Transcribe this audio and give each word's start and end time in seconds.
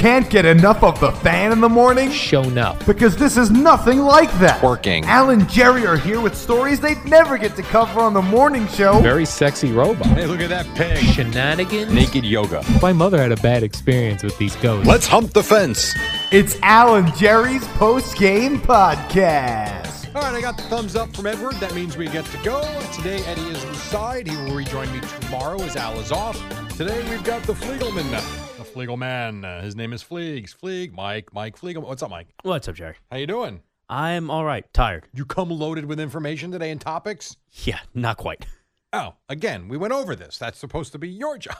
Can't 0.00 0.30
get 0.30 0.46
enough 0.46 0.82
of 0.82 0.98
the 0.98 1.12
fan 1.12 1.52
in 1.52 1.60
the 1.60 1.68
morning? 1.68 2.10
Shown 2.10 2.56
up. 2.56 2.86
Because 2.86 3.18
this 3.18 3.36
is 3.36 3.50
nothing 3.50 3.98
like 3.98 4.32
that. 4.38 4.62
Working. 4.62 5.04
Al 5.04 5.28
and 5.28 5.46
Jerry 5.46 5.86
are 5.86 5.98
here 5.98 6.22
with 6.22 6.34
stories 6.34 6.80
they'd 6.80 7.04
never 7.04 7.36
get 7.36 7.54
to 7.56 7.62
cover 7.62 8.00
on 8.00 8.14
the 8.14 8.22
morning 8.22 8.66
show. 8.68 8.98
Very 9.00 9.26
sexy 9.26 9.72
robot. 9.72 10.06
Hey, 10.06 10.24
look 10.24 10.40
at 10.40 10.48
that 10.48 10.64
pig. 10.74 10.96
Shenanigans. 11.04 11.92
Naked 11.92 12.24
yoga. 12.24 12.64
My 12.80 12.94
mother 12.94 13.18
had 13.18 13.30
a 13.30 13.36
bad 13.42 13.62
experience 13.62 14.22
with 14.22 14.38
these 14.38 14.56
ghosts. 14.56 14.88
Let's 14.88 15.06
hump 15.06 15.34
the 15.34 15.42
fence. 15.42 15.94
It's 16.32 16.58
Al 16.62 16.94
and 16.94 17.14
Jerry's 17.16 17.68
post 17.68 18.16
game 18.16 18.58
podcast. 18.58 20.14
All 20.14 20.22
right, 20.22 20.34
I 20.34 20.40
got 20.40 20.56
the 20.56 20.62
thumbs 20.62 20.96
up 20.96 21.14
from 21.14 21.26
Edward. 21.26 21.56
That 21.56 21.74
means 21.74 21.98
we 21.98 22.08
get 22.08 22.24
to 22.24 22.38
go. 22.38 22.62
Today, 22.94 23.22
Eddie 23.26 23.50
is 23.50 23.62
inside. 23.64 24.28
He 24.28 24.34
will 24.34 24.54
rejoin 24.54 24.90
me 24.94 25.02
tomorrow 25.20 25.60
as 25.60 25.76
Al 25.76 26.00
is 26.00 26.10
off. 26.10 26.40
Today, 26.78 27.06
we've 27.10 27.22
got 27.22 27.42
the 27.42 27.52
Fliegelman. 27.52 28.10
The 28.10 28.49
Fliegelman. 28.74 29.44
Uh, 29.44 29.62
his 29.62 29.76
name 29.76 29.92
is 29.92 30.02
Fleegs. 30.02 30.54
Fleeg. 30.56 30.92
Mike. 30.92 31.32
Mike 31.32 31.58
Fliegelman. 31.58 31.86
What's 31.86 32.02
up, 32.02 32.10
Mike? 32.10 32.28
What's 32.42 32.68
up, 32.68 32.74
Jerry? 32.74 32.94
How 33.10 33.16
you 33.18 33.26
doing? 33.26 33.60
I'm 33.88 34.30
all 34.30 34.44
right. 34.44 34.64
Tired. 34.72 35.08
You 35.12 35.24
come 35.24 35.50
loaded 35.50 35.86
with 35.86 35.98
information 35.98 36.52
today 36.52 36.70
and 36.70 36.80
topics? 36.80 37.36
Yeah, 37.64 37.80
not 37.94 38.16
quite. 38.16 38.46
Oh, 38.92 39.14
again, 39.28 39.68
we 39.68 39.76
went 39.76 39.92
over 39.92 40.14
this. 40.14 40.38
That's 40.38 40.58
supposed 40.58 40.92
to 40.92 40.98
be 40.98 41.08
your 41.08 41.38
job. 41.38 41.56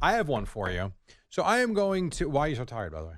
I 0.00 0.12
have 0.12 0.28
one 0.28 0.46
for 0.46 0.70
you. 0.70 0.92
So 1.28 1.42
I 1.42 1.58
am 1.58 1.74
going 1.74 2.10
to. 2.10 2.28
Why 2.28 2.42
are 2.42 2.48
you 2.48 2.56
so 2.56 2.64
tired, 2.64 2.92
by 2.92 3.00
the 3.00 3.06
way? 3.06 3.14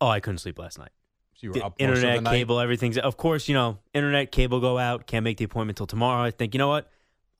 Oh, 0.00 0.08
I 0.08 0.20
couldn't 0.20 0.38
sleep 0.38 0.58
last 0.58 0.78
night. 0.78 0.90
So 1.34 1.38
you 1.42 1.48
were 1.50 1.54
The 1.54 1.64
up 1.66 1.74
internet, 1.78 2.16
the 2.16 2.20
night? 2.22 2.30
cable, 2.32 2.60
everything's. 2.60 2.98
Of 2.98 3.16
course, 3.16 3.48
you 3.48 3.54
know, 3.54 3.78
internet, 3.94 4.30
cable 4.30 4.60
go 4.60 4.78
out. 4.78 5.06
Can't 5.06 5.24
make 5.24 5.36
the 5.38 5.44
appointment 5.44 5.76
till 5.76 5.86
tomorrow. 5.86 6.22
I 6.22 6.30
think, 6.30 6.54
you 6.54 6.58
know 6.58 6.68
what? 6.68 6.90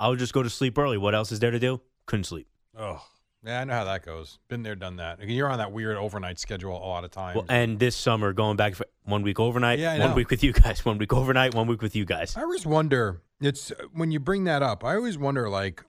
I'll 0.00 0.16
just 0.16 0.32
go 0.32 0.42
to 0.42 0.50
sleep 0.50 0.78
early. 0.78 0.98
What 0.98 1.14
else 1.14 1.30
is 1.30 1.38
there 1.40 1.50
to 1.50 1.58
do? 1.58 1.80
Couldn't 2.06 2.24
sleep. 2.24 2.48
Oh, 2.78 3.02
yeah, 3.44 3.60
I 3.60 3.64
know 3.64 3.72
how 3.74 3.84
that 3.84 4.04
goes. 4.04 4.38
Been 4.48 4.62
there, 4.62 4.74
done 4.74 4.96
that. 4.96 5.20
You're 5.26 5.48
on 5.48 5.58
that 5.58 5.72
weird 5.72 5.96
overnight 5.96 6.38
schedule 6.38 6.76
a 6.76 6.86
lot 6.86 7.04
of 7.04 7.10
times. 7.10 7.36
Well, 7.36 7.46
and 7.48 7.78
this 7.78 7.96
summer, 7.96 8.32
going 8.32 8.56
back 8.56 8.74
for 8.74 8.86
one 9.04 9.22
week 9.22 9.40
overnight, 9.40 9.78
Yeah, 9.78 9.98
one 9.98 10.10
know. 10.10 10.14
week 10.14 10.30
with 10.30 10.42
you 10.44 10.52
guys, 10.52 10.84
one 10.84 10.98
week 10.98 11.12
overnight, 11.12 11.54
one 11.54 11.66
week 11.66 11.82
with 11.82 11.96
you 11.96 12.04
guys. 12.04 12.36
I 12.36 12.42
always 12.42 12.66
wonder. 12.66 13.22
It's 13.40 13.72
when 13.92 14.10
you 14.10 14.20
bring 14.20 14.44
that 14.44 14.62
up. 14.62 14.84
I 14.84 14.94
always 14.96 15.16
wonder, 15.16 15.48
like, 15.48 15.82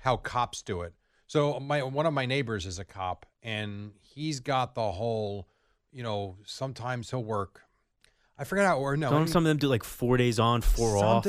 how 0.00 0.16
cops 0.16 0.62
do 0.62 0.80
it. 0.82 0.94
So 1.26 1.60
my 1.60 1.82
one 1.82 2.06
of 2.06 2.14
my 2.14 2.24
neighbors 2.24 2.64
is 2.64 2.78
a 2.78 2.84
cop, 2.84 3.26
and 3.42 3.92
he's 4.00 4.40
got 4.40 4.74
the 4.74 4.90
whole, 4.92 5.46
you 5.92 6.02
know, 6.02 6.36
sometimes 6.46 7.10
he'll 7.10 7.22
work. 7.22 7.60
I 8.38 8.44
forgot 8.44 8.66
how 8.66 8.78
or 8.78 8.96
no. 8.96 9.10
Don't 9.10 9.26
some 9.28 9.44
of 9.44 9.48
them 9.48 9.58
do 9.58 9.68
like 9.68 9.84
four 9.84 10.16
days 10.16 10.38
on, 10.38 10.62
four 10.62 10.96
off? 10.96 11.26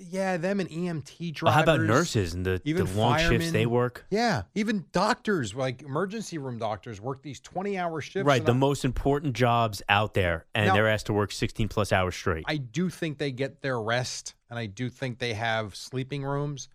Yeah, 0.00 0.36
them 0.36 0.60
and 0.60 0.68
EMT 0.70 1.34
drivers. 1.34 1.42
Well, 1.42 1.52
how 1.52 1.62
about 1.62 1.80
nurses 1.80 2.32
and 2.32 2.46
the, 2.46 2.60
even 2.64 2.86
the 2.86 2.92
long 2.98 3.18
shifts 3.18 3.50
they 3.50 3.66
work? 3.66 4.06
Yeah, 4.10 4.42
even 4.54 4.84
doctors, 4.92 5.54
like 5.54 5.82
emergency 5.82 6.38
room 6.38 6.58
doctors, 6.58 7.00
work 7.00 7.22
these 7.22 7.40
twenty-hour 7.40 8.00
shifts. 8.00 8.26
Right, 8.26 8.44
the 8.44 8.52
I- 8.52 8.56
most 8.56 8.84
important 8.84 9.34
jobs 9.34 9.82
out 9.88 10.14
there, 10.14 10.46
and 10.54 10.68
Now- 10.68 10.74
they're 10.74 10.88
asked 10.88 11.06
to 11.06 11.12
work 11.12 11.32
16 11.32 11.68
plus 11.68 11.92
hours 11.92 12.14
straight. 12.14 12.44
I 12.46 12.56
do 12.58 12.88
think 12.90 13.18
they 13.18 13.32
get 13.32 13.60
their 13.60 13.80
rest, 13.80 14.34
and 14.48 14.58
I 14.58 14.66
do 14.66 14.88
think 14.88 15.18
they 15.18 15.34
have 15.34 15.74
sleeping 15.74 16.22
rooms, 16.22 16.68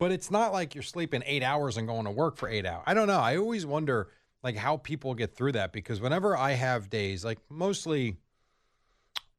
but 0.00 0.10
it's 0.10 0.30
not 0.30 0.52
like 0.52 0.74
you're 0.74 0.82
sleeping 0.82 1.22
eight 1.26 1.42
hours 1.44 1.76
and 1.76 1.86
going 1.86 2.04
to 2.06 2.10
work 2.10 2.36
for 2.36 2.48
eight 2.48 2.66
hours. 2.66 2.82
I 2.86 2.94
don't 2.94 3.06
know. 3.06 3.20
I 3.20 3.36
always 3.36 3.64
wonder 3.64 4.08
like 4.42 4.56
how 4.56 4.76
people 4.78 5.14
get 5.14 5.34
through 5.34 5.52
that 5.52 5.72
because 5.72 6.00
whenever 6.00 6.36
I 6.36 6.52
have 6.52 6.90
days, 6.90 7.24
like 7.24 7.38
mostly 7.48 8.16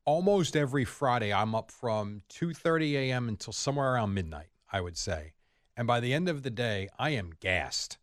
almost 0.06 0.56
every 0.56 0.86
Friday, 0.86 1.34
I'm 1.34 1.54
up 1.54 1.72
from 1.72 2.22
2:30 2.30 2.94
a.m. 2.94 3.28
until 3.28 3.54
somewhere 3.54 3.94
around 3.94 4.14
midnight, 4.14 4.50
I 4.72 4.82
would 4.82 4.98
say. 4.98 5.34
And 5.76 5.88
by 5.88 6.00
the 6.00 6.14
end 6.14 6.30
of 6.30 6.44
the 6.44 6.50
day, 6.50 6.88
I 6.98 7.10
am 7.12 7.32
gassed. 7.40 7.98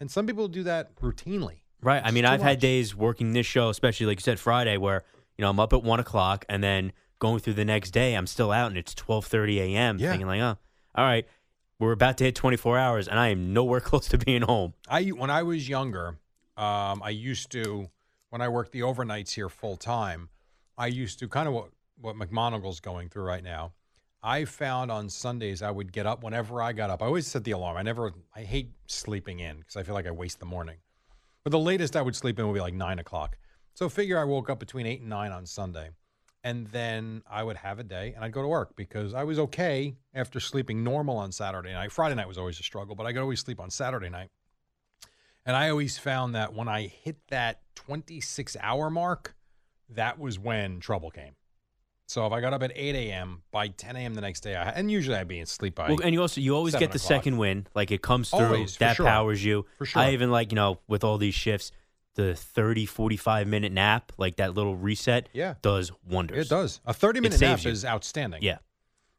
And 0.00 0.10
some 0.10 0.26
people 0.26 0.48
do 0.48 0.62
that 0.62 0.94
routinely. 0.96 1.62
Right. 1.82 2.00
I 2.04 2.10
mean, 2.10 2.24
I've 2.24 2.40
had 2.40 2.58
days 2.58 2.94
working 2.94 3.32
this 3.32 3.46
show, 3.46 3.68
especially 3.68 4.06
like 4.06 4.18
you 4.18 4.22
said, 4.22 4.40
Friday, 4.40 4.76
where 4.76 5.04
you 5.36 5.42
know 5.42 5.50
I'm 5.50 5.60
up 5.60 5.72
at 5.72 5.82
one 5.82 6.00
o'clock 6.00 6.44
and 6.48 6.62
then 6.62 6.92
going 7.18 7.40
through 7.40 7.54
the 7.54 7.64
next 7.64 7.90
day, 7.90 8.14
I'm 8.14 8.26
still 8.26 8.50
out 8.50 8.68
and 8.68 8.78
it's 8.78 8.94
twelve 8.94 9.26
thirty 9.26 9.60
a.m. 9.60 9.98
Yeah. 9.98 10.10
Thinking 10.10 10.26
like, 10.26 10.40
oh, 10.40 10.56
all 10.94 11.04
right, 11.04 11.26
we're 11.78 11.92
about 11.92 12.18
to 12.18 12.24
hit 12.24 12.34
twenty 12.34 12.56
four 12.56 12.78
hours, 12.78 13.08
and 13.08 13.18
I 13.18 13.28
am 13.28 13.52
nowhere 13.52 13.80
close 13.90 14.08
to 14.08 14.18
being 14.18 14.42
home. 14.42 14.74
I 14.88 15.06
when 15.06 15.30
I 15.30 15.42
was 15.42 15.68
younger, 15.68 16.18
um, 16.56 17.02
I 17.02 17.10
used 17.10 17.50
to 17.52 17.90
when 18.30 18.40
I 18.40 18.48
worked 18.48 18.72
the 18.72 18.80
overnights 18.80 19.34
here 19.34 19.48
full 19.48 19.76
time. 19.76 20.30
I 20.78 20.86
used 20.86 21.18
to 21.18 21.28
kind 21.28 21.48
of 21.48 21.54
what 21.54 21.70
what 22.00 22.14
McMonigle's 22.16 22.78
going 22.78 23.08
through 23.08 23.24
right 23.24 23.42
now. 23.42 23.72
I 24.22 24.44
found 24.44 24.90
on 24.90 25.08
Sundays 25.08 25.62
I 25.62 25.70
would 25.70 25.92
get 25.92 26.06
up 26.06 26.22
whenever 26.22 26.62
I 26.62 26.72
got 26.72 26.90
up. 26.90 27.02
I 27.02 27.06
always 27.06 27.26
set 27.26 27.42
the 27.44 27.50
alarm. 27.50 27.76
I 27.76 27.82
never. 27.82 28.12
I 28.34 28.42
hate 28.42 28.70
sleeping 28.86 29.40
in 29.40 29.58
because 29.58 29.76
I 29.76 29.82
feel 29.82 29.94
like 29.94 30.06
I 30.06 30.12
waste 30.12 30.38
the 30.38 30.46
morning. 30.46 30.76
But 31.42 31.50
the 31.50 31.58
latest 31.58 31.96
I 31.96 32.02
would 32.02 32.14
sleep 32.14 32.38
in 32.38 32.46
would 32.46 32.54
be 32.54 32.60
like 32.60 32.74
nine 32.74 33.00
o'clock. 33.00 33.36
So 33.74 33.88
figure 33.88 34.18
I 34.18 34.24
woke 34.24 34.48
up 34.50 34.60
between 34.60 34.86
eight 34.86 35.00
and 35.00 35.08
nine 35.08 35.32
on 35.32 35.46
Sunday. 35.46 35.90
And 36.44 36.68
then 36.68 37.22
I 37.28 37.42
would 37.42 37.56
have 37.56 37.78
a 37.78 37.84
day 37.84 38.12
and 38.14 38.24
I'd 38.24 38.32
go 38.32 38.42
to 38.42 38.48
work 38.48 38.76
because 38.76 39.12
I 39.12 39.24
was 39.24 39.38
okay 39.40 39.96
after 40.14 40.38
sleeping 40.38 40.84
normal 40.84 41.16
on 41.16 41.32
Saturday 41.32 41.72
night. 41.72 41.90
Friday 41.90 42.14
night 42.14 42.28
was 42.28 42.38
always 42.38 42.60
a 42.60 42.62
struggle, 42.62 42.94
but 42.94 43.06
I 43.06 43.12
could 43.12 43.22
always 43.22 43.40
sleep 43.40 43.60
on 43.60 43.70
Saturday 43.70 44.08
night. 44.08 44.30
And 45.44 45.56
I 45.56 45.70
always 45.70 45.98
found 45.98 46.34
that 46.34 46.54
when 46.54 46.68
I 46.68 46.86
hit 46.86 47.16
that 47.28 47.62
26 47.74 48.56
hour 48.60 48.90
mark, 48.90 49.34
that 49.90 50.18
was 50.18 50.38
when 50.38 50.80
trouble 50.80 51.10
came. 51.10 51.32
So 52.06 52.26
if 52.26 52.32
I 52.32 52.40
got 52.40 52.54
up 52.54 52.62
at 52.62 52.72
8 52.74 52.94
a.m., 52.94 53.42
by 53.50 53.68
10 53.68 53.94
a.m. 53.96 54.14
the 54.14 54.22
next 54.22 54.40
day, 54.40 54.54
I, 54.56 54.70
and 54.70 54.90
usually 54.90 55.16
I'd 55.16 55.28
be 55.28 55.40
asleep 55.40 55.74
by. 55.74 55.88
Well, 55.88 56.00
and 56.02 56.14
you 56.14 56.22
also 56.22 56.40
you 56.40 56.56
always 56.56 56.72
get 56.74 56.90
the 56.92 56.96
o'clock. 56.96 57.00
second 57.00 57.36
win, 57.36 57.66
like 57.74 57.90
it 57.90 58.00
comes 58.00 58.30
through. 58.30 58.38
Always, 58.46 58.78
that 58.78 58.96
sure. 58.96 59.04
powers 59.04 59.44
you. 59.44 59.66
For 59.76 59.84
sure. 59.84 60.00
I 60.00 60.12
even 60.12 60.30
like 60.30 60.50
you 60.50 60.56
know 60.56 60.78
with 60.88 61.04
all 61.04 61.18
these 61.18 61.34
shifts, 61.34 61.70
the 62.14 62.34
30, 62.34 62.86
45 62.86 63.46
minute 63.46 63.72
nap, 63.72 64.12
like 64.16 64.36
that 64.36 64.54
little 64.54 64.74
reset, 64.74 65.28
Yeah. 65.34 65.54
does 65.60 65.92
wonders. 66.08 66.46
It 66.46 66.48
does. 66.48 66.80
A 66.86 66.94
30 66.94 67.20
minute 67.20 67.40
nap 67.42 67.62
you. 67.62 67.70
is 67.70 67.84
outstanding. 67.84 68.42
Yeah. 68.42 68.58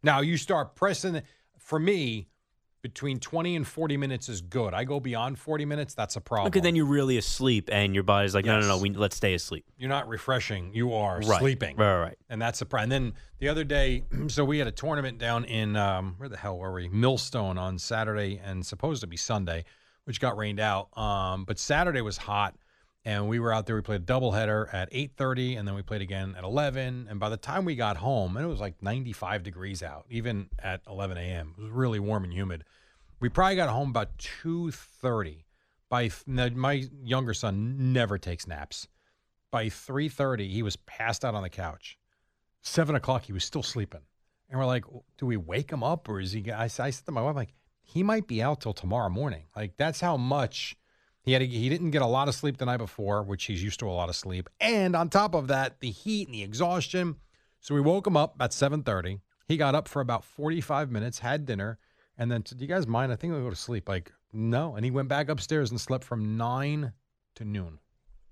Now 0.01 0.21
you 0.21 0.35
start 0.37 0.75
pressing. 0.75 1.21
For 1.59 1.77
me, 1.77 2.27
between 2.81 3.19
20 3.19 3.55
and 3.57 3.67
40 3.67 3.97
minutes 3.97 4.29
is 4.29 4.41
good. 4.41 4.73
I 4.73 4.83
go 4.85 4.99
beyond 4.99 5.37
40 5.37 5.65
minutes, 5.65 5.93
that's 5.93 6.15
a 6.15 6.21
problem. 6.21 6.47
Okay, 6.47 6.61
then 6.61 6.75
you're 6.75 6.85
really 6.85 7.17
asleep, 7.17 7.69
and 7.71 7.93
your 7.93 8.03
body's 8.03 8.33
like, 8.33 8.45
no, 8.45 8.59
no, 8.59 8.67
no, 8.67 8.77
we 8.77 8.89
let's 8.91 9.15
stay 9.17 9.33
asleep. 9.33 9.65
You're 9.77 9.89
not 9.89 10.07
refreshing. 10.07 10.73
You 10.73 10.93
are 10.93 11.17
Right. 11.17 11.39
sleeping. 11.39 11.75
Right, 11.75 11.93
right, 11.93 12.01
right. 12.01 12.17
And 12.29 12.41
that's 12.41 12.59
the 12.59 12.65
problem. 12.65 12.91
And 12.91 13.05
then 13.07 13.13
the 13.39 13.49
other 13.49 13.63
day, 13.63 14.03
so 14.27 14.45
we 14.45 14.59
had 14.59 14.67
a 14.67 14.71
tournament 14.71 15.17
down 15.17 15.43
in 15.45 15.75
um, 15.75 16.15
where 16.17 16.29
the 16.29 16.37
hell 16.37 16.57
were 16.57 16.71
we? 16.73 16.87
Millstone 16.87 17.57
on 17.57 17.77
Saturday 17.77 18.39
and 18.43 18.65
supposed 18.65 19.01
to 19.01 19.07
be 19.07 19.17
Sunday, 19.17 19.65
which 20.05 20.21
got 20.21 20.37
rained 20.37 20.59
out. 20.59 20.95
Um, 20.97 21.43
but 21.43 21.59
Saturday 21.59 22.01
was 22.01 22.17
hot, 22.17 22.55
and 23.05 23.27
we 23.27 23.39
were 23.39 23.53
out 23.53 23.65
there. 23.65 23.75
We 23.75 23.81
played 23.81 24.01
a 24.01 24.05
doubleheader 24.05 24.73
at 24.73 24.91
8:30, 24.91 25.57
and 25.57 25.67
then 25.67 25.75
we 25.75 25.81
played 25.81 26.01
again 26.01 26.35
at 26.37 26.43
11. 26.43 27.07
And 27.09 27.19
by 27.19 27.29
the 27.29 27.37
time 27.37 27.65
we 27.65 27.75
got 27.75 27.97
home, 27.97 28.37
and 28.37 28.45
it 28.45 28.49
was 28.49 28.59
like 28.59 28.81
95 28.81 29.43
degrees 29.43 29.81
out, 29.81 30.05
even 30.09 30.49
at 30.59 30.81
11 30.87 31.17
a.m. 31.17 31.55
It 31.57 31.61
was 31.61 31.71
really 31.71 31.99
warm 31.99 32.23
and 32.23 32.33
humid. 32.33 32.63
We 33.19 33.29
probably 33.29 33.55
got 33.55 33.69
home 33.69 33.89
about 33.89 34.17
2:30. 34.17 35.45
By 35.89 36.09
th- 36.09 36.53
my 36.53 36.87
younger 37.03 37.33
son 37.33 37.93
never 37.93 38.17
takes 38.17 38.45
naps 38.45 38.87
by 39.51 39.65
3.30 39.65 40.49
he 40.49 40.63
was 40.63 40.75
passed 40.75 41.25
out 41.25 41.35
on 41.35 41.43
the 41.43 41.49
couch 41.49 41.97
7 42.61 42.95
o'clock 42.95 43.23
he 43.23 43.33
was 43.33 43.43
still 43.43 43.63
sleeping 43.63 44.01
and 44.49 44.59
we're 44.59 44.65
like 44.65 44.85
do 45.17 45.25
we 45.25 45.37
wake 45.37 45.71
him 45.71 45.83
up 45.83 46.07
or 46.09 46.19
is 46.19 46.31
he 46.31 46.51
I, 46.51 46.65
I 46.65 46.67
said 46.67 47.05
to 47.05 47.11
my 47.11 47.21
wife 47.21 47.35
like 47.35 47.53
he 47.81 48.03
might 48.03 48.27
be 48.27 48.41
out 48.41 48.61
till 48.61 48.73
tomorrow 48.73 49.09
morning 49.09 49.45
like 49.55 49.77
that's 49.77 50.01
how 50.01 50.17
much 50.17 50.75
he 51.23 51.33
had 51.33 51.39
to, 51.39 51.47
he 51.47 51.69
didn't 51.69 51.91
get 51.91 52.01
a 52.01 52.05
lot 52.07 52.27
of 52.27 52.35
sleep 52.35 52.57
the 52.57 52.65
night 52.65 52.77
before 52.77 53.23
which 53.23 53.45
he's 53.45 53.63
used 53.63 53.79
to 53.79 53.87
a 53.87 53.91
lot 53.91 54.09
of 54.09 54.15
sleep 54.15 54.49
and 54.59 54.95
on 54.95 55.09
top 55.09 55.33
of 55.35 55.47
that 55.47 55.79
the 55.79 55.91
heat 55.91 56.27
and 56.27 56.35
the 56.35 56.43
exhaustion 56.43 57.15
so 57.59 57.75
we 57.75 57.81
woke 57.81 58.07
him 58.07 58.17
up 58.17 58.35
at 58.39 58.51
7.30 58.51 59.19
he 59.47 59.57
got 59.57 59.75
up 59.75 59.87
for 59.87 60.01
about 60.01 60.23
45 60.23 60.91
minutes 60.91 61.19
had 61.19 61.45
dinner 61.45 61.77
and 62.17 62.31
then 62.31 62.41
do 62.41 62.55
you 62.59 62.67
guys 62.67 62.87
mind 62.87 63.11
i 63.11 63.15
think 63.15 63.33
i'll 63.33 63.41
go 63.41 63.49
to 63.49 63.55
sleep 63.55 63.87
like 63.89 64.11
no 64.33 64.75
and 64.75 64.85
he 64.85 64.91
went 64.91 65.07
back 65.09 65.29
upstairs 65.29 65.71
and 65.71 65.79
slept 65.81 66.03
from 66.03 66.37
9 66.37 66.93
to 67.35 67.45
noon 67.45 67.79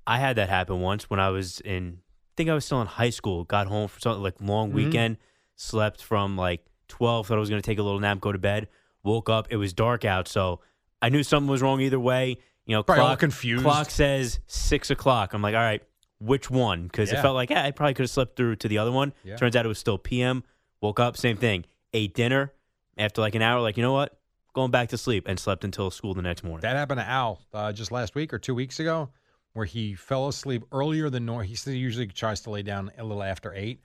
I 0.10 0.20
had 0.20 0.38
that 0.38 0.48
happen 0.48 0.80
once 0.80 1.10
when 1.10 1.20
I 1.20 1.28
was 1.32 1.60
in, 1.60 1.98
I 2.00 2.32
think 2.38 2.50
I 2.50 2.54
was 2.54 2.64
still 2.64 2.80
in 2.80 2.88
high 2.88 3.10
school. 3.10 3.44
Got 3.44 3.68
home 3.68 3.90
for 3.90 4.00
something 4.00 4.24
like 4.24 4.40
long 4.40 4.70
Mhm. 4.70 4.74
weekend, 4.76 5.18
slept 5.58 6.02
from 6.02 6.38
like 6.38 6.66
12, 6.88 7.28
thought 7.28 7.36
I 7.36 7.40
was 7.42 7.50
going 7.50 7.62
to 7.62 7.66
take 7.66 7.78
a 7.78 7.84
little 7.84 8.00
nap, 8.00 8.22
go 8.22 8.32
to 8.32 8.38
bed. 8.38 8.70
Woke 9.04 9.30
up, 9.30 9.48
it 9.50 9.58
was 9.58 9.74
dark 9.74 10.06
out. 10.06 10.30
So 10.30 10.62
I 11.02 11.10
knew 11.10 11.24
something 11.24 11.50
was 11.52 11.62
wrong 11.62 11.82
either 11.82 12.00
way. 12.00 12.38
You 12.68 12.76
know, 12.76 12.84
Probably 12.84 13.02
clock, 13.04 13.20
confused. 13.20 13.64
clock 13.64 13.90
says 13.90 14.40
six 14.46 14.92
o'clock. 14.92 15.34
I'm 15.34 15.42
like, 15.42 15.56
all 15.56 15.62
right, 15.62 15.82
which 16.20 16.50
one? 16.52 16.84
Because 16.84 17.12
Yeah. 17.12 17.20
it 17.20 17.22
felt 17.22 17.34
like, 17.34 17.50
yeah, 17.50 17.64
I 17.64 17.72
probably 17.72 17.94
could 17.96 18.04
have 18.04 18.10
slept 18.12 18.36
through 18.36 18.58
to 18.58 18.68
the 18.68 18.78
other 18.78 18.92
one. 18.92 19.14
Yeah. 19.24 19.38
Turns 19.38 19.56
out 19.56 19.66
it 19.66 19.70
was 19.70 19.80
still 19.80 19.98
PM. 19.98 20.44
Woke 20.82 21.00
up, 21.00 21.18
same 21.18 21.38
thing. 21.38 21.66
Ate 21.94 22.14
dinner. 22.14 22.54
After 22.98 23.22
like 23.22 23.34
an 23.36 23.42
hour, 23.42 23.62
like, 23.62 23.78
you 23.78 23.84
know 23.84 23.94
what? 23.94 24.20
Going 24.54 24.70
back 24.72 24.90
to 24.90 24.98
sleep 24.98 25.28
and 25.28 25.40
slept 25.40 25.64
until 25.64 25.90
school 25.92 26.14
the 26.14 26.22
next 26.22 26.44
morning. 26.44 26.62
That 26.62 26.76
happened 26.76 27.00
to 27.00 27.08
Al 27.08 27.42
uh, 27.54 27.72
just 27.72 27.92
last 27.92 28.16
week 28.16 28.34
or 28.34 28.40
two 28.40 28.54
weeks 28.56 28.80
ago, 28.80 29.10
where 29.54 29.66
he 29.66 29.94
fell 29.96 30.28
asleep 30.28 30.64
earlier 30.72 31.10
than 31.10 31.26
normal. 31.26 31.44
He 31.48 31.56
usually 31.72 32.08
tries 32.08 32.42
to 32.42 32.50
lay 32.50 32.64
down 32.64 32.92
a 32.98 33.04
little 33.04 33.24
after 33.24 33.54
eight. 33.54 33.82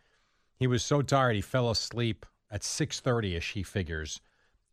He 0.57 0.67
was 0.67 0.83
so 0.83 1.03
tired 1.03 1.37
he 1.37 1.43
fell 1.43 1.71
asleep 1.71 2.25
at 2.51 2.65
six 2.65 3.01
thirty 3.01 3.37
ish. 3.37 3.53
He 3.53 3.63
figures, 3.63 4.21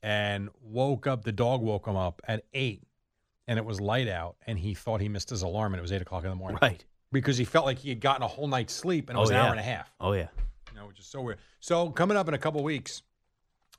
and 0.01 0.49
woke 0.61 1.05
up. 1.05 1.23
The 1.25 1.31
dog 1.33 1.61
woke 1.61 1.85
him 1.87 1.95
up 1.97 2.21
at 2.27 2.45
eight, 2.53 2.83
and 3.49 3.57
it 3.57 3.65
was 3.65 3.81
light 3.81 4.07
out, 4.07 4.35
and 4.47 4.57
he 4.59 4.73
thought 4.75 5.01
he 5.01 5.09
missed 5.09 5.29
his 5.29 5.41
alarm, 5.41 5.73
and 5.73 5.79
it 5.79 5.81
was 5.81 5.91
eight 5.91 6.01
o'clock 6.01 6.23
in 6.23 6.29
the 6.29 6.35
morning. 6.35 6.59
Right. 6.61 6.85
Because 7.11 7.35
he 7.37 7.43
felt 7.45 7.65
like 7.65 7.79
he 7.79 7.89
had 7.89 7.99
gotten 7.99 8.21
a 8.21 8.27
whole 8.27 8.47
night's 8.47 8.71
sleep, 8.73 9.09
and 9.09 9.15
it 9.15 9.19
Oh, 9.19 9.21
was 9.21 9.31
an 9.31 9.37
yeah. 9.37 9.43
hour 9.45 9.49
and 9.51 9.59
a 9.59 9.63
half. 9.63 9.91
Oh, 9.99 10.13
yeah. 10.13 10.27
You 10.71 10.79
know, 10.79 10.85
which 10.87 10.99
is 10.99 11.07
so 11.07 11.19
weird. 11.21 11.39
So 11.59 11.89
coming 11.89 12.15
up 12.15 12.27
in 12.27 12.35
a 12.35 12.37
couple 12.37 12.63
weeks, 12.63 13.01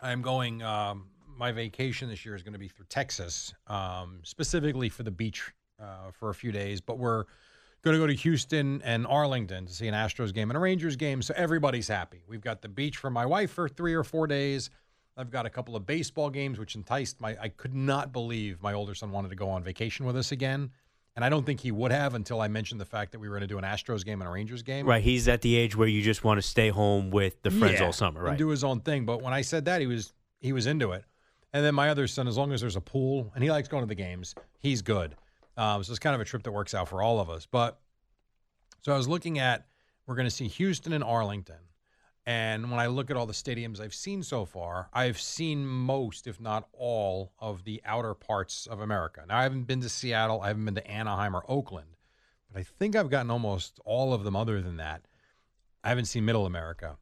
I'm 0.02 0.20
going. 0.22 0.62
Um, 0.62 1.06
my 1.38 1.52
vacation 1.52 2.08
this 2.10 2.26
year 2.26 2.34
is 2.34 2.42
going 2.42 2.52
to 2.52 2.58
be 2.58 2.68
through 2.68 2.84
Texas, 2.90 3.54
um, 3.68 4.18
specifically 4.24 4.90
for 4.90 5.04
the 5.04 5.10
beach 5.10 5.52
uh, 5.80 6.10
for 6.12 6.28
a 6.28 6.34
few 6.34 6.52
days. 6.52 6.80
But 6.82 6.98
we're 6.98 7.24
going 7.82 7.94
to 7.94 7.98
go 7.98 8.06
to 8.06 8.12
Houston 8.12 8.82
and 8.84 9.06
Arlington 9.06 9.64
to 9.66 9.72
see 9.72 9.88
an 9.88 9.94
Astros 9.94 10.34
game 10.34 10.50
and 10.50 10.56
a 10.56 10.60
Rangers 10.60 10.96
game. 10.96 11.22
So 11.22 11.32
everybody's 11.36 11.88
happy. 11.88 12.22
We've 12.28 12.42
got 12.42 12.60
the 12.60 12.68
beach 12.68 12.98
for 12.98 13.08
my 13.08 13.24
wife 13.24 13.52
for 13.52 13.68
three 13.70 13.94
or 13.94 14.04
four 14.04 14.26
days. 14.26 14.68
I've 15.16 15.30
got 15.30 15.44
a 15.46 15.50
couple 15.50 15.76
of 15.76 15.86
baseball 15.86 16.30
games, 16.30 16.58
which 16.58 16.74
enticed 16.76 17.20
my. 17.20 17.36
I 17.40 17.48
could 17.48 17.74
not 17.74 18.12
believe 18.12 18.62
my 18.62 18.72
older 18.72 18.94
son 18.94 19.10
wanted 19.10 19.28
to 19.30 19.36
go 19.36 19.50
on 19.50 19.62
vacation 19.62 20.06
with 20.06 20.16
us 20.16 20.32
again. 20.32 20.70
And 21.16 21.24
I 21.24 21.28
don't 21.28 21.44
think 21.44 21.60
he 21.60 21.72
would 21.72 21.90
have 21.90 22.14
until 22.14 22.40
I 22.40 22.46
mentioned 22.48 22.80
the 22.80 22.84
fact 22.86 23.12
that 23.12 23.18
we 23.18 23.28
were 23.28 23.34
going 23.34 23.46
to 23.48 23.52
do 23.52 23.58
an 23.58 23.64
Astros 23.64 24.04
game 24.04 24.20
and 24.22 24.28
a 24.28 24.32
Rangers 24.32 24.62
game. 24.62 24.86
Right. 24.86 25.02
He's 25.02 25.26
at 25.26 25.42
the 25.42 25.56
age 25.56 25.76
where 25.76 25.88
you 25.88 26.02
just 26.02 26.22
want 26.22 26.38
to 26.38 26.42
stay 26.42 26.68
home 26.68 27.10
with 27.10 27.42
the 27.42 27.50
friends 27.50 27.80
Yeah, 27.80 27.86
all 27.86 27.92
summer, 27.92 28.20
and 28.20 28.28
right? 28.28 28.38
do 28.38 28.48
his 28.48 28.62
own 28.62 28.80
thing. 28.80 29.04
But 29.04 29.20
when 29.20 29.34
I 29.34 29.40
said 29.42 29.64
that, 29.64 29.80
he 29.80 29.86
was 29.86 30.12
he 30.40 30.52
was 30.52 30.66
into 30.66 30.92
it. 30.92 31.04
And 31.52 31.64
then 31.64 31.74
my 31.74 31.88
other 31.90 32.06
son, 32.06 32.28
as 32.28 32.38
long 32.38 32.52
as 32.52 32.60
there's 32.60 32.76
a 32.76 32.80
pool 32.80 33.32
and 33.34 33.42
he 33.42 33.50
likes 33.50 33.66
going 33.68 33.82
to 33.82 33.88
the 33.88 33.94
games, 33.96 34.36
he's 34.60 34.82
good. 34.82 35.16
Um, 35.56 35.82
so 35.82 35.90
it's 35.90 35.98
kind 35.98 36.14
of 36.14 36.20
a 36.20 36.24
trip 36.24 36.44
that 36.44 36.52
works 36.52 36.74
out 36.74 36.88
for 36.88 37.02
all 37.02 37.18
of 37.18 37.28
us. 37.28 37.44
But 37.44 37.80
so 38.82 38.92
I 38.92 38.96
was 38.96 39.08
looking 39.08 39.40
at 39.40 39.66
we're 40.06 40.14
going 40.14 40.28
to 40.28 40.34
see 40.34 40.46
Houston 40.48 40.92
and 40.92 41.02
Arlington. 41.04 41.56
And 42.26 42.70
when 42.70 42.78
I 42.78 42.86
look 42.86 43.10
at 43.10 43.16
all 43.16 43.26
the 43.26 43.32
stadiums 43.32 43.80
I've 43.80 43.94
seen 43.94 44.22
so 44.22 44.44
far, 44.44 44.88
I've 44.92 45.20
seen 45.20 45.66
most, 45.66 46.26
if 46.26 46.40
not 46.40 46.68
all, 46.72 47.32
of 47.38 47.64
the 47.64 47.80
outer 47.84 48.14
parts 48.14 48.66
of 48.66 48.80
America. 48.80 49.24
Now, 49.26 49.38
I 49.38 49.42
haven't 49.42 49.64
been 49.64 49.80
to 49.80 49.88
Seattle, 49.88 50.42
I 50.42 50.48
haven't 50.48 50.64
been 50.64 50.74
to 50.74 50.86
Anaheim 50.86 51.34
or 51.34 51.44
Oakland, 51.48 51.96
but 52.52 52.60
I 52.60 52.62
think 52.62 52.94
I've 52.94 53.10
gotten 53.10 53.30
almost 53.30 53.80
all 53.84 54.12
of 54.12 54.24
them 54.24 54.36
other 54.36 54.60
than 54.60 54.76
that. 54.76 55.06
I 55.82 55.88
haven't 55.88 56.04
seen 56.06 56.24
Middle 56.24 56.46
America. 56.46 56.98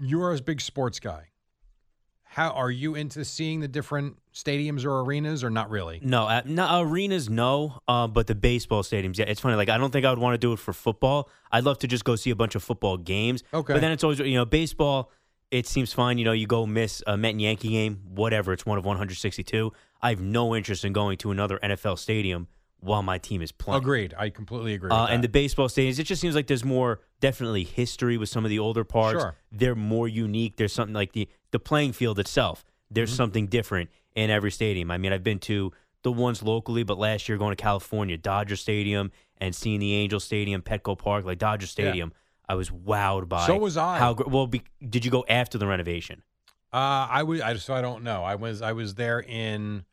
You're 0.00 0.34
a 0.34 0.40
big 0.40 0.60
sports 0.60 0.98
guy. 0.98 1.28
How 2.30 2.50
are 2.50 2.70
you 2.70 2.94
into 2.94 3.24
seeing 3.24 3.60
the 3.60 3.68
different 3.68 4.18
stadiums 4.34 4.84
or 4.84 5.00
arenas, 5.00 5.42
or 5.42 5.50
not 5.50 5.70
really? 5.70 5.98
No, 6.02 6.24
uh, 6.26 6.42
no 6.44 6.82
arenas, 6.82 7.30
no. 7.30 7.80
Uh, 7.88 8.06
but 8.06 8.26
the 8.26 8.34
baseball 8.34 8.82
stadiums, 8.82 9.16
yeah, 9.18 9.24
it's 9.26 9.40
funny. 9.40 9.56
Like 9.56 9.70
I 9.70 9.78
don't 9.78 9.90
think 9.90 10.04
I 10.04 10.10
would 10.10 10.18
want 10.18 10.34
to 10.34 10.38
do 10.38 10.52
it 10.52 10.58
for 10.58 10.72
football. 10.72 11.30
I'd 11.50 11.64
love 11.64 11.78
to 11.78 11.86
just 11.88 12.04
go 12.04 12.16
see 12.16 12.30
a 12.30 12.36
bunch 12.36 12.54
of 12.54 12.62
football 12.62 12.98
games. 12.98 13.42
Okay. 13.52 13.72
But 13.72 13.80
then 13.80 13.92
it's 13.92 14.04
always 14.04 14.18
you 14.18 14.34
know 14.34 14.44
baseball. 14.44 15.10
It 15.50 15.66
seems 15.66 15.94
fine. 15.94 16.18
You 16.18 16.26
know, 16.26 16.32
you 16.32 16.46
go 16.46 16.66
miss 16.66 17.02
a 17.06 17.16
Met 17.16 17.30
and 17.30 17.40
Yankee 17.40 17.70
game, 17.70 18.02
whatever. 18.10 18.52
It's 18.52 18.66
one 18.66 18.76
of 18.76 18.84
162. 18.84 19.72
I 20.02 20.10
have 20.10 20.20
no 20.20 20.54
interest 20.54 20.84
in 20.84 20.92
going 20.92 21.16
to 21.18 21.30
another 21.30 21.58
NFL 21.62 21.98
stadium 21.98 22.48
while 22.80 23.02
my 23.02 23.18
team 23.18 23.42
is 23.42 23.52
playing. 23.52 23.82
Agreed. 23.82 24.14
I 24.16 24.30
completely 24.30 24.74
agree. 24.74 24.90
Uh, 24.90 25.06
and 25.06 25.22
the 25.22 25.28
baseball 25.28 25.68
stadiums, 25.68 25.98
it 25.98 26.04
just 26.04 26.20
seems 26.20 26.34
like 26.34 26.46
there's 26.46 26.64
more 26.64 27.00
definitely 27.20 27.64
history 27.64 28.16
with 28.16 28.28
some 28.28 28.44
of 28.44 28.50
the 28.50 28.58
older 28.58 28.84
parts. 28.84 29.20
Sure. 29.20 29.34
They're 29.50 29.74
more 29.74 30.06
unique. 30.06 30.56
There's 30.56 30.72
something 30.72 30.94
like 30.94 31.12
the 31.12 31.28
the 31.50 31.58
playing 31.58 31.92
field 31.92 32.18
itself. 32.18 32.64
There's 32.90 33.10
Mm-hmm. 33.10 33.16
something 33.16 33.46
different 33.48 33.90
in 34.14 34.30
every 34.30 34.50
stadium. 34.50 34.90
I 34.90 34.98
mean, 34.98 35.12
I've 35.12 35.22
been 35.24 35.38
to 35.40 35.72
the 36.02 36.12
ones 36.12 36.42
locally, 36.42 36.82
but 36.84 36.98
last 36.98 37.28
year 37.28 37.36
going 37.38 37.54
to 37.56 37.62
California, 37.62 38.16
Dodger 38.16 38.56
Stadium, 38.56 39.10
and 39.38 39.54
seeing 39.54 39.80
the 39.80 39.92
Angel 39.94 40.20
Stadium, 40.20 40.62
Petco 40.62 40.96
Park, 40.96 41.24
like 41.24 41.38
Dodger 41.38 41.66
Stadium, 41.66 42.12
I 42.48 42.54
was 42.54 42.70
wowed 42.70 43.28
by. 43.28 43.46
So 43.46 43.56
was 43.58 43.76
I. 43.76 43.98
How 43.98 44.14
well? 44.14 44.46
Be, 44.46 44.62
did 44.88 45.04
you 45.04 45.10
go 45.10 45.24
after 45.28 45.58
the 45.58 45.66
renovation? 45.66 46.22
uh, 46.72 46.76
I 47.10 47.22
would. 47.22 47.40
I 47.40 47.56
so 47.56 47.74
I 47.74 47.82
don't 47.82 48.02
know. 48.04 48.22
I 48.24 48.36
was 48.36 48.62
I 48.62 48.72
was 48.72 48.94
there 48.94 49.20
in 49.20 49.84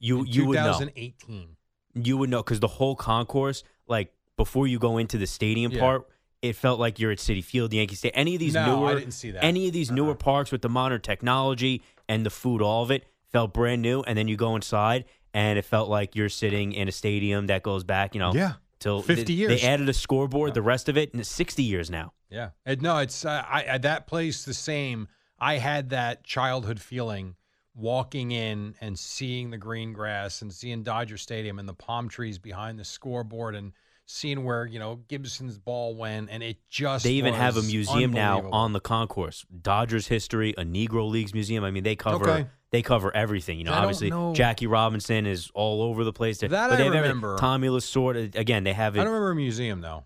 You 0.00 0.20
in 0.20 0.26
you 0.26 0.46
would 0.46 0.56
know. 0.56 0.72
2018. 0.78 1.56
you 1.94 2.16
would 2.16 2.28
know 2.30 2.42
because 2.42 2.60
the 2.60 2.66
whole 2.68 2.96
concourse, 2.96 3.62
like 3.86 4.12
before 4.36 4.66
you 4.66 4.78
go 4.78 4.98
into 4.98 5.16
the 5.18 5.26
stadium 5.26 5.72
Yeah. 5.72 5.80
part, 5.80 6.08
it 6.42 6.54
felt 6.54 6.78
like 6.78 6.98
you're 6.98 7.10
at 7.12 7.18
Citi 7.18 7.42
Field, 7.42 7.72
Yankee 7.72 7.94
Stadium. 7.94 8.20
Any 8.20 8.34
of 8.34 8.40
these 8.40 8.54
No, 8.54 8.62
I 8.62 8.66
newer, 8.92 8.98
didn't 9.00 9.14
see 9.14 9.30
that. 9.32 9.44
Any 9.44 9.66
of 9.66 9.72
these 9.72 9.90
newer 9.90 10.10
Uh-uh. 10.10 10.14
parks 10.16 10.52
with 10.52 10.62
the 10.62 10.68
modern 10.68 11.00
technology 11.00 11.82
and 12.08 12.24
the 12.24 12.30
food, 12.30 12.62
all 12.62 12.82
of 12.82 12.90
it 12.90 13.04
felt 13.32 13.52
brand 13.54 13.82
new. 13.82 14.02
And 14.02 14.16
then 14.16 14.28
you 14.28 14.36
go 14.36 14.54
inside, 14.56 15.04
and 15.34 15.58
it 15.58 15.64
felt 15.64 15.88
like 15.88 16.14
you're 16.14 16.28
sitting 16.28 16.72
in 16.72 16.88
a 16.88 16.92
stadium 16.92 17.46
that 17.48 17.62
goes 17.62 17.84
back, 17.84 18.14
you 18.14 18.18
know, 18.20 18.32
Yeah. 18.34 18.54
till 18.78 19.02
50 19.02 19.24
they, 19.24 19.32
years. 19.32 19.60
They 19.60 19.66
added 19.66 19.88
a 19.88 19.92
scoreboard. 19.94 20.54
The 20.54 20.62
rest 20.62 20.88
of 20.88 20.96
it, 20.96 21.12
and 21.12 21.20
it's 21.20 21.28
60 21.30 21.62
years 21.62 21.90
now. 21.90 22.12
Yeah. 22.30 22.50
It, 22.64 22.80
no, 22.82 22.98
it's 22.98 23.24
uh, 23.24 23.42
I, 23.48 23.66
I 23.72 23.78
that 23.78 24.06
place 24.06 24.44
the 24.44 24.54
same. 24.54 25.08
I 25.38 25.58
had 25.58 25.90
that 25.90 26.24
childhood 26.24 26.80
feeling 26.80 27.36
walking 27.74 28.30
in 28.32 28.74
and 28.80 28.98
seeing 28.98 29.50
the 29.50 29.58
green 29.58 29.92
grass 29.92 30.40
and 30.42 30.52
seeing 30.52 30.82
Dodger 30.82 31.18
Stadium 31.18 31.58
and 31.58 31.68
the 31.68 31.74
palm 31.74 32.08
trees 32.08 32.38
behind 32.38 32.78
the 32.78 32.84
scoreboard 32.84 33.54
and 33.54 33.72
seeing 34.06 34.44
where 34.44 34.64
you 34.66 34.78
know 34.78 34.96
Gibson's 35.08 35.58
ball 35.58 35.94
went 35.96 36.30
and 36.30 36.42
it 36.42 36.56
just 36.70 37.04
They 37.04 37.12
even 37.12 37.34
have 37.34 37.56
a 37.56 37.62
museum 37.62 38.12
now 38.12 38.48
on 38.50 38.72
the 38.72 38.80
concourse. 38.80 39.44
Dodgers 39.62 40.06
history, 40.06 40.54
a 40.56 40.62
Negro 40.64 41.08
Leagues 41.10 41.34
museum. 41.34 41.64
I 41.64 41.70
mean, 41.70 41.82
they 41.84 41.96
cover 41.96 42.28
Okay. 42.30 42.46
they 42.70 42.82
cover 42.82 43.14
everything. 43.14 43.58
You 43.58 43.64
know, 43.64 43.72
I 43.72 43.78
obviously 43.78 44.10
know. 44.10 44.32
Jackie 44.32 44.66
Robinson 44.66 45.26
is 45.26 45.50
all 45.54 45.82
over 45.82 46.04
the 46.04 46.12
place. 46.12 46.38
That 46.38 46.50
but 46.50 46.72
I 46.72 46.76
they 46.76 46.88
remember. 46.88 47.36
Tommy 47.38 47.68
Lasorda. 47.68 48.34
Again, 48.36 48.64
they 48.64 48.72
have 48.72 48.96
It, 48.96 49.00
I 49.00 49.04
don't 49.04 49.12
remember 49.12 49.32
a 49.32 49.36
museum 49.36 49.80
though. 49.80 50.04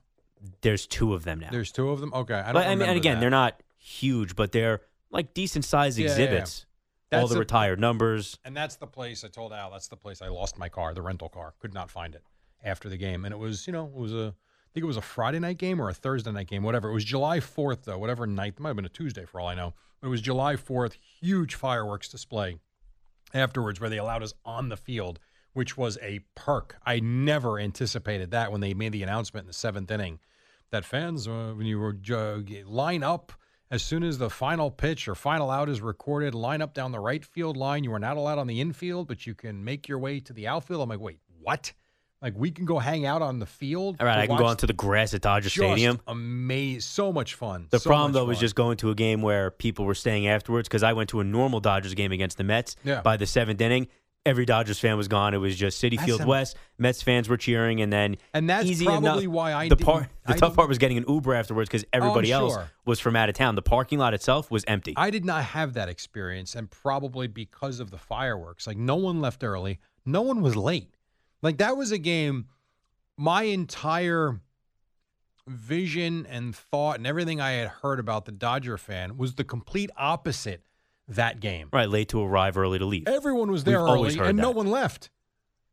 There's 0.62 0.86
two 0.86 1.12
of 1.12 1.24
them 1.24 1.38
now. 1.40 1.50
There's 1.50 1.70
two 1.70 1.90
of 1.90 2.00
them. 2.00 2.12
Okay, 2.14 2.34
I 2.34 2.44
don't. 2.44 2.54
but, 2.54 2.66
I 2.66 2.74
mean, 2.74 2.88
and 2.88 2.96
again, 2.96 3.16
that. 3.16 3.20
they're 3.20 3.28
not 3.30 3.62
huge, 3.78 4.34
but 4.34 4.52
they're 4.52 4.80
like 5.10 5.34
decent 5.34 5.64
sized 5.66 5.98
Yeah, 5.98 6.04
yeah, 6.06 6.08
yeah. 6.16 6.22
exhibits. 6.22 6.66
all 7.12 7.26
the 7.26 7.34
a- 7.36 7.38
retired 7.40 7.78
numbers. 7.78 8.38
And 8.46 8.56
that's 8.56 8.76
the 8.76 8.86
place 8.86 9.22
I 9.24 9.28
told 9.28 9.52
Al. 9.52 9.70
That's 9.72 9.88
the 9.88 9.96
place 9.96 10.22
I 10.22 10.28
lost 10.28 10.56
my 10.56 10.70
car, 10.70 10.94
the 10.94 11.02
rental 11.02 11.28
car. 11.28 11.52
Could 11.58 11.74
not 11.74 11.90
find 11.90 12.14
it 12.14 12.22
after 12.62 12.88
the 12.88 12.96
game, 12.96 13.24
and 13.24 13.32
it 13.32 13.38
was 13.38 13.66
you 13.66 13.72
know 13.72 13.86
it 13.86 13.94
was 13.94 14.12
a 14.12 14.34
I 14.70 14.72
think 14.72 14.84
it 14.84 14.86
was 14.86 14.96
a 14.96 15.02
Friday 15.02 15.40
night 15.40 15.58
game 15.58 15.80
or 15.80 15.88
a 15.88 15.94
Thursday 15.94 16.30
night 16.30 16.46
game, 16.46 16.62
whatever. 16.62 16.90
It 16.90 16.94
was 16.94 17.04
July 17.04 17.40
Fourth 17.40 17.84
though, 17.84 17.98
whatever 17.98 18.26
night. 18.26 18.54
It 18.56 18.60
might 18.60 18.70
have 18.70 18.76
been 18.76 18.84
a 18.84 18.88
Tuesday 18.90 19.24
for 19.24 19.40
all 19.40 19.48
I 19.48 19.54
know. 19.54 19.74
But 20.00 20.08
it 20.08 20.10
was 20.10 20.22
July 20.22 20.56
Fourth. 20.56 20.96
Huge 21.20 21.54
fireworks 21.54 22.08
display 22.08 22.58
afterwards 23.34 23.80
where 23.80 23.90
they 23.90 23.98
allowed 23.98 24.22
us 24.22 24.32
on 24.44 24.68
the 24.68 24.76
field, 24.76 25.18
which 25.52 25.76
was 25.76 25.98
a 26.02 26.20
perk. 26.34 26.76
I 26.84 27.00
never 27.00 27.58
anticipated 27.58 28.30
that 28.30 28.52
when 28.52 28.60
they 28.60 28.74
made 28.74 28.92
the 28.92 29.02
announcement 29.02 29.44
in 29.44 29.48
the 29.48 29.52
seventh 29.52 29.90
inning 29.90 30.20
that 30.70 30.84
fans, 30.84 31.26
uh, 31.26 31.52
when 31.56 31.66
you 31.66 31.78
were 31.78 31.96
uh, 32.10 32.40
line 32.64 33.02
up 33.02 33.32
as 33.70 33.82
soon 33.82 34.02
as 34.02 34.18
the 34.18 34.30
final 34.30 34.70
pitch 34.70 35.06
or 35.06 35.14
final 35.14 35.50
out 35.50 35.68
is 35.68 35.80
recorded, 35.80 36.34
line 36.34 36.62
up 36.62 36.74
down 36.74 36.92
the 36.92 37.00
right 37.00 37.24
field 37.24 37.56
line. 37.56 37.84
You 37.84 37.92
are 37.92 38.00
not 38.00 38.16
allowed 38.16 38.38
on 38.38 38.46
the 38.46 38.60
infield, 38.60 39.06
but 39.06 39.26
you 39.26 39.34
can 39.34 39.64
make 39.64 39.88
your 39.88 39.98
way 39.98 40.20
to 40.20 40.32
the 40.32 40.48
outfield. 40.48 40.82
I'm 40.82 40.88
like, 40.88 41.00
wait, 41.00 41.20
what? 41.40 41.72
Like 42.22 42.34
we 42.36 42.50
can 42.50 42.66
go 42.66 42.78
hang 42.78 43.06
out 43.06 43.22
on 43.22 43.38
the 43.38 43.46
field. 43.46 43.96
All 43.98 44.06
right, 44.06 44.18
I 44.18 44.26
can 44.26 44.36
go 44.36 44.44
onto 44.44 44.66
the 44.66 44.74
grass 44.74 45.14
at 45.14 45.22
Dodger 45.22 45.48
Stadium. 45.48 46.00
Amazing, 46.06 46.80
so 46.80 47.12
much 47.12 47.34
fun. 47.34 47.66
The 47.70 47.80
So 47.80 47.88
problem 47.88 48.12
though 48.12 48.26
was 48.26 48.38
just 48.38 48.54
going 48.54 48.76
to 48.78 48.90
a 48.90 48.94
game 48.94 49.22
where 49.22 49.50
people 49.50 49.86
were 49.86 49.94
staying 49.94 50.26
afterwards 50.28 50.68
because 50.68 50.82
I 50.82 50.92
went 50.92 51.08
to 51.10 51.20
a 51.20 51.24
normal 51.24 51.60
Dodgers 51.60 51.94
game 51.94 52.12
against 52.12 52.36
the 52.36 52.44
Mets. 52.44 52.76
Yeah. 52.84 53.00
By 53.00 53.16
the 53.16 53.26
seventh 53.26 53.60
inning, 53.62 53.88
every 54.26 54.44
Dodgers 54.44 54.78
fan 54.78 54.98
was 54.98 55.08
gone. 55.08 55.32
It 55.32 55.38
was 55.38 55.56
just 55.56 55.78
City 55.78 55.96
That's 55.96 56.06
Field 56.06 56.20
a- 56.20 56.26
West. 56.26 56.58
Mets 56.78 57.02
fans 57.02 57.26
were 57.28 57.38
cheering, 57.38 57.80
and 57.80 57.90
then 57.90 58.16
And 58.34 58.50
that's 58.50 58.66
easy 58.66 58.84
probably 58.84 59.24
enough, 59.24 59.34
why 59.34 59.54
I 59.54 59.68
the 59.70 59.76
part 59.76 60.08
the 60.26 60.34
I 60.34 60.36
tough 60.36 60.54
part 60.56 60.68
was 60.68 60.76
getting 60.76 60.98
an 60.98 61.06
Uber 61.08 61.34
afterwards 61.34 61.70
because 61.70 61.86
everybody 61.90 62.34
oh, 62.34 62.40
else 62.40 62.52
sure. 62.52 62.70
was 62.84 63.00
from 63.00 63.16
out 63.16 63.30
of 63.30 63.34
town. 63.34 63.54
The 63.54 63.62
parking 63.62 63.98
lot 63.98 64.12
itself 64.12 64.50
was 64.50 64.62
empty. 64.66 64.92
I 64.94 65.08
did 65.08 65.24
not 65.24 65.44
have 65.44 65.72
that 65.72 65.88
experience, 65.88 66.54
and 66.54 66.70
probably 66.70 67.28
because 67.28 67.80
of 67.80 67.90
the 67.90 67.98
fireworks. 67.98 68.66
Like 68.66 68.76
no 68.76 68.96
one 68.96 69.22
left 69.22 69.42
early, 69.42 69.78
no 70.04 70.20
one 70.20 70.42
was 70.42 70.54
late. 70.54 70.94
Like 71.42 71.58
that 71.58 71.76
was 71.76 71.92
a 71.92 71.98
game. 71.98 72.46
My 73.16 73.42
entire 73.44 74.40
vision 75.46 76.26
and 76.26 76.54
thought 76.54 76.96
and 76.98 77.06
everything 77.06 77.40
I 77.40 77.52
had 77.52 77.68
heard 77.68 77.98
about 77.98 78.24
the 78.24 78.32
Dodger 78.32 78.78
fan 78.78 79.16
was 79.16 79.34
the 79.34 79.44
complete 79.44 79.90
opposite 79.96 80.62
that 81.08 81.40
game. 81.40 81.68
right, 81.72 81.88
late 81.88 82.08
to 82.10 82.22
arrive, 82.22 82.56
early 82.56 82.78
to 82.78 82.84
leave. 82.86 83.08
Everyone 83.08 83.50
was 83.50 83.64
there 83.64 83.82
We've 83.82 83.92
early, 83.92 84.18
and 84.20 84.38
no 84.38 84.50
one 84.50 84.68
left. 84.68 85.10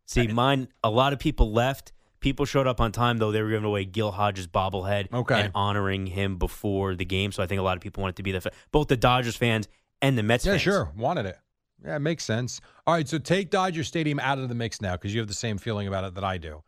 See, 0.07 0.27
mine. 0.27 0.69
A 0.83 0.89
lot 0.89 1.13
of 1.13 1.19
people 1.19 1.51
left. 1.51 1.91
People 2.21 2.45
showed 2.45 2.65
up 2.65 2.81
on 2.81 2.91
time 2.91 3.17
though. 3.19 3.31
They 3.31 3.41
were 3.43 3.49
giving 3.49 3.65
away 3.65 3.85
Gil 3.85 4.11
Hodges 4.11 4.47
bobblehead 4.47 5.13
Okay. 5.13 5.39
and 5.41 5.51
honoring 5.53 6.07
him 6.07 6.37
before 6.37 6.95
the 6.95 7.05
game. 7.05 7.31
So 7.31 7.43
I 7.43 7.45
think 7.45 7.59
a 7.59 7.61
lot 7.63 7.77
of 7.77 7.81
people 7.83 8.01
wanted 8.01 8.15
to 8.15 8.23
be 8.23 8.31
there. 8.31 8.41
Both 8.71 8.87
the 8.87 8.97
Dodgers 8.97 9.35
fans 9.35 9.67
and 10.01 10.17
the 10.17 10.23
Mets 10.23 10.45
Yeah, 10.45 10.53
fans. 10.53 10.61
sure. 10.63 10.91
Wanted 10.97 11.27
it. 11.27 11.37
Yeah, 11.85 11.95
it 11.95 11.99
makes 11.99 12.23
sense. 12.23 12.59
All 12.85 12.93
right, 12.93 13.07
so 13.07 13.17
take 13.17 13.49
Dodger 13.49 13.83
Stadium 13.83 14.19
out 14.19 14.39
of 14.39 14.49
the 14.49 14.55
mix 14.55 14.81
now 14.81 14.93
because 14.93 15.13
you 15.13 15.19
have 15.19 15.27
the 15.27 15.33
same 15.33 15.57
feeling 15.57 15.87
about 15.87 16.03
it 16.03 16.15
that 16.15 16.23
I 16.23 16.37
do. 16.37 16.63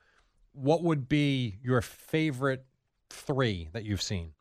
What 0.54 0.84
would 0.84 1.10
be 1.10 1.58
your 1.64 1.82
favorite 1.82 2.66
three 3.10 3.70
that 3.74 3.86
you've 3.86 4.02
seen? 4.02 4.34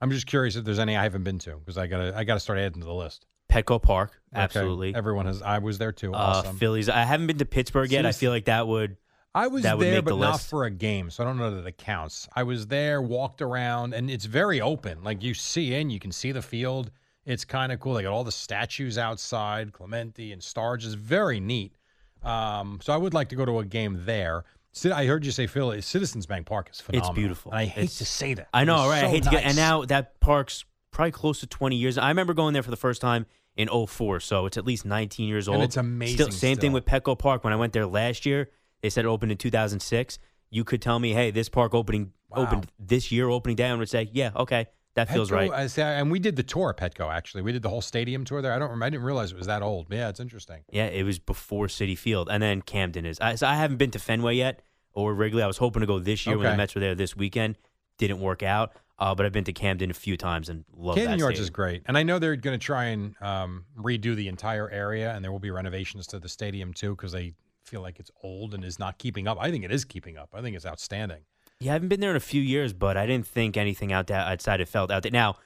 I'm 0.00 0.10
just 0.10 0.26
curious 0.26 0.56
if 0.56 0.64
there's 0.64 0.78
any 0.78 0.96
I 0.96 1.02
haven't 1.02 1.22
been 1.24 1.38
to 1.40 1.56
because 1.56 1.78
I 1.78 1.86
gotta 1.86 2.12
I 2.16 2.24
gotta 2.24 2.40
start 2.40 2.58
adding 2.58 2.80
to 2.80 2.86
the 2.86 2.92
list. 2.94 3.26
Petco 3.50 3.80
Park, 3.80 4.20
Okay. 4.32 4.42
absolutely. 4.42 4.94
Everyone 4.94 5.26
has. 5.26 5.40
I 5.40 5.58
was 5.58 5.78
there 5.78 5.92
too. 5.92 6.12
Uh, 6.12 6.16
Awesome. 6.18 6.56
Phillies. 6.56 6.88
I 6.88 7.02
haven't 7.04 7.28
been 7.28 7.38
to 7.38 7.44
Pittsburgh 7.44 7.90
yet. 7.90 8.04
I 8.04 8.12
feel 8.12 8.30
like 8.32 8.46
that 8.46 8.66
would. 8.66 8.96
I 9.36 9.48
was 9.48 9.62
that 9.64 9.78
there, 9.78 10.02
but 10.02 10.14
the 10.14 10.20
not 10.20 10.40
for 10.40 10.64
a 10.64 10.70
game, 10.70 11.10
so 11.10 11.22
I 11.24 11.26
don't 11.26 11.38
know 11.38 11.54
that 11.56 11.66
it 11.66 11.76
counts. 11.78 12.28
I 12.34 12.44
was 12.44 12.68
there, 12.68 13.02
walked 13.02 13.42
around, 13.42 13.92
and 13.92 14.08
it's 14.08 14.24
very 14.26 14.60
open. 14.60 15.02
Like 15.02 15.22
you 15.22 15.34
see 15.34 15.74
in, 15.74 15.90
you 15.90 15.98
can 15.98 16.12
see 16.12 16.32
the 16.32 16.42
field. 16.42 16.90
It's 17.26 17.44
kind 17.44 17.72
of 17.72 17.80
cool. 17.80 17.94
They 17.94 18.02
got 18.02 18.12
all 18.12 18.24
the 18.24 18.32
statues 18.32 18.98
outside, 18.98 19.72
Clemente 19.72 20.32
and 20.32 20.42
Stargell 20.42 20.84
is 20.86 20.94
very 20.94 21.40
neat. 21.40 21.74
Um, 22.22 22.78
so 22.82 22.92
I 22.92 22.96
would 22.96 23.14
like 23.14 23.28
to 23.30 23.36
go 23.36 23.44
to 23.44 23.58
a 23.58 23.64
game 23.64 24.02
there. 24.04 24.44
I 24.92 25.06
heard 25.06 25.24
you 25.24 25.30
say 25.30 25.46
Philly 25.46 25.80
Citizens 25.82 26.26
Bank 26.26 26.46
Park 26.46 26.68
is 26.72 26.80
phenomenal. 26.80 27.10
It's 27.12 27.16
beautiful. 27.16 27.52
And 27.52 27.60
I 27.60 27.64
hate 27.66 27.84
It's- 27.84 27.98
to 27.98 28.04
say 28.04 28.34
that. 28.34 28.48
I 28.52 28.64
know, 28.64 28.88
right? 28.88 28.98
I 29.04 29.06
so 29.06 29.08
hate 29.08 29.22
to 29.24 29.30
get. 29.30 29.44
And 29.44 29.56
now 29.56 29.84
that 29.84 30.18
park's 30.20 30.64
probably 30.90 31.12
close 31.12 31.40
to 31.40 31.46
20 31.46 31.76
years. 31.76 31.96
I 31.98 32.08
remember 32.08 32.34
going 32.34 32.52
there 32.54 32.62
for 32.62 32.70
the 32.70 32.76
first 32.76 33.00
time 33.00 33.26
in 33.56 33.68
04, 33.68 34.18
so 34.20 34.46
it's 34.46 34.56
at 34.56 34.64
least 34.64 34.84
19 34.84 35.28
years 35.28 35.46
And 35.46 35.56
old. 35.56 35.64
it's 35.64 35.76
amazing 35.76 36.16
Still, 36.16 36.30
same 36.32 36.56
thing 36.56 36.72
with 36.72 36.84
Petco 36.84 37.16
Park. 37.18 37.44
When 37.44 37.52
I 37.52 37.56
went 37.56 37.72
there 37.72 37.86
last 37.86 38.26
year, 38.26 38.50
they 38.82 38.90
said 38.90 39.04
it 39.04 39.08
opened 39.08 39.30
in 39.32 39.38
2006. 39.38 40.18
You 40.50 40.64
could 40.64 40.82
tell 40.82 40.98
me, 40.98 41.12
hey, 41.12 41.30
this 41.30 41.48
park 41.48 41.72
opening 41.74 42.12
Wow. 42.30 42.42
opened 42.42 42.70
this 42.80 43.12
year, 43.12 43.28
opening 43.28 43.54
day, 43.56 43.68
and 43.68 43.78
would 43.78 43.88
say, 43.88 44.08
yeah, 44.12 44.30
okay, 44.36 44.66
that 44.94 45.10
feels 45.10 45.30
Petco, 45.30 45.34
right. 45.34 45.50
I 45.50 45.66
say, 45.66 45.82
and 45.82 46.10
we 46.10 46.20
did 46.20 46.36
the 46.36 46.42
tour 46.42 46.70
at 46.70 46.76
Petco. 46.76 47.12
Actually, 47.12 47.42
we 47.42 47.52
did 47.52 47.62
the 47.62 47.68
whole 47.68 47.80
stadium 47.80 48.24
tour 48.24 48.40
there. 48.40 48.52
I 48.52 48.58
don't. 48.58 48.70
Remember, 48.70 48.86
I 48.86 48.90
didn't 48.90 49.04
realize 49.04 49.32
it 49.32 49.38
was 49.38 49.48
that 49.48 49.62
old. 49.62 49.88
Yeah, 49.90 50.08
it's 50.08 50.20
interesting. 50.20 50.62
Yeah, 50.70 50.86
it 50.86 51.02
was 51.02 51.18
before 51.18 51.66
Citi 51.66 51.98
Field, 51.98 52.28
and 52.30 52.42
then 52.42 52.62
Camden 52.62 53.04
is. 53.04 53.18
I, 53.20 53.34
so 53.34 53.46
I 53.46 53.56
haven't 53.56 53.78
been 53.78 53.90
to 53.92 53.98
Fenway 53.98 54.36
yet 54.36 54.62
or 54.92 55.12
Wrigley. 55.14 55.42
I 55.42 55.46
was 55.46 55.58
hoping 55.58 55.80
to 55.80 55.86
go 55.86 55.98
this 55.98 56.26
year 56.26 56.38
when 56.38 56.50
the 56.50 56.56
Mets 56.56 56.74
were 56.74 56.80
there 56.80 56.94
this 56.94 57.16
weekend. 57.16 57.58
Didn't 57.98 58.20
work 58.20 58.42
out, 58.42 58.72
uh, 58.98 59.14
but 59.14 59.26
I've 59.26 59.32
been 59.32 59.44
to 59.44 59.52
Camden 59.52 59.90
a 59.90 59.94
few 59.94 60.16
times 60.16 60.48
and 60.48 60.64
love 60.76 60.96
Camden 60.96 61.18
Yards 61.18 61.40
is 61.40 61.50
great, 61.50 61.82
and 61.86 61.98
I 61.98 62.02
know 62.04 62.18
they're 62.18 62.36
going 62.36 62.58
to 62.58 62.64
try 62.64 62.86
and 62.86 63.14
um, 63.20 63.64
redo 63.76 64.14
the 64.14 64.28
entire 64.28 64.70
area, 64.70 65.12
and 65.14 65.24
there 65.24 65.32
will 65.32 65.40
be 65.40 65.50
renovations 65.50 66.06
to 66.08 66.20
the 66.20 66.28
stadium 66.28 66.72
too 66.72 66.94
because 66.94 67.12
they 67.12 67.34
feel 67.64 67.80
like 67.80 67.98
it's 67.98 68.10
old 68.22 68.54
and 68.54 68.64
is 68.64 68.78
not 68.78 68.98
keeping 68.98 69.26
up. 69.26 69.38
I 69.40 69.50
think 69.50 69.64
it 69.64 69.72
is 69.72 69.84
keeping 69.84 70.16
up. 70.16 70.30
I 70.34 70.40
think 70.40 70.54
it's 70.54 70.66
outstanding. 70.66 71.22
Yeah, 71.60 71.72
I 71.72 71.74
haven't 71.74 71.88
been 71.88 72.00
there 72.00 72.10
in 72.10 72.16
a 72.16 72.20
few 72.20 72.42
years, 72.42 72.72
but 72.72 72.96
I 72.96 73.06
didn't 73.06 73.26
think 73.26 73.56
anything 73.56 73.92
out 73.92 74.06
there 74.08 74.18
outside 74.18 74.60
it 74.60 74.68
felt 74.68 74.90
out 74.90 75.02
there. 75.02 75.12
Now, 75.12 75.36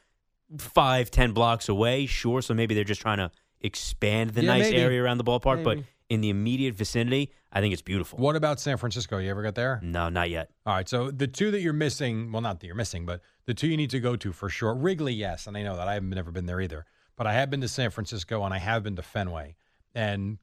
five, 0.58 1.10
ten 1.10 1.32
blocks 1.32 1.68
away, 1.68 2.06
sure. 2.06 2.42
So 2.42 2.54
maybe 2.54 2.74
they're 2.74 2.84
just 2.84 3.00
trying 3.00 3.18
to 3.18 3.30
expand 3.60 4.30
the 4.30 4.42
Yeah, 4.42 4.52
nice 4.52 4.64
maybe. 4.70 4.78
area 4.82 5.02
around 5.02 5.18
the 5.18 5.24
ballpark. 5.24 5.62
But 5.64 5.76
Maybe. 5.78 5.86
in 6.08 6.20
the 6.20 6.30
immediate 6.30 6.74
vicinity, 6.74 7.32
I 7.52 7.60
think 7.60 7.72
it's 7.72 7.82
beautiful. 7.82 8.18
What 8.18 8.36
about 8.36 8.58
San 8.60 8.76
Francisco? 8.78 9.18
You 9.18 9.30
ever 9.30 9.42
got 9.42 9.54
there? 9.54 9.80
No, 9.82 10.08
not 10.08 10.30
yet. 10.30 10.50
All 10.64 10.74
right, 10.74 10.88
so 10.88 11.10
the 11.10 11.26
two 11.26 11.50
that 11.50 11.60
you're 11.60 11.72
missing, 11.72 12.32
well, 12.32 12.40
not 12.42 12.60
that 12.60 12.66
you're 12.66 12.76
missing, 12.76 13.04
but 13.04 13.20
the 13.46 13.54
two 13.54 13.68
you 13.68 13.76
need 13.76 13.90
to 13.90 14.00
go 14.00 14.16
to 14.16 14.32
for 14.32 14.48
sure. 14.48 14.74
Wrigley, 14.74 15.12
yes, 15.12 15.46
and 15.46 15.56
I 15.56 15.62
know 15.62 15.76
that 15.76 15.88
I 15.88 15.94
haven't 15.94 16.10
never 16.10 16.30
been 16.30 16.46
there 16.46 16.60
either, 16.60 16.86
but 17.16 17.26
I 17.26 17.34
have 17.34 17.50
been 17.50 17.60
to 17.60 17.68
San 17.68 17.90
Francisco 17.90 18.42
and 18.44 18.54
I 18.54 18.58
have 18.58 18.82
been 18.82 18.96
to 18.96 19.02
Fenway, 19.02 19.56
and 19.94 20.38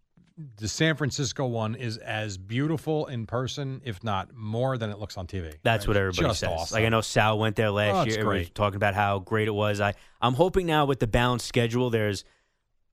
the 0.58 0.68
San 0.68 0.96
Francisco 0.98 1.46
one 1.48 1.76
is 1.76 1.98
as 1.98 2.38
beautiful 2.38 3.06
in 3.08 3.26
person, 3.26 3.82
if 3.86 4.04
not 4.04 4.34
more, 4.36 4.78
than 4.78 4.90
it 4.90 5.00
looks 5.00 5.18
on 5.18 5.28
TV. 5.28 5.54
That's 5.64 5.84
Right? 5.86 5.88
what 5.92 5.98
everybody 5.98 6.28
Just 6.28 6.40
says. 6.42 6.50
Awesome. 6.52 6.76
Like 6.76 6.86
I 6.86 6.90
know 6.90 7.00
Sal 7.02 7.40
went 7.40 7.56
there 7.56 7.72
last 7.72 7.96
Oh, 7.96 8.04
year. 8.04 8.20
Everybody 8.20 8.40
was 8.40 8.48
great. 8.50 8.56
talking 8.56 8.76
about 8.76 8.96
how 8.96 9.20
great 9.20 9.48
it 9.48 9.54
was. 9.54 9.80
I 9.80 9.94
I'm 10.22 10.34
hoping 10.34 10.66
now 10.66 10.86
with 10.86 11.00
the 11.00 11.08
balanced 11.08 11.48
schedule, 11.48 11.90
there's 11.90 12.26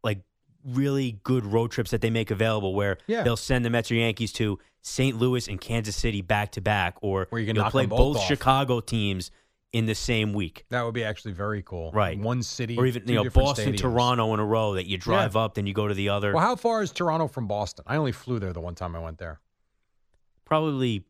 like 0.05 0.21
really 0.65 1.19
good 1.25 1.45
road 1.45 1.73
trips 1.73 1.91
that 1.91 2.01
they 2.01 2.11
make 2.11 2.31
available 2.31 2.75
where 2.75 2.99
Yeah. 3.09 3.25
they'll 3.25 3.37
send 3.37 3.65
the 3.65 3.71
Mets 3.71 3.91
or 3.91 3.97
Yankees 3.97 4.33
to 4.35 4.61
St. 4.83 5.17
Louis 5.17 5.49
and 5.49 5.61
Kansas 5.61 5.97
City 5.97 6.23
back 6.23 6.53
to 6.53 6.61
back, 6.61 6.97
or 7.03 7.27
Where 7.31 7.41
you 7.41 7.53
can 7.53 7.63
play 7.71 7.87
both 7.87 8.17
both. 8.19 8.23
Chicago 8.23 8.79
teams 8.81 9.33
in 9.73 9.87
the 9.87 9.95
same 9.95 10.33
week. 10.35 10.65
That 10.69 10.83
would 10.83 10.95
be 10.95 11.03
actually 11.05 11.33
very 11.33 11.63
cool. 11.63 11.91
Right. 11.93 12.19
One 12.19 12.43
city, 12.43 12.77
Or 12.77 12.87
even 12.87 13.07
you 13.07 13.15
know 13.15 13.31
Boston, 13.31 13.73
stadiums. 13.73 13.79
Toronto 13.79 14.35
in 14.35 14.41
a 14.41 14.45
row 14.45 14.75
that 14.75 14.87
you 14.87 14.99
drive 14.99 15.37
up, 15.37 15.55
then 15.55 15.67
you 15.67 15.73
go 15.75 15.89
to 15.89 15.95
the 15.95 16.11
other. 16.11 16.33
Well, 16.35 16.43
how 16.43 16.57
far 16.57 16.83
is 16.83 16.93
Toronto 16.93 17.27
from 17.29 17.47
Boston? 17.47 17.85
I 17.89 17.97
only 17.97 18.13
flew 18.13 18.39
there 18.39 18.53
the 18.53 18.61
one 18.61 18.75
time 18.75 18.95
I 18.95 18.99
went 18.99 19.19
there. 19.19 19.41
Probably 20.45 21.05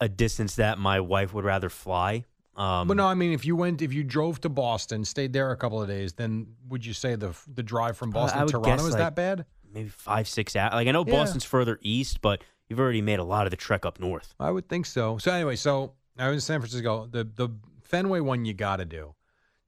a 0.00 0.08
distance 0.08 0.56
that 0.56 0.78
my 0.78 1.00
wife 1.00 1.32
would 1.34 1.44
rather 1.44 1.68
fly. 1.68 2.24
Um, 2.56 2.88
but 2.88 2.96
no, 2.96 3.06
I 3.06 3.14
mean, 3.14 3.32
if 3.32 3.44
you 3.44 3.54
went, 3.54 3.82
if 3.82 3.92
you 3.92 4.02
drove 4.02 4.40
to 4.40 4.48
Boston, 4.48 5.04
stayed 5.04 5.32
there 5.32 5.52
a 5.52 5.56
couple 5.56 5.80
of 5.80 5.86
days, 5.86 6.12
then 6.14 6.48
would 6.68 6.84
you 6.84 6.92
say 6.92 7.14
the 7.14 7.32
the 7.54 7.62
drive 7.62 7.96
from 7.96 8.10
Boston 8.10 8.46
to 8.46 8.52
Toronto 8.52 8.84
is 8.84 8.90
like, 8.90 8.98
that 8.98 9.14
bad? 9.14 9.44
maybe 9.72 9.88
five 9.90 10.26
six 10.26 10.56
hours. 10.56 10.72
Like 10.72 10.88
I 10.88 10.90
know 10.90 11.04
Yeah. 11.06 11.12
Boston's 11.12 11.44
further 11.44 11.78
east, 11.82 12.20
but 12.20 12.42
you've 12.68 12.80
already 12.80 13.02
made 13.02 13.20
a 13.20 13.24
lot 13.24 13.46
of 13.46 13.50
the 13.52 13.56
trek 13.56 13.86
up 13.86 14.00
north. 14.00 14.34
I 14.40 14.50
would 14.50 14.68
think 14.68 14.86
so. 14.86 15.18
So 15.18 15.30
anyway, 15.30 15.54
so 15.54 15.92
I 16.18 16.26
was 16.28 16.36
in 16.36 16.40
San 16.40 16.60
Francisco. 16.60 17.06
The 17.06 17.22
the 17.22 17.50
Fenway 17.88 18.20
one 18.20 18.44
you 18.44 18.52
got 18.52 18.76
to 18.76 18.84
do, 18.84 19.14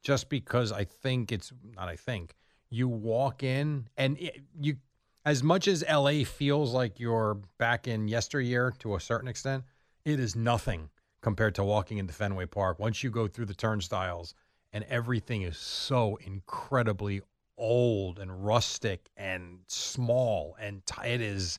just 0.03 0.29
because 0.29 0.73
I 0.73 0.85
think 0.85 1.33
it's 1.33 1.53
not. 1.75 1.89
I 1.89 1.97
think 1.97 2.35
you 2.69 2.87
walk 2.87 3.43
in 3.43 3.89
and 3.97 4.19
it, 4.19 4.43
you, 4.61 4.77
as 5.25 5.43
much 5.43 5.67
as 5.67 5.83
LA 5.91 6.25
feels 6.25 6.73
like 6.73 7.01
you're 7.01 7.39
back 7.59 7.89
in 7.89 8.09
yesteryear 8.09 8.73
to 8.81 8.95
a 8.95 9.01
certain 9.01 9.29
extent, 9.29 9.65
it 10.05 10.21
is 10.21 10.37
nothing 10.37 10.91
compared 11.23 11.55
to 11.55 11.65
walking 11.65 11.99
into 11.99 12.13
Fenway 12.13 12.47
Park. 12.47 12.79
Once 12.79 13.03
you 13.03 13.11
go 13.11 13.27
through 13.27 13.47
the 13.47 13.55
turnstiles 13.55 14.35
and 14.73 14.85
everything 14.85 15.43
is 15.43 15.57
so 15.59 16.19
incredibly 16.25 17.23
old 17.57 18.19
and 18.19 18.45
rustic 18.45 19.09
and 19.17 19.61
small 19.67 20.57
and 20.61 20.85
t- 20.87 21.09
it 21.09 21.21
is. 21.21 21.59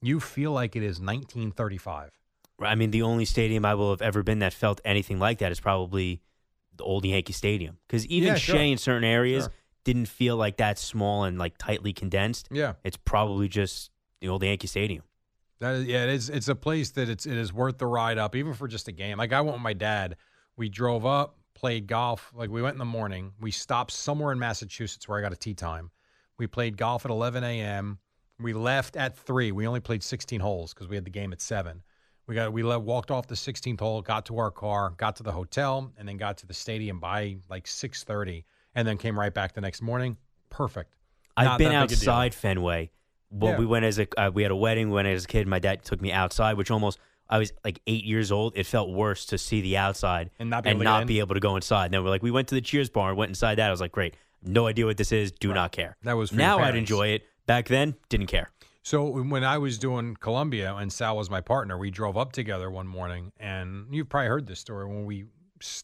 You 0.00 0.18
feel 0.18 0.50
like 0.50 0.74
it 0.74 0.82
is 0.82 0.98
1935. 0.98 2.10
I 2.64 2.74
mean, 2.74 2.90
the 2.90 3.02
only 3.02 3.24
stadium 3.24 3.64
I 3.64 3.74
will 3.74 3.90
have 3.90 4.02
ever 4.02 4.22
been 4.22 4.40
that 4.40 4.52
felt 4.52 4.80
anything 4.84 5.18
like 5.18 5.38
that 5.38 5.52
is 5.52 5.60
probably 5.60 6.20
the 6.76 6.84
old 6.84 7.04
Yankee 7.04 7.32
Stadium. 7.32 7.78
Because 7.86 8.06
even 8.06 8.28
Yeah, 8.28 8.34
Shea 8.36 8.70
in 8.70 8.78
certain 8.78 9.04
areas 9.04 9.44
Sure. 9.44 9.52
didn't 9.84 10.06
feel 10.06 10.36
like 10.36 10.56
that 10.56 10.78
small 10.78 11.24
and 11.24 11.38
like 11.38 11.58
tightly 11.58 11.92
condensed. 11.92 12.48
Yeah. 12.50 12.74
It's 12.84 12.96
probably 12.96 13.48
just 13.48 13.90
the 14.20 14.28
old 14.28 14.42
Yankee 14.42 14.66
Stadium. 14.66 15.04
That 15.60 15.74
is, 15.76 15.84
yeah, 15.86 16.04
it 16.04 16.10
is. 16.10 16.28
It's 16.28 16.48
a 16.48 16.54
place 16.56 16.90
that 16.92 17.08
it's 17.08 17.24
it 17.24 17.36
is 17.36 17.52
worth 17.52 17.78
the 17.78 17.86
ride 17.86 18.18
up, 18.18 18.34
even 18.34 18.52
for 18.52 18.66
just 18.66 18.88
a 18.88 18.92
game. 18.92 19.18
Like 19.18 19.32
I 19.32 19.40
went 19.40 19.54
with 19.54 19.62
my 19.62 19.74
dad. 19.74 20.16
We 20.56 20.68
drove 20.68 21.06
up, 21.06 21.38
played 21.54 21.86
golf. 21.86 22.32
Like 22.34 22.50
we 22.50 22.62
went 22.62 22.74
in 22.74 22.78
the 22.78 22.84
morning. 22.84 23.32
We 23.40 23.50
stopped 23.52 23.92
somewhere 23.92 24.32
in 24.32 24.38
Massachusetts 24.40 25.06
where 25.08 25.18
I 25.18 25.22
got 25.22 25.32
a 25.32 25.36
tee 25.36 25.54
time. 25.54 25.90
We 26.38 26.46
played 26.48 26.76
golf 26.76 27.04
at 27.04 27.10
11 27.12 27.44
a.m. 27.44 27.98
We 28.40 28.54
left 28.54 28.96
at 28.96 29.16
three. 29.16 29.52
We 29.52 29.66
only 29.68 29.78
played 29.78 30.02
16 30.02 30.40
holes 30.40 30.74
because 30.74 30.88
we 30.88 30.96
had 30.96 31.04
the 31.04 31.10
game 31.10 31.32
at 31.32 31.40
seven. 31.40 31.82
We 32.26 32.34
got 32.34 32.52
we 32.52 32.62
le- 32.62 32.78
walked 32.78 33.10
off 33.10 33.26
the 33.26 33.34
16th 33.34 33.80
hole, 33.80 34.00
got 34.02 34.26
to 34.26 34.38
our 34.38 34.50
car, 34.50 34.94
got 34.96 35.16
to 35.16 35.22
the 35.22 35.32
hotel, 35.32 35.92
and 35.98 36.08
then 36.08 36.16
got 36.16 36.38
to 36.38 36.46
the 36.46 36.54
stadium 36.54 37.00
by 37.00 37.36
like 37.50 37.66
6:30, 37.66 38.44
and 38.74 38.86
then 38.86 38.96
came 38.96 39.18
right 39.18 39.32
back 39.34 39.54
the 39.54 39.60
next 39.60 39.82
morning. 39.82 40.16
Perfect. 40.50 40.94
I've 41.36 41.44
Not 41.46 41.58
been 41.58 41.72
that 41.72 41.88
big 41.88 41.96
a 41.98 42.00
deal. 42.00 42.10
outside 42.10 42.34
Fenway 42.34 42.90
Well, 43.30 43.52
Yeah. 43.52 43.58
we 43.58 43.66
went 43.66 43.84
as 43.86 43.98
a 43.98 44.06
uh, 44.20 44.30
we 44.32 44.42
had 44.42 44.52
a 44.52 44.56
wedding. 44.56 44.88
We 44.90 44.94
went 44.96 45.08
as 45.08 45.24
a 45.24 45.28
kid. 45.28 45.46
My 45.48 45.58
dad 45.58 45.84
took 45.84 46.00
me 46.00 46.12
outside, 46.12 46.56
which 46.56 46.70
almost 46.70 46.98
I 47.28 47.38
was 47.38 47.52
like 47.64 47.80
eight 47.86 48.04
years 48.04 48.30
old. 48.30 48.52
It 48.56 48.66
felt 48.66 48.90
worse 48.90 49.24
to 49.26 49.38
see 49.38 49.60
the 49.62 49.78
outside 49.78 50.30
And 50.38 50.50
not 50.50 50.64
be 50.64 50.70
able 50.70 50.80
to 50.80 50.84
not 50.84 51.06
be 51.06 51.18
able 51.18 51.34
to 51.34 51.40
go 51.40 51.56
inside. 51.56 51.86
And 51.86 51.94
then 51.94 52.04
we're 52.04 52.10
like, 52.10 52.22
we 52.22 52.30
went 52.30 52.48
to 52.48 52.54
the 52.54 52.60
Cheers 52.60 52.90
bar, 52.90 53.14
went 53.14 53.30
inside 53.30 53.54
that. 53.56 53.68
I 53.68 53.70
was 53.70 53.80
like, 53.80 53.92
great, 53.92 54.16
no 54.42 54.66
idea 54.66 54.84
what 54.84 54.98
this 54.98 55.12
is. 55.12 55.32
Do 55.32 55.52
not 55.54 55.72
care. 55.72 55.96
That 56.02 56.12
was 56.12 56.30
now 56.32 56.58
I'd 56.58 56.76
enjoy 56.76 57.08
it. 57.08 57.22
Back 57.46 57.68
then, 57.68 57.94
didn't 58.10 58.26
care. 58.26 58.50
So 58.84 59.04
when 59.04 59.44
I 59.44 59.58
was 59.58 59.78
doing 59.78 60.16
Columbia 60.16 60.74
and 60.74 60.92
Sal 60.92 61.16
was 61.16 61.30
my 61.30 61.40
partner, 61.40 61.78
we 61.78 61.90
drove 61.90 62.16
up 62.16 62.32
together 62.32 62.68
one 62.68 62.88
morning, 62.88 63.32
and 63.38 63.86
you've 63.92 64.08
probably 64.08 64.28
heard 64.28 64.48
this 64.48 64.58
story. 64.58 64.86
When 64.86 65.06
we, 65.06 65.26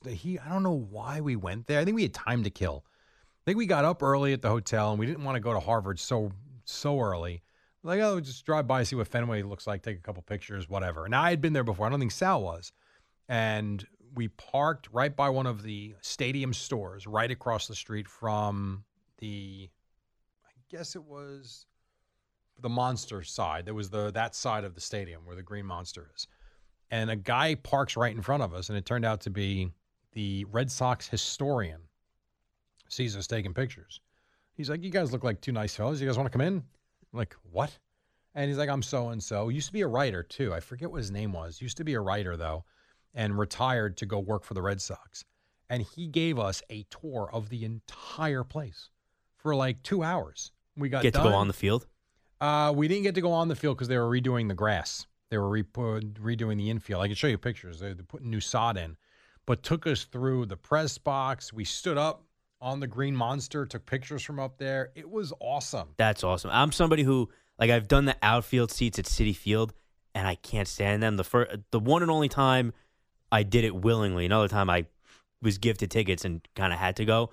he, 0.05 0.39
I 0.39 0.49
don't 0.49 0.65
know 0.65 0.87
why 0.91 1.21
we 1.21 1.37
went 1.37 1.69
there. 1.69 1.79
I 1.79 1.85
think 1.85 1.95
we 1.95 2.03
had 2.03 2.15
time 2.15 2.43
to 2.43 2.51
kill. 2.51 2.85
I 2.87 3.43
think 3.45 3.57
we 3.59 3.67
got 3.67 3.85
up 3.85 4.03
early 4.03 4.33
at 4.33 4.43
the 4.43 4.49
hotel, 4.49 4.91
and 4.91 4.99
we 4.99 5.07
didn't 5.07 5.23
want 5.23 5.37
to 5.37 5.41
go 5.41 5.53
to 5.53 5.61
Harvard 5.61 6.01
so 6.01 6.33
so 6.65 7.01
early. 7.01 7.43
Like, 7.85 8.01
oh, 8.01 8.21
just 8.21 8.45
drive 8.45 8.67
by, 8.67 8.83
see 8.83 8.97
what 8.97 9.07
Fenway 9.07 9.43
looks 9.43 9.67
like, 9.67 9.83
take 9.83 9.97
a 9.97 10.03
couple 10.03 10.23
pictures, 10.23 10.69
whatever. 10.69 11.09
Now 11.09 11.23
I 11.23 11.31
had 11.31 11.41
been 11.41 11.53
there 11.53 11.65
before. 11.65 11.87
I 11.87 11.91
don't 11.91 12.01
think 12.01 12.13
Sal 12.13 12.43
was, 12.43 12.73
and 13.29 13.87
we 14.15 14.29
parked 14.29 14.89
right 14.93 15.15
by 15.15 15.29
one 15.29 15.47
of 15.47 15.63
the 15.63 15.95
stadium 16.03 16.53
stores, 16.53 17.07
right 17.07 17.31
across 17.31 17.69
the 17.69 17.77
street 17.77 18.09
from 18.09 18.85
the, 19.19 19.71
I 20.45 20.51
guess 20.69 20.97
it 20.97 21.05
was 21.05 21.67
the 22.61 22.69
monster 22.69 23.23
side. 23.23 23.65
There 23.65 23.75
was 23.75 23.91
the 23.91 24.11
that 24.13 24.35
side 24.35 24.65
of 24.65 24.75
the 24.75 24.81
stadium 24.81 25.25
where 25.25 25.37
the 25.37 25.43
green 25.43 25.67
monster 25.67 26.11
is. 26.15 26.27
And 26.91 27.11
a 27.11 27.17
guy 27.17 27.55
parks 27.55 27.97
right 27.97 28.15
in 28.15 28.23
front 28.23 28.43
of 28.43 28.55
us, 28.55 28.69
and 28.69 28.79
it 28.79 28.87
turned 28.87 29.05
out 29.05 29.21
to 29.23 29.31
be 29.31 29.71
the 30.13 30.45
Red 30.47 30.71
Sox 30.71 31.07
historian. 31.07 31.81
Sees 32.89 33.17
us 33.17 33.27
taking 33.27 33.53
pictures. 33.53 34.01
He's 34.55 34.71
like, 34.71 34.83
You 34.83 34.91
guys 34.91 35.13
look 35.13 35.25
like 35.25 35.41
two 35.41 35.53
nice 35.53 35.77
fellas. 35.77 36.01
You 36.01 36.07
guys 36.07 36.17
want 36.17 36.27
to 36.27 36.37
come 36.37 36.47
in? 36.47 36.63
I'm 37.13 37.19
like, 37.19 37.35
what? 37.51 37.77
And 38.35 38.49
he's 38.49 38.59
like, 38.59 38.69
I'm 38.69 38.83
so 38.83 39.09
and 39.09 39.23
so. 39.23 39.49
Used 39.49 39.69
to 39.69 39.73
be 39.73 39.81
a 39.81 39.89
writer 39.89 40.23
too. 40.23 40.55
I 40.55 40.61
forget 40.61 40.91
what 40.91 40.99
his 40.99 41.11
name 41.11 41.33
was. 41.33 41.61
Used 41.61 41.77
to 41.79 41.85
be 41.85 41.95
a 41.95 42.01
writer 42.01 42.37
though, 42.37 42.65
and 43.15 43.39
retired 43.39 43.97
to 43.99 44.07
go 44.07 44.19
work 44.19 44.45
for 44.45 44.55
the 44.55 44.63
Red 44.63 44.81
Sox. 44.81 45.25
And 45.71 45.83
he 45.83 46.07
gave 46.07 46.39
us 46.39 46.63
a 46.71 46.85
tour 46.85 47.29
of 47.33 47.49
the 47.49 47.65
entire 47.65 48.45
place 48.45 48.91
for 49.37 49.55
like 49.55 49.83
two 49.83 50.03
hours. 50.03 50.53
We 50.77 50.89
got 50.89 51.03
Get 51.03 51.15
to 51.15 51.23
go 51.23 51.35
on 51.35 51.49
the 51.49 51.55
field. 51.55 51.87
Uh, 52.41 52.73
we 52.75 52.89
didn't 52.89 53.03
get 53.03 53.15
to 53.17 53.21
go 53.21 53.33
on 53.33 53.49
the 53.49 53.57
field 53.57 53.77
because 53.77 53.89
they 53.89 53.99
were 53.99 54.09
redoing 54.09 54.49
the 54.49 54.55
grass. 54.55 55.07
They 55.31 55.39
were 55.39 55.49
re- 55.49 55.63
redoing 55.63 56.57
the 56.57 56.71
infield. 56.71 57.03
I 57.03 57.07
can 57.07 57.17
show 57.17 57.27
you 57.27 57.39
pictures. 57.39 57.81
They're, 57.81 57.95
putting 57.95 58.31
new 58.31 58.41
sod 58.41 58.77
in, 58.77 58.97
but 59.47 59.63
took 59.63 59.87
us 59.87 60.05
through 60.05 60.47
the 60.47 60.57
press 60.57 60.97
box. 60.99 61.53
We 61.53 61.65
stood 61.65 61.99
up 61.99 62.23
on 62.61 62.81
the 62.81 62.87
green 62.87 63.15
monster, 63.15 63.67
took 63.67 63.85
pictures 63.87 64.23
from 64.23 64.41
up 64.41 64.59
there. 64.59 64.91
It 64.95 65.09
was 65.09 65.33
awesome. 65.41 65.91
That's 65.97 66.25
awesome. 66.25 66.51
I'm 66.53 66.73
somebody 66.73 67.03
who 67.03 67.29
like 67.59 67.71
I've 67.71 67.89
done 67.89 68.05
the 68.05 68.17
outfield 68.23 68.71
seats 68.71 68.99
at 68.99 69.05
Citi 69.05 69.35
Field, 69.35 69.75
and 70.15 70.27
I 70.27 70.37
can't 70.37 70.69
stand 70.69 71.03
them. 71.03 71.17
The 71.17 71.25
first, 71.25 71.57
the 71.71 71.81
one 71.81 72.03
and 72.03 72.11
only 72.11 72.29
time 72.29 72.73
I 73.31 73.43
did 73.43 73.65
it 73.65 73.75
willingly. 73.75 74.25
Another 74.27 74.49
time 74.49 74.71
I 74.71 74.87
was 75.43 75.59
gifted 75.59 75.91
tickets 75.91 76.25
and 76.25 76.47
kind 76.55 76.73
of 76.73 76.79
had 76.79 76.97
to 76.97 77.05
go. 77.05 77.31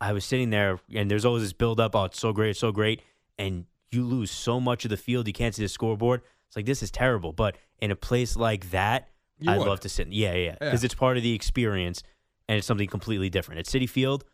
I 0.00 0.12
was 0.12 0.24
sitting 0.24 0.50
there, 0.50 0.78
and 0.94 1.10
there's 1.10 1.24
always 1.24 1.42
this 1.42 1.52
build 1.52 1.80
up. 1.80 1.96
Oh, 1.96 2.04
it's 2.04 2.20
so 2.20 2.32
great, 2.32 2.50
it's 2.50 2.60
so 2.60 2.70
great, 2.70 3.02
and 3.38 3.66
you 3.90 4.04
lose 4.04 4.30
so 4.30 4.60
much 4.60 4.84
of 4.84 4.90
the 4.90 4.96
field. 4.96 5.26
You 5.26 5.32
can't 5.32 5.54
see 5.54 5.62
the 5.62 5.68
scoreboard. 5.68 6.22
It's 6.46 6.56
like 6.56 6.66
this 6.66 6.82
is 6.82 6.90
terrible. 6.90 7.32
But 7.32 7.56
in 7.80 7.90
a 7.90 7.96
place 7.96 8.36
like 8.36 8.70
that, 8.70 9.08
I'd 9.46 9.58
would. 9.58 9.66
love 9.68 9.80
to 9.80 9.88
sit. 9.88 10.08
Yeah, 10.08 10.34
yeah, 10.34 10.52
because 10.52 10.82
Yeah. 10.82 10.86
it's 10.86 10.94
part 10.94 11.16
of 11.16 11.22
the 11.22 11.32
experience, 11.34 12.02
and 12.48 12.58
it's 12.58 12.66
something 12.66 12.88
completely 12.88 13.30
different. 13.30 13.60
At 13.60 13.66
Citi 13.66 13.88
Field, 13.88 14.24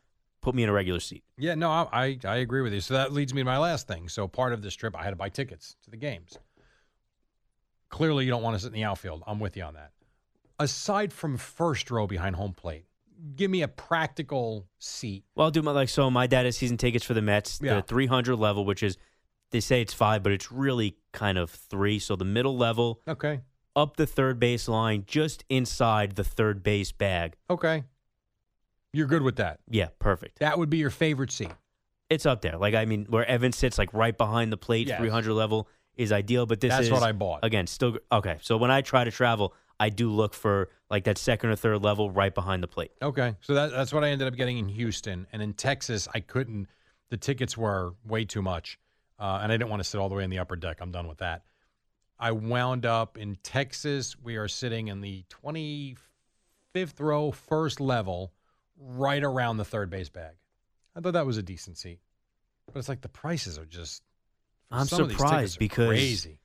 put 0.40 0.54
me 0.54 0.62
in 0.62 0.68
a 0.68 0.72
regular 0.72 1.00
seat. 1.00 1.24
Yeah, 1.36 1.54
no, 1.54 1.70
I, 1.70 1.86
I 1.92 2.18
I 2.24 2.36
agree 2.36 2.62
with 2.62 2.72
you. 2.72 2.80
So 2.80 2.94
that 2.94 3.12
leads 3.12 3.34
me 3.34 3.40
to 3.42 3.44
my 3.44 3.58
last 3.58 3.86
thing. 3.88 4.08
So 4.08 4.26
part 4.28 4.52
of 4.52 4.62
this 4.62 4.74
trip, 4.74 4.96
I 4.96 5.02
had 5.04 5.10
to 5.10 5.16
buy 5.16 5.28
tickets 5.28 5.76
to 5.84 5.90
the 5.90 5.96
games. 5.96 6.38
Clearly, 7.90 8.24
you 8.24 8.30
don't 8.30 8.42
want 8.42 8.54
to 8.56 8.60
sit 8.60 8.68
in 8.68 8.72
the 8.72 8.84
outfield. 8.84 9.22
I'm 9.26 9.38
with 9.38 9.56
you 9.56 9.62
on 9.62 9.74
that. 9.74 9.92
Aside 10.58 11.12
from 11.12 11.36
first 11.36 11.90
row 11.90 12.06
behind 12.06 12.36
home 12.36 12.52
plate, 12.54 12.86
give 13.36 13.50
me 13.50 13.62
a 13.62 13.68
practical 13.68 14.66
seat. 14.78 15.24
Well, 15.34 15.46
I'll 15.46 15.50
do 15.50 15.62
my 15.62 15.70
like 15.72 15.88
so. 15.88 16.10
My 16.10 16.26
dad 16.26 16.44
has 16.46 16.56
season 16.56 16.76
tickets 16.76 17.04
for 17.04 17.14
the 17.14 17.22
Mets, 17.22 17.60
Yeah. 17.62 17.76
the 17.76 17.82
300 17.82 18.36
level, 18.36 18.64
which 18.64 18.82
is 18.82 18.96
they 19.50 19.60
say 19.60 19.80
it's 19.80 19.94
five, 19.94 20.22
but 20.22 20.32
it's 20.32 20.50
really 20.50 20.96
kind 21.12 21.38
of 21.38 21.50
three. 21.50 21.98
So 21.98 22.16
the 22.16 22.24
middle 22.24 22.56
level, 22.56 23.00
Okay. 23.06 23.40
up 23.76 23.96
the 23.96 24.06
third 24.06 24.38
base 24.40 24.68
line, 24.68 25.04
just 25.06 25.44
inside 25.48 26.16
the 26.16 26.24
third 26.24 26.62
base 26.62 26.92
bag. 26.92 27.36
Okay. 27.50 27.84
You're 28.92 29.06
good 29.06 29.22
with 29.22 29.36
that. 29.36 29.60
Yeah, 29.68 29.88
perfect. 29.98 30.38
That 30.38 30.58
would 30.58 30.70
be 30.70 30.78
your 30.78 30.90
favorite 30.90 31.32
seat. 31.32 31.50
It's 32.10 32.26
up 32.26 32.42
there. 32.42 32.56
Like 32.58 32.74
I 32.74 32.84
mean, 32.84 33.06
where 33.08 33.26
Evan 33.26 33.52
sits, 33.52 33.78
like 33.78 33.92
right 33.92 34.16
behind 34.16 34.52
the 34.52 34.56
plate, 34.56 34.86
Yes. 34.88 34.98
300 35.00 35.32
level 35.34 35.68
is 35.96 36.12
ideal. 36.12 36.46
But 36.46 36.60
this 36.60 36.70
That's 36.70 36.86
is 36.86 36.92
what 36.92 37.02
I 37.02 37.12
bought. 37.12 37.40
Again, 37.42 37.66
still 37.66 37.98
okay. 38.12 38.38
So 38.42 38.56
when 38.56 38.70
I 38.70 38.82
try 38.82 39.02
to 39.04 39.10
travel, 39.10 39.54
I 39.80 39.88
do 39.88 40.10
look 40.10 40.34
for 40.34 40.68
like 40.90 41.04
that 41.04 41.18
second 41.18 41.50
or 41.50 41.56
third 41.56 41.82
level 41.82 42.10
right 42.10 42.32
behind 42.32 42.62
the 42.62 42.68
plate. 42.68 42.92
Okay. 43.02 43.34
So 43.40 43.54
that, 43.54 43.72
that's 43.72 43.92
what 43.92 44.04
I 44.04 44.10
ended 44.10 44.28
up 44.28 44.36
getting 44.36 44.58
in 44.58 44.68
Houston. 44.68 45.26
And 45.32 45.42
in 45.42 45.54
Texas, 45.54 46.06
I 46.14 46.20
couldn't, 46.20 46.68
the 47.10 47.16
tickets 47.16 47.56
were 47.58 47.94
way 48.06 48.24
too 48.24 48.42
much. 48.42 48.78
Uh, 49.18 49.40
and 49.42 49.52
I 49.52 49.56
didn't 49.56 49.70
want 49.70 49.82
to 49.82 49.88
sit 49.88 49.98
all 49.98 50.08
the 50.08 50.14
way 50.14 50.24
in 50.24 50.30
the 50.30 50.38
upper 50.38 50.56
deck. 50.56 50.78
I'm 50.80 50.90
done 50.90 51.06
with 51.06 51.18
that. 51.18 51.42
I 52.18 52.32
wound 52.32 52.86
up 52.86 53.18
in 53.18 53.36
Texas. 53.42 54.16
We 54.22 54.36
are 54.36 54.48
sitting 54.48 54.88
in 54.88 55.00
the 55.00 55.24
25th 55.44 55.98
row, 56.98 57.30
first 57.30 57.80
level, 57.80 58.32
right 58.78 59.22
around 59.22 59.56
the 59.56 59.64
third 59.64 59.90
base 59.90 60.08
bag. 60.08 60.34
I 60.96 61.00
thought 61.00 61.12
that 61.12 61.26
was 61.26 61.38
a 61.38 61.42
decent 61.42 61.76
seat. 61.78 62.00
But 62.72 62.78
it's 62.78 62.88
like 62.88 63.00
the 63.00 63.08
prices 63.08 63.58
are 63.58 63.66
just. 63.66 64.02
I'm 64.70 64.86
some 64.86 65.02
of 65.02 65.08
these 65.08 65.18
surprised 65.18 65.58
because 65.58 65.88
crazy. 65.88 66.40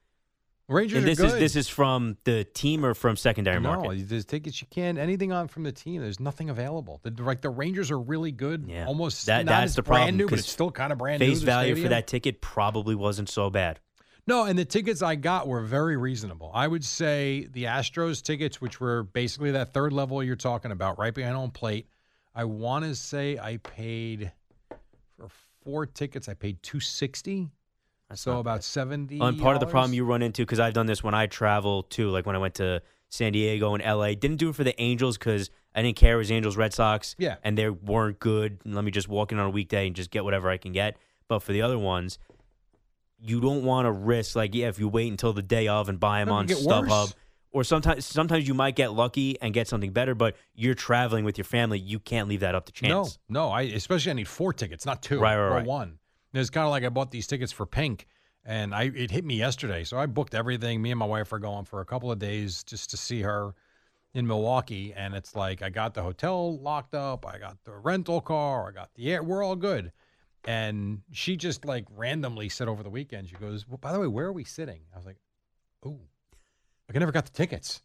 Rangers 0.69 0.99
and 0.99 1.05
are 1.05 1.15
this 1.15 1.19
is 1.19 1.34
this 1.39 1.55
is 1.55 1.67
from 1.67 2.17
the 2.25 2.43
team 2.43 2.86
or 2.86 2.93
from 2.93 3.17
secondary 3.17 3.60
Market? 3.60 3.82
no, 3.82 3.88
market. 3.89 4.08
there's 4.08 4.25
tickets 4.25 4.62
you 4.62 4.67
can't 4.69 4.97
anything 4.97 5.32
on 5.32 5.47
from 5.47 5.63
the 5.63 5.71
team. 5.71 6.01
There's 6.01 6.19
nothing 6.19 6.49
available. 6.49 6.99
The, 7.03 7.23
like 7.23 7.41
the 7.41 7.49
Rangers 7.49 7.89
are 7.89 7.99
really 7.99 8.32
good. 8.32 8.65
Yeah. 8.67 8.86
almost 8.86 9.25
That- 9.25 9.45
not 9.45 9.62
that's 9.62 9.75
the 9.75 9.82
brand 9.82 10.01
problem, 10.01 10.17
new, 10.17 10.27
but 10.27 10.39
it's 10.39 10.49
still 10.49 10.69
kind 10.71 10.91
of 10.91 10.99
brand 10.99 11.21
new. 11.21 11.27
Face 11.29 11.41
value 11.41 11.75
for 11.75 11.89
that 11.89 12.08
ticket 12.08 12.39
probably 12.41 12.95
wasn't 12.95 13.29
so 13.29 13.49
bad. 13.49 13.79
No, 14.27 14.43
and 14.43 14.60
the 14.60 14.65
tickets 14.65 15.01
I 15.01 15.15
got 15.15 15.47
were 15.47 15.62
very 15.62 15.97
reasonable. 15.97 16.51
I 16.53 16.67
would 16.67 16.86
say 16.86 17.47
the 17.51 17.63
Astros 17.63 18.21
tickets, 18.21 18.62
which 18.62 18.79
were 18.79 19.01
basically 19.01 19.49
that 19.51 19.73
third 19.73 19.91
level 19.91 20.21
you're 20.21 20.36
talking 20.36 20.71
about, 20.71 20.99
right 20.99 21.13
behind 21.15 21.36
home 21.36 21.49
plate. 21.49 21.88
I 22.36 22.43
want 22.43 22.86
to 22.86 22.93
say 22.93 23.39
I 23.39 23.58
paid 23.58 24.32
for 25.17 25.29
four 25.63 25.88
tickets. 25.88 26.29
I 26.29 26.36
paid 26.36 26.62
two 26.62 26.79
sixty. 26.79 27.49
That's 28.10 28.22
So 28.22 28.39
about 28.39 28.56
bad. 28.58 28.63
seventy. 28.63 29.19
And 29.19 29.39
part 29.39 29.56
of 29.56 29.60
the 29.60 29.67
problem 29.67 29.93
you 29.93 30.04
run 30.04 30.22
into 30.22 30.41
because 30.43 30.60
I've 30.60 30.74
done 30.74 30.88
this 30.88 31.04
when 31.04 31.13
I 31.13 31.28
travel 31.28 31.84
too, 31.84 32.10
like 32.10 32.26
when 32.26 32.36
I 32.36 32.39
went 32.39 32.56
to 32.56 32.82
San 33.10 33.32
Diego 33.34 33.74
and 33.76 33.84
LA. 33.84 34.10
Didn't 34.13 34.38
do 34.38 34.50
it 34.50 34.56
for 34.56 34.63
the 34.63 34.80
Angels 34.82 35.17
because 35.17 35.50
I 35.76 35.82
didn't 35.82 35.98
care. 35.98 36.15
It 36.15 36.17
was 36.17 36.32
Angels, 36.32 36.58
Red 36.58 36.74
Sox. 36.74 37.15
Yeah. 37.17 37.38
And 37.43 37.58
they 37.58 37.69
weren't 37.69 38.19
good. 38.19 38.60
And 38.65 38.76
let 38.76 38.84
me 38.84 38.91
just 38.91 39.08
walk 39.08 39.32
in 39.32 39.39
on 39.39 39.45
a 39.48 39.50
weekday 39.50 39.88
and 39.88 39.95
just 39.95 40.12
get 40.12 40.24
whatever 40.24 40.50
I 40.50 40.58
can 40.58 40.72
get. 40.72 40.98
But 41.28 41.39
for 41.39 41.52
the 41.54 41.62
other 41.62 41.78
ones, 41.78 42.17
you 43.19 43.39
don't 43.41 43.63
want 43.63 43.86
to 43.86 43.91
risk 43.91 44.36
like 44.36 44.56
yeah, 44.56 44.67
if 44.69 44.80
you 44.80 44.88
wait 44.88 45.10
until 45.12 45.34
the 45.34 45.41
day 45.41 45.67
of 45.67 45.89
and 45.89 46.00
buy 46.00 46.24
them 46.24 46.34
on 46.34 46.48
StubHub. 46.48 47.13
Or 47.52 47.63
sometimes 47.63 48.06
sometimes 48.06 48.48
you 48.48 48.54
might 48.54 48.76
get 48.76 48.93
lucky 48.93 49.39
and 49.41 49.54
get 49.54 49.67
something 49.67 49.91
better, 49.91 50.13
but 50.13 50.36
you're 50.54 50.76
traveling 50.76 51.26
with 51.26 51.38
your 51.38 51.45
family. 51.45 51.80
You 51.80 52.00
can't 52.00 52.28
leave 52.30 52.41
that 52.41 52.54
up 52.54 52.65
to 52.67 52.72
chance. 52.72 53.17
No, 53.28 53.45
no. 53.45 53.50
I 53.50 53.62
especially 53.63 54.12
I 54.12 54.13
need 54.13 54.28
four 54.28 54.54
tickets, 54.54 54.86
not 54.86 55.02
two 55.02 55.19
Right, 55.19 55.36
right, 55.36 55.41
or 55.41 55.50
right. 55.56 55.65
one. 55.65 55.98
It's 56.33 56.49
kind 56.49 56.65
of 56.65 56.71
like 56.71 56.83
I 56.83 56.89
bought 56.89 57.11
these 57.11 57.27
tickets 57.27 57.51
for 57.51 57.65
Pink, 57.65 58.07
and 58.45 58.73
I 58.73 58.83
it 58.93 59.11
hit 59.11 59.25
me 59.25 59.35
yesterday, 59.35 59.83
so 59.83 59.97
I 59.97 60.05
booked 60.05 60.35
everything. 60.35 60.81
Me 60.81 60.91
and 60.91 60.99
my 60.99 61.05
wife 61.05 61.33
are 61.33 61.39
going 61.39 61.65
for 61.65 61.81
a 61.81 61.85
couple 61.85 62.11
of 62.11 62.19
days 62.19 62.63
just 62.63 62.89
to 62.91 62.97
see 62.97 63.21
her 63.21 63.53
in 64.13 64.25
Milwaukee, 64.27 64.93
and 64.95 65.13
it's 65.13 65.35
like 65.35 65.61
I 65.61 65.69
got 65.69 65.93
the 65.93 66.01
hotel 66.03 66.57
locked 66.59 66.95
up, 66.95 67.25
I 67.25 67.37
got 67.37 67.57
the 67.63 67.73
rental 67.73 68.21
car, 68.21 68.69
I 68.69 68.71
got 68.71 68.93
the 68.95 69.11
air. 69.11 69.23
We're 69.23 69.43
all 69.43 69.55
good. 69.55 69.91
And 70.45 71.01
she 71.11 71.35
just 71.35 71.65
like 71.65 71.85
randomly 71.95 72.47
said 72.49 72.67
over 72.67 72.81
the 72.81 72.89
weekend, 72.89 73.29
she 73.29 73.35
goes, 73.35 73.67
"Well, 73.67 73.77
by 73.77 73.91
the 73.91 73.99
way, 73.99 74.07
where 74.07 74.27
are 74.27 74.33
we 74.33 74.43
sitting?" 74.45 74.81
I 74.93 74.97
was 74.97 75.05
like, 75.05 75.17
"Oh, 75.85 75.99
like 76.87 76.95
I 76.95 76.99
never 76.99 77.11
got 77.11 77.25
the 77.25 77.31
tickets." 77.31 77.81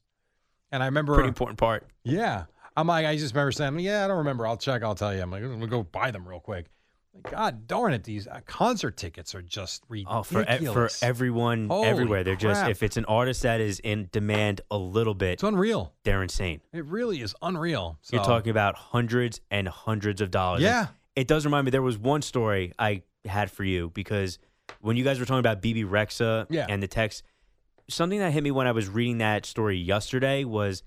And 0.70 0.82
I 0.82 0.86
remember 0.86 1.14
Pretty 1.14 1.28
important 1.28 1.58
part. 1.58 1.86
yeah. 2.04 2.44
I'm 2.76 2.88
like, 2.88 3.06
I 3.06 3.16
just 3.16 3.32
remember 3.34 3.52
saying, 3.52 3.78
yeah, 3.78 4.04
I 4.04 4.08
don't 4.08 4.18
remember. 4.18 4.48
I'll 4.48 4.56
check. 4.56 4.82
I'll 4.82 4.96
tell 4.96 5.14
you. 5.14 5.22
I'm 5.22 5.30
like, 5.30 5.42
we'll 5.42 5.68
go 5.68 5.84
buy 5.84 6.10
them 6.10 6.26
real 6.26 6.40
quick. 6.40 6.66
God 7.22 7.66
darn 7.66 7.92
it, 7.92 8.04
these 8.04 8.26
uh, 8.26 8.40
concert 8.44 8.96
tickets 8.96 9.34
are 9.34 9.42
just 9.42 9.82
ridiculous. 9.88 10.18
Oh, 10.18 10.22
for 10.22 10.42
e- 10.42 10.66
for 10.66 10.90
everyone 11.02 11.68
Holy 11.68 11.86
everywhere. 11.88 12.24
They're 12.24 12.34
just 12.36 12.66
if 12.68 12.82
it's 12.82 12.96
an 12.96 13.04
artist 13.06 13.42
that 13.42 13.60
is 13.60 13.78
in 13.80 14.08
demand 14.12 14.60
a 14.70 14.76
little 14.76 15.14
bit, 15.14 15.34
It's 15.34 15.42
unreal. 15.42 15.94
they're 16.04 16.22
insane. 16.22 16.60
It 16.72 16.84
really 16.84 17.20
is 17.20 17.34
unreal. 17.40 17.98
You're 18.12 18.24
talking 18.24 18.50
about 18.50 18.74
hundreds 18.76 19.40
and 19.50 19.68
hundreds 19.68 20.20
of 20.20 20.30
dollars. 20.30 20.62
Yeah. 20.62 20.88
It 21.16 21.28
does 21.28 21.44
remind 21.44 21.64
me 21.66 21.70
there 21.70 21.82
was 21.82 21.96
one 21.96 22.20
story 22.22 22.72
I 22.78 23.02
had 23.24 23.50
for 23.50 23.62
you 23.64 23.90
because 23.94 24.38
when 24.80 24.96
you 24.96 25.04
guys 25.04 25.18
were 25.20 25.24
talking 25.24 25.38
about 25.40 25.62
Bebe 25.62 25.84
Rexha 25.84 26.46
Yeah. 26.50 26.66
and 26.68 26.82
the 26.82 26.88
text, 26.88 27.22
something 27.88 28.18
that 28.18 28.32
hit 28.32 28.42
me 28.42 28.50
when 28.50 28.66
I 28.66 28.72
was 28.72 28.88
reading 28.88 29.18
that 29.18 29.46
story 29.46 29.76
yesterday 29.78 30.42
was 30.44 30.82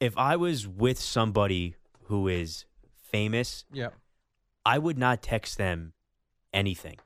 if 0.00 0.16
I 0.18 0.36
was 0.36 0.66
with 0.66 0.98
somebody 0.98 1.76
who 2.06 2.26
is 2.28 2.64
famous, 3.12 3.64
Yeah. 3.72 3.90
I 4.66 4.78
would 4.78 4.98
not 4.98 5.22
text 5.22 5.58
them 5.58 5.92
anything. 6.52 6.96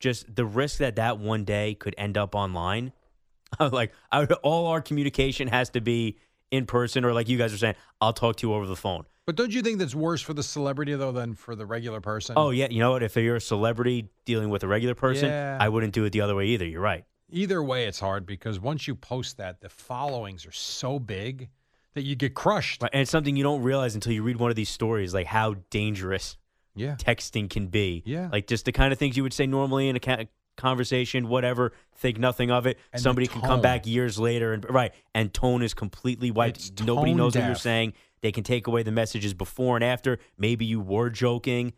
just 0.00 0.34
the 0.34 0.44
risk 0.44 0.78
that 0.78 0.96
that 0.96 1.18
one 1.18 1.44
day 1.44 1.74
could 1.74 1.94
end 1.98 2.16
up 2.18 2.34
online. 2.34 2.92
like 3.60 3.92
I 4.12 4.20
would, 4.20 4.32
all 4.42 4.66
our 4.66 4.80
communication 4.82 5.48
has 5.48 5.70
to 5.70 5.80
be 5.80 6.18
in 6.50 6.66
person, 6.66 7.04
or 7.04 7.12
like 7.12 7.28
you 7.28 7.38
guys 7.38 7.52
are 7.52 7.58
saying, 7.58 7.74
I'll 8.00 8.12
talk 8.12 8.36
to 8.36 8.46
you 8.46 8.54
over 8.54 8.66
the 8.66 8.76
phone. 8.76 9.04
But 9.26 9.36
don't 9.36 9.52
you 9.52 9.60
think 9.60 9.78
that's 9.78 9.94
worse 9.94 10.22
for 10.22 10.32
the 10.34 10.42
celebrity 10.42 10.94
though 10.94 11.12
than 11.12 11.34
for 11.34 11.54
the 11.54 11.66
regular 11.66 12.00
person? 12.00 12.34
Oh 12.36 12.50
yeah, 12.50 12.68
you 12.70 12.78
know 12.80 12.92
what? 12.92 13.02
If 13.02 13.16
you're 13.16 13.36
a 13.36 13.40
celebrity 13.40 14.08
dealing 14.24 14.48
with 14.50 14.62
a 14.64 14.68
regular 14.68 14.94
person, 14.94 15.28
Yeah. 15.28 15.58
I 15.60 15.68
wouldn't 15.68 15.92
do 15.92 16.04
it 16.04 16.10
the 16.10 16.20
other 16.22 16.34
way 16.34 16.46
either. 16.46 16.64
You're 16.66 16.80
right. 16.80 17.04
Either 17.30 17.62
way, 17.62 17.86
it's 17.86 18.00
hard 18.00 18.24
because 18.24 18.58
once 18.58 18.88
you 18.88 18.94
post 18.94 19.36
that, 19.36 19.60
the 19.60 19.68
followings 19.68 20.46
are 20.46 20.52
so 20.52 20.98
big 20.98 21.50
that 21.94 22.04
you 22.04 22.14
get 22.16 22.32
crushed. 22.34 22.82
Right, 22.82 22.90
And 22.94 23.02
it's 23.02 23.10
something 23.10 23.36
you 23.36 23.42
don't 23.44 23.62
realize 23.62 23.94
until 23.94 24.12
you 24.12 24.22
read 24.22 24.36
one 24.36 24.48
of 24.48 24.56
these 24.56 24.70
stories, 24.70 25.12
like 25.12 25.26
how 25.26 25.56
dangerous 25.70 26.38
Yeah. 26.78 26.96
texting 26.96 27.50
can 27.50 27.66
be. 27.66 28.02
Yeah. 28.06 28.28
Like 28.30 28.46
just 28.46 28.64
the 28.64 28.72
kind 28.72 28.92
of 28.92 28.98
things 28.98 29.16
you 29.16 29.22
would 29.22 29.32
say 29.32 29.46
normally 29.46 29.88
in 29.88 29.96
a 29.96 30.00
ca- 30.00 30.24
conversation, 30.56 31.28
whatever, 31.28 31.72
think 31.96 32.18
nothing 32.18 32.50
of 32.50 32.66
it. 32.66 32.78
And 32.92 33.00
Somebody 33.00 33.26
can 33.26 33.40
come 33.40 33.60
back 33.60 33.86
years 33.86 34.18
later 34.18 34.52
and 34.52 34.68
right, 34.68 34.92
and 35.14 35.32
tone 35.32 35.62
is 35.62 35.74
completely 35.74 36.30
wiped. 36.30 36.58
It's 36.58 36.82
Nobody 36.84 37.14
knows 37.14 37.34
what 37.36 37.44
you're 37.46 37.54
saying. 37.54 37.94
They 38.20 38.32
can 38.32 38.44
take 38.44 38.66
away 38.66 38.82
the 38.82 38.90
messages 38.92 39.32
before 39.34 39.76
and 39.76 39.84
after. 39.84 40.18
Maybe 40.36 40.64
you 40.64 40.80
were 40.80 41.08
joking. 41.10 41.72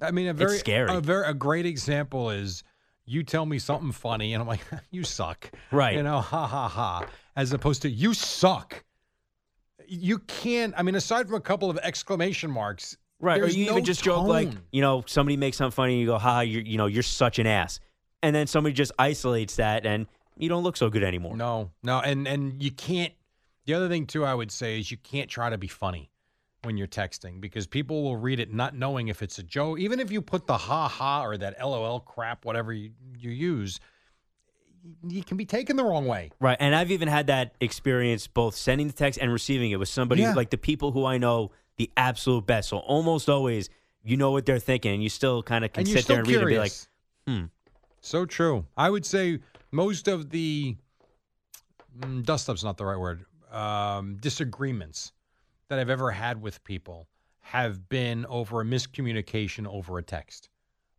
I 0.00 0.10
mean, 0.12 0.28
a 0.28 0.32
very 0.32 0.58
scary. 0.58 0.94
A 0.94 1.00
very 1.00 1.26
a 1.26 1.34
great 1.34 1.66
example 1.66 2.30
is 2.30 2.62
you 3.04 3.22
tell 3.22 3.44
me 3.44 3.58
something 3.58 3.92
funny, 3.92 4.32
and 4.32 4.40
I'm 4.40 4.46
like, 4.48 4.60
"You 4.90 5.02
suck," 5.04 5.50
Right. 5.72 5.96
You 5.96 6.02
know, 6.02 6.20
ha 6.22 6.46
ha 6.46 6.68
ha. 6.68 7.06
As 7.36 7.52
opposed 7.52 7.82
to 7.82 7.90
"You 7.90 8.14
suck." 8.14 8.84
You 9.86 10.18
can't. 10.20 10.74
I 10.76 10.82
mean, 10.82 10.94
aside 10.94 11.26
from 11.26 11.36
a 11.36 11.40
couple 11.40 11.70
of 11.70 11.78
exclamation 11.78 12.50
marks, 12.50 12.96
Right. 13.20 13.40
There's 13.40 13.54
or 13.54 13.58
you 13.58 13.66
no 13.66 13.72
even 13.72 13.84
just 13.84 14.02
joke 14.02 14.26
like, 14.26 14.50
you 14.72 14.80
know, 14.80 15.02
somebody 15.06 15.36
makes 15.36 15.56
something 15.56 15.74
funny 15.74 15.94
and 15.94 16.00
you 16.00 16.06
go, 16.06 16.18
ha, 16.18 16.40
you're, 16.40 16.62
you 16.62 16.78
know, 16.78 16.86
you're 16.86 17.02
such 17.02 17.38
an 17.38 17.46
ass. 17.46 17.80
And 18.22 18.34
then 18.34 18.46
somebody 18.46 18.74
just 18.74 18.92
isolates 18.98 19.56
that 19.56 19.84
and 19.86 20.06
you 20.36 20.48
don't 20.48 20.62
look 20.62 20.76
so 20.76 20.88
good 20.88 21.02
anymore. 21.02 21.36
No, 21.36 21.70
no, 21.82 21.98
and 22.00 22.26
and 22.28 22.62
you 22.62 22.70
can't. 22.70 23.12
The 23.66 23.74
other 23.74 23.88
thing 23.88 24.06
too, 24.06 24.24
I 24.24 24.34
would 24.34 24.50
say, 24.52 24.78
is 24.78 24.90
you 24.90 24.96
can't 24.96 25.28
try 25.28 25.50
to 25.50 25.58
be 25.58 25.66
funny 25.68 26.10
when 26.62 26.76
you're 26.76 26.86
texting 26.88 27.40
because 27.40 27.66
people 27.66 28.02
will 28.02 28.16
read 28.16 28.40
it 28.40 28.52
not 28.52 28.74
knowing 28.74 29.08
if 29.08 29.20
it's 29.22 29.38
a 29.38 29.42
joke. 29.42 29.78
Even 29.80 30.00
if 30.00 30.10
you 30.10 30.22
put 30.22 30.46
the 30.46 30.56
ha 30.56 30.88
ha 30.88 31.24
or 31.24 31.36
that 31.36 31.58
LOL 31.60 32.00
crap, 32.00 32.44
whatever 32.44 32.72
you, 32.72 32.90
you 33.16 33.30
use, 33.30 33.78
you 35.06 35.22
can 35.22 35.36
be 35.36 35.44
taken 35.44 35.76
the 35.76 35.84
wrong 35.84 36.06
way. 36.06 36.30
Right. 36.40 36.56
And 36.60 36.74
I've 36.74 36.90
even 36.90 37.08
had 37.08 37.26
that 37.28 37.54
experience 37.60 38.26
both 38.26 38.54
sending 38.54 38.86
the 38.86 38.92
text 38.92 39.18
and 39.20 39.32
receiving 39.32 39.70
it 39.70 39.76
with 39.76 39.88
somebody 39.88 40.22
Yeah. 40.22 40.34
like 40.34 40.50
the 40.50 40.58
people 40.58 40.92
who 40.92 41.04
I 41.04 41.18
know 41.18 41.50
the 41.78 41.90
absolute 41.96 42.46
best. 42.46 42.68
So 42.68 42.78
almost 42.78 43.28
always 43.28 43.70
you 44.04 44.16
know 44.16 44.30
what 44.30 44.46
they're 44.46 44.58
thinking 44.58 44.94
and 44.94 45.02
you 45.02 45.08
still 45.08 45.42
kind 45.42 45.64
of 45.64 45.72
can 45.72 45.84
sit 45.84 46.06
there 46.06 46.20
and 46.20 46.26
read 46.26 46.36
it 46.36 46.40
and 46.40 46.48
be 46.48 46.58
like, 46.58 46.72
hmm. 47.26 47.44
So 48.00 48.24
true. 48.24 48.64
I 48.76 48.88
would 48.88 49.04
say 49.04 49.40
most 49.70 50.08
of 50.08 50.30
the 50.30 50.76
mm, 51.98 52.24
dust 52.24 52.48
up's 52.48 52.64
not 52.64 52.76
the 52.76 52.86
right 52.86 52.98
word. 52.98 53.24
Um, 53.50 54.16
disagreements 54.20 55.12
that 55.68 55.78
I've 55.78 55.90
ever 55.90 56.10
had 56.10 56.40
with 56.40 56.62
people 56.64 57.08
have 57.40 57.88
been 57.88 58.24
over 58.26 58.60
a 58.60 58.64
miscommunication 58.64 59.66
over 59.66 59.98
a 59.98 60.02
text, 60.02 60.48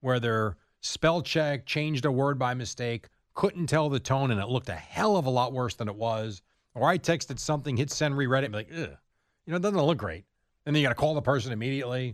where 0.02 0.20
they're 0.20 0.58
spell 0.82 1.22
check, 1.22 1.66
changed 1.66 2.06
a 2.06 2.12
word 2.12 2.40
by 2.40 2.54
mistake, 2.54 3.08
couldn't 3.34 3.68
tell 3.68 3.90
the 3.90 4.00
tone, 4.00 4.32
and 4.32 4.40
it 4.40 4.50
looked 4.50 4.70
a 4.70 4.76
hell 4.76 5.16
of 5.16 5.26
a 5.26 5.30
lot 5.30 5.54
worse 5.54 5.76
than 5.76 5.88
it 5.88 5.96
was. 5.96 6.42
Or 6.74 6.90
I 6.90 6.98
texted 6.98 7.40
something, 7.40 7.78
hit 7.78 7.92
send, 7.92 8.18
reread 8.18 8.44
it, 8.44 8.48
and 8.48 8.54
be 8.54 8.58
like, 8.58 8.72
ugh, 8.72 8.98
you 9.46 9.52
know, 9.52 9.58
it 9.58 9.62
doesn't 9.62 9.80
look 9.80 9.98
great. 9.98 10.26
And 10.70 10.76
then 10.76 10.84
you 10.84 10.88
got 10.88 10.92
to 10.94 11.00
call 11.02 11.16
the 11.16 11.22
person 11.24 11.52
immediately. 11.52 12.14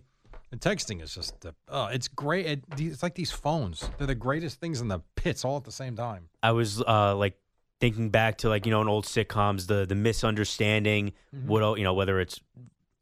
And 0.49 0.61
texting 0.61 1.01
is 1.03 1.13
just, 1.13 1.37
the, 1.41 1.53
oh, 1.67 1.87
it's 1.87 2.07
great. 2.07 2.45
It, 2.45 2.63
it's 2.77 3.03
like 3.03 3.13
these 3.13 3.29
phones. 3.29 3.89
They're 3.97 4.07
the 4.07 4.15
greatest 4.15 4.61
things 4.61 4.79
in 4.79 4.87
the 4.87 4.99
pits 5.17 5.43
all 5.43 5.57
at 5.57 5.65
the 5.65 5.73
same 5.73 5.97
time. 5.97 6.29
I 6.41 6.51
was 6.53 6.81
uh, 6.81 7.17
like 7.17 7.37
thinking 7.81 8.11
back 8.11 8.37
to 8.37 8.47
like 8.47 8.65
you 8.65 8.71
know 8.71 8.81
in 8.81 8.87
old 8.87 9.03
sitcoms 9.03 9.67
the 9.67 9.85
the 9.85 9.93
misunderstanding 9.95 11.11
Mm-hmm. 11.35 11.47
what 11.49 11.77
you 11.77 11.83
know 11.83 11.93
whether 11.93 12.21
it's 12.21 12.39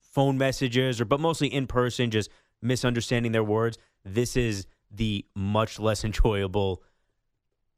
phone 0.02 0.40
messages 0.40 1.00
or 1.00 1.06
but 1.06 1.20
mostly 1.20 1.48
in 1.54 1.68
person 1.68 2.10
just 2.10 2.32
misunderstanding 2.64 3.32
their 3.32 3.44
words 3.44 3.78
this 4.04 4.36
is 4.36 4.66
the 4.90 5.24
much 5.36 5.78
less 5.80 6.04
enjoyable 6.04 6.82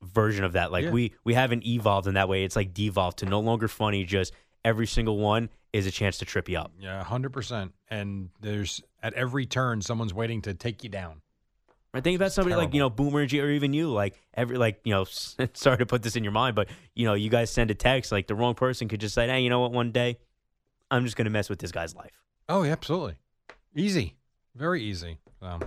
version 0.02 0.46
of 0.46 0.54
that 0.54 0.72
like 0.72 0.86
Yeah. 0.86 0.92
we 0.92 1.14
we 1.26 1.34
haven't 1.34 1.66
evolved 1.66 2.08
in 2.08 2.14
that 2.14 2.30
way 2.30 2.46
it's 2.46 2.56
like 2.56 2.74
devolved 2.74 3.18
to 3.20 3.26
no 3.26 3.42
longer 3.42 3.68
funny 3.68 4.06
just 4.06 4.32
every 4.66 4.88
single 4.88 5.18
one 5.18 5.50
is 5.72 5.86
a 5.86 5.92
chance 5.92 6.18
to 6.18 6.26
trip 6.26 6.50
you 6.50 6.58
up 6.58 6.74
Yeah, 6.80 7.02
100%. 7.04 7.72
And 7.90 8.30
there's, 8.42 8.82
at 9.02 9.14
every 9.14 9.46
turn, 9.46 9.82
someone's 9.82 10.14
waiting 10.14 10.42
to 10.42 10.54
take 10.54 10.84
you 10.84 10.90
down. 10.90 11.22
I 11.94 12.02
think 12.02 12.18
about 12.18 12.34
somebody 12.34 12.58
like 12.58 12.74
you 12.74 12.82
know 12.82 12.90
Boomer 12.90 13.26
G, 13.26 13.40
or 13.40 13.50
even 13.50 13.72
you, 13.72 13.90
like 13.90 14.20
every 14.34 14.58
like 14.58 14.82
you 14.84 14.92
know. 14.92 15.06
Sorry 15.54 15.78
to 15.78 15.86
put 15.86 16.04
this 16.04 16.18
in 16.18 16.26
your 16.26 16.34
mind, 16.34 16.54
but 16.54 16.68
you 16.94 17.06
know, 17.06 17.14
you 17.14 17.30
guys 17.30 17.50
send 17.50 17.72
a 17.72 17.74
text, 17.74 18.12
like 18.12 18.28
the 18.28 18.36
wrong 18.36 18.54
person 18.54 18.90
could 18.90 19.00
just 19.00 19.16
say, 19.16 19.28
"Hey, 19.28 19.40
you 19.40 19.50
know 19.50 19.62
what? 19.62 19.72
One 19.72 19.94
day, 19.94 20.18
I'm 20.92 21.06
just 21.06 21.16
going 21.16 21.24
to 21.24 21.32
mess 21.32 21.50
with 21.50 21.60
this 21.60 21.72
guy's 21.72 21.96
life." 21.96 22.12
Oh, 22.50 22.64
yeah, 22.64 22.74
absolutely. 22.74 23.16
Easy. 23.74 24.16
Very 24.56 24.84
easy. 24.84 25.20
So, 25.40 25.60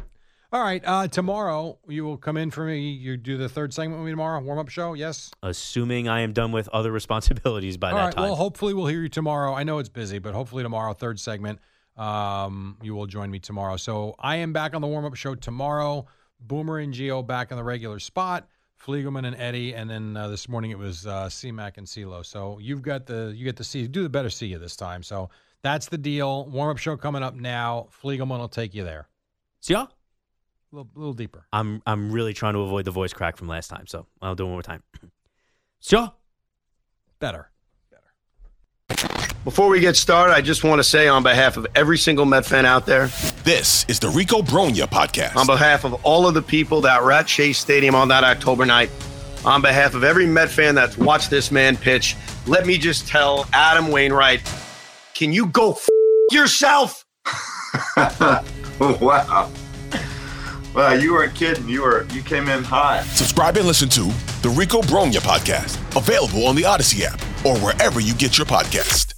all 0.52 0.62
right. 0.62 0.82
Uh, 0.84 1.08
tomorrow, 1.08 1.78
you 1.88 2.04
will 2.04 2.16
come 2.16 2.36
in 2.36 2.50
for 2.50 2.64
me. 2.64 2.90
You 2.90 3.16
do 3.16 3.36
the 3.36 3.48
third 3.48 3.74
segment 3.74 4.00
with 4.00 4.06
me 4.06 4.12
tomorrow, 4.12 4.40
warm 4.40 4.58
up 4.58 4.68
show. 4.68 4.94
Yes. 4.94 5.30
Assuming 5.42 6.08
I 6.08 6.20
am 6.20 6.32
done 6.32 6.52
with 6.52 6.68
other 6.68 6.90
responsibilities 7.00 7.76
by 7.76 7.90
All 7.90 7.96
that 7.96 8.04
right. 8.04 8.14
time. 8.14 8.24
Well, 8.24 8.36
hopefully, 8.36 8.74
we'll 8.74 8.86
hear 8.86 9.02
you 9.02 9.08
tomorrow. 9.08 9.54
I 9.54 9.62
know 9.64 9.78
it's 9.78 9.88
busy, 9.88 10.18
but 10.18 10.34
hopefully, 10.34 10.62
tomorrow, 10.62 10.92
third 10.94 11.20
segment, 11.20 11.58
um, 11.96 12.78
you 12.82 12.94
will 12.94 13.06
join 13.06 13.30
me 13.30 13.38
tomorrow. 13.38 13.76
So, 13.76 14.14
I 14.18 14.36
am 14.36 14.52
back 14.52 14.74
on 14.74 14.80
the 14.80 14.86
warm 14.88 15.04
up 15.04 15.14
show 15.14 15.34
tomorrow. 15.34 16.06
Boomer 16.40 16.78
and 16.78 16.94
Gio 16.94 17.26
back 17.26 17.50
in 17.50 17.56
the 17.56 17.64
regular 17.64 17.98
spot. 17.98 18.48
Fliegelman 18.80 19.26
and 19.26 19.36
Eddie, 19.36 19.74
and 19.74 19.90
then 19.90 20.16
uh, 20.16 20.28
this 20.28 20.48
morning 20.48 20.70
it 20.70 20.78
was 20.78 21.06
uh, 21.06 21.28
C-Mac 21.28 21.78
and 21.78 21.86
CeeLo. 21.86 22.24
So 22.24 22.58
you've 22.60 22.82
got 22.82 23.06
the 23.06 23.34
you 23.36 23.44
get 23.44 23.56
to 23.56 23.64
see 23.64 23.88
do 23.88 24.04
the 24.04 24.08
better 24.08 24.30
see 24.30 24.46
you 24.46 24.58
this 24.58 24.76
time. 24.76 25.02
So 25.02 25.30
that's 25.62 25.86
the 25.88 25.98
deal. 25.98 26.46
Warm 26.46 26.70
up 26.70 26.78
show 26.78 26.96
coming 26.96 27.22
up 27.22 27.34
now. 27.34 27.88
Fliegelman 28.02 28.38
will 28.38 28.48
take 28.48 28.74
you 28.74 28.84
there. 28.84 29.08
See 29.60 29.74
ya. 29.74 29.88
A 30.72 30.76
little, 30.76 30.90
little 30.94 31.12
deeper. 31.14 31.46
I'm 31.52 31.82
I'm 31.86 32.12
really 32.12 32.34
trying 32.34 32.54
to 32.54 32.60
avoid 32.60 32.84
the 32.84 32.90
voice 32.90 33.12
crack 33.12 33.36
from 33.36 33.48
last 33.48 33.68
time, 33.68 33.86
so 33.86 34.06
I'll 34.20 34.34
do 34.34 34.42
it 34.44 34.46
one 34.46 34.54
more 34.54 34.62
time. 34.62 34.82
See 35.80 35.96
ya. 35.96 36.10
Better. 37.20 37.50
Before 39.44 39.68
we 39.68 39.80
get 39.80 39.96
started, 39.96 40.34
I 40.34 40.42
just 40.42 40.62
want 40.64 40.78
to 40.80 40.84
say 40.84 41.08
on 41.08 41.22
behalf 41.22 41.56
of 41.56 41.66
every 41.74 41.96
single 41.96 42.26
Met 42.26 42.44
fan 42.44 42.66
out 42.66 42.84
there, 42.84 43.06
This 43.44 43.86
is 43.88 43.98
the 43.98 44.08
Rico 44.10 44.42
Brogna 44.42 44.86
podcast. 44.86 45.36
on 45.36 45.46
behalf 45.46 45.84
of 45.84 45.94
all 46.04 46.26
of 46.26 46.34
the 46.34 46.42
people 46.42 46.80
that 46.82 47.02
were 47.02 47.12
at 47.12 47.28
Shea 47.28 47.52
Stadium 47.54 47.94
on 47.94 48.08
that 48.08 48.24
October 48.24 48.66
night, 48.66 48.90
on 49.46 49.62
behalf 49.62 49.94
of 49.94 50.04
every 50.04 50.26
Met 50.26 50.50
fan 50.50 50.74
that's 50.74 50.98
watched 50.98 51.30
this 51.30 51.50
man 51.50 51.76
pitch, 51.78 52.14
let 52.46 52.66
me 52.66 52.76
just 52.76 53.06
tell 53.08 53.46
Adam 53.54 53.88
Wainwright, 53.90 54.42
can 55.14 55.32
you 55.32 55.46
go 55.46 55.72
f- 55.72 55.88
yourself? 56.30 57.06
wow. 57.96 59.50
Wow, 60.78 60.92
you 60.92 61.12
weren't 61.12 61.34
kidding. 61.34 61.68
You 61.68 61.82
were 61.82 62.06
you 62.12 62.22
came 62.22 62.46
in 62.46 62.62
hot. 62.62 63.02
Subscribe 63.02 63.56
and 63.56 63.66
listen 63.66 63.88
to 63.88 64.12
the 64.42 64.54
Rico 64.56 64.80
Brogna 64.80 65.18
podcast, 65.18 65.76
available 65.96 66.46
on 66.46 66.54
the 66.54 66.62
Audacy 66.62 67.02
app 67.02 67.20
or 67.44 67.58
wherever 67.58 67.98
you 67.98 68.14
get 68.14 68.38
your 68.38 68.46
podcast. 68.46 69.17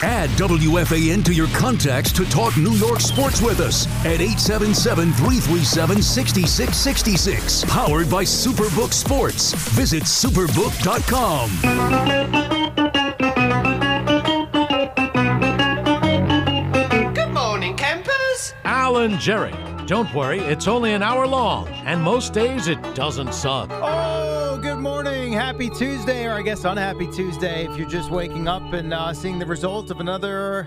Add 0.00 0.30
WFAN 0.30 1.24
to 1.24 1.34
your 1.34 1.48
contacts 1.48 2.12
to 2.12 2.24
talk 2.24 2.56
New 2.56 2.72
York 2.72 3.00
sports 3.00 3.40
with 3.40 3.58
us 3.60 3.86
at 4.00 4.20
877 4.20 5.12
337 5.12 6.02
6666. 6.02 7.64
Powered 7.64 8.08
by 8.08 8.22
Superbook 8.24 8.92
Sports. 8.92 9.52
Visit 9.74 10.04
superbook.com. 10.04 11.50
Good 17.14 17.32
morning, 17.32 17.76
campers. 17.76 18.54
Alan 18.64 19.18
Jerry. 19.18 19.54
Don't 19.86 20.12
worry, 20.14 20.38
it's 20.40 20.68
only 20.68 20.92
an 20.92 21.02
hour 21.02 21.26
long, 21.26 21.66
and 21.86 22.02
most 22.02 22.34
days 22.34 22.68
it 22.68 22.80
doesn't 22.94 23.32
suck. 23.32 23.70
Oh, 23.72 23.80
good 23.80 23.80
morning. 23.80 24.27
Happy 25.38 25.70
Tuesday, 25.70 26.26
or 26.26 26.32
I 26.32 26.42
guess 26.42 26.64
unhappy 26.64 27.06
Tuesday 27.12 27.64
if 27.64 27.78
you're 27.78 27.88
just 27.88 28.10
waking 28.10 28.48
up 28.48 28.72
and 28.72 28.92
uh, 28.92 29.14
seeing 29.14 29.38
the 29.38 29.46
result 29.46 29.88
of 29.92 30.00
another 30.00 30.66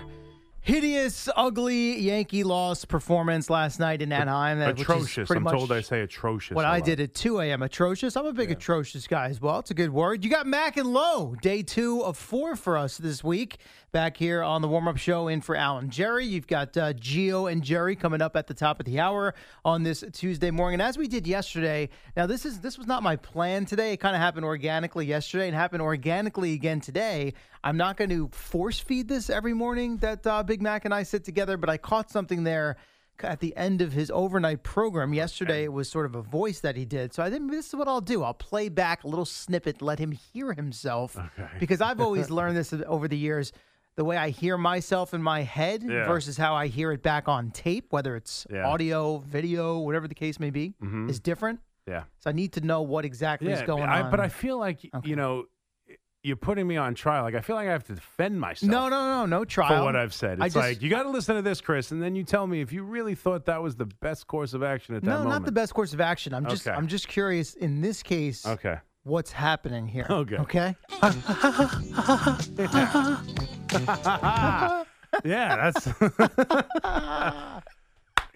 hideous, 0.62 1.28
ugly 1.36 2.00
Yankee 2.00 2.42
loss 2.42 2.86
performance 2.86 3.50
last 3.50 3.78
night 3.78 4.00
in 4.00 4.10
Anaheim. 4.12 4.60
that- 4.60 4.80
atrocious. 4.80 5.30
I'm 5.30 5.44
told 5.44 5.72
I 5.72 5.82
say 5.82 6.00
atrocious. 6.00 6.54
What 6.54 6.64
I 6.64 6.80
did 6.80 7.00
at 7.00 7.12
2 7.12 7.40
a.m. 7.40 7.62
Atrocious. 7.62 8.16
I'm 8.16 8.24
a 8.24 8.32
big 8.32 8.50
atrocious 8.50 9.06
guy 9.06 9.26
as 9.28 9.42
well. 9.42 9.58
It's 9.58 9.70
a 9.70 9.74
good 9.74 9.90
word. 9.90 10.24
You 10.24 10.30
got 10.30 10.46
Mac 10.46 10.78
and 10.78 10.90
Low, 10.90 11.34
day 11.42 11.62
two 11.62 12.02
of 12.02 12.16
four 12.16 12.56
for 12.56 12.78
us 12.78 12.96
this 12.96 13.22
week. 13.22 13.58
Back 13.92 14.16
here 14.16 14.42
on 14.42 14.62
the 14.62 14.68
warm 14.68 14.88
up 14.88 14.96
show 14.96 15.28
in 15.28 15.42
for 15.42 15.54
Alan 15.54 15.90
Jerry. 15.90 16.24
You've 16.24 16.46
got 16.46 16.74
uh, 16.78 16.94
Gio 16.94 17.52
and 17.52 17.62
Jerry 17.62 17.94
coming 17.94 18.22
up 18.22 18.36
at 18.36 18.46
the 18.46 18.54
top 18.54 18.80
of 18.80 18.86
the 18.86 18.98
hour 18.98 19.34
on 19.66 19.82
this 19.82 20.02
Tuesday 20.14 20.50
morning. 20.50 20.80
And 20.80 20.88
as 20.88 20.96
we 20.96 21.06
did 21.08 21.26
yesterday, 21.26 21.90
now 22.16 22.24
this 22.24 22.46
is 22.46 22.60
this 22.60 22.78
was 22.78 22.86
not 22.86 23.02
my 23.02 23.16
plan 23.16 23.66
today. 23.66 23.92
It 23.92 23.98
kind 23.98 24.16
of 24.16 24.22
happened 24.22 24.46
organically 24.46 25.04
yesterday 25.04 25.46
and 25.46 25.54
happened 25.54 25.82
organically 25.82 26.54
again 26.54 26.80
today. 26.80 27.34
I'm 27.62 27.76
not 27.76 27.98
going 27.98 28.08
to 28.08 28.28
force 28.28 28.80
feed 28.80 29.08
this 29.08 29.28
every 29.28 29.52
morning 29.52 29.98
that 29.98 30.26
uh, 30.26 30.42
Big 30.42 30.62
Mac 30.62 30.86
and 30.86 30.94
I 30.94 31.02
sit 31.02 31.22
together, 31.22 31.58
but 31.58 31.68
I 31.68 31.76
caught 31.76 32.10
something 32.10 32.44
there 32.44 32.78
at 33.22 33.40
the 33.40 33.54
end 33.58 33.82
of 33.82 33.92
his 33.92 34.10
overnight 34.10 34.62
program 34.62 35.12
yesterday. 35.12 35.64
It 35.64 35.72
was 35.74 35.90
sort 35.90 36.06
of 36.06 36.14
a 36.14 36.22
voice 36.22 36.60
that 36.60 36.76
he 36.76 36.86
did. 36.86 37.12
So 37.12 37.22
I 37.22 37.28
think 37.28 37.50
this 37.50 37.68
is 37.68 37.74
what 37.74 37.88
I'll 37.88 38.00
do. 38.00 38.22
I'll 38.22 38.32
play 38.32 38.70
back 38.70 39.04
a 39.04 39.06
little 39.06 39.26
snippet, 39.26 39.82
let 39.82 39.98
him 39.98 40.12
hear 40.12 40.54
himself. 40.54 41.14
Because 41.60 41.82
I've 41.82 42.00
always 42.00 42.30
learned 42.30 42.56
this 42.56 42.72
over 42.86 43.06
the 43.06 43.18
years. 43.18 43.52
The 43.96 44.04
way 44.04 44.16
I 44.16 44.30
hear 44.30 44.56
myself 44.56 45.12
in 45.12 45.22
my 45.22 45.42
head 45.42 45.82
Yeah. 45.82 46.06
versus 46.06 46.36
how 46.38 46.54
I 46.54 46.68
hear 46.68 46.92
it 46.92 47.02
back 47.02 47.28
on 47.28 47.50
tape, 47.50 47.86
whether 47.90 48.16
it's 48.16 48.46
Yeah. 48.50 48.66
audio, 48.66 49.18
video, 49.18 49.78
whatever 49.80 50.08
the 50.08 50.14
case 50.14 50.40
may 50.40 50.50
be, 50.50 50.74
Mhm. 50.82 51.10
is 51.10 51.20
different. 51.20 51.60
Yeah. 51.86 52.04
So 52.20 52.30
I 52.30 52.32
need 52.32 52.52
to 52.54 52.60
know 52.62 52.80
what 52.82 53.04
exactly 53.04 53.52
is 53.52 53.60
going 53.62 53.82
I, 53.84 54.02
on. 54.02 54.10
But 54.10 54.20
I 54.20 54.28
feel 54.28 54.56
like 54.58 54.88
you 55.04 55.16
know, 55.16 55.44
you're 56.22 56.36
putting 56.36 56.66
me 56.68 56.76
on 56.76 56.94
trial. 56.94 57.24
Like 57.24 57.34
I 57.34 57.40
feel 57.40 57.56
like 57.56 57.66
I 57.68 57.72
have 57.72 57.84
to 57.88 57.94
defend 57.94 58.40
myself. 58.40 58.70
no, 58.70 58.88
no, 58.88 59.10
no, 59.10 59.26
no 59.26 59.44
trial 59.44 59.78
For 59.80 59.84
what 59.84 59.96
I've 59.96 60.14
said, 60.14 60.38
it's 60.40 60.54
just- 60.54 60.56
like 60.56 60.80
you 60.80 60.88
got 60.88 61.02
to 61.02 61.10
listen 61.10 61.34
to 61.36 61.42
this, 61.42 61.60
Chris, 61.60 61.90
and 61.90 62.00
then 62.02 62.14
you 62.14 62.22
tell 62.24 62.46
me 62.46 62.60
if 62.60 62.72
you 62.72 62.84
really 62.84 63.16
thought 63.16 63.44
that 63.46 63.60
was 63.60 63.74
the 63.76 63.86
best 63.86 64.26
course 64.28 64.54
of 64.54 64.62
action 64.62 64.94
at 64.94 65.02
that 65.02 65.10
no, 65.10 65.16
moment. 65.18 65.30
not 65.30 65.44
the 65.44 65.52
best 65.52 65.74
course 65.74 65.92
of 65.92 66.00
action. 66.00 66.32
I'm 66.32 66.46
just, 66.46 66.66
Okay. 66.66 66.74
I'm 66.76 66.86
just 66.86 67.08
curious. 67.08 67.54
In 67.54 67.80
this 67.82 68.02
case, 68.04 68.46
Okay. 68.46 68.78
What's 69.04 69.32
happening 69.32 69.86
here? 69.88 70.06
Okay. 70.08 70.36
Okay. 70.36 70.76
yeah, 75.24 75.70
that's. 75.72 75.84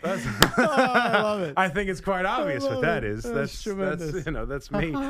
That's, 0.02 0.26
I 0.58 1.20
love 1.22 1.40
it. 1.40 1.54
I 1.56 1.68
think 1.70 1.88
it's 1.88 2.02
quite 2.02 2.26
obvious 2.26 2.62
what 2.62 2.72
love 2.74 2.82
that 2.82 3.02
it. 3.02 3.10
is. 3.12 3.22
That's 3.24 3.34
That's, 3.34 3.62
tremendous. 3.62 4.12
that's 4.12 4.26
you 4.26 4.32
know 4.32 4.44
that's 4.44 4.70
me. 4.70 4.92
and 4.92 5.00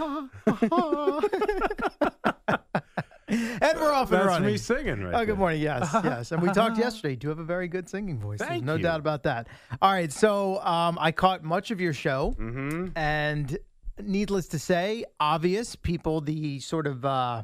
we're 3.81 3.93
off 3.93 4.13
and 4.13 4.21
That's 4.21 4.27
running. 4.27 4.47
me 4.47 4.57
singing 4.57 5.03
right 5.03 5.15
Oh, 5.15 5.19
good 5.19 5.29
there. 5.31 5.35
morning. 5.37 5.61
Yes, 5.61 5.91
yes. 6.05 6.31
And 6.31 6.41
we 6.41 6.51
talked 6.51 6.79
yesterday. 6.79 7.11
You 7.11 7.17
do 7.17 7.29
have 7.31 7.41
a 7.41 7.45
very 7.45 7.67
good 7.67 7.89
singing 7.89 8.19
voice. 8.21 8.39
There's 8.39 8.49
Thank 8.49 8.65
no 8.65 8.77
you. 8.77 8.83
doubt 8.85 9.01
about 9.01 9.25
that. 9.25 9.49
All 9.83 9.91
right. 9.93 10.13
So 10.13 10.63
um, 10.63 10.97
I 11.01 11.11
caught 11.11 11.43
much 11.43 11.73
of 11.73 11.81
your 11.81 11.93
show, 11.93 12.35
Mm-hmm. 12.39 12.97
and 12.97 13.59
needless 14.03 14.49
to 14.49 14.59
say, 14.59 15.05
obvious 15.21 15.77
people, 15.77 16.21
the 16.21 16.61
sort 16.61 16.87
of 16.87 17.05
uh, 17.05 17.43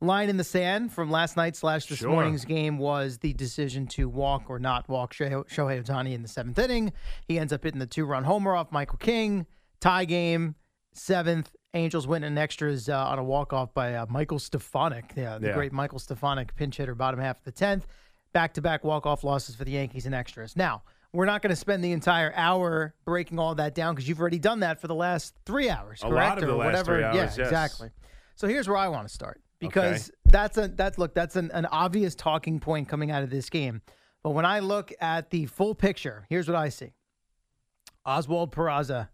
line 0.00 0.28
in 0.28 0.36
the 0.36 0.44
sand 0.44 0.92
from 0.92 1.10
last 1.10 1.36
night 1.36 1.54
slash 1.56 1.86
this 1.86 1.98
Sure. 1.98 2.10
morning's 2.10 2.44
game 2.44 2.78
was 2.78 3.18
the 3.18 3.32
decision 3.34 3.86
to 3.88 4.08
walk 4.08 4.44
or 4.48 4.58
not 4.58 4.88
walk 4.88 5.14
Shohei 5.14 5.44
Ohtani 5.82 6.12
in 6.14 6.22
the 6.22 6.28
seventh 6.28 6.58
inning. 6.58 6.92
He 7.28 7.38
ends 7.38 7.52
up 7.52 7.62
hitting 7.62 7.80
the 7.80 7.86
two-run 7.86 8.24
homer 8.24 8.54
off 8.54 8.72
Michael 8.72 8.98
King. 8.98 9.46
Tie 9.80 10.04
game, 10.04 10.54
seventh. 10.92 11.50
Angels 11.74 12.06
win 12.06 12.22
in 12.22 12.36
extras 12.36 12.88
uh, 12.88 13.06
on 13.06 13.18
a 13.18 13.24
walk-off 13.24 13.72
by 13.72 13.94
uh, 13.94 14.04
Michael 14.10 14.38
Stefanic, 14.38 15.12
yeah, 15.16 15.38
the 15.38 15.48
Yeah. 15.48 15.54
great 15.54 15.72
Michael 15.72 15.98
Stefanic, 15.98 16.54
pinch 16.54 16.76
hitter, 16.76 16.94
bottom 16.94 17.18
half 17.18 17.38
of 17.38 17.44
the 17.44 17.52
tenth. 17.52 17.86
Back-to-back 18.34 18.84
walk-off 18.84 19.24
losses 19.24 19.54
for 19.56 19.64
the 19.64 19.70
Yankees 19.72 20.04
in 20.04 20.12
extras. 20.14 20.54
Now, 20.54 20.82
we're 21.12 21.26
not 21.26 21.42
going 21.42 21.50
to 21.50 21.56
spend 21.56 21.84
the 21.84 21.92
entire 21.92 22.32
hour 22.34 22.94
breaking 23.04 23.38
all 23.38 23.54
that 23.56 23.74
down 23.74 23.94
because 23.94 24.08
you've 24.08 24.20
already 24.20 24.38
done 24.38 24.60
that 24.60 24.80
for 24.80 24.86
the 24.88 24.94
last 24.94 25.34
three 25.44 25.68
hours, 25.68 26.00
A 26.02 26.08
correct? 26.08 26.28
lot 26.28 26.38
of 26.42 26.46
the 26.48 26.54
or 26.54 26.56
last 26.56 26.66
whatever. 26.66 26.92
three 26.94 27.00
yeah, 27.02 27.08
hours, 27.24 27.36
yes. 27.36 27.38
exactly. 27.38 27.90
So 28.36 28.48
here's 28.48 28.66
where 28.68 28.78
I 28.78 28.88
want 28.88 29.06
to 29.08 29.12
start 29.12 29.40
because 29.60 30.10
that's 30.24 30.56
a 30.56 30.68
that's 30.68 30.98
look 30.98 31.14
that's 31.14 31.36
an, 31.36 31.50
an 31.52 31.66
obvious 31.66 32.14
talking 32.14 32.58
point 32.60 32.88
coming 32.88 33.10
out 33.10 33.22
of 33.22 33.30
this 33.30 33.50
game. 33.50 33.82
But 34.22 34.30
when 34.30 34.44
I 34.46 34.60
look 34.60 34.92
at 35.00 35.30
the 35.30 35.46
full 35.46 35.74
picture, 35.74 36.24
here's 36.30 36.48
what 36.48 36.56
I 36.56 36.68
see: 36.70 36.92
Oswald 38.06 38.52
Peraza 38.54 39.08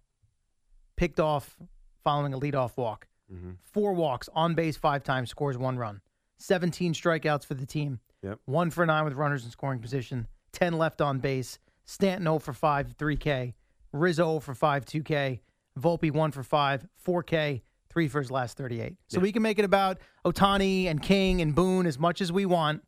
picked 0.97 1.21
off 1.21 1.57
following 2.05 2.33
a 2.35 2.39
leadoff 2.39 2.77
walk, 2.77 3.07
Mm-hmm. 3.33 3.51
four 3.63 3.93
walks 3.93 4.29
on 4.35 4.55
base 4.55 4.79
five 4.79 5.03
times, 5.05 5.29
scores 5.29 5.59
one 5.59 5.77
run, 5.77 6.01
17 6.39 6.95
strikeouts 6.95 7.45
for 7.45 7.53
the 7.55 7.67
team, 7.67 8.01
Yep. 8.23 8.39
one 8.47 8.71
for 8.71 8.87
nine 8.87 9.05
with 9.05 9.13
runners 9.15 9.45
in 9.45 9.51
scoring 9.51 9.81
position, 9.81 10.27
10 10.53 10.73
left 10.79 11.03
on 11.03 11.19
base. 11.19 11.59
Stanton 11.89 12.25
0 12.27 12.39
for 12.39 12.53
5, 12.53 12.97
3K. 12.99 13.55
Rizzo 13.93 14.25
0 14.35 14.41
for 14.41 14.55
5, 14.55 14.85
2K. 14.85 15.41
Volpe 15.81 16.11
1 16.13 16.33
for 16.33 16.43
5, 16.43 16.87
4K, 17.07 17.63
3 17.89 18.09
for 18.09 18.21
his 18.21 18.31
last 18.31 18.59
38. 18.59 18.97
So 19.07 19.21
we 19.21 19.33
can 19.33 19.41
make 19.43 19.59
it 19.59 19.65
about 19.65 19.99
Ohtani 20.25 20.85
and 20.87 21.01
King 21.03 21.41
and 21.41 21.55
Boone 21.55 21.87
as 21.87 21.99
much 21.99 22.21
as 22.21 22.31
we 22.31 22.45
want. 22.45 22.83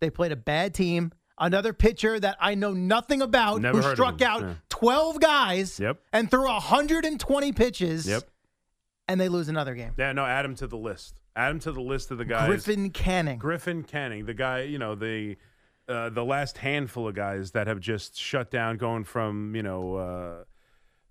They 0.00 0.10
played 0.10 0.32
a 0.32 0.36
bad 0.36 0.74
team. 0.74 1.12
Another 1.38 1.72
pitcher 1.72 2.18
that 2.20 2.36
I 2.40 2.54
know 2.54 2.72
nothing 2.74 3.22
about 3.22 3.62
Never 3.62 3.80
who 3.80 3.92
struck 3.94 4.20
out 4.20 4.42
Yeah. 4.42 4.54
12 4.68 5.20
guys 5.20 5.80
Yep. 5.80 5.98
and 6.12 6.30
threw 6.30 6.46
120 6.46 7.52
pitches. 7.52 8.06
Yep. 8.06 8.24
And 9.08 9.18
they 9.20 9.28
lose 9.30 9.48
another 9.48 9.74
game. 9.74 9.92
Yeah, 9.96 10.12
no, 10.12 10.26
add 10.26 10.44
him 10.44 10.54
to 10.56 10.66
the 10.66 10.76
list. 10.76 11.14
Add 11.36 11.52
him 11.52 11.58
to 11.60 11.72
the 11.72 11.80
list 11.80 12.10
of 12.10 12.18
the 12.18 12.24
guys. 12.24 12.48
Griffin 12.48 12.90
Canning. 12.90 13.38
Griffin 13.38 13.82
Canning, 13.84 14.26
the 14.26 14.34
guy, 14.34 14.62
you 14.62 14.78
know, 14.78 14.94
the 14.94 15.36
uh, 15.88 16.10
the 16.10 16.24
last 16.24 16.58
handful 16.58 17.08
of 17.08 17.14
guys 17.14 17.52
that 17.52 17.66
have 17.66 17.80
just 17.80 18.18
shut 18.18 18.50
down, 18.50 18.76
going 18.76 19.04
from 19.04 19.54
you 19.54 19.62
know 19.62 19.94
uh, 19.96 20.44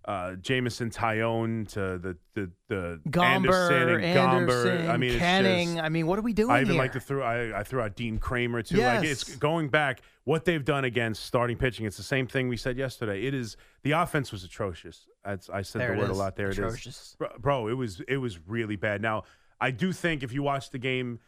uh, 0.10 0.36
Jameson 0.36 0.90
Taillon 0.92 1.68
to 1.70 1.98
the 1.98 2.18
the 2.36 2.52
the 2.68 3.02
Gomber, 3.10 3.24
Anderson 3.26 3.90
and 3.90 4.18
Gomber. 4.18 4.42
Anderson, 4.42 4.90
I 4.90 4.98
mean, 4.98 5.10
it's 5.12 5.20
Canning. 5.20 5.68
just- 5.76 5.84
I 5.84 5.90
mean, 5.90 6.06
what 6.08 6.20
are 6.20 6.24
we 6.24 6.34
doing 6.34 6.52
I 6.52 6.62
even 6.62 6.74
here? 6.74 6.82
like 6.82 6.92
to 6.94 7.00
throw. 7.00 7.24
I, 7.24 7.60
I 7.60 7.64
threw 7.64 7.82
out 7.82 7.96
Dean 7.96 8.18
Kremer 8.20 8.62
too. 8.62 8.78
Like 8.78 9.04
it's 9.06 9.36
going 9.36 9.70
back. 9.70 10.02
What 10.26 10.44
they've 10.46 10.66
done 10.66 10.86
against 10.86 11.24
starting 11.26 11.56
pitching, 11.56 11.86
it's 11.86 11.98
the 11.98 12.04
same 12.04 12.26
thing 12.26 12.48
we 12.50 12.58
said 12.58 12.78
yesterday. 12.78 13.26
It 13.26 13.34
is 13.36 13.58
the 13.84 13.92
offense 13.92 14.32
was 14.32 14.44
atrocious. 14.44 15.08
That's, 15.24 15.50
I 15.52 15.62
said 15.62 15.82
There 15.82 15.92
the 15.94 16.00
word 16.02 16.10
is. 16.12 16.18
a 16.18 16.20
lot. 16.20 16.36
There 16.36 16.50
it 16.50 16.58
is, 16.58 17.16
bro, 17.20 17.30
bro. 17.40 17.68
It 17.68 17.74
was 17.76 18.02
it 18.08 18.18
was 18.18 18.40
really 18.48 18.76
bad. 18.76 19.02
Now 19.02 19.24
I 19.62 19.70
do 19.72 19.92
think 19.94 20.24
if 20.24 20.34
you 20.34 20.42
watch 20.44 20.72
the 20.72 20.80
game, 20.80 21.20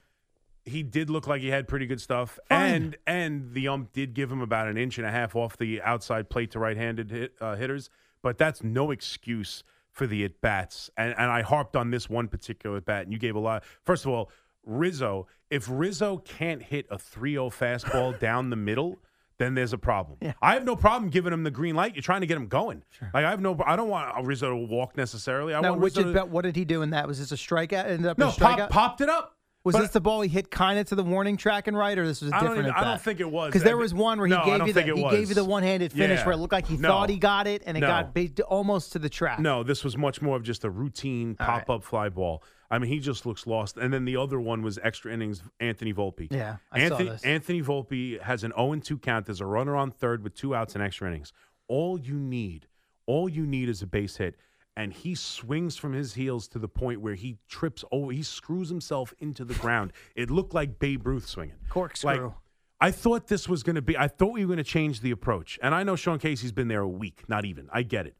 he 0.67 0.83
did 0.83 1.09
look 1.09 1.27
like 1.27 1.41
he 1.41 1.47
had 1.47 1.67
pretty 1.67 1.85
good 1.85 2.01
stuff, 2.01 2.37
Fine. 2.49 2.73
and 2.73 2.97
and 3.07 3.53
the 3.53 3.67
ump 3.67 3.93
did 3.93 4.13
give 4.13 4.31
him 4.31 4.41
about 4.41 4.67
an 4.67 4.77
inch 4.77 4.97
and 4.97 5.07
a 5.07 5.11
half 5.11 5.35
off 5.35 5.57
the 5.57 5.81
outside 5.81 6.29
plate 6.29 6.51
to 6.51 6.59
right-handed 6.59 7.09
hit, 7.09 7.33
uh, 7.39 7.55
hitters. 7.55 7.89
But 8.21 8.37
that's 8.37 8.63
no 8.63 8.91
excuse 8.91 9.63
for 9.91 10.07
the 10.07 10.23
at 10.25 10.41
bats. 10.41 10.89
And 10.97 11.15
and 11.17 11.31
I 11.31 11.41
harped 11.41 11.75
on 11.75 11.91
this 11.91 12.09
one 12.09 12.27
particular 12.27 12.77
at 12.77 12.85
bat, 12.85 13.03
and 13.03 13.13
you 13.13 13.19
gave 13.19 13.35
a 13.35 13.39
lot. 13.39 13.63
First 13.83 14.05
of 14.05 14.11
all, 14.11 14.29
Rizzo. 14.65 15.27
If 15.49 15.67
Rizzo 15.69 16.17
can't 16.17 16.61
hit 16.61 16.85
a 16.91 16.97
3-0 16.97 17.49
fastball 17.53 18.19
down 18.27 18.49
the 18.49 18.57
middle. 18.57 18.99
Then 19.39 19.53
there's 19.53 19.71
a 19.71 19.77
problem. 19.77 20.17
I 20.41 20.55
have 20.55 20.65
no 20.65 20.75
problem 20.75 21.11
giving 21.11 21.31
him 21.31 21.43
the 21.43 21.51
green 21.51 21.75
light. 21.75 21.93
You're 21.93 22.01
trying 22.01 22.21
to 22.21 22.27
get 22.27 22.37
him 22.37 22.47
going. 22.47 22.81
Like 23.13 23.23
I 23.23 23.29
have 23.29 23.39
no. 23.39 23.55
I 23.63 23.75
don't 23.75 23.87
want 23.87 24.25
Rizzo 24.25 24.49
to 24.49 24.55
walk 24.55 24.97
necessarily. 24.97 25.53
I 25.53 25.61
now, 25.61 25.69
want 25.69 25.81
which 25.81 25.95
Rizzo 25.95 26.07
to, 26.07 26.13
bet, 26.13 26.29
what 26.29 26.41
did 26.41 26.55
he 26.55 26.65
do 26.65 26.81
in 26.81 26.89
that? 26.89 27.07
Was 27.07 27.19
this 27.19 27.31
a 27.31 27.35
strikeout? 27.35 27.85
Ended 27.85 28.07
up 28.07 28.17
no 28.17 28.31
pop, 28.31 28.71
popped 28.71 29.01
it 29.01 29.09
up. 29.09 29.36
Was 29.67 29.75
But- 29.75 29.81
this 29.81 29.89
the 29.91 29.99
ball 29.99 30.21
he 30.21 30.29
hit 30.29 30.49
kind 30.49 30.79
of 30.79 30.85
to 30.87 30.95
the 30.95 31.03
warning 31.03 31.35
track 31.35 31.67
and 31.67 31.75
right, 31.75 31.97
or 31.97 32.07
this 32.07 32.21
was 32.21 32.31
a 32.31 32.35
I 32.35 32.39
don't 32.39 32.51
different? 32.51 32.69
even- 32.69 32.79
I 32.79 32.83
don't 32.85 33.01
think 33.01 33.19
it 33.19 33.29
was. 33.29 33.49
because 33.49 33.63
there 33.63 33.75
was 33.75 33.93
one 33.93 34.17
where 34.17 34.27
he 34.27 34.33
No, 34.33 34.45
gave 34.45 34.65
you 34.67 34.71
the 34.71 34.81
he 34.81 34.91
was. 34.93 35.11
gave 35.13 35.27
you 35.27 35.35
the 35.35 35.43
one-handed 35.43 35.91
finish 35.91 36.19
Yeah. 36.19 36.25
where 36.25 36.33
it 36.35 36.37
looked 36.37 36.53
like 36.53 36.67
he 36.67 36.77
No. 36.77 36.87
thought 36.87 37.09
he 37.09 37.17
got 37.17 37.47
it, 37.47 37.63
and 37.65 37.75
it 37.75 37.81
No. 37.81 37.87
got 37.87 38.13
ba- 38.13 38.29
almost 38.45 38.93
to 38.93 38.99
the 38.99 39.09
track. 39.09 39.39
No, 39.41 39.63
this 39.63 39.83
was 39.83 39.97
much 39.97 40.21
more 40.21 40.37
of 40.37 40.43
just 40.43 40.63
a 40.63 40.69
routine 40.69 41.35
pop 41.35 41.69
up 41.69 41.83
fly 41.83 42.07
ball. 42.07 42.41
I 42.71 42.79
mean, 42.79 42.89
he 42.89 42.99
just 42.99 43.25
looks 43.25 43.45
lost. 43.45 43.75
And 43.77 43.93
then 43.93 44.05
the 44.05 44.15
other 44.15 44.39
one 44.39 44.61
was 44.61 44.79
extra 44.81 45.13
innings, 45.13 45.43
Anthony 45.59 45.93
Volpe. 45.93 46.27
Yeah, 46.31 46.57
I 46.71 46.87
saw 46.87 46.97
this. 46.97 47.23
Anthony 47.25 47.61
Volpe 47.61 48.21
has 48.21 48.45
an 48.45 48.53
0 48.55 48.79
2 48.81 48.97
count. 48.97 49.25
There's 49.25 49.41
a 49.41 49.45
runner 49.45 49.75
on 49.75 49.91
third 49.91 50.23
with 50.23 50.33
two 50.33 50.55
outs 50.55 50.75
and 50.75 50.83
extra 50.83 51.09
innings. 51.09 51.33
All 51.67 51.99
you 51.99 52.15
need, 52.15 52.67
all 53.05 53.27
you 53.27 53.45
need 53.45 53.67
is 53.67 53.81
a 53.81 53.87
base 53.87 54.15
hit. 54.15 54.37
And 54.77 54.93
he 54.93 55.15
swings 55.15 55.75
from 55.75 55.93
his 55.93 56.13
heels 56.13 56.47
to 56.49 56.59
the 56.59 56.67
point 56.67 57.01
where 57.01 57.15
he 57.15 57.39
trips 57.49 57.83
over. 57.91 58.11
He 58.11 58.21
screws 58.21 58.69
himself 58.69 59.11
into 59.19 59.43
the 59.43 59.55
ground. 59.55 59.91
It 60.15 60.29
looked 60.29 60.53
like 60.53 60.79
Babe 60.79 61.05
Ruth 61.05 61.27
swinging. 61.27 61.55
Corkscrew. 61.69 62.09
Like, 62.27 62.31
I 62.79 62.91
thought 62.91 63.27
this 63.27 63.49
was 63.49 63.63
going 63.63 63.75
to 63.75 63.81
be. 63.81 63.97
I 63.97 64.07
thought 64.07 64.33
we 64.33 64.45
were 64.45 64.47
going 64.47 64.57
to 64.57 64.63
change 64.63 65.01
the 65.01 65.11
approach. 65.11 65.59
And 65.61 65.73
I 65.73 65.83
know 65.83 65.95
Sean 65.95 66.19
Casey's 66.19 66.51
been 66.51 66.67
there 66.67 66.81
a 66.81 66.87
week, 66.87 67.23
not 67.27 67.45
even. 67.45 67.67
I 67.73 67.81
get 67.81 68.05
it. 68.05 68.15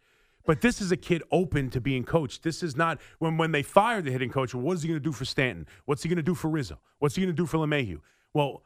But 0.46 0.62
this 0.62 0.82
is 0.82 0.92
a 0.92 0.98
kid 0.98 1.22
open 1.32 1.70
to 1.72 1.82
being 1.82 2.04
coached. 2.04 2.42
This 2.44 2.64
is 2.64 2.76
not 2.76 3.00
when 3.20 3.38
when 3.38 3.52
they 3.52 3.64
fired 3.64 4.06
the 4.06 4.12
hitting 4.12 4.32
coach. 4.32 4.56
What 4.56 4.74
is 4.74 4.82
he 4.82 4.88
going 4.88 5.00
to 5.00 5.04
do 5.04 5.12
for 5.12 5.26
Stanton? 5.26 5.68
What's 5.86 6.04
he 6.04 6.10
going 6.10 6.18
to 6.18 6.24
do 6.24 6.36
for 6.36 6.50
Rizzo? 6.50 6.80
What's 7.00 7.16
he 7.16 7.22
going 7.22 7.36
to 7.36 7.42
do 7.42 7.46
for 7.46 7.58
LeMahieu? 7.58 8.00
Well, 8.34 8.64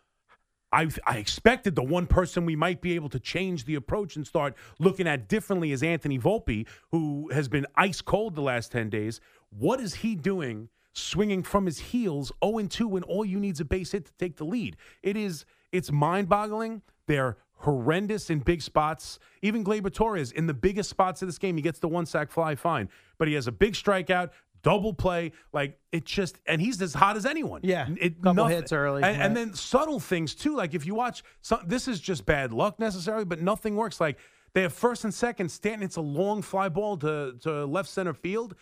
I, 0.71 0.89
I 1.05 1.17
expected 1.17 1.75
the 1.75 1.83
one 1.83 2.07
person 2.07 2.45
we 2.45 2.55
might 2.55 2.81
be 2.81 2.95
able 2.95 3.09
to 3.09 3.19
change 3.19 3.65
the 3.65 3.75
approach 3.75 4.15
and 4.15 4.25
start 4.25 4.55
looking 4.79 5.07
at 5.07 5.27
differently 5.27 5.71
is 5.71 5.83
Anthony 5.83 6.17
Volpe, 6.17 6.65
who 6.91 7.29
has 7.33 7.47
been 7.47 7.65
ice 7.75 8.01
cold 8.01 8.35
the 8.35 8.41
last 8.41 8.71
10 8.71 8.89
days. 8.89 9.19
What 9.49 9.81
is 9.81 9.95
he 9.95 10.15
doing 10.15 10.69
swinging 10.93 11.43
from 11.43 11.65
his 11.65 11.79
heels 11.79 12.31
0 12.43 12.67
2 12.67 12.87
when 12.87 13.03
all 13.03 13.25
you 13.25 13.39
need 13.39 13.55
is 13.55 13.59
a 13.59 13.65
base 13.65 13.91
hit 13.91 14.05
to 14.05 14.13
take 14.13 14.37
the 14.37 14.45
lead? 14.45 14.77
It 15.03 15.17
is, 15.17 15.45
it's 15.71 15.91
mind 15.91 16.29
boggling. 16.29 16.81
They're 17.07 17.37
horrendous 17.57 18.29
in 18.29 18.39
big 18.39 18.61
spots. 18.61 19.19
Even 19.41 19.63
Gleyber 19.63 19.93
Torres, 19.93 20.31
in 20.31 20.47
the 20.47 20.53
biggest 20.53 20.89
spots 20.89 21.21
of 21.21 21.27
this 21.27 21.37
game, 21.37 21.57
he 21.57 21.61
gets 21.61 21.79
the 21.79 21.87
one 21.87 22.05
sac 22.05 22.31
fly 22.31 22.55
fine, 22.55 22.89
but 23.17 23.27
he 23.27 23.33
has 23.35 23.47
a 23.47 23.51
big 23.51 23.73
strikeout, 23.73 24.29
double 24.63 24.93
play. 24.93 25.31
Like 25.53 25.79
it 25.91 26.05
just, 26.05 26.37
and 26.45 26.61
he's 26.61 26.81
as 26.81 26.93
hot 26.93 27.17
as 27.17 27.25
anyone. 27.25 27.61
Yeah, 27.63 27.87
it, 27.99 28.17
couple 28.21 28.33
nothing- 28.43 28.57
hits 28.57 28.71
early, 28.71 29.03
and, 29.03 29.21
and 29.21 29.35
then 29.37 29.53
subtle 29.53 29.99
things 29.99 30.35
too. 30.35 30.55
Like 30.55 30.73
if 30.73 30.85
you 30.85 30.95
watch, 30.95 31.23
some, 31.41 31.61
this 31.65 31.87
is 31.87 31.99
just 31.99 32.25
bad 32.25 32.53
luck 32.53 32.79
necessarily, 32.79 33.25
but 33.25 33.41
nothing 33.41 33.75
works. 33.75 33.99
Like 34.01 34.17
they 34.53 34.61
have 34.63 34.73
first 34.73 35.03
and 35.03 35.13
second. 35.13 35.49
Stanton 35.49 35.81
hits 35.81 35.95
a 35.97 36.01
long 36.01 36.41
fly 36.41 36.69
ball 36.69 36.97
to 36.97 37.35
to 37.41 37.65
left 37.65 37.89
center 37.89 38.13
field. 38.13 38.55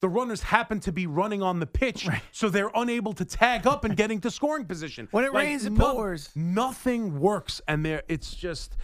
The 0.00 0.08
runners 0.08 0.42
happen 0.42 0.78
to 0.80 0.92
be 0.92 1.08
running 1.08 1.42
on 1.42 1.58
the 1.58 1.66
pitch, 1.66 2.08
so 2.30 2.48
they're 2.48 2.70
unable 2.74 3.12
to 3.14 3.24
tag 3.24 3.66
up 3.66 3.84
and 3.84 3.96
get 3.96 4.12
into 4.12 4.30
scoring 4.30 4.64
position. 4.64 5.08
When 5.10 5.24
it 5.24 5.32
Like, 5.34 5.44
rains, 5.44 5.64
it 5.66 5.72
no- 5.72 5.92
pours. 5.92 6.30
Nothing 6.36 7.18
works, 7.18 7.60
and 7.66 7.84
there 7.84 8.02
it's 8.08 8.32
just 8.34 8.76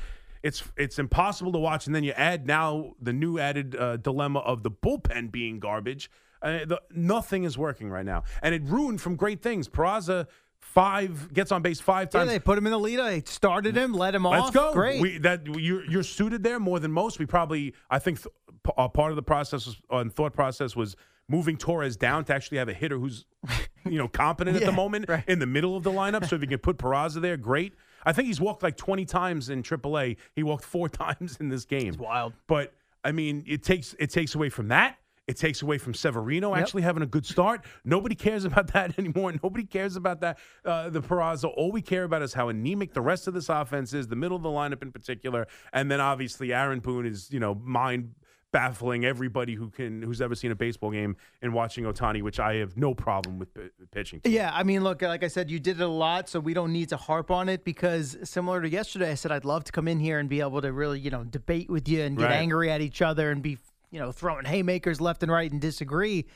it's 0.42 0.64
it's 0.77 0.98
impossible 0.98 1.53
to 1.53 1.59
watch. 1.59 1.87
And 1.87 1.94
then 1.94 2.03
you 2.03 2.11
add 2.12 2.48
now 2.48 2.94
the 3.00 3.12
new 3.12 3.38
added 3.38 3.77
uh, 3.77 3.96
dilemma 3.98 4.40
of 4.40 4.64
the 4.64 4.70
bullpen 4.72 5.31
being 5.31 5.61
garbage. 5.61 6.11
Uh, 6.44 6.64
the, 6.66 6.80
nothing 6.94 7.44
is 7.44 7.57
working 7.59 7.88
right 7.90 8.04
now, 8.04 8.22
and 8.42 8.54
it 8.54 8.62
ruined 8.64 9.00
from 9.00 9.16
great 9.16 9.42
things. 9.42 9.68
Peraza 9.68 10.26
five 10.61 11.33
gets 11.33 11.52
on 11.52 11.62
base 11.62 11.80
five 11.80 12.09
Yeah, 12.12 12.20
times. 12.20 12.30
they 12.30 12.38
put 12.38 12.59
him 12.59 12.66
in 12.66 12.72
the 12.72 12.78
lead. 12.78 12.98
They 12.98 13.22
started 13.26 13.76
him, 13.76 13.92
let 13.92 14.14
him 14.14 14.24
Let's 14.24 14.48
off. 14.48 14.54
go. 14.54 14.72
Great. 14.72 15.00
We, 15.00 15.18
that 15.18 15.46
you're 15.46 15.85
you're 15.87 16.02
suited 16.02 16.42
there 16.42 16.59
more 16.61 16.80
than 16.80 16.92
most. 16.92 17.18
We 17.18 17.26
probably 17.26 17.74
I 17.90 17.98
think 17.98 18.18
th- 18.22 18.33
p- 18.64 18.72
uh, 18.76 18.88
part 18.88 19.11
of 19.12 19.16
the 19.16 19.22
process 19.22 19.66
was, 19.66 19.76
uh, 19.92 19.96
and 19.98 20.12
thought 20.12 20.33
process 20.33 20.74
was 20.76 20.96
moving 21.28 21.57
Torres 21.57 21.96
down 21.96 22.24
to 22.26 22.35
actually 22.35 22.59
have 22.59 22.68
a 22.68 22.74
hitter 22.74 22.98
who's 22.98 23.24
you 23.85 23.98
know 23.98 24.09
competent 24.09 24.57
at 24.57 24.64
the 24.64 24.72
moment 24.72 25.09
in 25.26 25.38
the 25.38 25.46
middle 25.46 25.76
of 25.76 25.83
the 25.83 25.92
lineup. 25.92 26.26
So 26.28 26.37
if 26.37 26.42
you 26.42 26.48
can 26.48 26.59
put 26.59 26.76
Peraza 26.78 27.20
there, 27.20 27.37
great. 27.37 27.74
I 28.07 28.12
think 28.12 28.26
he's 28.26 28.40
walked 28.40 28.62
like 28.62 28.76
20 28.76 29.07
times 29.07 29.48
in 29.48 29.62
AAA. 29.62 30.18
He 30.35 30.42
walked 30.42 30.64
four 30.64 30.88
times 31.04 31.38
in 31.40 31.48
this 31.48 31.64
game. 31.64 31.88
It's 31.88 31.96
wild. 31.98 32.35
But 32.46 32.74
I 33.04 33.12
mean, 33.12 33.44
it 33.46 33.62
takes 33.62 33.94
it 33.98 34.11
takes 34.11 34.35
away 34.35 34.48
from 34.48 34.68
that. 34.68 34.98
It 35.26 35.38
takes 35.38 35.62
away 35.62 35.78
from 35.78 35.94
Severino 35.94 36.54
actually 36.54 36.82
having 36.82 37.02
a 37.02 37.06
good 37.06 37.24
start. 37.24 37.64
Nobody 37.84 38.14
cares 38.14 38.44
about 38.44 38.72
that 38.74 38.98
anymore. 38.98 39.32
Nobody 39.42 39.64
cares 39.64 39.96
about 39.96 40.20
that. 40.20 40.38
Uh, 40.64 40.90
the 40.90 41.00
Peraza. 41.00 41.50
All 41.56 41.72
we 41.72 41.80
care 41.80 42.04
about 42.04 42.20
is 42.22 42.34
how 42.34 42.50
anemic 42.50 42.92
the 42.92 43.00
rest 43.00 43.26
of 43.26 43.32
this 43.34 43.48
offense 43.48 43.94
is, 43.94 44.06
the 44.08 44.16
middle 44.16 44.37
of 44.37 44.42
the 44.42 44.50
lineup 44.50 44.82
in 44.82 44.92
particular, 44.92 45.46
and 45.72 45.90
then 45.90 46.00
obviously 46.00 46.52
Aaron 46.52 46.80
Boone 46.80 47.06
is 47.06 47.30
you 47.32 47.40
know 47.40 47.54
mind 47.54 48.14
baffling 48.52 49.04
everybody 49.04 49.54
who 49.54 49.68
can 49.68 50.00
who's 50.02 50.20
ever 50.20 50.34
seen 50.34 50.52
a 50.52 50.54
baseball 50.54 50.90
game 50.92 51.16
and 51.42 51.52
watching 51.54 51.84
Ohtani, 51.84 52.22
which 52.22 52.38
I 52.38 52.56
have 52.56 52.76
no 52.76 52.94
problem 52.94 53.38
with 53.38 53.52
p- 53.54 53.62
pitching. 53.90 54.20
to. 54.20 54.30
Yeah, 54.30 54.50
I 54.54 54.62
mean, 54.62 54.84
look, 54.84 55.02
like 55.02 55.24
I 55.24 55.28
said, 55.28 55.50
you 55.50 55.58
did 55.58 55.80
it 55.80 55.82
a 55.82 55.88
lot, 55.88 56.28
so 56.28 56.38
we 56.38 56.54
don't 56.54 56.72
need 56.72 56.90
to 56.90 56.96
harp 56.96 57.30
on 57.32 57.48
it 57.48 57.64
because 57.64 58.16
similar 58.24 58.60
to 58.62 58.68
yesterday, 58.68 59.10
I 59.10 59.14
said 59.14 59.32
I'd 59.32 59.44
love 59.44 59.64
to 59.64 59.72
come 59.72 59.88
in 59.88 59.98
here 59.98 60.18
and 60.20 60.28
be 60.28 60.40
able 60.40 60.60
to 60.60 60.70
really, 60.72 61.00
you 61.00 61.10
know, 61.10 61.24
debate 61.24 61.68
with 61.70 61.88
you 61.88 62.02
and 62.02 62.16
get 62.16 62.24
Right. 62.26 62.32
angry 62.34 62.70
at 62.70 62.80
each 62.80 63.02
other 63.02 63.30
and 63.32 63.42
be, 63.42 63.58
you 63.94 64.00
know, 64.00 64.11
throwing 64.11 64.44
haymakers 64.44 65.00
left 65.00 65.22
and 65.22 65.30
right 65.30 65.50
and 65.50 65.61
disagree. 65.61 66.26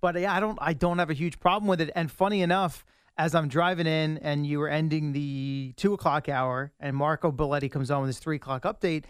But 0.00 0.18
yeah, 0.20 0.32
I 0.32 0.38
don't, 0.38 0.56
I 0.62 0.72
don't 0.72 0.98
have 1.00 1.10
a 1.10 1.14
huge 1.14 1.40
problem 1.40 1.68
with 1.68 1.80
it. 1.80 1.90
And 1.96 2.08
funny 2.10 2.42
enough, 2.42 2.84
as 3.16 3.34
I'm 3.34 3.48
driving 3.48 3.88
in 3.88 4.18
and 4.18 4.46
you 4.46 4.60
were 4.60 4.68
ending 4.68 5.10
the 5.12 5.74
two 5.76 5.92
o'clock 5.94 6.28
hour, 6.28 6.70
and 6.78 6.94
Marco 6.94 7.32
Belletti 7.32 7.68
comes 7.68 7.90
on 7.90 8.02
with 8.02 8.08
his 8.08 8.20
three 8.20 8.36
o'clock 8.36 8.62
update. 8.62 9.04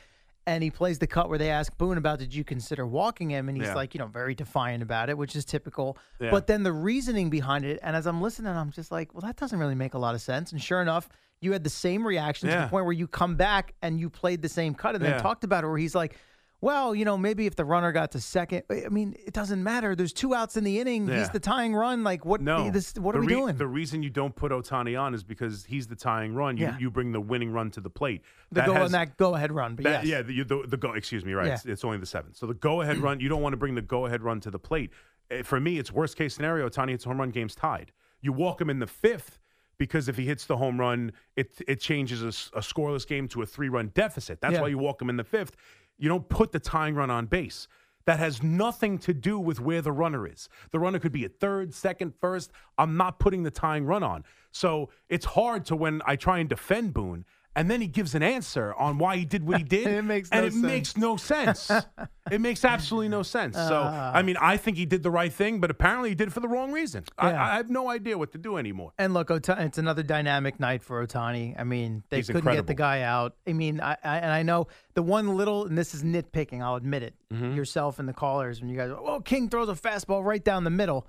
And 0.47 0.63
he 0.63 0.71
plays 0.71 0.99
the 0.99 1.07
cut 1.07 1.29
where 1.29 1.37
they 1.37 1.51
ask 1.51 1.77
Boone 1.77 1.99
about 1.99 2.19
did 2.19 2.35
you 2.35 2.43
consider 2.43 2.87
walking 2.87 3.29
him, 3.31 3.51
and 3.51 3.59
he's 3.59 3.67
Yeah. 3.67 3.75
like, 3.75 3.93
you 3.95 3.99
know, 3.99 4.07
very 4.07 4.35
defiant 4.35 4.83
about 4.83 5.11
it, 5.11 5.19
which 5.19 5.37
is 5.37 5.45
typical. 5.45 5.99
Yeah. 6.19 6.31
But 6.31 6.47
then 6.47 6.63
the 6.63 6.73
reasoning 6.73 7.29
behind 7.29 7.67
it, 7.67 7.79
and 7.83 7.95
as 7.95 8.07
I'm 8.07 8.23
listening, 8.23 8.57
I'm 8.57 8.71
just 8.71 8.91
like, 8.91 9.13
well, 9.13 9.21
that 9.21 9.37
doesn't 9.37 9.59
really 9.59 9.75
make 9.75 9.93
a 9.93 9.99
lot 9.99 10.15
of 10.15 10.23
sense. 10.23 10.51
And 10.53 10.63
sure 10.63 10.81
enough, 10.81 11.11
you 11.43 11.53
had 11.53 11.65
the 11.65 11.69
same 11.71 12.07
reaction 12.07 12.49
to 12.49 12.57
the 12.63 12.67
point 12.69 12.87
where 12.87 12.95
you 12.95 13.07
come 13.07 13.37
back 13.37 13.75
and 13.83 14.01
you 14.01 14.09
played 14.09 14.41
the 14.41 14.49
same 14.49 14.75
cut 14.75 14.95
and 14.95 15.05
then 15.05 15.21
talked 15.21 15.45
about 15.45 15.65
it 15.65 15.67
where 15.67 15.77
he's 15.77 15.95
like, 15.95 16.17
well, 16.61 16.93
you 16.95 17.05
know, 17.05 17.17
maybe 17.17 17.47
if 17.47 17.55
the 17.55 17.65
runner 17.65 17.93
got 17.93 18.11
to 18.13 18.21
second, 18.21 18.65
I 18.69 18.89
mean, 18.89 19.15
it 19.25 19.33
doesn't 19.33 19.63
matter. 19.63 19.95
There's 19.95 20.13
two 20.13 20.35
outs 20.35 20.57
in 20.57 20.65
the 20.65 20.81
inning. 20.81 21.07
He's 21.07 21.29
the 21.31 21.39
tying 21.39 21.73
run. 21.75 22.03
Like, 22.03 22.25
what? 22.25 22.41
No, 22.41 22.69
this, 22.71 22.95
what 22.97 23.13
The 23.13 23.19
are 23.19 23.23
we 23.23 23.29
doing? 23.29 23.57
The 23.57 23.67
reason 23.67 24.03
you 24.03 24.11
don't 24.11 24.35
put 24.35 24.51
Ohtani 24.51 25.01
on 25.01 25.15
is 25.15 25.23
because 25.23 25.65
he's 25.65 25.87
the 25.87 25.95
tying 25.95 26.35
run. 26.35 26.57
You, 26.57 26.65
Yeah. 26.67 26.79
you 26.79 26.91
bring 26.91 27.13
the 27.13 27.21
winning 27.21 27.53
run 27.53 27.71
to 27.73 27.81
the 27.81 27.91
plate. 27.91 28.23
The 28.51 28.63
go 28.63 28.73
has- 28.75 28.87
on 28.87 28.93
that 28.93 29.17
go 29.17 29.37
ahead 29.37 29.53
run. 29.53 29.77
But 29.77 29.85
that- 29.85 30.05
yes. 30.05 30.07
Yeah, 30.07 30.23
the, 30.23 30.43
the, 30.43 30.67
the 30.69 30.77
go. 30.77 30.95
Excuse 30.95 31.25
me, 31.25 31.33
right? 31.35 31.47
Yeah. 31.47 31.55
It's, 31.55 31.65
it's 31.67 31.85
only 31.85 31.99
the 31.99 32.07
seventh. 32.07 32.37
So 32.37 32.47
the 32.47 32.55
go-ahead 32.55 32.99
run. 32.99 33.21
You 33.21 33.29
don't 33.29 33.43
want 33.43 33.53
to 33.53 33.57
bring 33.59 33.75
the 33.77 33.83
go-ahead 33.83 34.23
run 34.23 34.41
to 34.41 34.51
the 34.51 34.59
plate. 34.59 34.91
Eh, 35.31 35.43
For 35.43 35.61
me, 35.61 35.79
it's 35.79 35.93
worst 35.93 36.17
case 36.17 36.35
scenario. 36.35 36.69
Ohtani 36.69 36.91
hits 36.91 37.05
home 37.05 37.21
run. 37.21 37.31
Game's 37.31 37.55
tied. 37.55 37.93
You 38.21 38.33
walk 38.33 38.61
him 38.61 38.69
in 38.69 38.81
the 38.81 38.87
fifth 38.89 39.39
because 39.79 40.09
if 40.09 40.17
he 40.17 40.25
hits 40.25 40.45
the 40.47 40.57
home 40.57 40.81
run, 40.81 41.13
it 41.37 41.53
it 41.69 41.79
changes 41.81 42.23
a 42.25 42.59
scoreless 42.61 43.07
game 43.07 43.29
to 43.29 43.43
a 43.43 43.47
three-run 43.47 43.93
deficit. 43.95 44.41
That's 44.41 44.55
Yeah. 44.55 44.63
why 44.63 44.69
you 44.69 44.79
walk 44.79 45.01
him 45.01 45.09
in 45.09 45.17
the 45.17 45.23
fifth. 45.23 45.55
You 45.99 46.09
don't 46.09 46.29
put 46.29 46.53
the 46.53 46.61
tying 46.61 46.95
run 46.95 47.11
on 47.11 47.27
base. 47.27 47.69
That 48.07 48.19
has 48.21 48.43
nothing 48.43 48.99
to 49.01 49.13
do 49.13 49.39
with 49.39 49.61
where 49.61 49.83
the 49.83 49.93
runner 49.93 50.27
is. 50.27 50.49
The 50.71 50.79
runner 50.79 50.99
could 50.99 51.13
be 51.13 51.25
at 51.25 51.39
third, 51.41 51.75
second, 51.75 52.15
first. 52.19 52.51
I'm 52.79 52.97
not 52.97 53.19
putting 53.19 53.43
the 53.43 53.51
tying 53.51 53.85
run 53.85 54.03
on. 54.03 54.25
So 54.51 54.89
it's 55.11 55.27
hard 55.27 55.67
to 55.67 55.77
when 55.77 56.01
I 56.07 56.17
try 56.17 56.39
and 56.39 56.49
defend 56.49 56.95
Boone, 56.95 57.27
and 57.57 57.71
then 57.71 57.81
he 57.81 57.87
gives 57.89 58.15
an 58.15 58.23
answer 58.23 58.73
on 58.75 58.99
why 58.99 59.17
he 59.17 59.25
did 59.25 59.45
what 59.47 59.59
he 59.59 59.65
did. 59.65 59.87
It 59.99 60.03
makes 60.05 60.29
and 60.31 60.43
no 60.43 60.47
it 60.47 60.53
sense. 60.53 60.63
makes 60.63 60.97
no 60.97 61.17
sense. 61.17 61.71
it 62.31 62.41
makes 62.41 62.65
absolutely 62.65 63.09
no 63.09 63.23
sense. 63.23 63.57
so 63.57 63.83
Ah. 63.85 64.13
I 64.15 64.23
mean, 64.23 64.37
I 64.41 64.57
think 64.57 64.77
he 64.77 64.87
did 64.87 65.03
the 65.03 65.11
right 65.11 65.33
thing, 65.33 65.61
but 65.61 65.71
apparently 65.71 66.11
he 66.11 66.15
did 66.15 66.29
it 66.29 66.33
for 66.33 66.41
the 66.41 66.49
wrong 66.49 66.71
reason. 66.73 67.05
I, 67.19 67.31
Yeah. 67.31 67.45
I 67.45 67.57
have 67.57 67.69
no 67.71 67.89
idea 67.91 68.17
what 68.17 68.33
to 68.33 68.39
do 68.39 68.59
anymore. 68.59 68.93
And 68.99 69.13
look, 69.15 69.31
Ota- 69.31 69.57
it's 69.61 69.79
another 69.79 70.03
dynamic 70.03 70.61
night 70.61 70.83
for 70.83 71.05
Ohtani. 71.05 71.55
I 71.59 71.65
mean, 71.65 72.05
they 72.11 72.19
He's 72.19 72.27
couldn't 72.29 72.53
get 72.55 72.67
the 72.67 72.75
guy 72.75 73.03
out. 73.03 73.35
I 73.47 73.53
mean, 73.55 73.81
I, 73.81 73.97
I 74.05 74.19
and 74.19 74.31
I 74.31 74.43
know 74.43 74.69
the 74.95 75.03
one 75.03 75.37
little, 75.37 75.67
and 75.67 75.77
this 75.77 75.95
is 75.95 76.03
nitpicking. 76.05 76.63
I'll 76.63 76.77
admit 76.77 77.03
it. 77.03 77.15
Mm-hmm. 77.33 77.55
Yourself 77.55 77.99
and 77.99 78.09
the 78.09 78.13
callers, 78.15 78.61
when 78.61 78.69
you 78.71 78.77
guys, 78.77 78.91
oh, 78.91 79.21
King 79.21 79.49
throws 79.49 79.69
a 79.69 79.75
fastball 79.75 80.25
right 80.25 80.43
down 80.45 80.65
the 80.65 80.71
middle. 80.71 81.07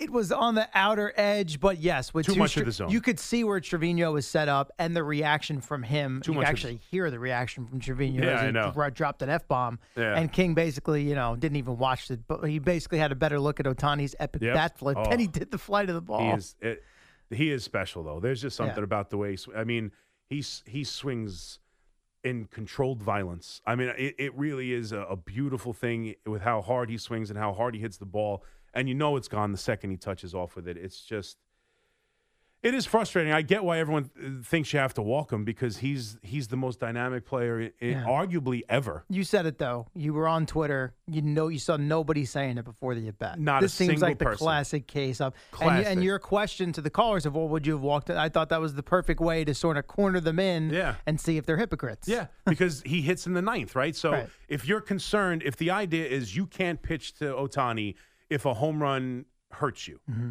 It 0.00 0.08
was 0.08 0.32
on 0.32 0.54
the 0.54 0.66
outer 0.72 1.12
edge, 1.14 1.60
but 1.60 1.78
yes, 1.78 2.14
with 2.14 2.24
Too 2.24 2.34
much 2.34 2.56
of 2.56 2.64
the 2.64 2.72
zone. 2.72 2.88
You 2.90 3.02
could 3.02 3.20
see 3.20 3.44
where 3.44 3.60
Trevino 3.60 4.12
was 4.12 4.26
set 4.26 4.48
up, 4.48 4.72
and 4.78 4.96
the 4.96 5.04
reaction 5.04 5.60
from 5.60 5.82
him. 5.82 6.22
Too 6.24 6.32
you 6.32 6.38
much 6.38 6.46
could 6.46 6.54
of 6.54 6.62
the- 6.62 6.68
actually 6.68 6.80
hear 6.90 7.10
the 7.10 7.18
reaction 7.18 7.66
from 7.66 7.80
Trevino 7.80 8.24
Yeah, 8.24 8.30
as 8.36 8.40
he 8.40 8.46
I 8.48 8.50
know. 8.50 8.72
dro- 8.72 8.88
dropped 8.88 9.20
an 9.20 9.28
f 9.28 9.46
bomb. 9.46 9.78
Yeah. 9.96 10.16
And 10.18 10.32
King 10.32 10.54
basically, 10.54 11.02
you 11.02 11.14
know, 11.14 11.36
didn't 11.36 11.56
even 11.56 11.76
watch 11.76 12.10
it, 12.10 12.20
but 12.26 12.42
he 12.44 12.58
basically 12.58 12.98
had 12.98 13.12
a 13.12 13.14
better 13.14 13.38
look 13.38 13.60
at 13.60 13.66
Ohtani's 13.66 14.16
epic 14.18 14.40
Yep. 14.40 14.54
bat 14.54 14.78
flip 14.78 14.96
Oh. 14.98 15.10
than 15.10 15.18
he 15.20 15.28
oh. 15.28 15.30
did 15.30 15.50
the 15.50 15.58
flight 15.58 15.90
of 15.90 15.94
the 15.94 16.00
ball. 16.00 16.20
He 16.22 16.30
is 16.30 16.56
it, 16.62 16.82
he 17.28 17.50
is 17.50 17.62
special 17.62 18.02
though. 18.02 18.20
There's 18.20 18.40
just 18.40 18.56
something 18.56 18.78
Yeah. 18.78 18.84
about 18.84 19.10
the 19.10 19.18
way 19.18 19.32
he 19.32 19.36
sw- 19.36 19.50
I 19.54 19.64
mean, 19.64 19.92
he's 20.30 20.62
he 20.66 20.82
swings 20.82 21.58
in 22.24 22.46
controlled 22.46 23.02
violence. 23.02 23.60
I 23.66 23.74
mean, 23.74 23.88
it, 23.98 24.14
it 24.18 24.34
really 24.34 24.72
is 24.72 24.92
a, 24.92 25.00
a 25.00 25.16
beautiful 25.16 25.74
thing 25.74 26.14
with 26.24 26.40
how 26.42 26.62
hard 26.62 26.88
he 26.88 26.96
swings 26.96 27.28
and 27.30 27.38
how 27.38 27.52
hard 27.52 27.74
he 27.74 27.80
hits 27.82 27.98
the 27.98 28.06
ball. 28.06 28.42
And 28.74 28.88
you 28.88 28.94
know 28.94 29.16
it's 29.16 29.28
gone 29.28 29.52
the 29.52 29.58
second 29.58 29.90
he 29.90 29.96
touches 29.96 30.34
off 30.34 30.54
with 30.56 30.68
it. 30.68 30.76
It's 30.76 31.00
just 31.00 31.36
it 32.62 32.74
is 32.74 32.84
frustrating. 32.84 33.32
I 33.32 33.40
get 33.40 33.64
why 33.64 33.78
everyone 33.78 34.10
uh, 34.22 34.42
thinks 34.44 34.70
you 34.74 34.80
have 34.80 34.92
to 34.94 35.02
walk 35.02 35.32
him 35.32 35.46
because 35.46 35.78
he's 35.78 36.18
he's 36.22 36.48
the 36.48 36.58
most 36.58 36.78
dynamic 36.78 37.24
player, 37.24 37.58
i 37.58 37.64
i- 37.84 37.88
Yeah. 37.88 38.04
arguably 38.04 38.60
ever. 38.68 39.02
You 39.08 39.24
said 39.24 39.46
it 39.46 39.56
though. 39.56 39.86
You 39.94 40.12
were 40.12 40.28
on 40.28 40.44
Twitter. 40.44 40.92
You 41.06 41.22
know, 41.22 41.48
you 41.48 41.58
saw 41.58 41.78
nobody 41.78 42.26
saying 42.26 42.58
it 42.58 42.66
before 42.66 42.94
the 42.94 43.08
at 43.08 43.18
bat. 43.18 43.40
Not 43.40 43.62
a 43.62 43.68
single 43.70 43.94
person. 43.94 43.98
this 43.98 43.98
seems 43.98 44.02
like 44.02 44.18
the 44.18 44.24
person. 44.26 44.44
classic 44.44 44.86
case 44.86 45.22
of. 45.22 45.32
And, 45.58 45.86
and 45.86 46.04
your 46.04 46.18
question 46.18 46.70
to 46.74 46.82
the 46.82 46.90
callers 46.90 47.24
of, 47.24 47.34
well, 47.34 47.48
would 47.48 47.66
you 47.66 47.72
have 47.72 47.80
walked? 47.82 48.10
it? 48.10 48.18
I 48.18 48.28
thought 48.28 48.50
that 48.50 48.60
was 48.60 48.74
the 48.74 48.82
perfect 48.82 49.20
way 49.20 49.42
to 49.46 49.54
sort 49.54 49.78
of 49.78 49.86
corner 49.86 50.20
them 50.20 50.38
in. 50.38 50.68
Yeah. 50.68 50.96
And 51.06 51.18
see 51.18 51.38
if 51.38 51.46
they're 51.46 51.56
hypocrites. 51.56 52.08
Yeah, 52.08 52.26
because 52.44 52.82
he 52.84 53.00
hits 53.00 53.26
in 53.26 53.32
the 53.32 53.42
ninth, 53.42 53.74
right? 53.74 53.96
So 53.96 54.12
Right. 54.12 54.28
if 54.48 54.68
you're 54.68 54.82
concerned, 54.82 55.42
if 55.46 55.56
the 55.56 55.70
idea 55.70 56.06
is 56.06 56.36
you 56.36 56.44
can't 56.44 56.82
pitch 56.82 57.14
to 57.20 57.24
Ohtani 57.32 57.94
if 58.30 58.46
a 58.46 58.54
home 58.54 58.82
run 58.82 59.26
hurts 59.52 59.86
you, 59.88 60.00
Mm-hmm. 60.10 60.30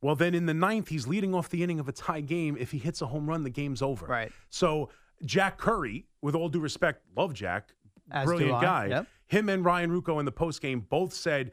well, 0.00 0.16
then 0.16 0.34
in 0.34 0.46
the 0.46 0.54
ninth, 0.54 0.88
he's 0.88 1.06
leading 1.06 1.34
off 1.34 1.48
the 1.50 1.62
inning 1.62 1.78
of 1.80 1.88
a 1.88 1.92
tie 1.92 2.20
game. 2.22 2.56
If 2.58 2.70
he 2.72 2.78
hits 2.78 3.02
a 3.02 3.06
home 3.06 3.28
run, 3.28 3.42
the 3.44 3.50
game's 3.50 3.82
over. 3.82 4.06
Right. 4.06 4.32
So 4.48 4.88
Jack 5.24 5.58
Curry, 5.58 6.06
with 6.22 6.34
all 6.34 6.48
due 6.48 6.60
respect, 6.60 7.02
love 7.16 7.34
Jack, 7.34 7.74
As 8.10 8.26
brilliant 8.26 8.60
guy. 8.60 8.86
Yep. 8.86 9.06
Him 9.26 9.48
and 9.50 9.64
Ryan 9.64 9.90
Ruocco 9.90 10.18
in 10.18 10.24
the 10.24 10.32
post 10.32 10.62
game 10.62 10.80
both 10.80 11.12
said, 11.12 11.50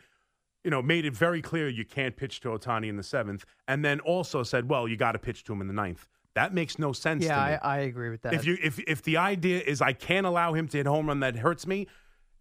you 0.63 0.71
know, 0.71 0.81
made 0.81 1.05
it 1.05 1.13
very 1.15 1.41
clear 1.41 1.67
you 1.67 1.85
can't 1.85 2.15
pitch 2.15 2.39
to 2.41 2.47
Ohtani 2.49 2.87
in 2.87 2.95
the 2.97 3.03
seventh, 3.03 3.45
and 3.67 3.83
then 3.83 3.99
also 3.99 4.41
said, 4.43 4.69
well, 4.69 4.87
you 4.87 4.95
got 4.97 5.11
to 5.11 5.19
pitch 5.19 5.43
to 5.43 5.53
him 5.53 5.61
in 5.61 5.67
the 5.67 5.73
ninth. 5.73 6.07
That 6.35 6.53
makes 6.53 6.79
no 6.79 6.91
sense 6.93 7.23
Yeah, 7.23 7.35
to 7.45 7.51
me. 7.51 7.57
I, 7.61 7.75
I 7.75 7.77
agree 7.79 8.09
with 8.09 8.21
that. 8.23 8.33
if 8.33 8.45
you 8.45 8.57
if 8.63 8.79
if 8.79 9.01
the 9.03 9.17
idea 9.17 9.61
is 9.61 9.81
I 9.81 9.93
can't 9.93 10.25
allow 10.25 10.53
him 10.53 10.67
to 10.69 10.77
hit 10.77 10.85
home 10.85 11.07
run 11.07 11.19
that 11.21 11.35
hurts 11.37 11.65
me, 11.67 11.87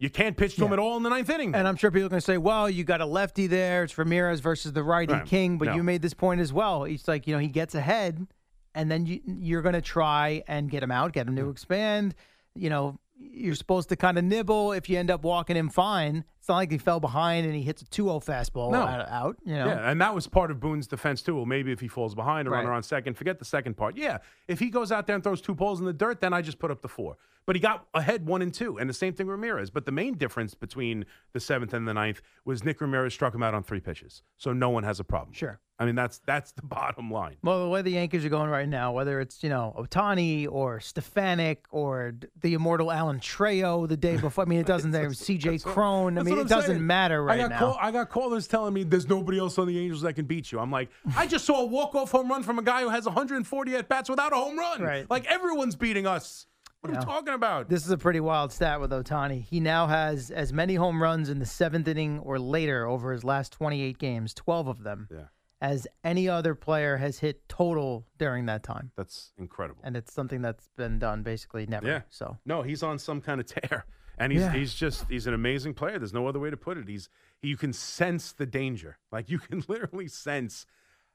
you 0.05 0.09
can't 0.11 0.37
pitch 0.37 0.55
to 0.55 0.65
him 0.65 0.71
at 0.73 0.79
all 0.79 0.95
in 0.97 1.03
the 1.03 1.09
ninth 1.09 1.29
inning. 1.29 1.53
And 1.55 1.67
I'm 1.67 1.75
sure 1.75 1.91
people 1.91 2.05
are 2.05 2.09
going 2.09 2.21
to 2.21 2.25
say, 2.25 2.37
well, 2.37 2.69
you 2.69 2.83
got 2.83 3.01
a 3.01 3.05
lefty 3.05 3.47
there. 3.47 3.83
It's 3.83 3.97
Ramirez 3.97 4.39
versus 4.39 4.71
the 4.71 4.83
righty 4.83 5.13
Right. 5.13 5.25
king. 5.25 5.57
But 5.57 5.69
No. 5.69 5.75
you 5.75 5.83
made 5.83 6.01
this 6.01 6.13
point 6.13 6.39
as 6.41 6.53
well. 6.53 6.83
It's 6.85 7.07
like, 7.07 7.27
you 7.27 7.33
know, 7.33 7.39
he 7.39 7.47
gets 7.49 7.75
ahead, 7.75 8.25
and 8.73 8.89
then 8.89 9.05
you, 9.05 9.19
you're 9.25 9.61
going 9.61 9.73
to 9.75 9.81
try 9.81 10.43
and 10.47 10.69
get 10.69 10.81
him 10.83 10.91
out, 10.91 11.11
get 11.13 11.27
him 11.27 11.35
to 11.35 11.49
expand. 11.49 12.15
You 12.55 12.69
know, 12.69 12.99
you're 13.17 13.55
supposed 13.55 13.89
to 13.89 13.95
kind 13.95 14.17
of 14.17 14.23
nibble 14.23 14.73
if 14.73 14.89
you 14.89 14.97
end 14.97 15.09
up 15.09 15.23
walking 15.23 15.55
him 15.55 15.69
fine. 15.69 16.23
It's 16.39 16.49
not 16.49 16.57
like 16.57 16.69
he 16.71 16.77
fell 16.77 16.99
behind 16.99 17.45
and 17.45 17.55
he 17.55 17.63
hits 17.63 17.81
a 17.81 17.85
2 17.85 18.03
0 18.05 18.19
fastball 18.19 18.71
No. 18.71 18.81
out, 18.81 19.09
out, 19.09 19.37
you 19.45 19.55
know. 19.55 19.65
Yeah, 19.67 19.89
and 19.89 19.99
that 20.01 20.13
was 20.13 20.27
part 20.27 20.51
of 20.51 20.59
Boone's 20.59 20.85
defense 20.85 21.21
too. 21.23 21.35
Well, 21.35 21.45
maybe 21.45 21.71
if 21.71 21.79
he 21.79 21.87
falls 21.87 22.13
behind, 22.13 22.47
a 22.47 22.51
runner 22.51 22.71
on 22.71 22.83
second, 22.83 23.15
forget 23.17 23.39
the 23.39 23.45
second 23.45 23.75
part. 23.77 23.97
Yeah, 23.97 24.19
if 24.47 24.59
he 24.59 24.69
goes 24.69 24.91
out 24.91 25.07
there 25.07 25.15
and 25.15 25.23
throws 25.23 25.41
two 25.41 25.55
poles 25.55 25.79
in 25.79 25.85
the 25.85 25.93
dirt, 25.93 26.21
then 26.21 26.33
I 26.33 26.41
just 26.41 26.59
put 26.59 26.69
up 26.69 26.81
the 26.81 26.87
four. 26.89 27.17
But 27.45 27.55
he 27.55 27.59
got 27.59 27.85
ahead 27.93 28.25
one 28.25 28.41
and 28.41 28.53
two, 28.53 28.77
and 28.79 28.89
the 28.89 28.93
same 28.93 29.13
thing 29.13 29.27
Ramirez. 29.27 29.69
But 29.69 29.85
the 29.85 29.91
main 29.91 30.15
difference 30.15 30.55
between 30.55 31.05
the 31.33 31.39
seventh 31.39 31.73
and 31.73 31.87
the 31.87 31.93
ninth 31.93 32.21
was 32.43 32.63
Nick 32.63 32.81
Ramirez 32.81 33.13
struck 33.13 33.35
him 33.35 33.43
out 33.43 33.53
on 33.53 33.63
three 33.63 33.79
pitches, 33.79 34.23
so 34.37 34.51
no 34.51 34.69
one 34.69 34.83
has 34.83 34.99
a 34.99 35.03
problem. 35.03 35.33
Sure. 35.33 35.59
I 35.77 35.85
mean 35.85 35.95
that's 35.95 36.19
that's 36.25 36.53
the 36.53 36.61
bottom 36.63 37.11
line. 37.11 37.35
Well, 37.43 37.63
the 37.63 37.69
way 37.69 37.81
the 37.81 37.91
Yankees 37.91 38.23
are 38.25 38.29
going 38.29 38.49
right 38.49 38.67
now, 38.67 38.93
whether 38.93 39.19
it's 39.19 39.43
you 39.43 39.49
know 39.49 39.75
Ohtani 39.77 40.47
or 40.49 40.79
Stefanic 40.79 41.65
or 41.69 42.15
the 42.41 42.53
immortal 42.53 42.91
Alan 42.91 43.19
Trejo 43.19 43.87
the 43.87 43.97
day 43.97 44.17
before, 44.17 44.43
I 44.43 44.47
mean 44.47 44.59
it 44.59 44.65
doesn't. 44.65 44.85
There 44.95 45.13
C.J. 45.13 45.59
Cron. 45.59 46.17
I 46.17 46.23
mean 46.23 46.39
it 46.39 46.47
doesn't 46.47 46.75
saying. 46.75 46.87
matter 46.87 47.21
right 47.21 47.39
I 47.39 47.43
got 47.43 47.49
now. 47.49 47.59
Call, 47.59 47.77
I 47.81 47.91
got 47.91 48.09
callers 48.09 48.47
telling 48.47 48.73
me 48.73 48.83
there's 48.83 49.09
nobody 49.09 49.37
else 49.37 49.57
on 49.57 49.67
the 49.67 49.77
Angels 49.77 50.01
that 50.03 50.13
can 50.13 50.25
beat 50.25 50.51
you. 50.53 50.59
I'm 50.59 50.71
like, 50.71 50.89
I 51.17 51.27
just 51.27 51.43
saw 51.45 51.61
a 51.61 51.65
walk 51.65 51.95
off 51.95 52.11
home 52.11 52.29
run 52.29 52.43
from 52.43 52.57
a 52.57 52.63
guy 52.63 52.81
who 52.81 52.89
has 52.89 53.05
140 53.05 53.75
at 53.75 53.89
bats 53.89 54.09
without 54.09 54.31
a 54.31 54.35
home 54.37 54.57
run. 54.57 54.81
Right. 54.81 55.09
Like 55.09 55.25
everyone's 55.25 55.75
beating 55.75 56.07
us. 56.07 56.47
What 56.89 56.97
are 56.97 56.99
you 56.99 57.05
talking 57.05 57.33
about? 57.33 57.69
This 57.69 57.85
is 57.85 57.91
a 57.91 57.97
pretty 57.97 58.19
wild 58.19 58.51
stat 58.51 58.79
with 58.79 58.91
Ohtani. 58.91 59.41
He 59.43 59.59
now 59.59 59.87
has 59.87 60.29
as 60.31 60.53
many 60.53 60.75
home 60.75 61.01
runs 61.01 61.29
in 61.29 61.39
the 61.39 61.45
seventh 61.45 61.87
inning 61.87 62.19
or 62.19 62.37
later 62.39 62.85
over 62.87 63.11
his 63.11 63.23
last 63.23 63.51
28 63.53 63.97
games, 63.97 64.33
12 64.33 64.67
of 64.67 64.83
them, 64.83 65.07
Yeah. 65.11 65.25
as 65.61 65.87
any 66.03 66.29
other 66.29 66.53
player 66.55 66.97
has 66.97 67.19
hit 67.19 67.47
total 67.49 68.05
during 68.17 68.45
that 68.45 68.63
time. 68.63 68.91
That's 68.95 69.33
incredible. 69.37 69.81
And 69.83 69.97
it's 69.97 70.13
something 70.13 70.41
that's 70.41 70.69
been 70.77 70.99
done 70.99 71.23
basically 71.23 71.65
never. 71.65 71.87
Yeah. 71.87 72.01
So 72.09 72.37
no, 72.45 72.61
he's 72.61 72.83
on 72.83 72.99
some 72.99 73.19
kind 73.21 73.39
of 73.41 73.47
tear, 73.47 73.85
and 74.17 74.31
he's 74.31 74.41
Yeah. 74.41 74.53
he's 74.53 74.73
just 74.73 75.09
he's 75.09 75.25
an 75.27 75.33
amazing 75.33 75.73
player. 75.73 75.97
There's 75.97 76.13
no 76.13 76.27
other 76.27 76.39
way 76.39 76.49
to 76.49 76.57
put 76.57 76.77
it. 76.77 76.87
He's 76.87 77.09
you 77.41 77.57
can 77.57 77.73
sense 77.73 78.31
the 78.31 78.45
danger. 78.45 78.97
Like 79.11 79.29
you 79.29 79.39
can 79.39 79.63
literally 79.67 80.07
sense 80.07 80.65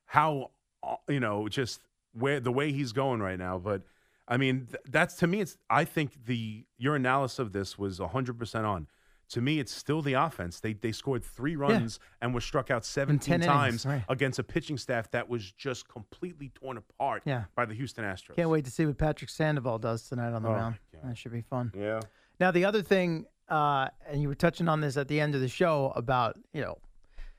how 0.07 0.51
uh, 0.83 0.97
you 1.09 1.21
know 1.21 1.49
just 1.49 1.81
where 2.13 2.41
the 2.41 2.51
way 2.53 2.73
he's 2.73 2.93
going 2.93 3.21
right 3.21 3.39
now. 3.39 3.59
But 3.59 3.83
I 4.31 4.37
mean, 4.37 4.67
th- 4.67 4.83
that's 4.89 5.17
to 5.17 5.27
me. 5.27 5.41
It's 5.41 5.59
I 5.69 5.85
think 5.85 6.25
the 6.25 6.65
your 6.79 6.95
analysis 6.97 7.39
of 7.41 7.53
this 7.53 7.77
was 7.79 8.01
100 8.01 8.39
percent 8.39 8.65
on. 8.65 8.87
To 9.31 9.41
me, 9.41 9.61
it's 9.61 9.71
still 9.73 10.03
the 10.03 10.15
offense. 10.15 10.59
They 10.61 10.73
they 10.73 10.93
scored 10.93 11.25
three 11.25 11.55
runs 11.57 11.99
and 12.23 12.33
were 12.35 12.41
struck 12.41 12.71
out 12.71 12.85
17 12.85 13.19
10 13.21 13.35
innings, 13.35 13.47
times 13.47 13.87
right. 13.87 14.03
against 14.09 14.39
a 14.39 14.43
pitching 14.43 14.77
staff 14.79 15.11
that 15.13 15.29
was 15.29 15.53
just 15.53 15.89
completely 15.89 16.49
torn 16.55 16.77
apart 16.77 17.23
Yeah. 17.27 17.45
by 17.55 17.65
the 17.65 17.75
Houston 17.75 18.05
Astros. 18.05 18.35
can't 18.37 18.51
wait 18.51 18.65
to 18.65 18.71
see 18.73 18.87
what 18.87 18.99
Patrick 18.99 19.31
Sandoval 19.31 19.79
does 19.79 20.09
tonight 20.09 20.33
on 20.33 20.43
the 20.43 20.49
Oh, 20.49 20.53
mound. 20.53 20.79
That 21.05 21.17
should 21.17 21.31
be 21.33 21.43
fun. 21.43 21.71
Yeah. 21.77 22.01
Now 22.41 22.51
the 22.51 22.65
other 22.65 22.83
thing, 22.83 23.27
uh, 23.49 23.89
and 24.09 24.21
you 24.21 24.27
were 24.29 24.35
touching 24.35 24.69
on 24.69 24.81
this 24.81 24.97
at 24.97 25.07
the 25.07 25.21
end 25.21 25.35
of 25.37 25.41
the 25.41 25.49
show 25.49 25.93
about 25.95 26.37
you 26.53 26.61
know 26.63 26.79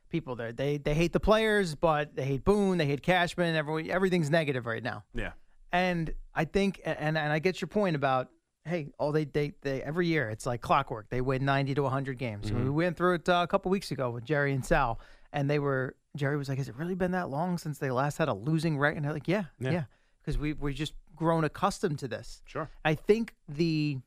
people 0.10 0.36
there 0.38 0.52
they 0.54 0.78
they 0.78 0.94
hate 0.94 1.12
the 1.12 1.20
players, 1.20 1.76
but 1.76 2.16
they 2.16 2.24
hate 2.26 2.44
Boone, 2.46 2.78
they 2.78 2.86
hate 2.86 3.02
Cashman. 3.04 3.56
Everyone, 3.56 3.90
everything's 3.90 4.30
negative 4.30 4.66
right 4.66 4.84
now. 4.84 5.04
Yeah. 5.14 5.32
And 5.72 6.14
I 6.36 6.46
think, 6.46 6.82
and 6.84 7.18
and 7.18 7.32
I 7.34 7.40
get 7.40 7.62
your 7.62 7.68
point 7.68 7.96
about 7.96 8.30
hey, 8.66 8.90
all 9.00 9.12
they 9.12 9.26
they 9.26 9.54
they 9.62 9.82
every 9.82 10.08
year 10.08 10.30
it's 10.30 10.46
like 10.46 10.62
clockwork. 10.62 11.10
They 11.10 11.22
win 11.22 11.46
ninety 11.46 11.74
to 11.76 11.86
hundred 11.88 12.18
games. 12.18 12.48
Mm-hmm. 12.48 12.64
We 12.66 12.70
went 12.70 12.98
through 12.98 13.16
it 13.16 13.30
uh, 13.30 13.42
a 13.44 13.48
couple 13.48 13.72
weeks 13.72 13.92
ago 13.92 14.12
with 14.12 14.24
Jerry 14.24 14.54
and 14.54 14.66
Sal, 14.66 15.00
and 15.34 15.50
they 15.50 15.60
were 15.60 15.96
Jerry 16.16 16.38
was 16.38 16.50
like, 16.50 16.58
"Has 16.58 16.70
it 16.70 16.76
really 16.76 16.96
been 16.96 17.12
that 17.12 17.30
long 17.30 17.58
since 17.58 17.78
they 17.80 17.90
last 17.92 18.18
had 18.18 18.28
a 18.28 18.34
losing 18.34 18.78
record?" 18.78 18.98
And 18.98 19.06
they're 19.06 19.14
like, 19.14 19.28
"Yeah, 19.28 19.46
Yeah. 19.60 19.72
yeah, 19.72 19.84
because 20.22 20.38
we 20.38 20.54
we 20.54 20.74
just 20.74 20.94
grown 21.16 21.44
accustomed 21.44 22.00
to 22.00 22.08
this." 22.08 22.42
Sure. 22.46 22.70
I 22.86 22.96
think 22.96 23.36
the 23.48 24.00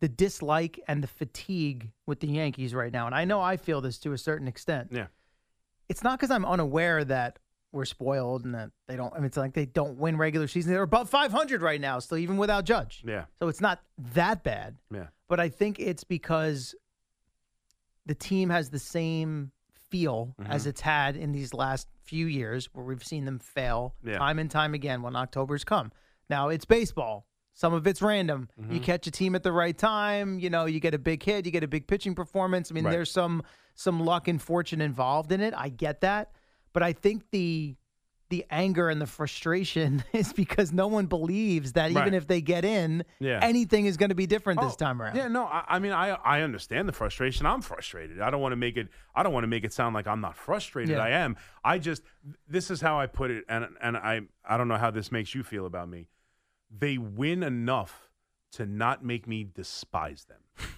the 0.00 0.08
dislike 0.08 0.80
and 0.88 1.02
the 1.02 1.06
fatigue 1.08 1.90
with 2.06 2.20
the 2.20 2.26
Yankees 2.28 2.74
right 2.74 2.92
now, 2.92 3.06
and 3.06 3.14
I 3.14 3.24
know 3.24 3.40
I 3.40 3.56
feel 3.56 3.80
this 3.80 3.98
to 3.98 4.12
a 4.12 4.18
certain 4.18 4.48
extent. 4.48 4.88
Yeah. 4.90 5.06
It's 5.88 6.02
not 6.02 6.18
because 6.18 6.30
I'm 6.30 6.44
unaware 6.44 7.04
that 7.04 7.38
we're 7.72 7.84
spoiled 7.86 8.44
and 8.44 8.54
that 8.54 8.70
they 8.86 8.96
don't. 8.96 9.12
I 9.14 9.16
mean, 9.16 9.24
it's 9.26 9.36
like 9.36 9.54
they 9.54 9.66
don't 9.66 9.96
win 9.98 10.16
regular 10.18 10.46
season. 10.46 10.72
They're 10.72 10.82
above 10.82 11.08
500 11.08 11.62
right 11.62 11.80
now, 11.80 11.98
still 11.98 12.18
even 12.18 12.36
without 12.36 12.64
Judge. 12.64 13.02
Yeah. 13.06 13.24
So 13.38 13.48
it's 13.48 13.60
not 13.60 13.80
that 14.14 14.44
bad. 14.44 14.76
Yeah. 14.92 15.06
But 15.28 15.40
I 15.40 15.48
think 15.48 15.80
it's 15.80 16.04
because 16.04 16.74
the 18.06 18.14
team 18.14 18.50
has 18.50 18.70
the 18.70 18.78
same 18.78 19.52
feel 19.72 20.34
as 20.46 20.64
Mhm. 20.64 20.68
it's 20.68 20.80
had 20.80 21.16
in 21.16 21.32
these 21.32 21.52
last 21.54 21.88
few 22.02 22.26
years 22.26 22.68
where 22.72 22.84
we've 22.84 23.04
seen 23.04 23.24
them 23.24 23.38
fail 23.38 23.94
Yeah. 24.02 24.18
time 24.18 24.38
and 24.38 24.50
time 24.50 24.74
again 24.74 25.02
when 25.02 25.14
October's 25.16 25.64
come. 25.64 25.92
Now 26.28 26.48
it's 26.48 26.64
baseball. 26.64 27.26
Some 27.54 27.74
of 27.74 27.86
it's 27.86 28.00
random. 28.00 28.48
You 28.56 28.80
Mhm. 28.80 28.82
catch 28.82 29.06
a 29.06 29.10
team 29.10 29.34
at 29.34 29.42
the 29.42 29.52
right 29.52 29.76
time, 29.76 30.38
you 30.38 30.48
know, 30.48 30.64
you 30.64 30.80
get 30.80 30.94
a 30.94 30.98
big 30.98 31.22
hit, 31.22 31.44
you 31.44 31.52
get 31.52 31.62
a 31.62 31.68
big 31.68 31.86
pitching 31.86 32.14
performance. 32.14 32.70
I 32.70 32.74
mean, 32.74 32.84
Right. 32.84 32.92
there's 32.92 33.10
some 33.10 33.42
some 33.74 34.00
luck 34.00 34.28
and 34.28 34.40
fortune 34.40 34.82
involved 34.82 35.32
in 35.32 35.40
it. 35.40 35.54
I 35.56 35.70
get 35.70 36.02
that. 36.02 36.32
But 36.72 36.82
I 36.82 36.92
think 36.92 37.24
the 37.30 37.76
the 38.30 38.46
anger 38.50 38.88
and 38.88 38.98
the 38.98 39.06
frustration 39.06 40.02
is 40.14 40.32
because 40.32 40.72
no 40.72 40.86
one 40.86 41.04
believes 41.04 41.72
that 41.74 41.90
even 41.90 42.02
Right. 42.04 42.14
if 42.14 42.26
they 42.26 42.40
get 42.40 42.64
in, 42.64 43.04
Yeah. 43.18 43.40
anything 43.42 43.84
is 43.84 43.98
going 43.98 44.08
to 44.08 44.14
be 44.14 44.24
different 44.26 44.58
this 44.58 44.72
Oh, 44.72 44.76
time 44.76 45.02
around. 45.02 45.16
Yeah, 45.16 45.28
no, 45.28 45.44
I, 45.44 45.64
I 45.68 45.78
mean, 45.78 45.92
I 45.92 46.12
I 46.14 46.40
understand 46.40 46.88
the 46.88 46.94
frustration. 46.94 47.44
I'm 47.44 47.60
frustrated. 47.60 48.20
I 48.22 48.30
don't 48.30 48.40
want 48.40 48.52
to 48.52 48.56
make 48.56 48.78
it. 48.78 48.88
I 49.14 49.22
don't 49.22 49.34
want 49.34 49.44
to 49.44 49.48
make 49.48 49.64
it 49.64 49.72
sound 49.74 49.94
like 49.94 50.06
I'm 50.06 50.22
not 50.22 50.34
frustrated. 50.34 50.96
Yeah. 50.96 51.02
I 51.04 51.10
am. 51.10 51.36
I 51.62 51.78
just 51.78 52.02
this 52.48 52.70
is 52.70 52.80
how 52.80 52.98
I 52.98 53.06
put 53.06 53.30
it, 53.30 53.44
and 53.50 53.66
and 53.82 53.98
I 53.98 54.22
I 54.48 54.56
don't 54.56 54.68
know 54.68 54.78
how 54.78 54.90
this 54.90 55.12
makes 55.12 55.34
you 55.34 55.42
feel 55.42 55.66
about 55.66 55.90
me. 55.90 56.08
They 56.70 56.96
win 56.96 57.42
enough 57.42 58.08
to 58.52 58.64
not 58.64 59.04
make 59.04 59.26
me 59.28 59.44
despise 59.44 60.24
them. 60.24 60.40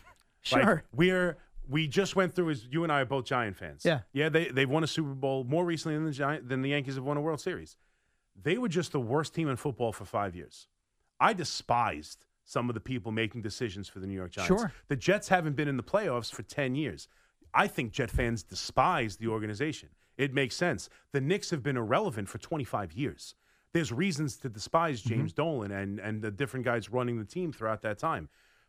Like, 0.53 0.62
Sure. 0.64 0.84
we're 0.92 1.38
we 1.68 1.88
just 1.88 2.16
went 2.16 2.34
through 2.34 2.50
is 2.50 2.66
you 2.70 2.82
and 2.82 2.92
I 2.92 3.00
are 3.00 3.06
both 3.06 3.24
Giant 3.24 3.56
fans. 3.56 3.82
Yeah. 3.84 4.00
yeah. 4.12 4.28
They 4.28 4.48
they've 4.48 4.68
won 4.68 4.84
a 4.84 4.86
Super 4.86 5.14
Bowl 5.14 5.44
more 5.44 5.64
recently 5.64 5.96
than 5.96 6.04
the 6.04 6.12
Giant 6.12 6.48
than 6.48 6.62
the 6.62 6.70
Yankees 6.70 6.96
have 6.96 7.04
won 7.04 7.16
a 7.16 7.20
World 7.20 7.40
Series. 7.40 7.76
They 8.40 8.58
were 8.58 8.68
just 8.68 8.92
the 8.92 9.00
worst 9.00 9.34
team 9.34 9.48
in 9.48 9.56
football 9.56 9.92
for 9.92 10.04
five 10.04 10.34
years. 10.34 10.66
I 11.20 11.32
despised 11.32 12.26
some 12.44 12.68
of 12.68 12.74
the 12.74 12.80
people 12.80 13.12
making 13.12 13.42
decisions 13.42 13.88
for 13.88 14.00
the 14.00 14.06
New 14.06 14.14
York 14.14 14.32
Giants. 14.32 14.48
Sure. 14.48 14.72
The 14.88 14.96
Jets 14.96 15.28
haven't 15.28 15.56
been 15.56 15.68
in 15.68 15.76
the 15.76 15.82
playoffs 15.82 16.32
for 16.32 16.42
10 16.42 16.74
years. 16.74 17.08
I 17.54 17.68
think 17.68 17.92
Jet 17.92 18.10
fans 18.10 18.42
despise 18.42 19.16
the 19.16 19.28
organization. 19.28 19.90
It 20.18 20.34
makes 20.34 20.54
sense. 20.54 20.88
The 21.12 21.20
Knicks 21.20 21.50
have 21.50 21.62
been 21.62 21.76
irrelevant 21.76 22.28
for 22.28 22.38
25 22.38 22.92
years. 22.92 23.34
There's 23.72 23.92
reasons 23.92 24.36
to 24.38 24.48
despise 24.48 25.00
mm-hmm. 25.00 25.08
James 25.08 25.32
Dolan 25.32 25.70
and, 25.70 25.98
and 25.98 26.22
the 26.22 26.30
different 26.30 26.64
guys 26.64 26.90
running 26.90 27.18
the 27.18 27.24
team 27.24 27.52
throughout 27.52 27.82
that 27.82 27.98
time. 27.98 28.28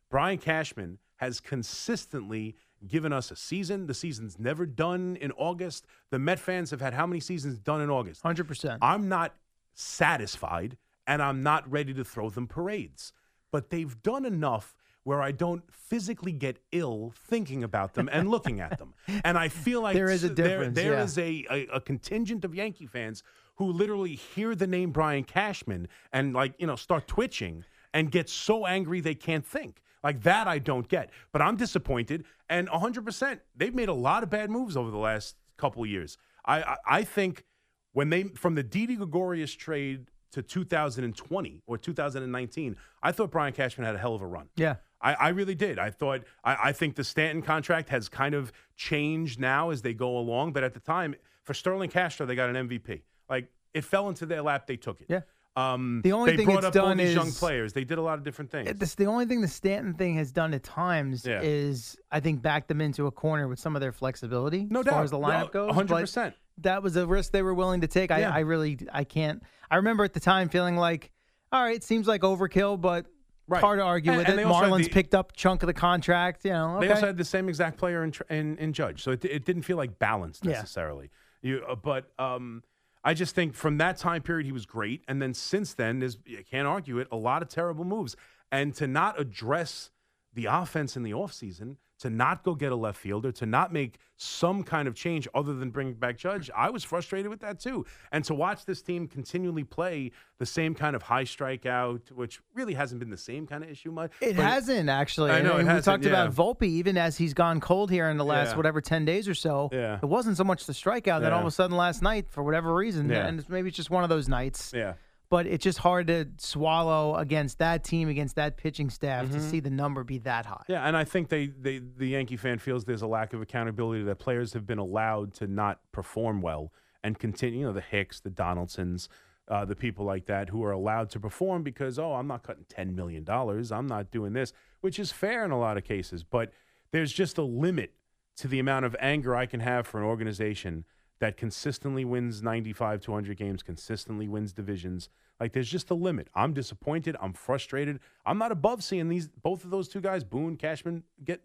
Brian 0.10 0.38
Cashman 0.38 1.00
has 1.18 1.40
consistently 1.40 2.56
given 2.88 3.12
us 3.14 3.32
a 3.32 3.36
season. 3.36 3.88
The 3.88 3.94
season's 3.94 4.38
never 4.40 4.66
done 4.66 5.18
in 5.22 5.32
August. 5.34 5.86
The 6.12 6.20
Met 6.20 6.40
fans 6.40 6.72
have 6.72 6.82
had 6.82 6.94
how 6.94 7.06
many 7.08 7.20
seasons 7.20 7.60
done 7.60 7.82
in 7.82 7.90
August? 7.90 8.24
100%. 8.24 8.78
I'm 8.82 9.10
not 9.10 9.34
satisfied 9.74 10.78
and 11.08 11.22
I'm 11.22 11.44
not 11.44 11.70
ready 11.72 11.94
to 11.94 12.04
throw 12.04 12.30
them 12.30 12.48
parades. 12.48 13.14
But 13.52 13.70
they've 13.70 14.02
done 14.02 14.26
enough 14.26 14.76
where 15.04 15.22
I 15.22 15.32
don't 15.32 15.64
physically 15.72 16.32
get 16.32 16.58
ill 16.72 17.14
thinking 17.16 17.64
about 17.64 17.94
them 17.94 18.10
and 18.12 18.28
looking 18.30 18.60
at 18.60 18.80
them. 18.80 18.94
And 19.24 19.38
I 19.38 19.50
feel 19.50 19.82
like 19.82 19.94
There 19.96 20.10
is 20.10 20.24
a 20.24 20.30
s- 20.30 20.34
there- 20.36 20.48
difference, 20.48 20.76
there 20.76 20.94
yeah. 20.94 21.04
is 21.04 21.18
a, 21.18 21.46
a, 21.52 21.68
a 21.76 21.82
contingent 21.82 22.44
of 22.44 22.56
Yankee 22.56 22.88
fans 22.88 23.22
who 23.58 23.72
literally 23.72 24.16
hear 24.16 24.56
the 24.56 24.66
name 24.68 24.92
Brian 24.92 25.24
Cashman 25.24 25.88
and 26.12 26.34
like, 26.34 26.56
you 26.58 26.66
know, 26.68 26.76
start 26.76 27.08
twitching 27.08 27.64
and 27.94 28.12
get 28.12 28.30
so 28.30 28.66
angry 28.66 29.00
they 29.00 29.16
can't 29.16 29.46
think. 29.46 29.82
Like 30.06 30.22
that 30.22 30.48
I 30.48 30.60
don't 30.60 30.88
get. 30.88 31.10
But 31.34 31.42
I'm 31.42 31.58
disappointed 31.58 32.26
and 32.48 32.70
100% 32.70 33.40
they've 33.56 33.74
made 33.74 33.90
a 33.90 33.94
lot 33.94 34.22
of 34.22 34.30
bad 34.30 34.52
moves 34.52 34.78
over 34.78 34.92
the 34.92 35.00
last 35.00 35.36
couple 35.58 35.84
of 35.84 35.90
years. 35.90 36.18
I 36.46 36.62
I, 36.62 36.78
I 36.88 37.04
think 37.04 37.44
when 37.92 38.10
they 38.12 38.24
from 38.24 38.54
the 38.54 38.64
Didi 38.64 38.96
Gregorius 38.96 39.52
trade 39.52 40.12
to 40.32 40.44
2020 40.44 41.64
or 41.66 41.78
2019, 41.78 42.76
I 43.02 43.12
thought 43.12 43.32
Brian 43.32 43.54
Cashman 43.54 43.86
had 43.86 43.96
a 43.96 43.98
hell 43.98 44.14
of 44.14 44.22
a 44.22 44.28
run. 44.28 44.50
Yeah. 44.56 44.76
I, 45.02 45.14
I 45.14 45.30
really 45.30 45.56
did. 45.56 45.80
I 45.80 45.90
thought 45.90 46.22
I, 46.44 46.58
I 46.66 46.72
think 46.72 46.96
the 46.96 47.04
Stanton 47.04 47.42
contract 47.42 47.90
has 47.90 48.08
kind 48.08 48.36
of 48.36 48.52
changed 48.76 49.40
now 49.40 49.72
as 49.72 49.82
they 49.82 49.94
go 49.94 50.18
along, 50.18 50.54
but 50.54 50.64
at 50.64 50.74
the 50.74 50.80
time, 50.80 51.16
for 51.44 51.54
Starlin 51.56 51.90
Castro, 51.90 52.26
they 52.26 52.36
got 52.36 52.54
an 52.56 52.70
MVP. 52.70 53.02
Like 53.28 53.48
it 53.74 53.84
fell 53.84 54.08
into 54.08 54.26
their 54.28 54.44
lap, 54.44 54.68
they 54.68 54.78
took 54.78 55.02
it. 55.02 55.08
Yeah. 55.10 55.22
Um, 55.58 56.02
The 56.04 56.12
only 56.12 56.32
they 56.32 56.38
thing 56.38 56.46
brought 56.48 56.58
it's 56.66 56.76
up 56.76 56.76
all 56.84 56.90
done 56.90 56.98
these 56.98 57.14
young 57.14 57.32
players. 57.32 57.72
They 57.74 57.86
did 57.86 57.98
a 57.98 58.02
lot 58.02 58.18
of 58.18 58.24
different 58.26 58.52
things. 58.52 58.74
This, 58.78 58.96
the 58.96 59.06
only 59.06 59.26
thing 59.26 59.40
the 59.42 59.48
Stanton 59.48 59.94
thing 59.94 60.16
has 60.16 60.32
done 60.32 60.54
at 60.54 60.64
times 60.64 61.26
Yeah. 61.26 61.40
is, 61.42 61.98
I 62.12 62.20
think, 62.20 62.42
back 62.42 62.68
them 62.68 62.82
into 62.82 63.08
a 63.08 63.12
corner 63.12 63.48
with 63.48 63.60
some 63.60 63.76
of 63.76 63.80
their 63.82 63.94
flexibility 63.94 64.68
No 64.70 64.82
as 64.82 64.86
far 64.86 64.94
doubt. 64.96 65.04
as 65.06 65.12
the 65.12 65.20
No, 65.20 65.28
lineup 65.28 65.52
goes. 65.52 65.72
100%. 65.72 66.34
That 66.60 66.84
was 66.84 66.96
a 66.98 67.08
risk 67.08 67.32
they 67.32 67.42
were 67.42 67.54
willing 67.54 67.82
to 67.82 67.88
take. 67.88 68.12
I, 68.12 68.20
Yeah. 68.20 68.32
I 68.34 68.40
really, 68.40 68.78
I 68.92 69.06
can't. 69.06 69.44
I 69.72 69.78
remember 69.78 70.04
at 70.04 70.14
the 70.14 70.20
time 70.20 70.50
feeling 70.50 70.76
like, 70.76 71.12
all 71.54 71.64
right, 71.64 71.76
it 71.76 71.84
seems 71.84 72.08
like 72.08 72.22
overkill, 72.22 72.80
but 72.80 73.06
Right. 73.48 73.62
hard 73.62 73.80
to 73.80 73.84
argue 73.84 74.12
And- 74.12 74.18
with 74.18 74.26
and 74.28 74.34
it. 74.34 74.38
they 74.38 74.44
also 74.44 74.64
had 74.64 74.72
Marlins 74.74 74.84
the- 74.86 74.90
picked 74.90 75.14
up 75.16 75.34
chunk 75.36 75.62
of 75.64 75.68
the 75.68 75.74
contract. 75.74 76.44
You 76.44 76.52
know, 76.52 76.80
They 76.82 76.90
also 76.90 77.06
had 77.06 77.18
the 77.18 77.24
same 77.24 77.48
exact 77.48 77.78
player 77.78 78.04
in, 78.04 78.12
in, 78.30 78.58
in 78.58 78.74
Judge, 78.74 79.04
so 79.04 79.12
it, 79.12 79.24
it 79.24 79.46
didn't 79.46 79.62
feel 79.62 79.78
like 79.78 80.00
balanced 80.00 80.44
Yeah. 80.46 80.54
necessarily. 80.54 81.12
You, 81.44 81.64
uh, 81.70 81.76
but 81.76 82.12
um, 82.20 82.64
I 83.06 83.14
just 83.14 83.36
think 83.36 83.54
from 83.54 83.78
that 83.78 83.98
time 83.98 84.24
period 84.24 84.48
he 84.48 84.52
was 84.52 84.66
great, 84.66 85.04
and 85.08 85.22
then 85.22 85.36
since 85.36 85.76
then, 85.76 86.00
there's 86.00 86.18
you 86.26 86.44
can't 86.44 86.68
argue 86.68 86.98
it. 86.98 87.08
A 87.12 87.16
lot 87.16 87.44
of 87.44 87.48
terrible 87.48 87.86
moves, 87.86 88.16
and 88.52 88.74
to 88.76 88.88
not 88.88 89.20
address 89.20 89.92
the 90.34 90.46
offense 90.46 90.98
in 90.98 91.04
the 91.04 91.12
offseason, 91.12 91.78
to 92.06 92.10
not 92.12 92.44
go 92.44 92.54
get 92.54 92.72
a 92.72 92.76
left 92.76 93.00
fielder, 93.00 93.32
to 93.32 93.48
not 93.48 93.74
make 93.74 93.98
some 94.16 94.62
kind 94.62 94.88
of 94.88 94.94
change 94.94 95.28
other 95.34 95.56
than 95.56 95.72
bringing 95.72 95.96
back 95.96 96.18
Judge, 96.18 96.52
I 96.56 96.70
was 96.70 96.84
frustrated 96.84 97.30
with 97.30 97.40
that 97.40 97.60
too. 97.60 97.84
And 98.12 98.24
to 98.26 98.36
watch 98.36 98.66
this 98.66 98.84
team 98.84 99.08
continually 99.08 99.64
play 99.64 100.12
the 100.38 100.46
same 100.46 100.76
kind 100.76 100.96
of 100.96 101.02
high 101.02 101.24
strikeout, 101.24 102.12
which 102.12 102.42
really 102.54 102.76
hasn't 102.76 103.00
been 103.00 103.10
the 103.10 103.18
same 103.18 103.48
kind 103.48 103.64
of 103.64 103.72
issue 103.72 103.92
much. 103.92 104.12
It 104.22 104.36
hasn't 104.36 104.88
actually. 104.88 105.32
I 105.32 105.42
know, 105.42 105.58
we 105.58 105.64
talked 105.82 106.06
about 106.06 106.30
yeah. 106.30 106.36
Volpe, 106.36 106.64
even 106.64 106.96
as 106.96 107.18
he's 107.18 107.34
gone 107.34 107.60
cold 107.60 107.90
here 107.90 108.08
in 108.10 108.18
the 108.18 108.26
last 108.26 108.52
Yeah. 108.52 108.58
whatever 108.58 108.82
ten 108.82 109.04
days 109.04 109.28
or 109.28 109.34
so. 109.34 109.70
Yeah. 109.74 109.98
It 110.02 110.06
wasn't 110.06 110.38
so 110.38 110.44
much 110.44 110.68
the 110.68 110.74
strikeout 110.74 111.22
that 111.22 111.34
all 111.34 111.42
of 111.42 111.48
a 111.48 111.52
sudden 111.52 111.76
last 111.76 112.04
night, 112.04 112.28
for 112.30 112.44
whatever 112.44 112.74
reason, 112.76 113.10
Yeah. 113.10 113.26
and 113.26 113.44
maybe 113.50 113.70
it's 113.70 113.78
just 113.78 113.90
one 113.90 114.04
of 114.04 114.10
those 114.10 114.30
nights. 114.30 114.74
Yeah. 114.76 114.94
But 115.36 115.48
it's 115.48 115.66
just 115.66 115.80
hard 115.80 116.08
to 116.08 116.30
swallow 116.38 117.18
against 117.18 117.60
that 117.60 117.84
team, 117.84 118.08
against 118.08 118.38
that 118.38 118.56
pitching 118.56 118.90
staff, 118.90 119.30
to 119.32 119.38
Mhm. 119.40 119.42
see 119.42 119.60
the 119.60 119.70
number 119.70 120.06
be 120.06 120.18
that 120.20 120.46
high. 120.46 120.64
Yeah, 120.70 120.88
and 120.88 120.96
I 120.96 121.04
think 121.04 121.28
they, 121.28 121.48
they 121.48 121.80
the 121.80 122.08
Yankee 122.08 122.38
fan 122.38 122.58
feels 122.58 122.86
there's 122.86 123.02
a 123.02 123.08
lack 123.08 123.34
of 123.34 123.42
accountability 123.42 124.06
that 124.06 124.16
players 124.18 124.54
have 124.54 124.66
been 124.66 124.78
allowed 124.78 125.34
to 125.34 125.48
not 125.48 125.82
perform 125.92 126.40
well 126.40 126.72
and 127.04 127.20
continue. 127.20 127.60
You 127.60 127.66
know, 127.66 127.74
the 127.74 127.82
Hicks, 127.82 128.22
the 128.22 128.30
Donaldsons, 128.30 129.10
uh, 129.50 129.66
the 129.66 129.76
people 129.76 130.06
like 130.06 130.26
that 130.28 130.48
who 130.48 130.64
are 130.64 130.72
allowed 130.72 131.10
to 131.10 131.20
perform 131.20 131.64
because 131.64 132.00
oh, 132.00 132.14
I'm 132.14 132.28
not 132.28 132.44
cutting 132.44 132.64
ten 132.70 132.96
million 132.96 133.26
dollars, 133.26 133.74
I'm 133.74 133.88
not 133.88 134.12
doing 134.12 134.32
this, 134.32 134.54
which 134.80 134.98
is 135.00 135.12
fair 135.12 135.44
in 135.44 135.52
a 135.52 135.60
lot 135.60 135.76
of 135.76 135.84
cases. 135.84 136.24
But 136.24 136.54
there's 136.92 137.12
just 137.12 137.38
a 137.38 137.44
limit 137.44 137.92
to 138.38 138.48
the 138.48 138.60
amount 138.60 138.86
of 138.86 138.96
anger 139.02 139.36
I 139.36 139.48
can 139.48 139.60
have 139.60 139.86
for 139.86 139.98
an 140.00 140.06
organization 140.06 140.86
that 141.20 141.36
consistently 141.36 142.06
wins 142.06 142.42
95 142.42 143.02
to 143.02 143.12
100 143.12 143.36
games, 143.36 143.64
consistently 143.64 144.30
wins 144.30 144.54
divisions. 144.54 145.10
Like 145.40 145.54
there's 145.54 145.70
just 145.70 145.90
a 145.90 145.94
limit. 145.94 146.30
I'm 146.34 146.54
disappointed. 146.54 147.16
I'm 147.22 147.34
frustrated. 147.34 148.00
I'm 148.26 148.38
not 148.38 148.52
above 148.52 148.84
seeing 148.84 149.10
these 149.10 149.28
both 149.28 149.64
of 149.64 149.70
those 149.70 149.88
two 149.88 150.02
guys, 150.02 150.24
Boone, 150.24 150.58
Cashman, 150.58 151.04
get. 151.24 151.42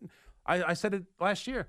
I, 0.47 0.62
I 0.62 0.74
said 0.74 0.95
it 0.95 1.05
last 1.18 1.47
year. 1.47 1.68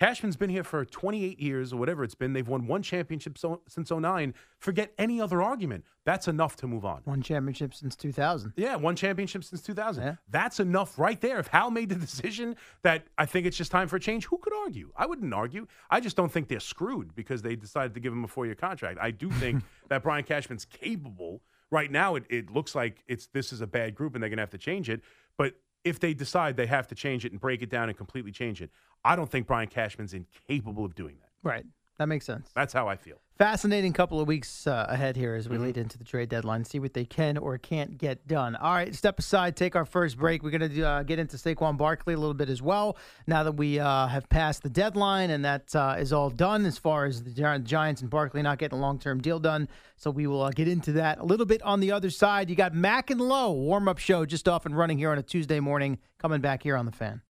Cashman's 0.00 0.36
been 0.36 0.48
here 0.48 0.64
for 0.64 0.82
28 0.86 1.38
years 1.38 1.74
or 1.74 1.76
whatever 1.76 2.02
it's 2.02 2.14
been. 2.14 2.32
They've 2.32 2.48
won 2.48 2.66
one 2.66 2.80
championship 2.80 3.36
so, 3.36 3.60
since 3.68 3.90
09. 3.90 4.32
Forget 4.58 4.94
any 4.96 5.20
other 5.20 5.42
argument. 5.42 5.84
That's 6.06 6.26
enough 6.26 6.56
to 6.56 6.66
move 6.66 6.86
on. 6.86 7.02
One 7.04 7.20
championship 7.20 7.74
since 7.74 7.96
2000. 7.96 8.54
Yeah, 8.56 8.76
one 8.76 8.96
championship 8.96 9.44
since 9.44 9.60
2000. 9.60 10.16
That's 10.30 10.58
enough 10.58 10.98
right 10.98 11.20
there. 11.20 11.38
If 11.38 11.48
Hal 11.48 11.70
made 11.70 11.90
the 11.90 11.96
decision 11.96 12.56
that 12.82 13.08
I 13.18 13.26
think 13.26 13.46
it's 13.46 13.58
just 13.58 13.70
time 13.70 13.88
for 13.88 13.96
a 13.96 14.00
change, 14.00 14.24
who 14.24 14.38
could 14.38 14.54
argue? 14.54 14.90
I 14.96 15.04
wouldn't 15.04 15.34
argue. 15.34 15.66
I 15.90 16.00
just 16.00 16.16
don't 16.16 16.32
think 16.32 16.48
they're 16.48 16.60
screwed 16.60 17.14
because 17.14 17.42
they 17.42 17.54
decided 17.54 17.92
to 17.92 18.00
give 18.00 18.14
him 18.14 18.24
a 18.24 18.28
four 18.28 18.46
year 18.46 18.54
contract. 18.54 18.98
I 19.02 19.10
do 19.10 19.30
think 19.30 19.62
that 19.90 20.02
Brian 20.02 20.24
Cashman's 20.24 20.64
capable. 20.64 21.42
Right 21.70 21.90
now, 21.90 22.14
it, 22.14 22.24
it 22.30 22.50
looks 22.50 22.74
like 22.74 23.04
it's 23.06 23.26
this 23.26 23.52
is 23.52 23.60
a 23.60 23.66
bad 23.66 23.94
group 23.94 24.14
and 24.14 24.22
they're 24.22 24.30
going 24.30 24.38
to 24.38 24.42
have 24.42 24.50
to 24.50 24.58
change 24.58 24.88
it. 24.88 25.02
But 25.36 25.54
if 25.84 25.98
they 26.00 26.14
decide 26.14 26.56
they 26.56 26.66
have 26.66 26.86
to 26.88 26.94
change 26.94 27.24
it 27.24 27.32
and 27.32 27.40
break 27.40 27.62
it 27.62 27.70
down 27.70 27.88
and 27.88 27.96
completely 27.96 28.32
change 28.32 28.60
it, 28.62 28.70
I 29.04 29.16
don't 29.16 29.30
think 29.30 29.46
Brian 29.46 29.68
Cashman's 29.68 30.14
incapable 30.14 30.84
of 30.84 30.94
doing 30.94 31.16
that. 31.20 31.30
Right. 31.42 31.64
That 32.00 32.06
makes 32.08 32.24
sense. 32.24 32.48
That's 32.54 32.72
how 32.72 32.88
I 32.88 32.96
feel. 32.96 33.16
Fascinating 33.36 33.92
couple 33.92 34.20
of 34.20 34.26
weeks 34.26 34.66
uh, 34.66 34.86
ahead 34.88 35.16
here 35.16 35.34
as 35.34 35.50
we 35.50 35.56
Mm-hmm. 35.56 35.64
lead 35.66 35.76
into 35.76 35.98
the 35.98 36.04
trade 36.04 36.30
deadline, 36.30 36.64
see 36.64 36.78
what 36.78 36.94
they 36.94 37.04
can 37.04 37.36
or 37.36 37.58
can't 37.58 37.98
get 37.98 38.26
done. 38.26 38.56
All 38.56 38.72
right, 38.72 38.94
step 38.94 39.18
aside, 39.18 39.54
take 39.54 39.76
our 39.76 39.84
first 39.84 40.16
break. 40.16 40.42
We're 40.42 40.50
going 40.56 40.70
to 40.70 40.82
uh, 40.82 41.02
get 41.02 41.18
into 41.18 41.36
Saquon 41.36 41.76
Barkley 41.76 42.14
a 42.14 42.16
little 42.16 42.32
bit 42.32 42.48
as 42.48 42.62
well. 42.62 42.96
Now 43.26 43.42
that 43.42 43.52
we 43.52 43.78
uh, 43.78 44.06
have 44.06 44.30
passed 44.30 44.62
the 44.62 44.70
deadline 44.70 45.28
and 45.28 45.44
that 45.44 45.76
uh, 45.76 45.96
is 45.98 46.10
all 46.10 46.30
done 46.30 46.64
as 46.64 46.78
far 46.78 47.04
as 47.04 47.22
the 47.22 47.58
Giants 47.62 48.00
and 48.00 48.08
Barkley 48.08 48.40
not 48.40 48.56
getting 48.56 48.78
a 48.78 48.80
long 48.80 48.98
term 48.98 49.20
deal 49.20 49.38
done. 49.38 49.68
So 49.96 50.10
we 50.10 50.26
will 50.26 50.40
uh, 50.44 50.50
get 50.52 50.68
into 50.68 50.92
that 50.92 51.18
a 51.18 51.24
little 51.24 51.44
bit 51.44 51.60
on 51.60 51.80
the 51.80 51.92
other 51.92 52.08
side. 52.08 52.48
You 52.48 52.56
got 52.56 52.72
Mac 52.72 53.10
and 53.10 53.20
Low 53.20 53.52
warm 53.52 53.88
up 53.88 53.98
show 53.98 54.24
just 54.24 54.48
off 54.48 54.64
and 54.64 54.74
running 54.74 54.96
here 54.96 55.10
on 55.10 55.18
a 55.18 55.22
Tuesday 55.22 55.60
morning, 55.60 55.98
coming 56.18 56.40
back 56.40 56.62
here 56.62 56.78
on 56.78 56.86
the 56.86 56.92
fan. 56.92 57.20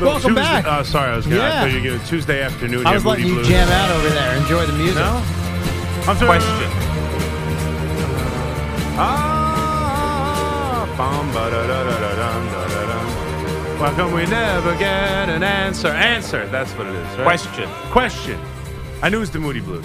Welcome 0.00 0.34
Tuesday- 0.34 0.42
back. 0.42 0.64
Oh, 0.66 0.82
sorry, 0.82 1.12
I 1.12 1.16
was 1.16 1.26
going 1.26 1.40
to 1.40 1.46
Yeah. 1.46 1.66
you 1.66 1.80
give 1.80 2.06
Tuesday 2.06 2.42
afternoon. 2.42 2.86
I 2.86 2.94
was 2.94 3.04
letting 3.04 3.26
you 3.26 3.34
Blues. 3.34 3.48
jam 3.48 3.68
out 3.70 3.90
over 3.90 4.08
there. 4.10 4.34
Enjoy 4.36 4.66
the 4.66 4.72
music. 4.72 4.96
No? 4.96 5.22
I'm 6.08 6.16
sorry. 6.16 6.26
Question. 6.38 6.70
Ah. 8.96 10.86
Why 13.78 13.92
come 13.96 14.12
we 14.12 14.24
never 14.26 14.74
get 14.76 15.28
an 15.28 15.42
answer? 15.42 15.88
Answer. 15.88 16.46
That's 16.46 16.70
what 16.72 16.86
it 16.86 16.94
is. 16.94 17.06
Right? 17.18 17.24
Question. 17.24 17.68
Question. 17.90 18.40
I 19.02 19.08
knew 19.08 19.18
it 19.18 19.20
was 19.20 19.30
the 19.30 19.40
Moody 19.40 19.60
Blues. 19.60 19.84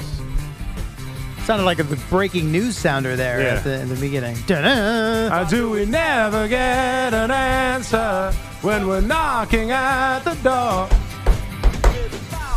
Sounded 1.49 1.63
like 1.65 1.79
a 1.79 1.83
breaking 2.11 2.51
news 2.51 2.77
sounder 2.77 3.15
there 3.15 3.41
Yeah. 3.41 3.55
at 3.55 3.63
the, 3.63 3.79
in 3.81 3.89
the 3.89 3.95
beginning. 3.95 4.37
Da-da. 4.45 5.45
Do 5.45 5.71
we 5.71 5.83
never 5.83 6.47
get 6.47 7.11
an 7.11 7.31
answer 7.31 8.31
when 8.61 8.85
we're 8.87 9.01
knocking 9.01 9.71
at 9.71 10.19
the 10.19 10.35
door? 10.43 10.87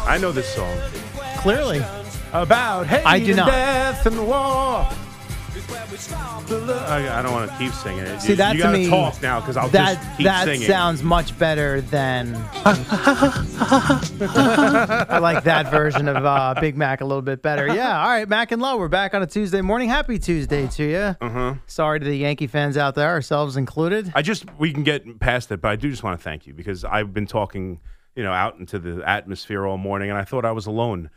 I 0.06 0.18
know 0.20 0.30
this 0.30 0.54
song. 0.54 0.76
Clearly. 1.38 1.82
About 2.34 2.86
hate 2.86 3.06
I 3.06 3.18
do 3.18 3.28
and 3.28 3.36
not. 3.38 3.46
death 3.46 4.04
and 4.04 4.26
war. 4.26 4.86
I, 5.72 7.18
I 7.18 7.22
don't 7.22 7.32
want 7.32 7.50
to 7.50 7.56
keep 7.58 7.72
singing 7.72 8.00
it. 8.04 8.20
See 8.20 8.30
you, 8.30 8.36
that 8.36 8.54
you 8.54 8.58
to 8.62 8.64
gotta 8.64 8.78
me, 8.78 8.88
talk 8.88 9.20
now 9.22 9.40
because 9.40 9.56
I'll 9.56 9.68
that 9.70 9.94
just 10.02 10.16
keep 10.18 10.24
that 10.26 10.44
singing. 10.44 10.66
sounds 10.66 11.02
much 11.02 11.38
better 11.38 11.80
than. 11.80 12.36
I 14.24 15.18
like 15.20 15.44
that 15.44 15.70
version 15.70 16.08
of 16.08 16.24
uh, 16.24 16.54
Big 16.60 16.76
Mac 16.76 17.00
a 17.00 17.04
little 17.04 17.22
bit 17.22 17.42
better. 17.42 17.66
Yeah. 17.68 18.00
All 18.00 18.08
right, 18.08 18.28
Mac 18.28 18.52
and 18.52 18.60
Low. 18.60 18.76
We're 18.76 18.88
back 18.88 19.14
on 19.14 19.22
a 19.22 19.26
Tuesday 19.26 19.60
morning. 19.60 19.88
Happy 19.88 20.18
Tuesday 20.18 20.66
to 20.68 20.84
you. 20.84 21.16
Uh-huh. 21.20 21.54
Sorry 21.66 22.00
to 22.00 22.04
the 22.04 22.16
Yankee 22.16 22.46
fans 22.46 22.76
out 22.76 22.94
there, 22.94 23.08
ourselves 23.08 23.56
included. 23.56 24.12
I 24.14 24.22
just 24.22 24.44
we 24.58 24.72
can 24.72 24.82
get 24.82 25.20
past 25.20 25.50
it, 25.52 25.60
but 25.60 25.70
I 25.70 25.76
do 25.76 25.90
just 25.90 26.02
want 26.02 26.18
to 26.18 26.22
thank 26.22 26.46
you 26.46 26.54
because 26.54 26.84
I've 26.84 27.14
been 27.14 27.26
talking, 27.26 27.80
you 28.14 28.22
know, 28.22 28.32
out 28.32 28.58
into 28.58 28.78
the 28.78 29.02
atmosphere 29.08 29.66
all 29.66 29.78
morning, 29.78 30.10
and 30.10 30.18
I 30.18 30.24
thought 30.24 30.44
I 30.44 30.52
was 30.52 30.66
alone 30.66 31.10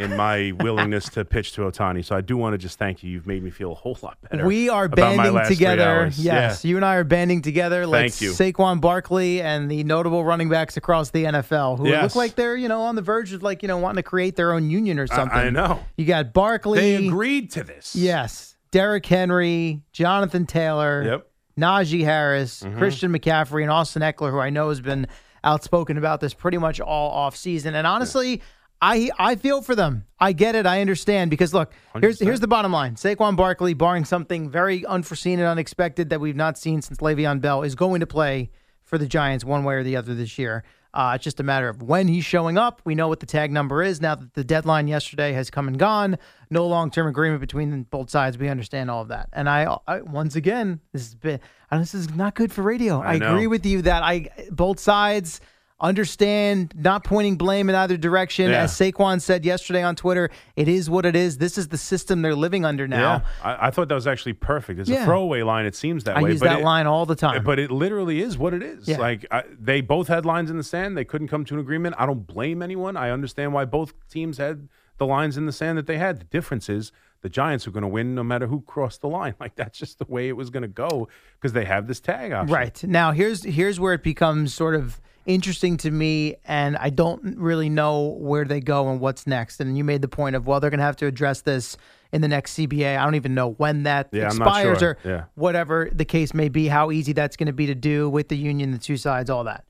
in 0.00 0.16
my 0.16 0.52
willingness 0.60 1.08
to 1.10 1.24
pitch 1.24 1.52
to 1.52 1.60
Ohtani. 1.62 2.04
So 2.04 2.16
I 2.16 2.20
do 2.20 2.36
want 2.36 2.54
to 2.54 2.58
just 2.58 2.78
thank 2.78 3.02
you. 3.02 3.10
You've 3.10 3.26
made 3.26 3.42
me 3.42 3.50
feel 3.50 3.70
a 3.72 3.74
whole 3.74 3.96
lot 4.02 4.18
better. 4.22 4.44
We 4.46 4.68
are 4.68 4.88
banding 4.88 5.38
together. 5.46 6.10
Yes, 6.16 6.64
you 6.64 6.76
and 6.76 6.84
I 6.84 6.96
are 6.96 7.04
banding 7.04 7.42
together. 7.42 7.82
Thank 7.82 7.92
Let's 7.92 8.22
you. 8.22 8.30
Saquon 8.32 8.80
Barkley 8.80 9.40
and 9.42 9.70
the 9.70 9.84
notable 9.84 10.24
running 10.24 10.48
backs 10.48 10.76
across 10.76 11.10
the 11.10 11.24
NFL 11.24 11.78
who 11.78 11.88
Yes. 11.88 12.02
look 12.02 12.16
like 12.16 12.34
they're 12.34 12.56
you 12.56 12.68
know 12.68 12.82
on 12.82 12.96
the 12.96 13.02
verge 13.02 13.32
of 13.32 13.42
like 13.42 13.62
you 13.62 13.68
know 13.68 13.78
wanting 13.78 14.02
to 14.02 14.08
create 14.08 14.36
their 14.36 14.52
own 14.52 14.70
union 14.70 14.98
or 14.98 15.06
something. 15.06 15.38
I 15.38 15.50
know. 15.50 15.80
You 15.96 16.06
got 16.06 16.32
Barkley. 16.32 16.78
They 16.80 17.06
agreed 17.06 17.50
to 17.52 17.62
this. 17.62 17.94
Yes, 17.94 18.56
Derrick 18.70 19.04
Henry, 19.06 19.82
Jonathan 19.92 20.46
Taylor. 20.46 21.02
Yep. 21.04 21.26
Najee 21.58 22.04
Harris, 22.04 22.62
Mhm. 22.62 22.78
Christian 22.78 23.12
McCaffrey, 23.12 23.60
and 23.62 23.70
Austin 23.70 24.00
Ekeler, 24.00 24.30
who 24.30 24.38
I 24.38 24.48
know 24.48 24.70
has 24.70 24.80
been 24.80 25.06
outspoken 25.44 25.98
about 25.98 26.20
this 26.20 26.32
pretty 26.32 26.56
much 26.58 26.80
all 26.80 27.10
off 27.10 27.36
season. 27.36 27.74
And 27.74 27.86
honestly, 27.86 28.40
I 28.82 29.10
I 29.18 29.36
feel 29.36 29.62
for 29.62 29.74
them. 29.74 30.04
I 30.18 30.32
get 30.32 30.54
it. 30.54 30.66
I 30.66 30.80
understand 30.80 31.30
because 31.30 31.52
look, 31.52 31.72
here's 32.00 32.18
here's 32.18 32.40
the 32.40 32.48
bottom 32.48 32.72
line: 32.72 32.94
Saquon 32.94 33.36
Barkley, 33.36 33.74
barring 33.74 34.04
something 34.04 34.50
very 34.50 34.84
unforeseen 34.86 35.38
and 35.38 35.48
unexpected 35.48 36.10
that 36.10 36.20
we've 36.20 36.36
not 36.36 36.56
seen 36.56 36.82
since 36.82 36.98
Le'Veon 36.98 37.40
Bell, 37.40 37.62
is 37.62 37.74
going 37.74 38.00
to 38.00 38.06
play 38.06 38.50
for 38.82 38.98
the 38.98 39.06
Giants 39.06 39.44
one 39.44 39.64
way 39.64 39.74
or 39.74 39.82
the 39.82 39.96
other 39.96 40.14
this 40.14 40.38
year. 40.38 40.64
Uh, 40.92 41.12
it's 41.14 41.22
just 41.22 41.38
a 41.38 41.42
matter 41.44 41.68
of 41.68 41.82
when 41.82 42.08
he's 42.08 42.24
showing 42.24 42.58
up. 42.58 42.82
We 42.84 42.96
know 42.96 43.06
what 43.06 43.20
the 43.20 43.26
tag 43.26 43.52
number 43.52 43.80
is 43.82 44.00
now 44.00 44.16
that 44.16 44.34
the 44.34 44.42
deadline 44.42 44.88
yesterday 44.88 45.32
has 45.32 45.48
come 45.48 45.68
and 45.68 45.78
gone. 45.78 46.18
No 46.50 46.66
long 46.66 46.90
term 46.90 47.06
agreement 47.06 47.40
between 47.40 47.84
both 47.84 48.10
sides. 48.10 48.36
We 48.36 48.48
understand 48.48 48.90
all 48.90 49.02
of 49.02 49.08
that. 49.08 49.28
And 49.32 49.48
I, 49.48 49.76
I 49.86 50.00
once 50.00 50.34
again, 50.34 50.80
this 50.92 51.02
is 51.02 51.14
been, 51.14 51.38
and 51.70 51.80
this 51.80 51.94
is 51.94 52.10
not 52.14 52.34
good 52.34 52.52
for 52.52 52.62
radio. 52.62 53.00
I 53.00 53.12
I, 53.12 53.14
agree 53.14 53.46
with 53.46 53.64
you 53.64 53.82
that 53.82 54.02
I 54.02 54.30
both 54.50 54.80
sides 54.80 55.40
understand 55.80 56.72
not 56.76 57.04
pointing 57.04 57.36
blame 57.36 57.68
in 57.68 57.74
either 57.74 57.96
direction. 57.96 58.50
Yeah. 58.50 58.62
As 58.64 58.72
Saquon 58.72 59.20
said 59.20 59.44
yesterday 59.44 59.82
on 59.82 59.96
Twitter, 59.96 60.30
it 60.56 60.68
is 60.68 60.88
what 60.88 61.04
it 61.06 61.16
is. 61.16 61.38
This 61.38 61.58
is 61.58 61.68
the 61.68 61.78
system 61.78 62.22
they're 62.22 62.34
living 62.34 62.64
under 62.64 62.86
now. 62.88 63.22
Yeah, 63.42 63.48
I, 63.50 63.66
I 63.68 63.70
thought 63.70 63.88
that 63.88 63.94
was 63.94 64.06
actually 64.06 64.34
perfect. 64.34 64.80
It's 64.80 64.88
Yeah. 64.88 65.02
a 65.02 65.04
throwaway 65.04 65.42
line. 65.42 65.66
It 65.66 65.74
seems 65.74 66.04
that 66.04 66.16
I 66.16 66.22
way. 66.22 66.30
use 66.32 66.40
but 66.40 66.46
that 66.46 66.60
it- 66.60 66.64
line 66.64 66.86
all 66.86 67.06
the 67.06 67.16
time. 67.16 67.42
But 67.44 67.58
it 67.58 67.70
literally 67.70 68.20
is 68.20 68.38
what 68.38 68.54
it 68.54 68.62
is. 68.62 68.88
Like 68.88 69.26
I, 69.30 69.44
they 69.58 69.80
both 69.80 70.08
had 70.08 70.24
lines 70.26 70.50
in 70.50 70.56
the 70.56 70.62
sand. 70.64 70.96
They 70.96 71.04
couldn't 71.04 71.28
come 71.28 71.44
to 71.46 71.54
an 71.54 71.60
agreement. 71.60 71.94
I 71.98 72.06
don't 72.06 72.26
blame 72.26 72.62
anyone. 72.62 72.96
I 72.96 73.10
understand 73.10 73.52
why 73.52 73.64
both 73.64 73.92
teams 74.08 74.38
had 74.38 74.68
the 74.98 75.06
lines 75.06 75.36
in 75.36 75.46
the 75.46 75.52
sand 75.52 75.78
that 75.78 75.86
they 75.86 75.96
had. 75.98 76.20
The 76.20 76.24
difference 76.24 76.68
is 76.68 76.92
the 77.22 77.28
Giants 77.28 77.66
are 77.66 77.70
going 77.70 77.82
to 77.82 77.88
win 77.88 78.14
no 78.14 78.22
matter 78.22 78.46
who 78.46 78.60
crossed 78.62 79.00
the 79.00 79.08
line. 79.08 79.34
Like 79.40 79.54
that's 79.56 79.78
just 79.78 79.98
the 79.98 80.04
way 80.06 80.28
it 80.28 80.36
was 80.36 80.50
going 80.50 80.62
to 80.62 80.68
go 80.68 81.08
because 81.34 81.52
they 81.54 81.64
have 81.64 81.86
this 81.86 82.00
tag 82.00 82.32
option. 82.32 82.54
Right. 82.54 82.84
Now 82.84 83.12
here's 83.12 83.44
here's 83.44 83.80
where 83.80 83.94
it 83.94 84.02
becomes 84.02 84.52
sort 84.52 84.74
of 84.74 85.00
interesting 85.34 85.76
to 85.78 85.90
me 85.90 86.36
and 86.44 86.76
I 86.76 86.90
don't 86.90 87.36
really 87.38 87.68
know 87.68 88.08
where 88.18 88.44
they 88.44 88.60
go 88.60 88.88
and 88.90 89.00
what's 89.00 89.26
next. 89.26 89.60
And 89.60 89.76
you 89.78 89.84
made 89.84 90.02
the 90.02 90.08
point 90.08 90.36
of 90.36 90.46
well 90.46 90.60
they're 90.60 90.70
going 90.70 90.78
to 90.78 90.84
have 90.84 90.96
to 90.96 91.06
address 91.06 91.40
this 91.42 91.76
in 92.12 92.20
the 92.22 92.28
next 92.28 92.54
CBA. 92.58 92.98
I 92.98 93.04
don't 93.04 93.14
even 93.14 93.34
know 93.34 93.50
when 93.52 93.84
that 93.84 94.08
Yeah, 94.12 94.26
expires 94.26 94.78
sure. 94.80 94.98
or 95.04 95.08
Yeah. 95.10 95.24
whatever 95.34 95.88
the 95.92 96.04
case 96.04 96.34
may 96.34 96.48
be, 96.48 96.68
how 96.68 96.90
easy 96.90 97.12
that's 97.12 97.36
going 97.36 97.46
to 97.46 97.52
be 97.52 97.66
to 97.66 97.74
do 97.74 98.10
with 98.10 98.28
the 98.28 98.36
union, 98.36 98.72
the 98.72 98.78
two 98.78 98.96
sides, 98.96 99.30
all 99.30 99.44
that. 99.44 99.64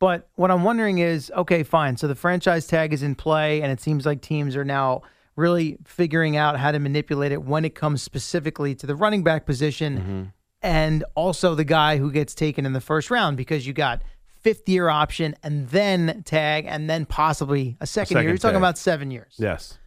But 0.00 0.28
what 0.34 0.50
I'm 0.50 0.64
wondering 0.64 0.98
is, 0.98 1.30
okay, 1.36 1.62
fine. 1.62 1.96
So 1.96 2.08
the 2.08 2.16
franchise 2.16 2.66
tag 2.66 2.92
is 2.92 3.02
in 3.04 3.14
play, 3.14 3.62
and 3.62 3.70
it 3.70 3.80
seems 3.80 4.04
like 4.04 4.20
teams 4.22 4.56
are 4.56 4.64
now 4.64 5.02
really 5.36 5.78
figuring 5.84 6.36
out 6.36 6.58
how 6.58 6.72
to 6.72 6.78
manipulate 6.80 7.30
it 7.32 7.42
when 7.44 7.64
it 7.64 7.74
comes 7.76 8.02
specifically 8.02 8.74
to 8.74 8.86
the 8.86 8.96
running 8.96 9.22
back 9.22 9.46
position 9.46 9.98
Mm-hmm. 9.98 10.22
and 10.62 11.04
also 11.14 11.54
the 11.54 11.64
guy 11.64 11.98
who 11.98 12.10
gets 12.10 12.34
taken 12.34 12.66
in 12.66 12.72
the 12.72 12.80
first 12.80 13.10
round 13.10 13.36
because 13.36 13.66
you 13.66 13.72
got 13.72 14.02
fifth 14.44 14.68
year 14.68 14.88
option 14.88 15.34
and 15.42 15.68
then 15.70 16.22
tag 16.24 16.66
and 16.68 16.88
then 16.88 17.06
possibly 17.06 17.76
a 17.80 17.86
second, 17.86 18.14
year. 18.16 18.18
second 18.20 18.28
You're 18.28 18.38
talking 18.38 18.52
tag. 18.54 18.60
about 18.60 18.78
seven 18.78 19.10
years. 19.10 19.34
Yes. 19.38 19.78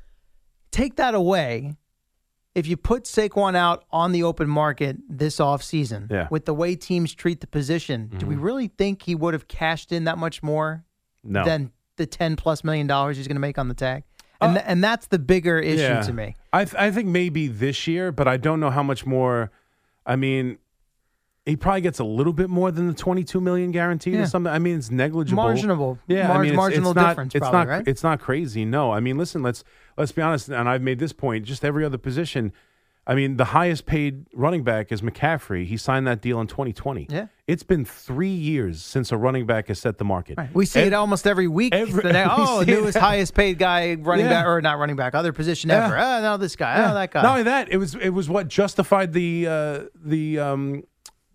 Take 0.71 0.97
that 0.97 1.15
away. 1.15 1.77
If 2.55 2.65
you 2.65 2.75
put 2.75 3.03
Saquon 3.03 3.55
out 3.55 3.85
on 3.91 4.11
the 4.11 4.23
open 4.23 4.49
market 4.49 4.97
this 5.07 5.37
offseason, 5.37 6.11
Yeah. 6.11 6.27
with 6.31 6.45
the 6.45 6.55
way 6.55 6.75
teams 6.75 7.13
treat 7.13 7.39
the 7.39 7.47
position, 7.47 8.07
do 8.17 8.25
we 8.25 8.35
really 8.35 8.67
think 8.67 9.03
he 9.03 9.13
would 9.13 9.35
have 9.35 9.47
cashed 9.47 9.91
in 9.91 10.05
that 10.05 10.17
much 10.17 10.41
more 10.41 10.83
No. 11.23 11.45
than 11.45 11.71
the 11.97 12.07
10 12.07 12.35
plus 12.35 12.63
million 12.63 12.87
dollars 12.87 13.17
he's 13.17 13.27
going 13.27 13.35
to 13.35 13.39
make 13.41 13.59
on 13.59 13.67
the 13.67 13.75
tag? 13.75 14.03
And, 14.41 14.55
th- 14.55 14.65
and 14.67 14.83
that's 14.83 15.05
the 15.07 15.19
bigger 15.19 15.59
issue 15.59 15.83
Uh, 15.83 15.87
Yeah. 15.87 16.01
to 16.01 16.13
me. 16.13 16.35
I 16.51 16.65
th- 16.65 16.75
I 16.75 16.89
think 16.91 17.07
maybe 17.07 17.47
this 17.47 17.85
year, 17.87 18.11
but 18.11 18.27
I 18.27 18.37
don't 18.37 18.59
know 18.59 18.69
how 18.71 18.83
much 18.83 19.05
more. 19.05 19.51
I 20.05 20.15
mean, 20.15 20.57
he 21.47 21.55
probably 21.55 21.81
gets 21.81 21.97
a 21.99 22.03
little 22.03 22.33
bit 22.33 22.49
more 22.49 22.69
than 22.71 22.87
the 22.87 22.93
twenty-two 22.93 23.41
million 23.41 23.71
guaranteed 23.71 24.13
Yeah. 24.15 24.21
or 24.21 24.25
something. 24.27 24.51
I 24.53 24.59
mean, 24.59 24.77
it's 24.77 24.91
negligible. 24.91 25.41
Marginable. 25.43 25.97
Yeah, 26.07 26.27
Mar- 26.27 26.37
I 26.37 26.41
mean, 26.41 26.49
it's, 26.49 26.55
marginal 26.57 26.91
it's 26.91 26.95
not, 26.95 27.09
difference 27.09 27.35
It's 27.35 27.39
probably, 27.41 27.57
not. 27.59 27.67
right? 27.67 27.87
It's 27.87 28.03
not 28.03 28.19
crazy. 28.19 28.65
No, 28.65 28.91
I 28.91 28.99
mean, 28.99 29.17
listen. 29.17 29.41
Let's 29.41 29.63
let's 29.97 30.11
be 30.11 30.21
honest. 30.21 30.49
And 30.49 30.67
I've 30.69 30.81
made 30.83 30.99
this 30.99 31.13
point. 31.13 31.45
Just 31.45 31.65
every 31.65 31.83
other 31.85 31.97
position. 31.97 32.51
I 33.09 33.15
mean, 33.15 33.37
the 33.37 33.45
highest 33.45 33.85
paid 33.85 34.25
running 34.33 34.65
back 34.65 34.91
is 34.91 35.01
McCaffrey. 35.01 35.65
He 35.65 35.77
signed 35.77 36.05
that 36.07 36.19
deal 36.21 36.41
in 36.41 36.47
2020. 36.47 37.07
Yeah. 37.09 37.27
It's 37.47 37.63
been 37.63 37.85
three 37.85 38.27
years 38.27 38.83
since 38.83 39.13
a 39.13 39.17
running 39.17 39.45
back 39.45 39.69
has 39.69 39.79
set 39.79 39.97
the 39.97 40.03
market. 40.03 40.37
We 40.53 40.65
see 40.65 40.81
it 40.81 40.91
almost 40.91 41.25
every 41.25 41.47
week. 41.47 41.73
every- 41.73 42.03
The 42.03 42.11
next- 42.19 42.33
oh, 42.35 42.65
newest, 42.67 42.97
highest 42.97 43.33
paid 43.33 43.59
guy 43.59 43.95
running 43.95 44.25
Yeah. 44.25 44.31
back, 44.41 44.45
or 44.47 44.59
not 44.61 44.77
running 44.77 44.97
back, 44.97 45.15
other 45.15 45.31
position 45.31 45.69
Yeah. 45.69 45.85
ever. 45.85 45.97
Oh, 45.97 46.21
no, 46.21 46.35
this 46.35 46.57
guy. 46.57 46.79
Yeah. 46.79 46.91
Oh, 46.91 46.93
that 46.95 47.11
guy. 47.11 47.21
Not 47.21 47.31
only 47.31 47.43
that, 47.43 47.71
it 47.71 47.77
was 47.77 47.95
it 47.95 48.09
was 48.09 48.27
what 48.29 48.49
justified 48.49 49.13
the 49.13 49.47
uh, 49.47 49.79
the 49.95 50.39
um, 50.39 50.83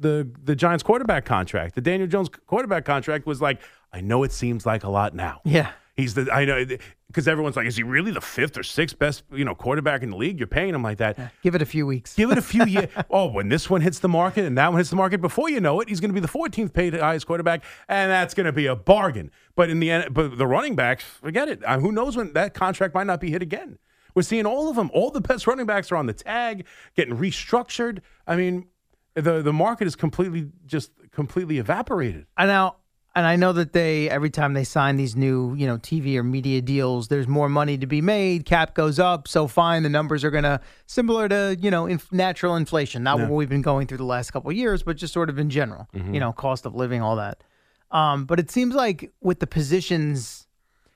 the 0.03 0.28
the 0.44 0.55
Giants 0.55 0.82
quarterback 0.82 1.24
contract. 1.24 1.74
The 1.74 1.80
Daniel 1.80 2.09
Jones 2.09 2.28
quarterback 2.46 2.84
contract 2.84 3.26
was 3.26 3.40
like, 3.40 3.61
I 3.92 4.00
know 4.00 4.22
it 4.22 4.32
seems 4.32 4.66
like 4.66 4.84
a 4.84 4.90
lot 4.90 5.14
now. 5.14 5.40
Yeah. 5.44 5.72
He's 5.96 6.14
the 6.14 6.32
I 6.32 6.46
know 6.46 6.64
because 7.07 7.28
everyone's 7.28 7.55
like, 7.55 7.66
is 7.66 7.76
he 7.76 7.82
really 7.82 8.12
the 8.12 8.20
fifth 8.22 8.57
or 8.57 8.62
sixth 8.62 8.98
best 8.98 9.24
you 9.30 9.44
know 9.44 9.55
quarterback 9.55 10.03
in 10.03 10.11
the 10.11 10.16
league? 10.16 10.38
You're 10.38 10.46
paying 10.46 10.74
him 10.74 10.82
like 10.82 10.98
that. 10.98 11.32
Give 11.42 11.55
it 11.55 11.61
a 11.61 11.66
few 11.66 11.86
weeks. 11.86 12.14
Give 12.14 12.30
it 12.30 12.38
a 12.38 12.42
few 12.42 12.64
years. 12.64 12.88
Oh, 13.11 13.26
when 13.26 13.50
this 13.50 13.68
one 13.68 13.82
hits 13.82 13.98
the 13.98 14.09
market 14.09 14.46
and 14.46 14.57
that 14.57 14.68
one 14.68 14.78
hits 14.78 14.88
the 14.88 14.96
market, 14.96 15.20
before 15.20 15.50
you 15.50 15.61
know 15.61 15.80
it, 15.80 15.88
he's 15.88 16.00
going 16.00 16.09
to 16.11 16.14
be 16.14 16.20
the 16.20 16.28
14th 16.28 16.72
paid 16.72 16.94
highest 16.94 17.26
quarterback, 17.26 17.62
and 17.88 18.11
that's 18.11 18.32
going 18.32 18.46
to 18.46 18.53
be 18.53 18.66
a 18.66 18.74
bargain. 18.76 19.30
But 19.55 19.68
in 19.68 19.80
the 19.80 19.90
end, 19.90 20.14
but 20.14 20.38
the 20.38 20.46
running 20.46 20.74
backs, 20.74 21.05
forget 21.05 21.48
it. 21.48 21.62
Uh, 21.64 21.78
who 21.78 21.92
knows 21.92 22.16
when 22.16 22.32
that 22.32 22.55
contract 22.55 22.94
might 22.94 23.07
not 23.07 23.20
be 23.20 23.30
hit 23.30 23.42
again? 23.42 23.78
We're 24.14 24.22
seeing 24.22 24.46
all 24.46 24.68
of 24.68 24.76
them. 24.76 24.90
All 24.94 25.11
the 25.11 25.20
best 25.20 25.46
running 25.46 25.66
backs 25.66 25.90
are 25.92 25.96
on 25.96 26.07
the 26.07 26.12
tag, 26.12 26.66
getting 26.96 27.16
restructured. 27.16 28.00
I 28.26 28.36
mean, 28.36 28.66
the 29.14 29.42
the 29.42 29.52
market 29.52 29.86
is 29.86 29.96
completely 29.96 30.50
just 30.66 30.90
completely 31.10 31.58
evaporated. 31.58 32.26
I 32.36 32.46
now 32.46 32.76
and 33.14 33.26
I 33.26 33.36
know 33.36 33.52
that 33.52 33.74
they 33.74 34.08
every 34.08 34.30
time 34.30 34.54
they 34.54 34.64
sign 34.64 34.96
these 34.96 35.14
new, 35.14 35.54
you 35.54 35.66
know, 35.66 35.76
TV 35.76 36.16
or 36.16 36.22
media 36.22 36.62
deals, 36.62 37.08
there's 37.08 37.28
more 37.28 37.48
money 37.50 37.76
to 37.76 37.86
be 37.86 38.00
made. 38.00 38.46
Cap 38.46 38.74
goes 38.74 38.98
up, 38.98 39.28
so 39.28 39.46
fine, 39.46 39.82
the 39.82 39.90
numbers 39.90 40.24
are 40.24 40.30
gonna 40.30 40.60
similar 40.86 41.28
to 41.28 41.56
you 41.60 41.70
know 41.70 41.86
inf- 41.86 42.10
natural 42.12 42.56
inflation, 42.56 43.02
not 43.02 43.18
Yeah. 43.18 43.24
what 43.28 43.32
we've 43.36 43.50
been 43.50 43.60
going 43.62 43.86
through 43.86 43.98
the 43.98 44.04
last 44.04 44.30
couple 44.30 44.50
of 44.50 44.56
years, 44.56 44.82
but 44.82 44.96
just 44.96 45.12
sort 45.12 45.28
of 45.28 45.38
in 45.38 45.50
general, 45.50 45.88
Mhm. 45.94 46.14
you 46.14 46.20
know, 46.20 46.32
cost 46.32 46.64
of 46.64 46.74
living, 46.74 47.02
all 47.02 47.16
that. 47.16 47.44
Um, 47.90 48.24
but 48.24 48.40
it 48.40 48.50
seems 48.50 48.74
like 48.74 49.12
with 49.20 49.40
the 49.40 49.46
positions, 49.46 50.46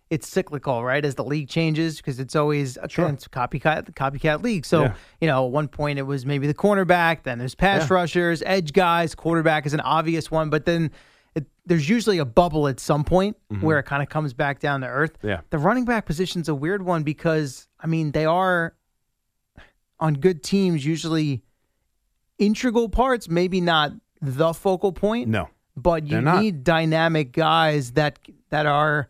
it's 0.09 0.29
cyclical, 0.29 0.85
right? 0.85 1.05
As 1.05 1.17
the 1.17 1.25
league 1.25 1.49
changes, 1.49 1.97
because 1.97 2.21
it's 2.21 2.37
always 2.37 2.77
a 2.77 2.89
Sure. 2.89 3.09
copycat 3.11 3.93
copycat 3.95 4.43
league. 4.43 4.65
So 4.65 4.83
Yeah. 4.83 4.95
you 5.21 5.27
know, 5.27 5.47
at 5.47 5.51
one 5.53 5.67
point 5.69 5.99
it 5.99 6.03
was 6.05 6.25
maybe 6.25 6.47
the 6.47 6.55
cornerback, 6.55 7.25
then 7.25 7.39
there's 7.39 7.55
pass 7.57 7.89
Yeah. 7.91 7.95
rushers, 7.95 8.43
edge 8.47 8.73
guys, 8.73 9.15
quarterback 9.17 9.67
is 9.67 9.75
an 9.75 9.81
obvious 9.81 10.31
one, 10.31 10.49
but 10.49 10.65
then 10.65 10.91
it, 11.35 11.45
there's 11.67 11.89
usually 11.89 12.19
a 12.19 12.25
bubble 12.25 12.67
at 12.69 12.79
some 12.81 13.03
point 13.05 13.37
Mhm. 13.53 13.63
where 13.63 13.79
it 13.81 13.83
kind 13.83 14.03
of 14.03 14.09
comes 14.09 14.33
back 14.33 14.61
down 14.61 14.81
to 14.83 14.87
earth. 14.87 15.19
Yeah. 15.23 15.41
The 15.51 15.59
running 15.59 15.85
back 15.85 16.07
position's 16.07 16.49
a 16.49 16.55
weird 16.55 16.83
one 16.83 17.03
because 17.03 17.67
I 17.81 17.87
mean 17.89 18.13
they 18.13 18.25
are 18.27 18.75
on 19.99 20.15
good 20.15 20.43
teams 20.43 20.85
usually 20.87 21.43
integral 22.39 22.89
parts, 22.89 23.29
maybe 23.29 23.61
not 23.61 23.93
the 24.21 24.53
focal 24.55 24.93
point. 24.93 25.29
No. 25.29 25.49
But 25.77 26.07
you 26.07 26.21
need 26.23 26.65
dynamic 26.65 27.33
guys 27.33 27.93
that 27.93 28.19
that 28.51 28.65
are 28.67 29.09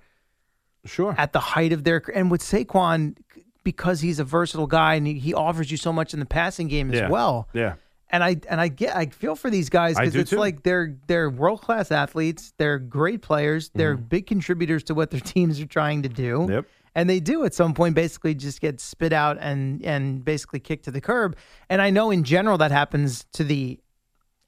sure 0.87 1.14
at 1.18 1.32
the 1.32 1.41
height 1.41 1.72
of 1.72 1.84
their 1.84 2.03
and 2.14 2.30
with 2.30 2.43
Saquon 2.43 3.16
because 3.64 4.01
he's 4.01 4.18
a 4.20 4.24
versatile 4.24 4.66
guy 4.68 4.95
and 4.95 5.07
he, 5.07 5.14
he 5.14 5.34
offers 5.34 5.70
you 5.70 5.76
so 5.76 5.93
much 5.93 6.14
in 6.14 6.20
the 6.20 6.26
passing 6.26 6.68
game 6.68 6.91
as 6.93 7.01
Yeah. 7.01 7.09
well. 7.09 7.49
Yeah. 7.53 7.74
And 8.11 8.22
I 8.22 8.37
and 8.49 8.61
I 8.61 8.68
get 8.68 8.95
I 8.97 9.07
feel 9.07 9.34
for 9.34 9.51
these 9.51 9.68
guys 9.68 9.97
because 9.97 10.14
it's 10.14 10.30
too. 10.30 10.37
like 10.39 10.62
they're 10.62 10.97
they're 11.09 11.28
world 11.28 11.61
class 11.61 11.91
athletes, 11.91 12.53
they're 12.57 12.78
great 12.78 13.20
players, 13.20 13.70
they're 13.74 13.97
big 13.97 14.26
contributors 14.28 14.84
to 14.84 14.95
what 14.95 15.11
their 15.11 15.20
teams 15.34 15.61
are 15.61 15.66
trying 15.66 16.03
to 16.03 16.09
do. 16.09 16.39
Mm-hmm. 16.39 16.53
Yep. 16.53 16.66
And 16.95 17.11
they 17.11 17.20
do 17.20 17.45
at 17.45 17.53
some 17.53 17.74
point 17.74 17.95
basically 17.97 18.34
just 18.34 18.61
get 18.61 18.80
spit 18.80 19.12
out 19.12 19.37
and 19.41 19.84
and 19.84 20.24
basically 20.24 20.61
kicked 20.61 20.84
to 20.84 20.93
the 20.93 21.01
curb. 21.01 21.37
And 21.68 21.82
I 21.82 21.91
know 21.91 22.11
in 22.12 22.22
general 22.22 22.57
that 22.59 22.70
happens 22.70 23.26
to 23.32 23.43
the 23.45 23.80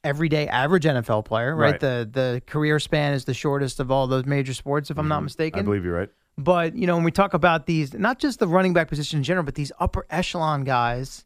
everyday 0.03 0.47
average 0.47 0.85
NFL 0.85 1.25
player, 1.25 1.53
right? 1.55 1.71
Right. 1.73 1.79
The 1.81 2.09
the 2.11 2.41
career 2.47 2.79
span 2.79 3.13
is 3.13 3.25
the 3.25 3.33
shortest 3.33 3.79
of 3.81 3.91
all 3.91 4.07
those 4.07 4.25
major 4.25 4.53
sports, 4.53 4.89
if 4.89 4.97
I'm 4.97 5.09
not 5.09 5.21
mistaken. 5.21 5.59
Mm-hmm. 5.59 5.67
I 5.67 5.69
believe 5.69 5.83
you're 5.85 5.97
right. 5.97 6.09
But 6.39 6.75
you 6.75 6.87
know, 6.87 6.95
when 6.95 7.03
we 7.03 7.11
talk 7.11 7.33
about 7.33 7.65
these, 7.65 7.93
not 7.93 8.17
just 8.19 8.39
the 8.39 8.47
running 8.47 8.73
back 8.73 8.87
position 8.87 9.17
in 9.17 9.23
general, 9.23 9.43
but 9.43 9.55
these 9.55 9.71
upper 9.79 10.05
echelon 10.09 10.63
guys, 10.63 11.25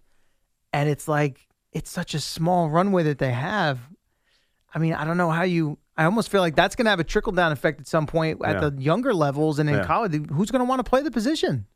and 0.74 0.89
it's 0.89 1.07
like 1.07 1.47
it's 1.72 1.91
such 1.91 2.14
a 2.14 2.20
small 2.20 2.70
runway 2.70 3.03
that 3.03 3.20
they 3.20 3.32
have. 3.32 3.80
I 4.74 4.80
mean, 4.80 4.93
I 4.93 5.05
don't 5.05 5.18
know 5.18 5.30
how 5.30 5.43
you. 5.43 5.78
I 5.95 6.05
almost 6.05 6.30
feel 6.30 6.41
like 6.41 6.55
that's 6.55 6.76
going 6.76 6.86
to 6.86 6.89
have 6.89 6.99
a 6.99 7.03
trickle 7.03 7.32
down 7.34 7.51
effect 7.51 7.80
at 7.80 7.88
some 7.88 8.07
point 8.07 8.39
at 8.43 8.55
Yeah. 8.61 8.70
the 8.70 8.82
younger 8.82 9.14
levels 9.14 9.59
and 9.59 9.70
in 9.70 9.76
Yeah. 9.76 9.84
college. 9.86 10.14
Who's 10.32 10.49
going 10.49 10.61
to 10.61 10.66
want 10.66 10.80
to 10.84 10.89
play 10.89 11.03
the 11.03 11.11
position? 11.11 11.68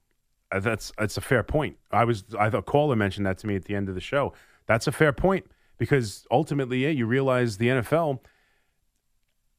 Uh, 0.52 0.60
That's 0.60 0.92
that's 0.98 1.18
a 1.18 1.22
fair 1.22 1.44
point. 1.44 1.78
I 1.92 2.06
was 2.06 2.24
I 2.40 2.50
thought 2.50 2.66
caller 2.66 2.96
mentioned 2.96 3.26
that 3.28 3.38
to 3.40 3.48
me 3.48 3.56
at 3.56 3.66
the 3.66 3.76
end 3.76 3.90
of 3.90 3.96
the 3.96 4.02
show. 4.02 4.34
That's 4.66 4.88
a 4.88 4.92
fair 4.92 5.14
point 5.14 5.46
because 5.78 6.26
ultimately, 6.32 6.84
yeah, 6.84 6.90
you 6.90 7.06
realize 7.06 7.58
the 7.58 7.68
NFL. 7.68 8.20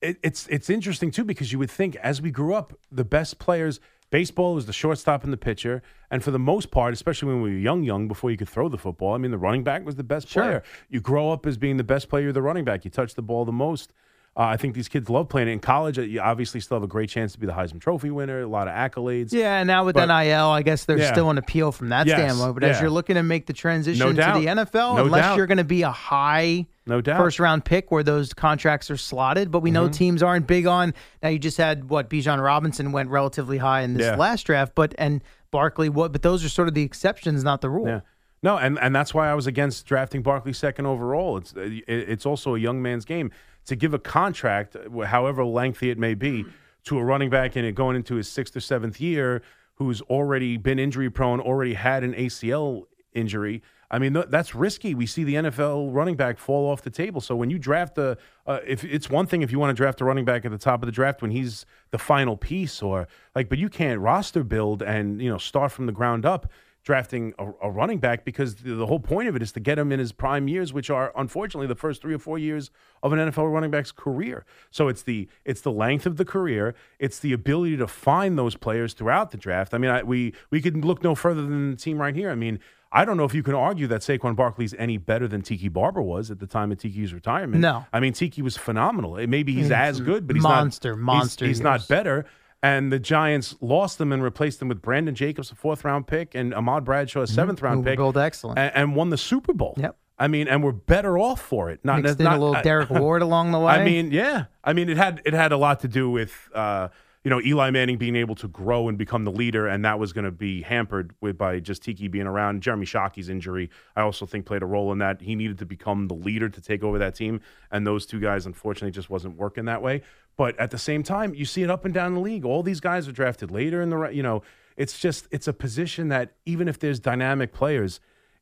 It, 0.00 0.18
it's 0.22 0.46
it's 0.48 0.70
interesting 0.70 1.10
too 1.10 1.24
because 1.24 1.52
you 1.52 1.58
would 1.58 1.70
think 1.70 1.96
as 1.96 2.22
we 2.22 2.30
grew 2.30 2.54
up, 2.54 2.72
the 2.90 3.04
best 3.04 3.38
players. 3.38 3.80
Baseball 4.10 4.54
was 4.54 4.64
the 4.64 4.72
shortstop 4.72 5.22
and 5.22 5.30
the 5.30 5.36
pitcher, 5.36 5.82
and 6.10 6.24
for 6.24 6.30
the 6.30 6.38
most 6.38 6.70
part, 6.70 6.94
especially 6.94 7.28
when 7.28 7.42
we 7.42 7.50
were 7.50 7.58
young, 7.58 7.82
young 7.82 8.08
before 8.08 8.30
you 8.30 8.38
could 8.38 8.48
throw 8.48 8.70
the 8.70 8.78
football. 8.78 9.12
I 9.12 9.18
mean, 9.18 9.30
the 9.32 9.36
running 9.36 9.62
back 9.64 9.84
was 9.84 9.96
the 9.96 10.02
best 10.02 10.28
Sure. 10.28 10.42
player. 10.42 10.62
You 10.88 11.00
grow 11.02 11.30
up 11.30 11.44
as 11.44 11.58
being 11.58 11.76
the 11.76 11.84
best 11.84 12.08
player, 12.08 12.32
the 12.32 12.40
running 12.40 12.64
back. 12.64 12.86
You 12.86 12.90
touch 12.90 13.16
the 13.16 13.20
ball 13.22 13.44
the 13.44 13.52
most. 13.52 13.92
Uh, 14.38 14.42
I 14.42 14.56
think 14.56 14.74
these 14.76 14.86
kids 14.86 15.10
love 15.10 15.28
playing 15.28 15.48
it 15.48 15.50
in 15.50 15.58
college. 15.58 15.98
uh, 15.98 16.02
You 16.02 16.20
obviously 16.20 16.60
still 16.60 16.76
have 16.76 16.84
a 16.84 16.86
great 16.86 17.10
chance 17.10 17.32
to 17.32 17.40
be 17.40 17.46
the 17.48 17.52
Heisman 17.52 17.80
Trophy 17.80 18.10
winner. 18.12 18.42
A 18.42 18.46
lot 18.46 18.68
of 18.68 18.74
accolades. 18.74 19.32
Yeah, 19.32 19.56
and 19.58 19.66
now 19.66 19.84
with 19.84 19.96
But- 19.96 20.06
NIL, 20.06 20.46
I 20.46 20.62
guess 20.62 20.84
there's 20.84 21.00
Yeah. 21.00 21.12
still 21.12 21.28
an 21.30 21.38
appeal 21.38 21.72
from 21.72 21.88
that 21.88 22.06
Yes, 22.06 22.18
standpoint. 22.18 22.54
But 22.54 22.62
as 22.62 22.80
you're 22.80 22.88
looking 22.88 23.16
to 23.16 23.24
make 23.24 23.46
the 23.46 23.52
transition 23.52 23.98
No 23.98 24.12
to 24.12 24.16
doubt. 24.16 24.40
the 24.40 24.46
NFL, 24.46 24.94
No 24.94 25.06
unless 25.06 25.22
doubt. 25.24 25.36
you're 25.38 25.48
going 25.48 25.58
to 25.58 25.64
be 25.64 25.82
a 25.82 25.90
high 25.90 26.66
No 26.86 27.00
doubt. 27.00 27.18
first 27.18 27.40
round 27.40 27.64
pick 27.64 27.90
where 27.90 28.04
those 28.04 28.32
contracts 28.32 28.92
are 28.92 28.96
slotted, 28.96 29.50
but 29.50 29.58
we 29.60 29.72
know 29.72 29.88
Mhm. 29.88 29.92
teams 29.92 30.22
aren't 30.22 30.46
big 30.46 30.68
on. 30.68 30.94
Now 31.20 31.30
you 31.30 31.40
just 31.40 31.56
had 31.58 31.90
what 31.90 32.08
Bijan 32.08 32.40
Robinson 32.40 32.92
went 32.92 33.10
relatively 33.10 33.58
high 33.58 33.80
in 33.80 33.94
this 33.94 34.06
Yeah. 34.06 34.14
last 34.14 34.44
draft, 34.44 34.72
but 34.76 34.94
and 34.98 35.20
Barkley 35.50 35.88
what? 35.88 36.12
But 36.12 36.22
those 36.22 36.44
are 36.44 36.48
sort 36.48 36.68
of 36.68 36.74
the 36.74 36.82
exceptions, 36.84 37.42
not 37.42 37.60
the 37.60 37.70
rule. 37.70 37.88
Yeah. 37.88 38.00
No, 38.40 38.56
and, 38.56 38.78
and 38.80 38.94
that's 38.94 39.12
why 39.12 39.28
I 39.28 39.34
was 39.34 39.48
against 39.48 39.84
drafting 39.84 40.22
Barkley 40.22 40.52
second 40.52 40.86
overall. 40.86 41.38
It's 41.38 41.52
it, 41.54 41.82
it's 41.88 42.24
also 42.24 42.54
a 42.54 42.58
young 42.60 42.80
man's 42.80 43.04
game 43.04 43.32
to 43.68 43.76
give 43.76 43.94
a 43.94 43.98
contract, 43.98 44.76
however 45.06 45.44
lengthy 45.44 45.90
it 45.90 45.98
may 45.98 46.14
be, 46.14 46.44
to 46.84 46.98
a 46.98 47.04
running 47.04 47.30
back 47.30 47.54
and 47.56 47.74
going 47.74 47.96
into 47.96 48.14
his 48.14 48.28
sixth 48.28 48.56
or 48.56 48.60
seventh 48.60 49.00
year 49.00 49.42
who's 49.74 50.00
already 50.02 50.56
been 50.56 50.78
injury 50.78 51.10
prone, 51.10 51.40
already 51.40 51.74
had 51.74 52.02
an 52.02 52.14
ACL 52.14 52.84
injury. 53.14 53.62
I 53.90 53.98
mean, 53.98 54.12
that's 54.28 54.54
risky. 54.54 54.94
We 54.94 55.06
see 55.06 55.24
the 55.24 55.34
NFL 55.34 55.94
running 55.94 56.16
back 56.16 56.38
fall 56.38 56.70
off 56.70 56.82
the 56.82 56.90
table. 56.90 57.20
So 57.20 57.36
when 57.36 57.48
you 57.48 57.58
draft 57.58 57.96
a, 57.96 58.18
uh, 58.46 58.58
if 58.66 58.84
it's 58.84 59.08
one 59.08 59.26
thing 59.26 59.42
if 59.42 59.52
you 59.52 59.58
want 59.58 59.70
to 59.70 59.74
draft 59.74 60.00
a 60.00 60.04
running 60.04 60.24
back 60.24 60.44
at 60.44 60.50
the 60.50 60.58
top 60.58 60.82
of 60.82 60.86
the 60.86 60.92
draft 60.92 61.22
when 61.22 61.30
he's 61.30 61.64
the 61.90 61.98
final 61.98 62.36
piece, 62.36 62.82
or 62.82 63.08
like, 63.34 63.48
but 63.48 63.58
you 63.58 63.68
can't 63.68 64.00
roster 64.00 64.44
build 64.44 64.82
and 64.82 65.22
you 65.22 65.30
know 65.30 65.38
start 65.38 65.72
from 65.72 65.86
the 65.86 65.92
ground 65.92 66.26
up 66.26 66.50
drafting 66.88 67.34
a, 67.38 67.46
a 67.64 67.70
running 67.70 67.98
back 67.98 68.24
because 68.24 68.54
the, 68.54 68.74
the 68.74 68.86
whole 68.86 68.98
point 68.98 69.28
of 69.28 69.36
it 69.36 69.42
is 69.42 69.52
to 69.52 69.60
get 69.60 69.78
him 69.78 69.92
in 69.92 69.98
his 69.98 70.10
prime 70.10 70.48
years, 70.48 70.72
which 70.72 70.88
are 70.88 71.12
unfortunately 71.14 71.66
the 71.66 71.74
first 71.74 72.00
three 72.00 72.14
or 72.14 72.18
four 72.18 72.38
years 72.38 72.70
of 73.02 73.12
an 73.12 73.18
NFL 73.18 73.52
running 73.52 73.70
back's 73.70 73.92
career. 73.92 74.46
So 74.70 74.88
it's 74.88 75.02
the 75.02 75.28
it's 75.44 75.60
the 75.60 75.70
length 75.70 76.06
of 76.06 76.16
the 76.16 76.24
career, 76.24 76.74
it's 76.98 77.18
the 77.18 77.34
ability 77.34 77.76
to 77.76 77.86
find 77.86 78.38
those 78.38 78.56
players 78.56 78.94
throughout 78.94 79.32
the 79.32 79.36
draft. 79.36 79.74
I 79.74 79.78
mean, 79.78 79.90
I, 79.90 80.02
we 80.02 80.32
we 80.50 80.62
could 80.62 80.82
look 80.82 81.02
no 81.04 81.14
further 81.14 81.42
than 81.42 81.72
the 81.72 81.76
team 81.76 81.98
right 82.00 82.16
here. 82.16 82.30
I 82.30 82.34
mean. 82.34 82.58
I 82.90 83.04
don't 83.04 83.18
know 83.18 83.24
if 83.24 83.34
you 83.34 83.42
can 83.42 83.52
argue 83.54 83.86
that 83.88 84.00
Saquon 84.00 84.34
Barkley's 84.34 84.72
any 84.78 84.96
better 84.96 85.28
than 85.28 85.42
Tiki 85.42 85.68
Barber 85.68 86.00
was 86.00 86.30
at 86.30 86.38
the 86.38 86.46
time 86.46 86.72
of 86.72 86.78
Tiki's 86.78 87.12
retirement. 87.12 87.60
No. 87.60 87.84
I 87.92 88.00
mean 88.00 88.14
Tiki 88.14 88.40
was 88.40 88.56
phenomenal. 88.56 89.12
Maybe 89.26 89.52
he's 89.52 89.64
He's 89.64 89.72
as 89.72 90.00
good, 90.00 90.26
but 90.26 90.36
he's 90.36 90.42
monster, 90.42 90.92
not 90.92 90.96
he's- 90.96 91.04
monster 91.04 91.44
He's, 91.44 91.58
years. 91.58 91.64
not 91.64 91.86
better. 91.86 92.24
And 92.62 92.90
the 92.92 92.98
Giants 92.98 93.54
lost 93.60 93.98
them 93.98 94.12
and 94.12 94.20
replaced 94.22 94.58
them 94.58 94.68
with 94.68 94.82
Brandon 94.82 95.14
Jacobs, 95.14 95.52
a 95.52 95.54
fourth 95.54 95.84
round 95.84 96.06
pick, 96.08 96.34
and 96.34 96.52
Ahmad 96.52 96.84
Bradshaw, 96.84 97.20
a 97.20 97.24
7th 97.24 97.62
round 97.62 97.78
Mm-hmm. 97.80 97.84
Pick, 97.88 97.96
built 97.98 98.16
excellent. 98.16 98.58
and, 98.58 98.72
and 98.74 98.96
won 98.96 99.10
the 99.10 99.16
Super 99.18 99.52
Bowl. 99.52 99.74
Yep. 99.76 99.96
I 100.18 100.26
mean, 100.26 100.48
and 100.48 100.64
we're 100.64 100.72
better 100.72 101.16
off 101.16 101.40
for 101.40 101.70
it. 101.70 101.78
Not 101.84 102.02
Mixed 102.02 102.18
in 102.18 102.26
a 102.26 102.32
little 102.32 102.56
I- 102.56 102.62
Derrick 102.62 102.90
Ward 102.90 103.22
along 103.22 103.52
the 103.52 103.60
way. 103.60 103.72
I 103.74 103.84
mean, 103.84 104.10
yeah. 104.10 104.46
I 104.64 104.72
mean, 104.72 104.88
it 104.88 104.96
had 104.96 105.22
it 105.24 105.34
had 105.34 105.52
a 105.52 105.56
lot 105.56 105.78
to 105.80 105.88
do 105.88 106.10
with 106.10 106.48
uh, 106.52 106.88
you 107.24 107.30
know 107.30 107.40
Eli 107.40 107.70
Manning 107.70 107.98
being 107.98 108.16
able 108.16 108.34
to 108.36 108.48
grow 108.48 108.88
and 108.88 108.96
become 108.96 109.24
the 109.24 109.32
leader, 109.32 109.66
and 109.66 109.84
that 109.84 109.98
was 109.98 110.12
going 110.12 110.24
to 110.24 110.30
be 110.30 110.62
hampered 110.62 111.14
with 111.20 111.36
by 111.36 111.60
just 111.60 111.82
Tiki 111.82 112.08
being 112.08 112.26
around. 112.26 112.62
Jeremy 112.62 112.86
Shockey's 112.86 113.28
injury, 113.28 113.70
I 113.96 114.02
also 114.02 114.26
think, 114.26 114.46
played 114.46 114.62
a 114.62 114.66
role 114.66 114.92
in 114.92 114.98
that. 114.98 115.20
He 115.20 115.34
needed 115.34 115.58
to 115.58 115.66
become 115.66 116.08
the 116.08 116.14
leader 116.14 116.48
to 116.48 116.60
take 116.60 116.82
over 116.82 116.98
that 116.98 117.14
team, 117.14 117.40
and 117.70 117.86
those 117.86 118.06
two 118.06 118.20
guys, 118.20 118.46
unfortunately, 118.46 118.92
just 118.92 119.10
wasn't 119.10 119.36
working 119.36 119.64
that 119.66 119.82
way. 119.82 120.02
But 120.36 120.58
at 120.60 120.70
the 120.70 120.78
same 120.78 121.02
time, 121.02 121.34
you 121.34 121.44
see 121.44 121.62
it 121.62 121.70
up 121.70 121.84
and 121.84 121.92
down 121.92 122.14
the 122.14 122.20
league. 122.20 122.44
All 122.44 122.62
these 122.62 122.80
guys 122.80 123.08
are 123.08 123.12
drafted 123.12 123.50
later 123.50 123.82
in 123.82 123.90
the 123.90 124.08
you 124.08 124.22
know. 124.22 124.42
It's 124.76 124.98
just 124.98 125.26
it's 125.32 125.48
a 125.48 125.52
position 125.52 126.08
that 126.08 126.34
even 126.46 126.68
if 126.68 126.78
there's 126.78 127.00
dynamic 127.00 127.52
players, 127.52 127.98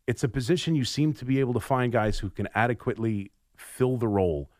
it's 0.07 0.22
a 0.22 0.29
position 0.29 0.74
you 0.74 0.85
seem 0.85 1.14
to 1.14 1.24
be 1.24 1.41
able 1.41 1.55
to 1.55 1.61
find 1.61 1.93
guys 1.93 2.18
who 2.18 2.29
can 2.29 2.47
adequately 2.55 3.31
fill 3.57 3.97
the 3.97 4.07
role 4.07 4.51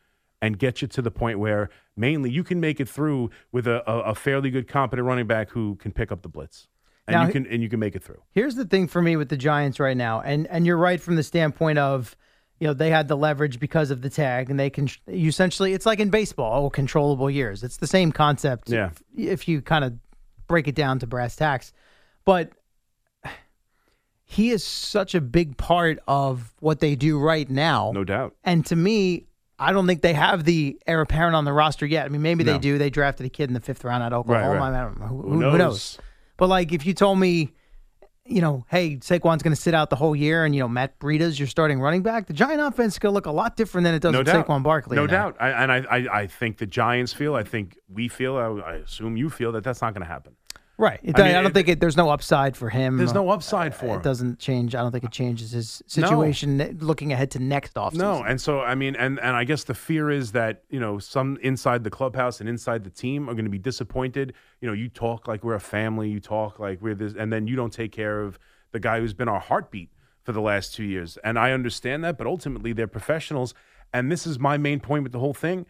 and 0.47 0.59
get 0.59 0.80
you 0.80 0.88
to 0.88 1.03
the 1.03 1.11
point 1.11 1.38
where 1.38 1.68
mainly 1.97 2.30
you 2.30 2.44
can 2.44 2.61
make 2.61 2.80
it 2.80 2.88
through 2.88 3.30
with 3.53 3.66
a, 3.66 3.88
a, 3.90 4.11
a 4.11 4.14
fairly 4.14 4.51
good 4.51 4.68
competent 4.68 5.07
running 5.07 5.26
back 5.26 5.51
who 5.51 5.74
can 5.76 5.92
pick 5.92 6.12
up 6.12 6.22
the 6.22 6.28
blitz 6.28 6.68
and 7.07 7.14
Now, 7.14 7.26
you 7.26 7.32
can 7.32 7.47
and 7.47 7.62
you 7.62 7.68
can 7.68 7.80
make 7.80 7.94
it 7.94 8.03
through. 8.03 8.22
Here's 8.32 8.55
the 8.55 8.64
thing 8.64 8.88
for 8.88 9.01
me 9.01 9.16
with 9.16 9.28
the 9.28 9.36
Giants 9.36 9.78
right 9.78 9.97
now, 9.97 10.20
and 10.20 10.47
and 10.49 10.66
you're 10.66 10.76
right 10.76 11.01
from 11.01 11.16
the 11.16 11.22
standpoint 11.22 11.78
of, 11.78 12.16
you 12.59 12.66
know, 12.66 12.74
they 12.74 12.90
had 12.90 13.09
the 13.09 13.16
leverage 13.16 13.61
because 13.61 13.90
of 13.90 14.03
the 14.03 14.11
tag, 14.11 14.51
and 14.51 14.59
they 14.59 14.70
can 14.70 14.88
you 15.07 15.28
essentially 15.28 15.72
it's 15.72 15.86
like 15.86 16.01
in 16.01 16.11
baseball, 16.11 16.66
oh, 16.66 16.70
controllable 16.70 17.30
years. 17.30 17.62
It's 17.62 17.76
the 17.76 17.86
same 17.86 18.12
concept. 18.12 18.68
Yeah. 18.68 18.90
If, 19.16 19.42
if 19.42 19.49
you 19.49 19.62
kind 19.62 19.84
of 19.84 19.94
break 20.49 20.68
it 20.68 20.74
down 20.74 20.99
to 21.01 21.07
brass 21.07 21.36
tacks, 21.36 21.72
but 22.24 22.51
he 24.24 24.51
is 24.51 24.64
such 24.64 25.14
a 25.14 25.20
big 25.20 25.57
part 25.57 26.01
of 26.09 26.53
what 26.59 26.80
they 26.80 26.97
do 26.97 27.18
right 27.18 27.49
now. 27.49 27.92
No 27.94 28.03
doubt. 28.03 28.34
And 28.42 28.66
to 28.66 28.74
me, 28.74 29.26
I 29.59 29.73
don't 29.73 29.87
think 29.87 30.03
they 30.03 30.13
have 30.13 30.45
the 30.45 30.79
heir 30.87 31.01
apparent 31.01 31.35
on 31.35 31.45
the 31.45 31.53
roster 31.53 31.87
yet. 31.87 32.05
I 32.05 32.09
mean, 32.11 32.23
maybe 32.23 32.45
No. 32.45 32.53
they 32.53 32.59
do. 32.59 32.77
They 32.79 32.91
drafted 32.91 33.25
a 33.27 33.31
kid 33.31 33.49
in 33.49 33.55
the 33.55 33.61
fifth 33.61 33.85
round 33.85 34.03
at 34.03 34.13
Oklahoma. 34.13 34.59
right. 34.61 34.73
I 34.79 34.83
don't 34.85 35.01
know. 35.01 35.07
Who, 35.07 35.17
Who 35.23 35.23
who- 35.23 35.35
who 35.35 35.41
knows? 35.43 35.59
knows? 35.59 35.99
But 36.37 36.49
like, 36.49 36.73
if 36.73 36.85
you 36.85 36.93
told 36.93 37.19
me, 37.19 37.53
you 38.27 38.41
know, 38.43 38.67
hey, 38.69 38.97
Saquon's 38.97 39.43
going 39.43 39.55
to 39.55 39.61
sit 39.61 39.73
out 39.73 39.89
the 39.89 39.97
whole 39.97 40.15
year, 40.17 40.45
and 40.45 40.55
you 40.55 40.61
know, 40.61 40.69
Matt 40.69 40.99
Breida's 40.99 41.39
your 41.39 41.47
starting 41.47 41.81
running 41.81 42.03
back, 42.03 42.27
the 42.27 42.33
Giant 42.35 42.61
offense 42.61 42.95
is 42.95 42.99
going 42.99 43.13
to 43.13 43.15
look 43.15 43.27
a 43.27 43.31
lot 43.31 43.57
different 43.57 43.85
than 43.85 43.95
it 43.95 44.01
does 44.03 44.13
no 44.13 44.19
with 44.19 44.27
doubt. 44.27 44.47
Saquon 44.47 44.63
Barkley. 44.63 44.97
No 44.97 45.07
doubt. 45.07 45.37
I, 45.41 45.51
and 45.51 45.71
I, 45.73 45.77
I 45.91 46.21
I 46.23 46.27
think 46.27 46.59
the 46.59 46.67
Giants 46.67 47.13
feel. 47.13 47.35
I 47.37 47.45
think 47.45 47.79
we 47.89 48.09
feel. 48.09 48.37
I, 48.37 48.71
I 48.71 48.75
assume 48.79 49.17
you 49.17 49.31
feel 49.31 49.53
that 49.53 49.63
that's 49.65 49.81
not 49.81 49.95
going 49.95 50.03
to 50.03 50.13
happen. 50.13 50.35
Right. 50.79 51.01
It, 51.03 51.18
I 51.18 51.31
I, 51.31 51.33
don't 51.33 51.47
it- 51.47 51.55
think 51.55 51.68
it, 51.68 51.81
there's 51.81 51.97
no 51.97 52.11
upside 52.11 52.55
for 52.57 52.68
him. 52.68 52.99
There's 52.99 53.14
no 53.14 53.31
upside 53.31 53.74
for 53.74 53.87
him. 53.87 54.01
It 54.01 54.03
doesn't 54.03 54.39
change. 54.39 54.74
I 54.74 54.83
don't 54.83 54.93
think 54.93 55.05
it 55.05 55.11
changes 55.11 55.53
his 55.53 55.83
situation 55.87 56.59
ne- 56.59 56.72
looking 56.72 57.12
ahead 57.12 57.31
to 57.31 57.39
next 57.39 57.74
offseason. 57.74 57.95
No, 57.95 58.22
and 58.22 58.39
so 58.39 58.61
I 58.61 58.74
mean, 58.74 58.95
and 58.95 59.18
and 59.20 59.35
I 59.35 59.45
guess 59.45 59.64
the 59.64 59.74
fear 59.74 60.11
is 60.11 60.33
that 60.33 60.64
you 60.68 60.79
know 60.79 60.99
some 60.99 61.39
inside 61.43 61.83
the 61.83 61.91
clubhouse 61.91 62.41
and 62.41 62.49
inside 62.49 62.85
the 62.85 62.91
team 62.91 63.29
are 63.31 63.33
going 63.33 63.47
to 63.47 63.51
be 63.51 63.59
disappointed. 63.59 64.35
You 64.61 64.68
know, 64.68 64.74
you 64.74 64.89
talk 64.91 65.27
like 65.27 65.43
we're 65.43 65.55
a 65.55 65.61
family, 65.61 66.11
you 66.11 66.20
talk 66.20 66.59
like 66.59 66.83
we're 66.83 66.95
this, 66.95 67.14
and 67.18 67.33
then 67.33 67.47
you 67.47 67.57
don't 67.57 67.72
take 67.72 67.93
care 67.93 68.20
of 68.20 68.39
the 68.72 68.81
guy 68.81 69.01
who's 69.01 69.14
been 69.14 69.29
our 69.29 69.41
heartbeat 69.41 69.91
for 70.24 70.33
the 70.33 70.41
last 70.43 70.74
two 70.74 70.85
years. 70.85 71.16
And 71.24 71.39
I 71.39 71.53
understand 71.53 72.05
that, 72.05 72.18
but 72.18 72.27
ultimately 72.27 72.72
they're 72.74 72.87
professionals, 72.89 73.55
and 73.95 74.12
this 74.12 74.27
is 74.27 74.39
my 74.39 74.59
main 74.59 74.81
point 74.81 75.05
with 75.05 75.12
the 75.12 75.20
whole 75.20 75.35
thing. 75.35 75.64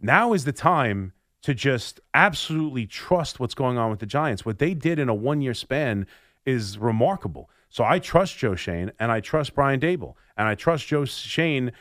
Now 0.00 0.32
is 0.32 0.44
the 0.46 0.52
time 0.52 1.12
to 1.42 1.54
just 1.54 2.00
absolutely 2.14 2.86
trust 2.86 3.40
what's 3.40 3.54
going 3.54 3.78
on 3.78 3.90
with 3.90 4.00
the 4.00 4.06
Giants. 4.06 4.44
What 4.44 4.58
they 4.58 4.74
did 4.74 4.98
in 4.98 5.08
a 5.08 5.14
one 5.14 5.40
year 5.40 5.54
span 5.54 6.06
is 6.44 6.78
remarkable. 6.78 7.50
So 7.68 7.84
I 7.84 7.98
trust 7.98 8.36
Joe 8.36 8.54
Schoen 8.54 8.92
and 8.98 9.12
I 9.12 9.20
trust 9.20 9.54
Brian 9.54 9.80
Daboll 9.80 10.14
and 10.36 10.48
I 10.48 10.54
trust 10.54 10.86
Joe 10.86 11.04
Schoen 11.04 11.72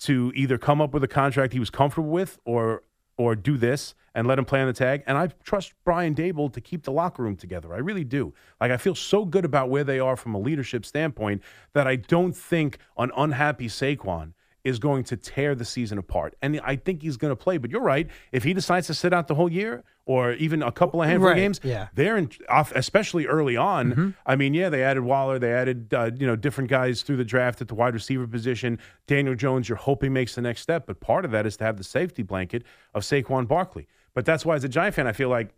to 0.00 0.32
either 0.34 0.58
come 0.58 0.80
up 0.80 0.92
with 0.92 1.02
a 1.04 1.08
contract 1.08 1.52
he 1.52 1.58
was 1.58 1.70
comfortable 1.70 2.10
with 2.10 2.38
or 2.44 2.82
or 3.18 3.34
do 3.34 3.56
this 3.56 3.94
and 4.14 4.26
let 4.26 4.38
him 4.38 4.44
play 4.44 4.60
on 4.60 4.66
the 4.66 4.72
tag. 4.72 5.02
And 5.06 5.16
I 5.16 5.28
trust 5.44 5.72
Brian 5.84 6.14
Daboll 6.14 6.52
to 6.52 6.60
keep 6.60 6.82
the 6.82 6.92
locker 6.92 7.22
room 7.22 7.36
together. 7.36 7.72
I 7.72 7.78
really 7.78 8.04
do. 8.04 8.34
Like 8.60 8.70
I 8.70 8.76
feel 8.76 8.94
so 8.94 9.24
good 9.24 9.44
about 9.44 9.70
where 9.70 9.84
they 9.84 9.98
are 9.98 10.16
from 10.16 10.34
a 10.34 10.38
leadership 10.38 10.84
standpoint 10.84 11.42
that 11.72 11.86
I 11.86 11.96
don't 11.96 12.36
think 12.36 12.78
an 12.98 13.10
unhappy 13.16 13.68
Saquon 13.68 14.32
is 14.66 14.78
going 14.78 15.04
to 15.04 15.16
tear 15.16 15.54
the 15.54 15.64
season 15.64 15.96
apart. 15.96 16.34
And 16.42 16.60
I 16.64 16.76
think 16.76 17.02
he's 17.02 17.16
going 17.16 17.30
to 17.30 17.36
play. 17.36 17.56
But 17.56 17.70
you're 17.70 17.80
right. 17.80 18.08
If 18.32 18.42
he 18.42 18.52
decides 18.52 18.88
to 18.88 18.94
sit 18.94 19.12
out 19.12 19.28
the 19.28 19.34
whole 19.36 19.50
year 19.50 19.84
or 20.04 20.32
even 20.32 20.62
a 20.62 20.72
couple 20.72 21.00
of 21.02 21.08
handful 21.08 21.28
Right, 21.28 21.38
of 21.38 21.42
games, 21.42 21.60
yeah. 21.62 21.88
they're 21.94 22.16
in, 22.16 22.30
off, 22.48 22.72
especially 22.74 23.26
early 23.26 23.56
on. 23.56 24.14
I 24.26 24.34
mean, 24.36 24.54
yeah, 24.54 24.68
they 24.68 24.82
added 24.82 25.02
Waller, 25.04 25.38
they 25.38 25.52
added 25.52 25.94
uh, 25.94 26.10
you 26.18 26.26
know 26.26 26.34
different 26.36 26.68
guys 26.68 27.02
through 27.02 27.16
the 27.16 27.24
draft 27.24 27.60
at 27.60 27.68
the 27.68 27.74
wide 27.74 27.94
receiver 27.94 28.26
position. 28.26 28.78
Daniel 29.06 29.34
Jones, 29.36 29.68
you're 29.68 29.76
hoping 29.76 30.12
makes 30.12 30.34
the 30.34 30.42
next 30.42 30.62
step, 30.62 30.84
but 30.86 31.00
part 31.00 31.24
of 31.24 31.30
that 31.30 31.46
is 31.46 31.56
to 31.58 31.64
have 31.64 31.76
the 31.76 31.84
safety 31.84 32.22
blanket 32.22 32.64
of 32.92 33.02
Saquon 33.02 33.46
Barkley. 33.46 33.86
But 34.14 34.24
that's 34.24 34.44
why, 34.44 34.56
as 34.56 34.64
a 34.64 34.68
Giant 34.68 34.94
fan, 34.96 35.06
I 35.06 35.12
feel 35.12 35.28
like 35.28 35.50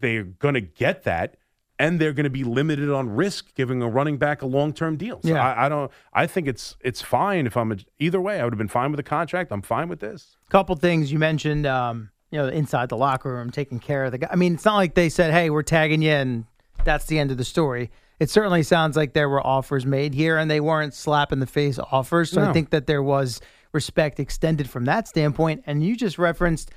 they're 0.00 0.24
going 0.24 0.54
to 0.54 0.60
get 0.60 1.04
that. 1.04 1.36
And 1.78 2.00
they're 2.00 2.14
going 2.14 2.24
to 2.24 2.30
be 2.30 2.42
limited 2.44 2.90
on 2.90 3.10
risk, 3.10 3.54
giving 3.54 3.82
a 3.82 3.88
running 3.88 4.16
back 4.16 4.40
a 4.40 4.46
long-term 4.46 4.96
deal. 4.96 5.20
So 5.22 5.28
Yeah. 5.28 5.44
I, 5.46 5.66
I 5.66 5.68
don't. 5.68 5.90
I 6.14 6.26
think 6.26 6.48
it's 6.48 6.74
it's 6.80 7.02
fine 7.02 7.46
if 7.46 7.54
I'm 7.56 7.70
a, 7.72 7.76
either 7.98 8.20
way. 8.20 8.40
I 8.40 8.44
would 8.44 8.54
have 8.54 8.58
been 8.58 8.66
fine 8.68 8.90
with 8.90 8.96
the 8.96 9.02
contract. 9.02 9.52
I'm 9.52 9.60
fine 9.60 9.88
with 9.88 10.00
this. 10.00 10.36
couple 10.48 10.74
things 10.76 11.12
you 11.12 11.18
mentioned 11.18 11.66
um, 11.66 12.10
you 12.30 12.38
know 12.38 12.48
inside 12.48 12.88
the 12.88 12.96
locker 12.96 13.32
room 13.32 13.50
taking 13.50 13.78
care 13.78 14.04
of 14.04 14.12
the 14.12 14.18
guy 14.18 14.28
i 14.30 14.36
mean 14.36 14.54
it's 14.54 14.64
not 14.64 14.76
like 14.76 14.94
they 14.94 15.08
said 15.08 15.32
hey 15.32 15.48
we're 15.50 15.62
tagging 15.62 16.02
you 16.02 16.10
and 16.10 16.44
that's 16.84 17.06
the 17.06 17.18
end 17.18 17.30
of 17.30 17.36
the 17.36 17.44
story 17.44 17.90
it 18.18 18.30
certainly 18.30 18.62
sounds 18.62 18.96
like 18.96 19.12
there 19.12 19.28
were 19.28 19.44
offers 19.46 19.84
made 19.86 20.12
here 20.14 20.36
and 20.36 20.50
they 20.50 20.60
weren't 20.60 20.92
slap 20.94 21.32
in 21.32 21.38
the 21.38 21.46
face 21.46 21.78
offers 21.92 22.30
so 22.30 22.42
i 22.42 22.52
think 22.52 22.70
that 22.70 22.86
there 22.86 23.02
was 23.02 23.40
respect 23.72 24.18
extended 24.18 24.68
from 24.68 24.84
that 24.86 25.06
standpoint 25.06 25.62
and 25.66 25.84
you 25.84 25.96
just 25.96 26.18
referenced 26.18 26.70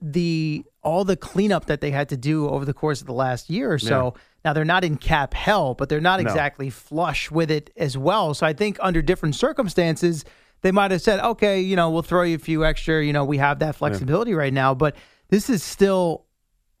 the 0.00 0.64
all 0.86 1.04
the 1.04 1.16
cleanup 1.16 1.66
that 1.66 1.80
they 1.80 1.90
had 1.90 2.08
to 2.08 2.16
do 2.16 2.48
over 2.48 2.64
the 2.64 2.72
course 2.72 3.00
of 3.00 3.06
the 3.06 3.12
last 3.12 3.50
year 3.50 3.72
or 3.72 3.78
so 3.78 4.14
now 4.44 4.52
they're 4.52 4.64
not 4.64 4.84
in 4.84 4.96
cap 4.96 5.34
hell 5.34 5.74
but 5.74 5.88
they're 5.88 6.00
not 6.00 6.20
No. 6.20 6.26
exactly 6.26 6.70
flush 6.70 7.30
with 7.30 7.50
it 7.50 7.70
as 7.76 7.98
well 7.98 8.32
so 8.34 8.46
i 8.46 8.52
think 8.52 8.78
under 8.80 9.02
different 9.02 9.34
circumstances 9.34 10.24
they 10.62 10.72
might 10.72 10.90
have 10.90 11.02
said, 11.02 11.20
okay, 11.20 11.60
you 11.60 11.76
know, 11.76 11.90
we'll 11.90 12.02
throw 12.02 12.22
you 12.22 12.34
a 12.34 12.38
few 12.38 12.64
extra. 12.64 13.04
You 13.04 13.12
know, 13.12 13.26
we 13.26 13.36
have 13.36 13.58
that 13.58 13.76
flexibility 13.76 14.32
right 14.32 14.52
now, 14.52 14.74
but 14.74 14.96
this 15.28 15.50
is 15.50 15.62
still 15.62 16.24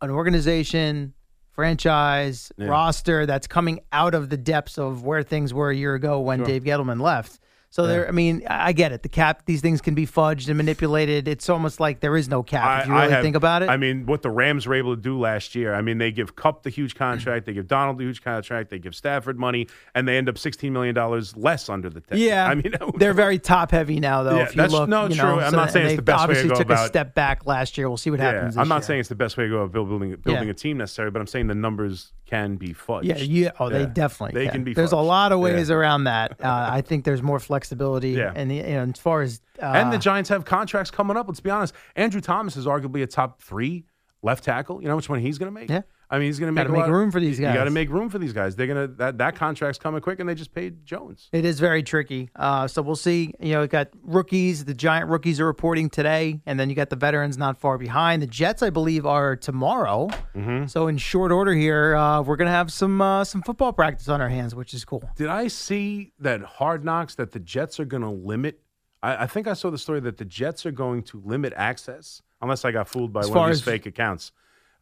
an 0.00 0.10
organization, 0.10 1.12
franchise, 1.52 2.50
Yeah. 2.56 2.68
roster 2.68 3.26
that's 3.26 3.46
coming 3.46 3.80
out 3.92 4.14
of 4.14 4.28
the 4.30 4.36
depths 4.36 4.78
of 4.78 5.04
where 5.04 5.22
things 5.22 5.52
were 5.52 5.70
a 5.70 5.74
year 5.76 5.94
ago 5.94 6.20
when 6.20 6.38
Sure. 6.40 6.46
Dave 6.46 6.64
Gettleman 6.64 7.00
left. 7.00 7.38
So 7.76 7.86
there, 7.86 8.08
I 8.08 8.10
mean, 8.10 8.42
I 8.48 8.68
I 8.68 8.72
get 8.72 8.90
it. 8.92 9.02
The 9.02 9.10
cap, 9.10 9.42
these 9.44 9.60
things 9.60 9.82
can 9.82 9.94
be 9.94 10.06
fudged 10.06 10.48
and 10.48 10.56
manipulated. 10.56 11.28
It's 11.28 11.50
almost 11.50 11.78
like 11.78 12.00
there 12.00 12.16
is 12.16 12.26
no 12.26 12.42
cap 12.42 12.80
if 12.82 12.88
you 12.88 12.94
really 12.94 13.10
have- 13.10 13.22
think 13.22 13.36
about 13.36 13.62
it. 13.62 13.68
I 13.68 13.76
mean, 13.76 14.06
what 14.06 14.22
the 14.22 14.30
Rams 14.30 14.66
were 14.66 14.74
able 14.74 14.96
to 14.96 15.00
do 15.00 15.18
last 15.18 15.54
year. 15.54 15.74
I 15.74 15.82
mean, 15.82 15.98
they 15.98 16.10
give 16.10 16.36
Kupp 16.36 16.62
the 16.62 16.70
huge 16.70 16.94
contract, 16.94 17.44
they 17.44 17.52
give 17.52 17.68
Donald 17.68 17.98
the 17.98 18.04
huge 18.04 18.22
contract, 18.22 18.70
they 18.70 18.78
give 18.78 18.94
Stafford 18.94 19.38
money, 19.38 19.68
and 19.94 20.08
they 20.08 20.16
end 20.16 20.28
up 20.30 20.38
sixteen 20.38 20.72
million 20.72 20.94
dollars 20.94 21.36
less 21.36 21.68
under 21.68 21.90
the. 21.90 22.00
T- 22.00 22.26
yeah, 22.26 22.46
I 22.48 22.54
mean, 22.54 22.72
they're 22.96 23.12
very 23.12 23.38
top 23.38 23.70
heavy 23.72 24.00
now, 24.00 24.22
though. 24.22 24.36
Yeah, 24.36 24.42
if 24.44 24.52
you 24.52 24.56
that's- 24.56 24.72
look, 24.72 24.88
no, 24.88 25.06
you 25.08 25.14
true. 25.14 25.38
I'm 25.38 25.50
so- 25.50 25.56
not 25.56 25.70
saying 25.70 25.86
it's 25.88 25.96
the 25.96 26.02
best 26.02 26.26
way 26.28 26.34
to 26.34 26.40
Obviously, 26.40 26.48
go 26.48 26.54
took 26.54 26.70
a 26.70 26.86
step 26.88 27.14
back 27.14 27.44
last 27.44 27.76
year. 27.76 27.88
We'll 27.90 27.98
see 27.98 28.10
what 28.10 28.20
yeah, 28.20 28.32
happens. 28.32 28.56
I'm 28.56 28.68
not 28.68 28.76
year. 28.76 28.82
saying 28.84 29.00
it's 29.00 29.10
the 29.10 29.14
best 29.16 29.36
way 29.36 29.44
to 29.44 29.50
go 29.50 29.58
about 29.62 29.72
building 29.74 30.16
building 30.24 30.44
Yeah. 30.44 30.50
a 30.50 30.54
team 30.54 30.78
necessarily, 30.78 31.10
but 31.12 31.20
I'm 31.20 31.26
saying 31.26 31.48
the 31.48 31.54
numbers 31.54 32.12
can 32.26 32.56
be 32.56 32.74
fudged. 32.74 33.04
Yeah, 33.04 33.16
yeah. 33.18 33.50
Oh, 33.60 33.68
they 33.70 33.86
definitely 33.86 34.38
they 34.38 34.46
can. 34.46 34.54
can 34.56 34.64
be. 34.64 34.74
There's 34.74 34.92
a 34.92 34.96
lot 34.96 35.32
of 35.32 35.40
ways 35.40 35.68
Yeah. 35.70 35.76
around 35.76 36.04
that. 36.04 36.36
Uh, 36.46 36.68
I 36.72 36.80
think 36.80 37.04
there's 37.04 37.22
more 37.22 37.38
flexibility. 37.40 38.10
Yeah. 38.10 38.32
And 38.34 38.50
the, 38.50 38.56
you 38.56 38.62
know, 38.62 38.82
as 38.92 38.98
far 38.98 39.22
as 39.22 39.40
uh, 39.62 39.66
and 39.66 39.92
the 39.92 39.98
Giants 39.98 40.28
have 40.30 40.44
contracts 40.44 40.90
coming 40.90 41.16
up. 41.16 41.26
Let's 41.28 41.40
be 41.40 41.50
honest. 41.50 41.74
Andrew 41.96 42.20
Thomas 42.20 42.56
is 42.56 42.66
arguably 42.66 43.02
a 43.02 43.06
top 43.06 43.40
three 43.40 43.84
left 44.22 44.44
tackle. 44.44 44.82
You 44.82 44.88
know 44.88 44.96
which 44.96 45.08
one 45.08 45.20
he's 45.20 45.38
going 45.38 45.52
to 45.52 45.60
make? 45.60 45.70
Yeah. 45.70 45.82
I 46.08 46.18
mean, 46.18 46.26
he's 46.26 46.38
going 46.38 46.54
to 46.54 46.64
make 46.64 46.70
make 46.70 46.86
room 46.86 47.10
for 47.10 47.18
these 47.18 47.40
guys. 47.40 47.52
You 47.52 47.58
got 47.58 47.64
to 47.64 47.70
make 47.70 47.90
room 47.90 48.08
for 48.10 48.18
these 48.18 48.32
guys. 48.32 48.54
They're 48.54 48.68
gonna 48.68 48.86
that 48.86 49.18
that 49.18 49.34
contract's 49.34 49.78
coming 49.78 50.00
quick, 50.00 50.20
and 50.20 50.28
they 50.28 50.36
just 50.36 50.54
paid 50.54 50.84
Jones. 50.84 51.28
It 51.32 51.44
is 51.44 51.58
very 51.58 51.82
tricky. 51.82 52.30
Uh, 52.36 52.68
so 52.68 52.80
we'll 52.80 52.94
see. 52.94 53.32
You 53.40 53.54
know, 53.54 53.62
you 53.62 53.68
got 53.68 53.88
rookies. 54.02 54.64
The 54.64 54.74
giant 54.74 55.10
rookies 55.10 55.40
are 55.40 55.46
reporting 55.46 55.90
today, 55.90 56.40
and 56.46 56.60
then 56.60 56.70
you 56.70 56.76
got 56.76 56.90
the 56.90 56.96
veterans 56.96 57.36
not 57.36 57.58
far 57.58 57.76
behind. 57.76 58.22
The 58.22 58.28
Jets, 58.28 58.62
I 58.62 58.70
believe, 58.70 59.04
are 59.04 59.34
tomorrow. 59.34 60.08
Mm-hmm. 60.34 60.66
So 60.66 60.86
in 60.86 60.96
short 60.98 61.32
order 61.32 61.52
here, 61.52 61.96
uh, 61.96 62.22
we're 62.22 62.36
gonna 62.36 62.50
have 62.50 62.72
some 62.72 63.00
uh, 63.00 63.24
some 63.24 63.42
football 63.42 63.72
practice 63.72 64.08
on 64.08 64.20
our 64.20 64.28
hands, 64.28 64.54
which 64.54 64.74
is 64.74 64.84
cool. 64.84 65.02
Did 65.16 65.28
I 65.28 65.48
see 65.48 66.12
that 66.20 66.42
Hard 66.42 66.84
Knocks 66.84 67.16
that 67.16 67.32
the 67.32 67.40
Jets 67.40 67.80
are 67.80 67.84
going 67.84 68.02
to 68.02 68.10
limit? 68.10 68.60
I, 69.02 69.24
I 69.24 69.26
think 69.26 69.48
I 69.48 69.54
saw 69.54 69.70
the 69.70 69.78
story 69.78 70.00
that 70.00 70.18
the 70.18 70.24
Jets 70.24 70.64
are 70.66 70.70
going 70.70 71.02
to 71.04 71.20
limit 71.24 71.52
access, 71.56 72.22
unless 72.40 72.64
I 72.64 72.70
got 72.70 72.88
fooled 72.88 73.12
by 73.12 73.20
As 73.20 73.30
one 73.30 73.38
of 73.38 73.46
these 73.48 73.58
as- 73.58 73.64
fake 73.64 73.86
accounts. 73.86 74.30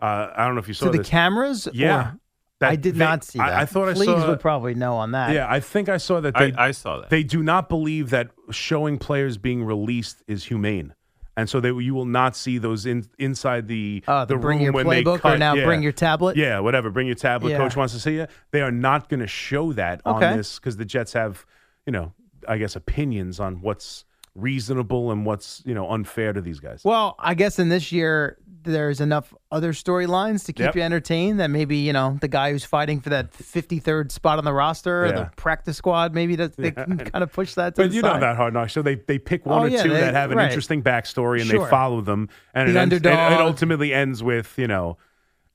Uh, 0.04 0.32
I 0.36 0.44
don't 0.44 0.54
know 0.54 0.60
if 0.60 0.68
you 0.68 0.74
saw 0.74 0.86
To 0.86 0.92
the 0.92 0.98
this. 0.98 1.08
cameras? 1.08 1.68
Yeah, 1.72 1.96
or- 2.12 2.18
That 2.60 2.70
I 2.70 2.76
did 2.76 2.94
they- 2.94 2.98
not 2.98 3.24
see 3.24 3.38
that. 3.38 3.48
I, 3.52 3.62
I 3.62 3.66
thought 3.66 3.88
I 3.88 3.94
Fleegs 3.94 4.04
saw. 4.04 4.28
would 4.28 4.40
probably 4.40 4.74
know 4.74 4.94
on 4.96 5.12
that. 5.12 5.32
Yeah, 5.32 5.46
I 5.50 5.60
think 5.60 5.88
I 5.88 5.96
saw 5.96 6.20
that. 6.20 6.36
I- 6.36 6.50
They, 6.50 6.56
I 6.56 6.70
saw 6.72 7.00
that. 7.00 7.10
They 7.10 7.22
do 7.22 7.42
not 7.42 7.68
believe 7.68 8.10
that 8.10 8.28
showing 8.50 8.98
players 8.98 9.38
being 9.38 9.64
released 9.64 10.22
is 10.26 10.44
humane, 10.44 10.94
and 11.36 11.48
so 11.48 11.58
they 11.60 11.70
you 11.72 11.94
will 11.94 12.04
not 12.04 12.36
see 12.36 12.58
those 12.58 12.84
in, 12.86 13.06
inside 13.18 13.66
the 13.66 14.04
Uh, 14.06 14.24
the 14.26 14.34
the 14.34 14.40
bring 14.40 14.58
room 14.58 14.64
your 14.66 14.72
when 14.74 14.88
they 14.88 15.02
playbook 15.02 15.16
or 15.16 15.18
cut. 15.20 15.38
now 15.38 15.54
yeah. 15.54 15.64
bring 15.64 15.82
your 15.82 15.92
tablet? 15.92 16.36
Yeah, 16.36 16.58
whatever. 16.60 16.90
Bring 16.90 17.06
your 17.06 17.16
tablet. 17.16 17.50
Yeah. 17.50 17.56
Coach 17.58 17.74
wants 17.76 17.94
to 17.94 18.00
see 18.00 18.16
you. 18.16 18.26
They 18.50 18.60
are 18.60 18.70
not 18.72 19.08
going 19.08 19.20
to 19.20 19.26
show 19.26 19.72
that 19.72 20.00
Okay. 20.04 20.26
on 20.26 20.36
this 20.36 20.58
because 20.58 20.76
the 20.76 20.84
Jets 20.84 21.12
have, 21.14 21.44
you 21.86 21.92
know, 21.92 22.12
I 22.46 22.58
guess 22.58 22.76
opinions 22.76 23.40
on 23.40 23.62
what's 23.62 24.04
reasonable 24.36 25.10
and 25.12 25.24
what's 25.24 25.62
you 25.64 25.74
know 25.74 25.88
unfair 25.90 26.32
to 26.32 26.40
these 26.40 26.60
guys. 26.60 26.82
Well, 26.84 27.14
I 27.18 27.34
guess 27.34 27.58
in 27.58 27.68
this 27.68 27.90
year 27.92 28.36
there's 28.64 29.00
enough 29.00 29.32
other 29.52 29.72
storylines 29.72 30.44
to 30.46 30.52
keep 30.52 30.64
Yep. 30.66 30.76
you 30.76 30.82
entertained 30.82 31.40
that 31.40 31.50
maybe 31.50 31.76
you 31.76 31.92
know 31.92 32.18
the 32.20 32.28
guy 32.28 32.50
who's 32.50 32.64
fighting 32.64 33.00
for 33.00 33.10
that 33.10 33.32
53rd 33.32 34.10
spot 34.10 34.38
on 34.38 34.44
the 34.44 34.52
roster 34.52 35.04
or 35.06 35.12
the 35.12 35.30
practice 35.36 35.76
squad 35.76 36.14
maybe 36.14 36.36
that 36.36 36.56
they 36.56 36.70
can 36.72 36.98
kind 37.12 37.22
of 37.22 37.32
push 37.32 37.54
that 37.54 37.74
to 37.76 37.82
But 37.82 37.92
you 37.92 38.02
know 38.02 38.08
side. 38.08 38.16
about 38.18 38.36
Hard 38.36 38.54
Knocks, 38.54 38.72
so 38.72 38.82
they 38.82 38.96
they 38.96 39.18
pick 39.18 39.42
oh, 39.46 39.50
one 39.50 39.58
Oh, 39.60 39.64
or 39.64 39.68
yeah, 39.68 39.82
two 39.82 39.90
they- 39.90 40.00
that 40.00 40.14
have 40.14 40.30
an 40.30 40.38
right. 40.38 40.46
interesting 40.48 40.82
backstory 40.82 41.40
and 41.40 41.48
Sure. 41.50 41.64
they 41.64 41.70
follow 41.70 42.00
them, 42.00 42.28
and 42.54 42.68
The 42.68 42.72
it, 42.78 42.82
ends, 42.82 42.94
it, 42.96 43.06
it 43.06 43.40
ultimately 43.40 43.92
ends 43.94 44.22
with 44.22 44.54
you 44.58 44.66
know 44.66 44.96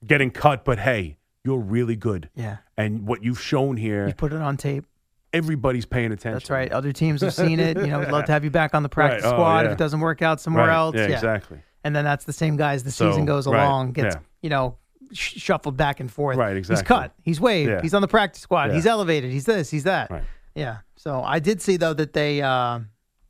getting 0.06 0.30
cut. 0.30 0.64
But 0.64 0.78
hey, 0.78 1.18
you're 1.44 1.58
really 1.60 1.96
good, 1.96 2.30
Yeah. 2.34 2.58
and 2.76 3.06
what 3.06 3.22
you've 3.24 3.40
shown 3.40 3.76
here, 3.76 4.06
You 4.08 4.14
put 4.14 4.32
it 4.32 4.40
on 4.40 4.56
tape. 4.56 4.84
everybody's 5.32 5.86
paying 5.86 6.12
attention. 6.12 6.32
That's 6.34 6.50
right. 6.50 6.70
Other 6.72 6.92
teams 6.92 7.20
have 7.22 7.32
seen 7.34 7.60
it. 7.60 7.76
You 7.78 7.86
know, 7.86 8.00
we'd 8.00 8.10
love 8.10 8.24
to 8.26 8.32
have 8.36 8.44
you 8.44 8.50
back 8.50 8.74
on 8.74 8.82
the 8.82 8.88
practice 8.88 9.24
Right. 9.24 9.30
Oh, 9.32 9.36
squad 9.36 9.66
if 9.66 9.72
it 9.72 9.78
doesn't 9.78 10.00
work 10.00 10.22
out 10.22 10.40
somewhere 10.40 10.66
Right. 10.66 10.74
else. 10.74 10.96
Yeah, 10.96 11.02
exactly. 11.04 11.60
And 11.84 11.94
then 11.96 12.04
that's 12.04 12.24
the 12.24 12.32
same 12.32 12.56
guy 12.56 12.74
as 12.74 12.84
the 12.84 12.90
So, 12.90 13.10
season 13.10 13.24
goes 13.24 13.46
right. 13.46 13.62
along, 13.64 13.92
gets 13.92 14.14
Yeah. 14.16 14.20
you 14.42 14.50
know 14.50 14.76
sh- 15.12 15.38
shuffled 15.40 15.76
back 15.76 15.98
and 16.00 16.10
forth. 16.12 16.36
Right, 16.36 16.56
exactly. 16.56 16.82
He's 16.82 16.86
cut. 16.88 17.12
He's 17.22 17.40
waived. 17.40 17.70
Yeah. 17.70 17.82
He's 17.82 17.94
on 17.94 18.02
the 18.02 18.08
practice 18.08 18.42
squad. 18.42 18.68
Yeah. 18.70 18.74
He's 18.74 18.86
elevated. 18.86 19.30
He's 19.30 19.46
this. 19.46 19.70
He's 19.70 19.84
that. 19.84 20.10
Right. 20.10 20.24
Yeah. 20.54 20.78
So 20.96 21.22
I 21.22 21.38
did 21.38 21.62
see 21.62 21.76
though 21.76 21.94
that 21.94 22.12
they 22.12 22.42
uh, 22.42 22.80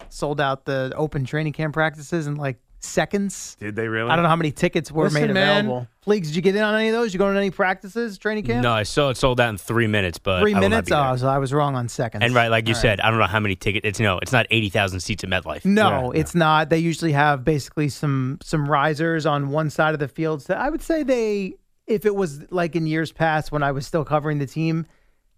sold 0.09 0.41
out 0.41 0.65
the 0.65 0.93
open 0.97 1.25
training 1.25 1.53
camp 1.53 1.75
practices 1.75 2.27
and 2.27 2.37
like 2.39 2.59
seconds. 2.81 3.57
Did 3.61 3.77
they 3.77 3.89
really? 3.89 4.11
I 4.11 4.17
don't 4.17 4.23
know 4.23 4.29
how 4.29 4.37
many 4.37 4.53
tickets 4.53 4.91
were 4.91 5.05
Listen, 5.05 5.29
made 5.29 5.35
man. 5.35 5.65
available. 5.67 5.87
Fleeks, 6.07 6.27
did 6.27 6.37
you 6.37 6.43
get 6.43 6.57
in 6.57 6.63
on 6.63 6.75
any 6.75 6.89
of 6.89 6.95
those? 6.95 7.13
You 7.13 7.19
going 7.19 7.35
to 7.35 7.39
any 7.41 7.51
practices, 7.51 8.17
training 8.19 8.45
camp? 8.45 8.63
No, 8.63 8.73
I 8.73 8.85
saw 8.85 9.11
it 9.11 9.17
sold 9.19 9.39
out 9.41 9.51
in 9.51 9.59
three 9.59 9.87
minutes, 9.87 10.19
but 10.19 10.41
Three 10.41 10.55
I 10.55 10.61
minutes. 10.61 10.91
Oh, 10.91 11.17
so 11.17 11.29
I 11.29 11.39
was 11.39 11.53
wrong 11.53 11.77
on 11.77 11.89
seconds. 11.89 12.25
And 12.25 12.35
right, 12.35 12.49
like 12.49 12.67
you 12.67 12.73
All 12.75 12.79
right. 12.79 12.83
said, 12.83 13.01
I 13.01 13.11
don't 13.11 13.19
know 13.19 13.27
how 13.27 13.39
many 13.41 13.55
tickets. 13.55 13.87
It's 13.87 14.01
no, 14.01 14.19
it's 14.19 14.33
not 14.33 14.47
eighty 14.51 14.71
thousand 14.71 15.01
seats 15.01 15.23
at 15.25 15.31
MetLife. 15.31 15.65
No, 15.65 16.11
it's 16.11 16.35
not. 16.35 16.71
They 16.71 16.79
usually 16.79 17.13
have 17.13 17.45
basically 17.45 17.89
some 17.91 18.39
some 18.43 18.69
risers 18.69 19.27
on 19.27 19.51
one 19.51 19.69
side 19.71 19.93
of 19.95 20.01
the 20.01 20.09
field. 20.09 20.43
So 20.43 20.55
I 20.55 20.71
would 20.71 20.83
say 20.83 21.03
they, 21.03 21.55
if 21.87 22.07
it 22.07 22.15
was 22.15 22.51
like 22.51 22.75
in 22.77 22.87
years 22.87 23.13
past 23.13 23.53
when 23.53 23.63
I 23.63 23.73
was 23.73 23.87
still 23.87 24.05
covering 24.05 24.39
the 24.39 24.47
team, 24.47 24.87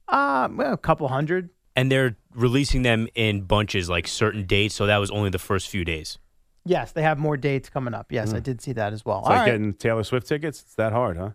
uh, 0.08 0.48
well, 0.52 0.72
a 0.72 0.78
couple 0.78 1.08
hundred. 1.08 1.50
and 1.74 1.90
they're 1.90 2.16
releasing 2.34 2.82
them 2.82 3.08
in 3.14 3.42
bunches, 3.42 3.88
like 3.90 4.06
certain 4.06 4.46
dates. 4.46 4.74
So 4.76 4.86
that 4.86 4.98
was 4.98 5.10
only 5.10 5.30
the 5.30 5.38
first 5.40 5.68
few 5.68 5.84
days. 5.84 6.18
Yes, 6.64 6.92
they 6.92 7.02
have 7.02 7.18
more 7.18 7.36
dates 7.36 7.68
coming 7.68 7.92
up. 7.94 8.12
Yes, 8.12 8.32
I 8.32 8.40
did 8.40 8.60
see 8.60 8.72
that 8.74 8.92
as 8.92 9.04
well. 9.04 9.18
It's 9.18 9.26
All 9.26 9.32
like 9.32 9.40
right. 9.40 9.46
getting 9.52 9.72
Taylor 9.74 10.04
Swift 10.04 10.26
tickets. 10.28 10.60
It's 10.62 10.74
that 10.76 10.92
hard, 10.92 11.16
huh? 11.16 11.30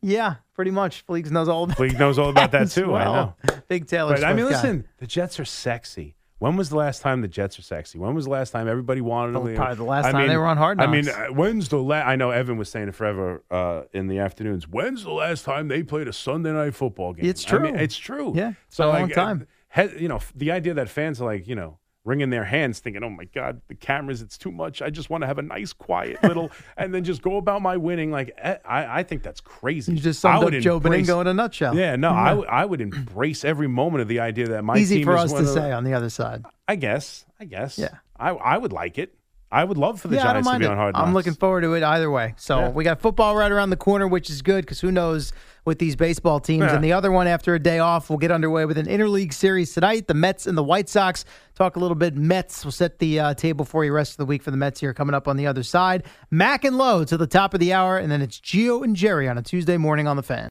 Yeah, 0.00 0.36
pretty 0.54 0.70
much. 0.70 1.06
Fleeks 1.06 1.30
knows 1.30 1.48
all 1.48 1.64
about 1.64 1.76
Fleek 1.78 1.98
knows 1.98 2.18
all 2.18 2.28
about 2.28 2.50
that 2.52 2.70
too. 2.70 2.94
I 2.94 3.04
know. 3.04 3.34
Big 3.68 3.86
Taylor 3.86 4.14
But 4.14 4.24
I 4.24 4.32
mean, 4.34 4.44
Swift 4.46 4.62
guy. 4.62 4.68
listen, 4.68 4.88
the 4.98 5.06
Jets 5.06 5.40
are 5.40 5.44
sexy. 5.44 6.14
When 6.38 6.56
was 6.56 6.68
the 6.68 6.76
last 6.76 7.00
time 7.00 7.22
the 7.22 7.28
Jets 7.28 7.58
are 7.58 7.62
sexy? 7.62 7.98
When 7.98 8.14
was 8.14 8.26
the 8.26 8.30
last 8.30 8.50
time 8.50 8.68
everybody 8.68 9.00
wanted 9.00 9.34
Well, 9.34 9.44
them? 9.44 9.54
probably 9.56 9.76
the 9.76 9.84
last 9.84 10.10
time 10.10 10.28
they 10.28 10.36
were 10.36 10.46
on 10.46 10.58
Hard 10.58 10.78
I 10.78 10.86
mean, 10.88 11.08
uh, 11.08 11.28
when's 11.28 11.68
the 11.70 11.78
last? 11.78 12.06
I 12.06 12.16
know 12.16 12.30
Evan 12.32 12.58
was 12.58 12.68
saying 12.68 12.88
it 12.88 12.94
forever 12.94 13.42
uh, 13.50 13.82
in 13.94 14.08
the 14.08 14.18
afternoons. 14.18 14.68
When's 14.68 15.04
the 15.04 15.12
last 15.12 15.44
time 15.46 15.68
they 15.68 15.82
played 15.82 16.06
a 16.06 16.12
Sunday 16.12 16.52
night 16.52 16.74
football 16.74 17.14
game? 17.14 17.24
It's 17.24 17.50
I 17.50 17.58
mean, 17.58 17.72
true. 17.74 17.82
it's 17.82 17.96
true. 17.96 18.32
Yeah, 18.36 18.52
it's 18.66 18.76
so 18.76 18.88
a 18.88 18.90
like, 18.90 19.00
long 19.00 19.10
time. 19.10 19.46
uh, 19.74 19.88
you 19.98 20.08
know, 20.08 20.16
f- 20.16 20.32
the 20.36 20.50
idea 20.50 20.74
that 20.74 20.90
fans 20.90 21.20
are 21.20 21.24
like, 21.24 21.48
you 21.48 21.54
know. 21.54 21.78
Wringing 22.06 22.28
their 22.28 22.44
hands, 22.44 22.80
thinking, 22.80 23.02
"Oh 23.02 23.08
my 23.08 23.24
God, 23.24 23.62
the 23.68 23.74
cameras! 23.74 24.20
It's 24.20 24.36
too 24.36 24.52
much. 24.52 24.82
I 24.82 24.90
just 24.90 25.08
want 25.08 25.22
to 25.22 25.26
have 25.26 25.38
a 25.38 25.42
nice, 25.42 25.72
quiet 25.72 26.22
little, 26.22 26.50
and 26.76 26.92
then 26.94 27.02
just 27.02 27.22
go 27.22 27.38
about 27.38 27.62
my 27.62 27.78
winning." 27.78 28.10
Like, 28.10 28.32
eh, 28.36 28.58
I, 28.62 29.00
I 29.00 29.02
think 29.04 29.22
that's 29.22 29.40
crazy. 29.40 29.92
You 29.94 29.98
just 30.00 30.20
summed 30.20 30.44
up 30.44 30.52
Joe 30.60 30.76
embrace- 30.76 31.08
Benigno 31.08 31.22
in 31.22 31.28
a 31.28 31.32
nutshell. 31.34 31.74
Yeah, 31.74 31.96
no, 31.96 32.10
I 32.10 32.34
would- 32.34 32.48
I 32.48 32.64
would 32.66 32.82
embrace 32.82 33.42
every 33.42 33.68
moment 33.68 34.02
of 34.02 34.08
the 34.08 34.20
idea 34.20 34.48
that 34.48 34.62
my 34.64 34.76
Easy 34.76 34.96
team 34.96 35.06
for 35.06 35.16
is 35.16 35.24
us 35.24 35.32
one 35.32 35.44
to 35.44 35.48
of 35.48 35.54
the- 35.54 35.60
say 35.62 35.72
on 35.72 35.84
the 35.84 35.94
other 35.94 36.10
side. 36.10 36.44
I 36.68 36.76
guess. 36.76 37.24
I 37.40 37.46
guess. 37.46 37.78
Yeah. 37.78 37.88
I 38.18 38.30
I 38.32 38.58
would 38.58 38.72
like 38.72 38.98
it. 38.98 39.14
I 39.54 39.62
would 39.62 39.78
love 39.78 40.00
for 40.00 40.08
the 40.08 40.16
yeah, 40.16 40.24
Giants 40.24 40.50
to 40.50 40.58
be 40.58 40.64
it. 40.64 40.68
on 40.68 40.76
hard 40.76 40.96
I'm 40.96 41.14
looking 41.14 41.34
forward 41.34 41.60
to 41.60 41.74
it 41.74 41.82
either 41.84 42.10
way. 42.10 42.34
So 42.36 42.58
Yeah. 42.58 42.68
we 42.70 42.82
got 42.82 43.00
football 43.00 43.36
right 43.36 43.52
around 43.52 43.70
the 43.70 43.76
corner, 43.76 44.08
which 44.08 44.28
is 44.28 44.42
good 44.42 44.62
because 44.64 44.80
who 44.80 44.90
knows 44.90 45.32
with 45.64 45.78
these 45.78 45.94
baseball 45.94 46.40
teams. 46.40 46.64
Yeah. 46.64 46.74
And 46.74 46.82
the 46.82 46.92
other 46.92 47.12
one 47.12 47.26
after 47.28 47.54
a 47.54 47.58
day 47.60 47.78
off, 47.78 48.10
we'll 48.10 48.18
get 48.18 48.32
underway 48.32 48.64
with 48.64 48.76
an 48.78 48.86
interleague 48.86 49.32
series 49.32 49.72
tonight. 49.72 50.08
The 50.08 50.14
Mets 50.14 50.46
and 50.48 50.58
the 50.58 50.64
White 50.64 50.88
Sox. 50.88 51.24
Talk 51.54 51.76
a 51.76 51.78
little 51.78 51.94
bit 51.94 52.16
Mets. 52.16 52.64
We'll 52.64 52.72
set 52.72 52.98
the 52.98 53.20
uh, 53.20 53.34
table 53.34 53.64
for 53.64 53.84
you 53.84 53.92
rest 53.92 54.12
of 54.14 54.16
the 54.18 54.26
week 54.26 54.42
for 54.42 54.50
the 54.50 54.56
Mets 54.56 54.80
here 54.80 54.92
coming 54.92 55.14
up 55.14 55.28
on 55.28 55.36
the 55.36 55.46
other 55.46 55.62
side. 55.62 56.02
Mac 56.32 56.64
and 56.64 56.76
Low 56.76 57.04
to 57.04 57.16
the 57.16 57.28
top 57.28 57.54
of 57.54 57.60
the 57.60 57.72
hour, 57.72 57.96
and 57.96 58.10
then 58.10 58.20
it's 58.22 58.40
Gio 58.40 58.82
and 58.82 58.96
Jerry 58.96 59.28
on 59.28 59.38
a 59.38 59.42
Tuesday 59.42 59.76
morning 59.76 60.08
on 60.08 60.16
the 60.16 60.22
fan. 60.24 60.48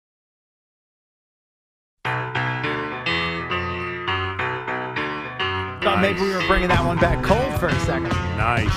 Thought 5.84 6.00
maybe 6.02 6.22
we 6.22 6.34
were 6.34 6.46
bringing 6.48 6.70
that 6.70 6.86
one 6.86 6.98
back 6.98 7.22
cold 7.24 7.60
for 7.60 7.68
a 7.68 7.80
second. 7.82 8.08
Nice. 8.38 8.72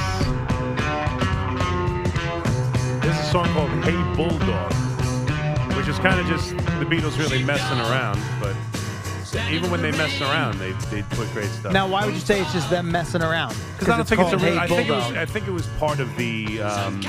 There's 3.02 3.16
a 3.16 3.30
song 3.30 3.46
called 3.52 3.70
Hey 3.84 3.94
Bulldog, 4.16 4.72
which 5.76 5.86
is 5.86 5.98
kind 5.98 6.18
of 6.18 6.26
just 6.26 6.50
the 6.50 6.84
Beatles 6.84 7.16
really 7.16 7.44
messing 7.44 7.78
around, 7.78 8.20
but 8.40 8.56
even 9.50 9.70
when 9.70 9.82
they 9.82 9.92
mess 9.92 10.20
around, 10.20 10.58
they 10.58 10.72
they 10.90 11.02
put 11.10 11.30
great 11.32 11.48
stuff. 11.50 11.72
Now, 11.72 11.86
why 11.86 12.04
would 12.04 12.14
you 12.14 12.20
say 12.20 12.40
it's 12.40 12.52
just 12.52 12.70
them 12.70 12.90
messing 12.90 13.22
around? 13.22 13.54
Because 13.74 13.88
I 13.88 13.96
don't 13.96 14.08
think 14.08 14.20
it's 14.22 14.32
a 14.32 14.38
real. 14.38 14.54
Hey 14.54 14.58
I 14.58 14.66
think 14.66 14.88
it 14.88 14.92
was. 14.92 15.12
I 15.12 15.26
think 15.26 15.46
it 15.46 15.52
was 15.52 15.66
part 15.78 16.00
of 16.00 16.14
the 16.16 16.60
um, 16.62 17.00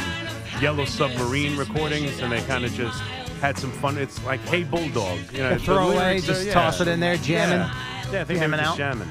Yellow 0.62 0.86
Submarine 0.86 1.58
recordings, 1.58 2.20
and 2.20 2.32
they 2.32 2.42
kind 2.42 2.66
of 2.66 2.72
just 2.74 3.00
had 3.42 3.58
some 3.58 3.72
fun. 3.72 3.98
It's 3.98 4.24
like 4.24 4.42
Hey 4.42 4.64
Bulldog, 4.64 5.20
you 5.32 5.40
know, 5.40 5.58
throw 5.58 5.88
away, 5.88 5.96
lyrics 5.98 6.24
are- 6.26 6.28
just 6.34 6.46
yeah. 6.46 6.54
toss 6.54 6.82
it 6.82 6.88
in 6.88 7.00
there, 7.00 7.18
jamming. 7.18 7.60
Yeah, 7.60 8.12
yeah 8.12 8.22
I 8.22 8.24
think 8.26 8.40
Jamming 8.40 8.60
out. 8.60 8.78
jamming. 8.78 9.08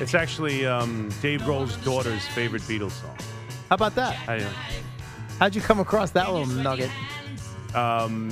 It's 0.00 0.14
actually 0.14 0.66
um, 0.66 1.08
Dave 1.22 1.42
Grohl's 1.42 1.76
daughter's 1.84 2.26
favorite 2.28 2.62
Beatles 2.62 2.92
song. 2.92 3.16
How 3.68 3.76
about 3.76 3.94
that? 3.94 4.14
How 4.14 4.34
you- 4.34 4.46
How'd 5.40 5.54
you 5.54 5.60
come 5.60 5.80
across 5.80 6.10
that 6.12 6.30
little 6.32 6.46
nugget? 6.46 6.90
um, 7.74 8.30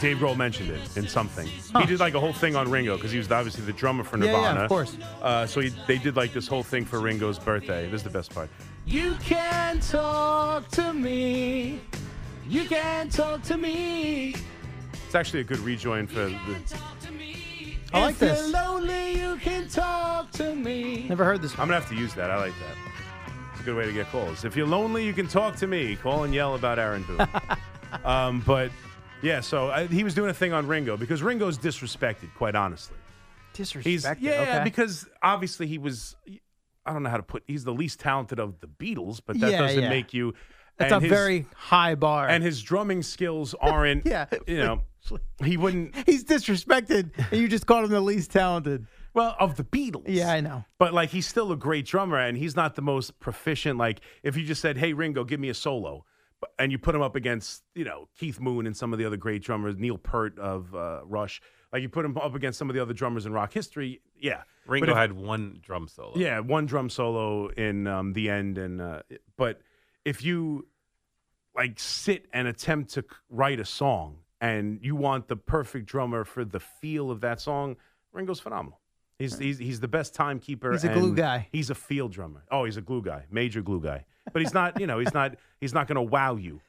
Dave 0.00 0.18
Grohl 0.18 0.36
mentioned 0.36 0.70
it 0.70 0.96
in 0.96 1.08
something. 1.08 1.46
He 1.46 1.86
did 1.86 2.00
like 2.00 2.14
a 2.14 2.20
whole 2.20 2.32
thing 2.34 2.54
on 2.56 2.70
Ringo 2.70 2.96
because 2.96 3.12
he 3.12 3.18
was 3.18 3.30
obviously 3.30 3.64
the 3.64 3.72
drummer 3.72 4.04
for 4.04 4.18
Yeah, 4.18 4.26
yeah, 4.26 4.32
Nirvana. 4.32 4.60
of 4.64 4.68
course. 4.68 4.96
Uh, 5.22 5.46
so 5.46 5.60
he, 5.60 5.72
they 5.86 5.96
did 5.98 6.16
like 6.16 6.32
this 6.34 6.46
whole 6.48 6.62
thing 6.62 6.84
for 6.84 7.00
Ringo's 7.00 7.38
birthday. 7.38 7.86
This 7.88 8.00
is 8.00 8.02
the 8.04 8.10
best 8.10 8.34
part. 8.34 8.50
You 8.84 9.14
can 9.22 9.80
talk 9.80 10.68
to 10.70 10.92
me. 10.92 11.80
You 12.48 12.64
can 12.64 13.08
talk 13.08 13.42
to 13.44 13.56
me. 13.56 14.34
It's 15.06 15.14
actually 15.14 15.40
a 15.40 15.44
good 15.44 15.60
rejoin 15.60 16.06
for 16.06 16.24
the. 16.26 16.76
I 17.92 18.00
like 18.00 18.12
If 18.14 18.18
this. 18.20 18.38
you're 18.40 18.50
lonely, 18.62 19.20
you 19.20 19.36
can 19.36 19.68
talk 19.68 20.30
to 20.32 20.54
me. 20.54 21.06
Never 21.08 21.24
heard 21.24 21.42
this. 21.42 21.52
I'm 21.52 21.68
gonna 21.68 21.74
have 21.74 21.88
to 21.90 21.94
use 21.94 22.14
that. 22.14 22.30
I 22.30 22.36
like 22.36 22.52
that. 22.58 22.76
It's 23.52 23.60
a 23.60 23.64
good 23.64 23.76
way 23.76 23.84
to 23.86 23.92
get 23.92 24.06
calls. 24.10 24.44
If 24.44 24.56
you're 24.56 24.66
lonely, 24.66 25.04
you 25.04 25.12
can 25.12 25.28
talk 25.28 25.56
to 25.56 25.66
me. 25.66 25.96
Call 25.96 26.24
and 26.24 26.32
yell 26.34 26.54
about 26.54 26.78
Aaron 26.78 27.02
Boone. 27.04 27.26
um, 28.04 28.42
but 28.46 28.70
yeah, 29.22 29.40
so 29.40 29.70
I, 29.70 29.86
he 29.86 30.04
was 30.04 30.14
doing 30.14 30.30
a 30.30 30.34
thing 30.34 30.52
on 30.52 30.66
Ringo 30.66 30.96
because 30.96 31.22
Ringo's 31.22 31.58
disrespected, 31.58 32.32
quite 32.34 32.54
honestly. 32.54 32.96
Disrespected. 33.54 33.82
He's 33.82 34.06
yeah, 34.20 34.40
okay. 34.40 34.60
because 34.64 35.06
obviously 35.22 35.66
he 35.66 35.78
was. 35.78 36.16
I 36.84 36.92
don't 36.92 37.02
know 37.04 37.10
how 37.10 37.18
to 37.18 37.22
put. 37.22 37.44
He's 37.46 37.62
the 37.64 37.72
least 37.74 38.00
talented 38.00 38.40
of 38.40 38.58
the 38.60 38.66
Beatles, 38.66 39.20
but 39.24 39.38
that 39.38 39.50
Yeah, 39.52 39.58
doesn't 39.58 39.82
yeah. 39.84 39.88
make 39.88 40.12
you. 40.14 40.34
That's 40.78 40.92
and 40.92 41.02
a 41.04 41.08
his- 41.08 41.10
very 41.16 41.46
high 41.54 41.94
bar. 41.94 42.28
And 42.28 42.42
his 42.42 42.62
drumming 42.62 43.02
skills 43.02 43.54
aren't. 43.60 44.06
Yeah. 44.12 44.26
You 44.46 44.58
know, 44.58 44.82
he 45.44 45.56
wouldn't. 45.56 45.94
He's 46.06 46.24
disrespected, 46.24 47.10
and 47.30 47.40
you 47.40 47.48
just 47.48 47.66
called 47.66 47.84
him 47.84 47.90
the 47.90 48.00
least 48.00 48.30
talented. 48.30 48.86
Well, 49.14 49.36
of 49.38 49.56
the 49.56 49.64
Beatles. 49.64 50.04
Yeah, 50.06 50.32
I 50.32 50.40
know. 50.40 50.64
But 50.78 50.94
like 50.94 51.10
he's 51.10 51.26
still 51.28 51.52
a 51.52 51.56
great 51.56 51.84
drummer 51.84 52.16
and 52.18 52.34
he's 52.34 52.56
not 52.56 52.76
the 52.76 52.82
most 52.82 53.20
proficient. 53.20 53.78
Like 53.78 54.00
if 54.22 54.38
you 54.38 54.44
just 54.44 54.62
said, 54.62 54.78
Hey 54.78 54.94
Ringo, 54.94 55.22
give 55.24 55.38
me 55.38 55.50
a 55.50 55.54
solo. 55.54 56.06
And 56.58 56.72
you 56.72 56.78
put 56.78 56.94
him 56.94 57.02
up 57.02 57.14
against, 57.14 57.62
you 57.74 57.84
know, 57.84 58.08
Keith 58.18 58.40
Moon 58.40 58.66
and 58.66 58.74
some 58.74 58.92
of 58.94 58.98
the 58.98 59.04
other 59.04 59.18
great 59.18 59.42
drummers, 59.42 59.76
Neil 59.76 59.98
Peart 59.98 60.38
of 60.38 60.74
uh, 60.74 61.00
Rush. 61.04 61.42
Like 61.74 61.82
you 61.82 61.90
put 61.90 62.06
him 62.06 62.16
up 62.16 62.34
against 62.34 62.58
some 62.58 62.70
of 62.70 62.74
the 62.74 62.80
other 62.80 62.94
drummers 62.94 63.26
in 63.26 63.32
rock 63.34 63.52
history. 63.52 64.00
Yeah. 64.18 64.42
Ringo 64.66 64.92
if- 64.92 64.96
had 64.96 65.12
one 65.12 65.58
drum 65.60 65.88
solo. 65.88 66.12
yeah, 66.16 66.38
one 66.40 66.64
drum 66.64 66.88
solo 66.88 67.48
in 67.48 67.86
um, 67.86 68.14
the 68.14 68.30
end, 68.30 68.56
and 68.56 68.80
uh, 68.80 69.02
but 69.36 69.60
if 70.04 70.24
you 70.24 70.66
like 71.54 71.78
sit 71.78 72.26
and 72.32 72.48
attempt 72.48 72.94
to 72.94 73.04
write 73.28 73.60
a 73.60 73.64
song, 73.64 74.18
and 74.40 74.80
you 74.82 74.96
want 74.96 75.28
the 75.28 75.36
perfect 75.36 75.86
drummer 75.86 76.24
for 76.24 76.44
the 76.44 76.58
feel 76.60 77.10
of 77.10 77.20
that 77.20 77.40
song, 77.40 77.76
Ringo's 78.12 78.40
phenomenal. 78.40 78.80
He's 79.18 79.38
he's, 79.38 79.58
he's 79.58 79.80
the 79.80 79.88
best 79.88 80.14
timekeeper. 80.14 80.72
He's 80.72 80.84
a 80.84 80.92
glue 80.92 81.14
guy. 81.14 81.48
He's 81.52 81.70
a 81.70 81.76
field 81.76 82.12
drummer. 82.12 82.44
Oh, 82.50 82.64
he's 82.64 82.76
a 82.76 82.80
glue 82.80 83.02
guy, 83.02 83.24
major 83.30 83.62
glue 83.62 83.80
guy. 83.80 84.04
But 84.32 84.42
he's 84.42 84.52
not, 84.52 84.80
you 84.80 84.86
know, 84.86 84.98
he's 84.98 85.14
not 85.14 85.36
he's 85.60 85.72
not 85.72 85.86
going 85.86 85.96
to 85.96 86.02
wow 86.02 86.34
you 86.36 86.60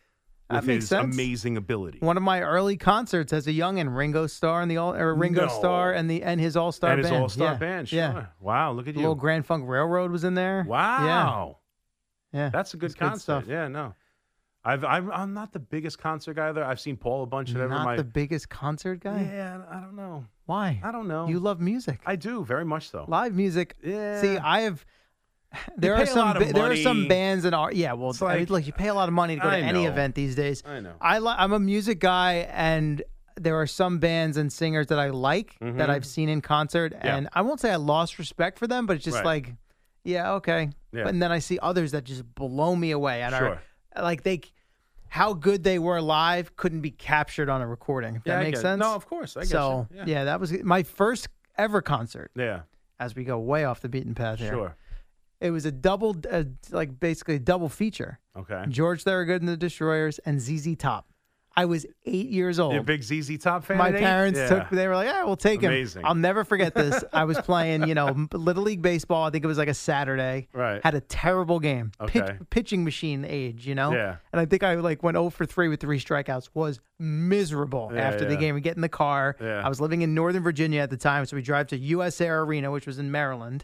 with 0.49 0.65
his 0.65 0.89
sense. 0.89 1.13
amazing 1.13 1.57
ability. 1.57 1.97
One 1.99 2.17
of 2.17 2.21
my 2.21 2.41
early 2.41 2.77
concerts 2.77 3.33
as 3.33 3.47
a 3.47 3.51
young 3.51 3.79
and 3.79 3.95
Ringo 3.95 4.27
Starr 4.27 4.61
and 4.61 4.69
the 4.69 4.77
all 4.77 4.93
or 4.93 5.15
Ringo 5.15 5.47
No. 5.47 5.57
Starr 5.57 5.93
and 5.93 6.09
the 6.09 6.21
and 6.21 6.39
his 6.39 6.55
All 6.55 6.71
Star 6.71 6.91
and 6.91 7.01
his 7.01 7.11
all 7.11 7.29
star 7.29 7.53
yeah. 7.53 7.57
band. 7.57 7.89
Sure. 7.89 7.97
Yeah. 7.97 8.25
Wow, 8.39 8.73
look 8.73 8.83
at 8.83 8.87
you. 8.89 8.93
The 8.93 8.99
you. 8.99 9.05
little 9.05 9.15
Grand 9.15 9.47
Funk 9.47 9.67
Railroad 9.67 10.11
was 10.11 10.23
in 10.23 10.35
there. 10.35 10.63
Wow. 10.67 11.57
Yeah. 12.33 12.49
That's 12.49 12.73
a 12.73 12.77
good 12.77 12.91
good 12.91 12.97
concert. 12.99 13.21
stuff. 13.21 13.43
yeah, 13.47 13.67
no. 13.67 13.93
I've, 14.65 14.85
I'm, 14.85 15.11
I'm 15.11 15.33
not 15.33 15.51
the 15.51 15.59
biggest 15.59 15.99
concert 15.99 16.35
guy 16.35 16.51
there. 16.53 16.63
I've 16.63 16.79
seen 16.79 16.95
Paul 16.95 17.23
a 17.23 17.25
bunch 17.25 17.49
of 17.51 17.57
Not 17.57 17.83
my, 17.83 17.95
the 17.97 18.03
biggest 18.03 18.49
concert 18.49 19.01
guy. 19.01 19.21
Yeah, 19.21 19.59
I 19.69 19.79
don't 19.81 19.95
know. 19.95 20.25
Why? 20.45 20.79
I 20.83 20.91
don't 20.91 21.07
know. 21.09 21.27
You 21.27 21.39
love 21.39 21.59
music. 21.59 21.99
I 22.05 22.15
do 22.15 22.45
very 22.45 22.63
much 22.63 22.89
so. 22.89 23.03
Live 23.07 23.33
music. 23.35 23.75
Yeah. 23.83 24.21
See, 24.21 24.37
I 24.37 24.61
have. 24.61 24.85
There 25.77 25.93
are 25.95 26.05
some 26.07 26.33
ba- 26.39 26.51
there 26.51 26.71
are 26.71 26.75
some 26.77 27.07
bands 27.07 27.45
and 27.45 27.53
art. 27.53 27.75
Yeah, 27.75 27.93
well, 27.93 28.09
It's 28.09 28.21
I 28.21 28.29
mean, 28.35 28.39
like- 28.43 28.49
look, 28.49 28.65
you 28.67 28.73
pay 28.73 28.87
a 28.87 28.93
lot 28.93 29.07
of 29.09 29.13
money 29.13 29.35
to 29.35 29.41
go 29.41 29.49
to 29.49 29.55
I 29.55 29.59
any 29.59 29.85
event 29.85 30.15
these 30.15 30.33
days. 30.35 30.63
I 30.65 30.79
know. 30.79 30.93
I 30.99 31.19
li- 31.19 31.35
I'm 31.37 31.53
a 31.53 31.59
music 31.59 31.99
guy, 31.99 32.47
and 32.51 33.03
there 33.35 33.55
are 33.57 33.67
some 33.67 33.99
bands 33.99 34.37
and 34.37 34.51
singers 34.51 34.87
that 34.87 34.97
I 34.99 35.09
like 35.09 35.57
that 35.59 35.73
Mhm. 35.75 35.89
I've 35.89 36.05
seen 36.05 36.27
in 36.29 36.41
concert, 36.41 36.93
Yeah. 36.93 37.15
and 37.17 37.29
I 37.33 37.41
won't 37.41 37.59
say 37.59 37.69
I 37.71 37.75
lost 37.75 38.17
respect 38.17 38.57
for 38.59 38.65
them, 38.65 38.85
but 38.87 38.95
it's 38.95 39.05
just 39.05 39.17
Right. 39.17 39.25
like, 39.25 39.53
yeah, 40.03 40.33
okay. 40.35 40.69
Yeah. 40.93 41.03
But 41.05 41.19
then 41.19 41.31
I 41.31 41.39
see 41.39 41.59
others 41.61 41.91
that 41.91 42.03
just 42.03 42.23
blow 42.35 42.75
me 42.75 42.91
away, 42.91 43.21
and 43.23 43.33
Sure. 43.35 43.59
are 43.95 44.03
like 44.03 44.23
they, 44.23 44.41
how 45.07 45.33
good 45.33 45.63
they 45.63 45.79
were 45.79 46.01
live 46.01 46.55
couldn't 46.55 46.81
be 46.81 46.91
captured 46.91 47.49
on 47.49 47.61
a 47.61 47.67
recording. 47.67 48.15
If 48.15 48.21
Yeah, 48.25 48.37
that 48.37 48.43
makes 48.43 48.61
sense. 48.61 48.79
No, 48.79 48.93
of 48.95 49.05
course, 49.07 49.35
I 49.37 49.41
get 49.41 49.49
so 49.49 49.87
you. 49.93 50.03
Yeah. 50.05 50.23
that 50.25 50.39
was 50.39 50.51
my 50.63 50.83
first 50.83 51.27
ever 51.57 51.81
concert. 51.81 52.31
Yeah. 52.35 52.61
As 52.99 53.15
we 53.15 53.23
go 53.23 53.39
way 53.39 53.65
off 53.65 53.81
the 53.81 53.89
beaten 53.89 54.15
path 54.15 54.39
here. 54.39 54.51
Sure. 54.51 54.75
It 55.41 55.51
was 55.51 55.65
a 55.65 55.71
double, 55.71 56.15
uh, 56.31 56.43
like 56.71 56.99
basically 56.99 57.35
a 57.35 57.39
double 57.39 57.67
feature. 57.69 58.19
Okay. 58.37 58.63
George 58.69 59.03
Thorogood 59.03 59.41
and 59.41 59.49
the 59.49 59.57
Destroyers 59.57 60.19
and 60.19 60.39
ZZ 60.39 60.75
Top. 60.77 61.07
I 61.55 61.65
was 61.65 61.85
eight 62.05 62.29
years 62.29 62.59
old. 62.59 62.73
You 62.73 62.79
a 62.79 62.83
big 62.83 63.03
ZZ 63.03 63.37
Top 63.37 63.63
fan? 63.63 63.77
My 63.77 63.91
parents 63.91 64.39
Yeah. 64.39 64.47
took. 64.47 64.69
They 64.71 64.87
were 64.87 64.95
like, 64.95 65.07
"Yeah, 65.07 65.23
we'll 65.23 65.35
take 65.35 65.61
him." 65.61 65.69
Amazing. 65.71 66.03
I'll 66.03 66.15
never 66.15 66.43
forget 66.43 66.73
this. 66.73 67.03
I 67.13 67.25
was 67.25 67.37
playing, 67.41 67.87
you 67.87 67.93
know, 67.93 68.27
little 68.33 68.63
league 68.63 68.81
baseball. 68.81 69.25
I 69.25 69.29
think 69.29 69.43
it 69.43 69.47
was 69.47 69.59
like 69.59 69.67
a 69.67 69.73
Saturday. 69.75 70.47
Right. 70.51 70.81
Had 70.83 70.95
a 70.95 71.01
terrible 71.01 71.59
game. 71.59 71.91
Pitch- 72.07 72.23
Okay. 72.23 72.37
pitching 72.49 72.83
machine 72.83 73.23
age, 73.27 73.67
you 73.67 73.75
know. 73.75 73.93
Yeah. 73.93 74.15
And 74.31 74.39
I 74.39 74.45
think 74.45 74.63
I 74.63 74.73
like 74.75 75.03
went 75.03 75.15
0 75.15 75.29
for 75.29 75.45
three 75.45 75.67
with 75.67 75.79
three 75.79 75.99
strikeouts. 75.99 76.49
Was 76.55 76.79
miserable 76.99 77.91
Yeah, 77.93 78.01
after 78.01 78.25
the 78.25 78.35
game. 78.35 78.55
We 78.55 78.61
get 78.61 78.75
in 78.75 78.81
the 78.81 78.89
car. 78.89 79.35
Yeah. 79.39 79.61
I 79.63 79.69
was 79.69 79.79
living 79.79 80.01
in 80.01 80.13
Northern 80.15 80.41
Virginia 80.43 80.81
at 80.81 80.89
the 80.89 80.97
time, 80.97 81.25
so 81.25 81.35
we 81.35 81.41
drive 81.43 81.67
to 81.67 81.77
USAir 81.79 82.43
Arena, 82.45 82.71
which 82.71 82.87
was 82.87 82.97
in 82.97 83.11
Maryland. 83.11 83.63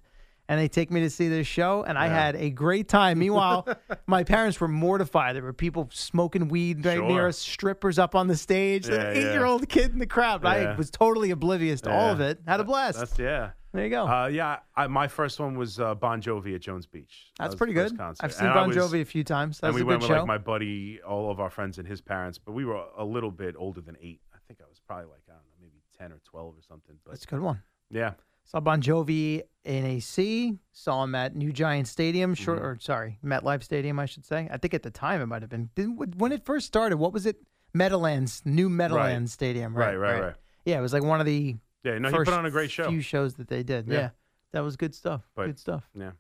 And 0.50 0.60
they 0.60 0.68
take 0.68 0.90
me 0.90 1.02
to 1.02 1.10
see 1.12 1.28
this 1.30 1.46
show, 1.46 1.84
and 1.84 1.96
I 1.96 2.08
had 2.08 2.36
a 2.36 2.50
great 2.50 2.88
time. 2.90 3.20
Meanwhile, 3.20 3.68
my 4.08 4.24
parents 4.24 4.60
were 4.60 4.68
mortified. 4.68 5.36
There 5.36 5.44
were 5.44 5.54
people 5.54 5.88
smoking 5.94 6.48
weed 6.48 6.84
right 6.84 7.00
near 7.02 7.28
us, 7.28 7.38
strippers 7.38 8.00
up 8.00 8.16
on 8.16 8.26
the 8.28 8.36
stage, 8.36 8.90
Yeah, 8.90 8.96
an 8.96 9.16
eight-year-old 9.18 9.70
kid 9.70 9.92
in 9.94 10.00
the 10.00 10.08
crowd. 10.08 10.44
I 10.44 10.76
was 10.76 10.90
totally 10.90 11.30
oblivious 11.30 11.82
to 11.82 11.92
all 11.94 12.10
of 12.10 12.20
it. 12.20 12.40
Had 12.48 12.60
a 12.60 12.64
blast. 12.64 12.98
That's 12.98 13.20
yeah. 13.20 13.52
There 13.74 13.84
you 13.84 13.92
go. 13.92 14.08
Uh, 14.08 14.26
yeah, 14.26 14.58
I, 14.76 14.88
my 14.88 15.08
first 15.08 15.40
one 15.40 15.56
was 15.56 15.80
uh, 15.80 15.94
Bon 15.94 16.20
Jovi 16.20 16.56
at 16.56 16.62
Jones 16.62 16.88
Beach. 16.88 17.28
That's 17.38 17.50
was 17.52 17.56
pretty 17.60 17.74
good. 17.74 17.96
concert. 17.96 18.26
I've 18.26 18.34
seen 18.34 18.48
And 18.48 18.56
Bon 18.56 18.68
was- 18.70 18.78
Jovi 18.78 19.02
a 19.02 19.06
few 19.06 19.24
times. 19.24 19.60
That 19.60 19.68
and 19.68 19.76
we 19.76 19.82
a 19.82 19.86
went 19.86 20.02
with 20.02 20.08
show. 20.10 20.16
like 20.18 20.26
my 20.26 20.40
buddy, 20.40 21.00
all 21.08 21.30
of 21.30 21.40
our 21.40 21.52
friends 21.52 21.78
and 21.78 21.88
his 21.88 22.02
parents, 22.02 22.40
but 22.40 22.54
we 22.54 22.66
were 22.66 22.84
a 22.98 23.06
little 23.06 23.30
bit 23.30 23.54
older 23.56 23.82
than 23.82 23.96
eight. 24.02 24.22
I 24.34 24.38
think 24.48 24.62
I 24.62 24.68
was 24.68 24.82
probably 24.88 25.06
like 25.06 25.22
I 25.30 25.34
don't 25.34 25.42
know, 25.44 25.52
maybe 25.62 25.84
ten 25.96 26.12
or 26.12 26.20
twelve 26.26 26.56
or 26.58 26.64
something. 26.68 26.96
But 27.06 27.12
That's 27.12 27.26
a 27.26 27.28
good 27.28 27.42
one. 27.42 27.62
yeah, 27.92 28.14
Saw 28.50 28.60
Bon 28.60 28.82
Jovi 28.82 29.44
in 29.64 29.86
AC. 29.86 30.58
Saw 30.72 31.04
him 31.04 31.14
at 31.14 31.36
New 31.36 31.52
Giant 31.54 31.88
Stadium, 31.88 32.34
Mm-hmm. 32.34 32.44
short 32.44 32.60
or 32.60 32.78
sorry, 32.80 33.20
MetLife 33.24 33.62
Stadium, 33.64 34.00
I 34.00 34.08
should 34.08 34.26
say. 34.26 34.50
I 34.52 34.58
think 34.58 34.74
at 34.74 34.82
the 34.82 34.90
time 34.90 35.22
it 35.22 35.28
might 35.28 35.44
have 35.44 35.52
been. 35.52 35.70
When 36.18 36.32
it 36.32 36.46
first 36.46 36.66
started, 36.66 36.98
what 36.98 37.14
was 37.14 37.26
it? 37.28 37.38
Meadowlands, 37.76 38.42
New 38.46 38.68
Meadowlands 38.68 39.30
Right. 39.32 39.34
Stadium. 39.34 39.76
Right, 39.78 39.96
Right, 39.96 40.14
right, 40.14 40.22
right. 40.24 40.36
Yeah, 40.66 40.80
it 40.80 40.82
was 40.82 40.94
like 40.94 41.04
one 41.04 41.20
of 41.20 41.28
the 41.28 41.58
Yeah, 41.84 42.00
no, 42.00 42.10
he 42.10 42.16
put 42.18 42.30
on 42.30 42.46
a 42.48 42.50
great 42.52 42.72
show. 42.72 42.90
Few 42.90 43.02
shows 43.02 43.36
that 43.36 43.48
they 43.48 43.62
did. 43.62 43.88
Yeah. 43.88 43.94
Yeah, 43.94 44.10
that 44.54 44.62
was 44.62 44.76
good 44.78 44.96
stuff. 44.96 45.22
But- 45.36 45.46
good 45.46 45.60
stuff. 45.60 45.84
Yeah, 45.94 46.12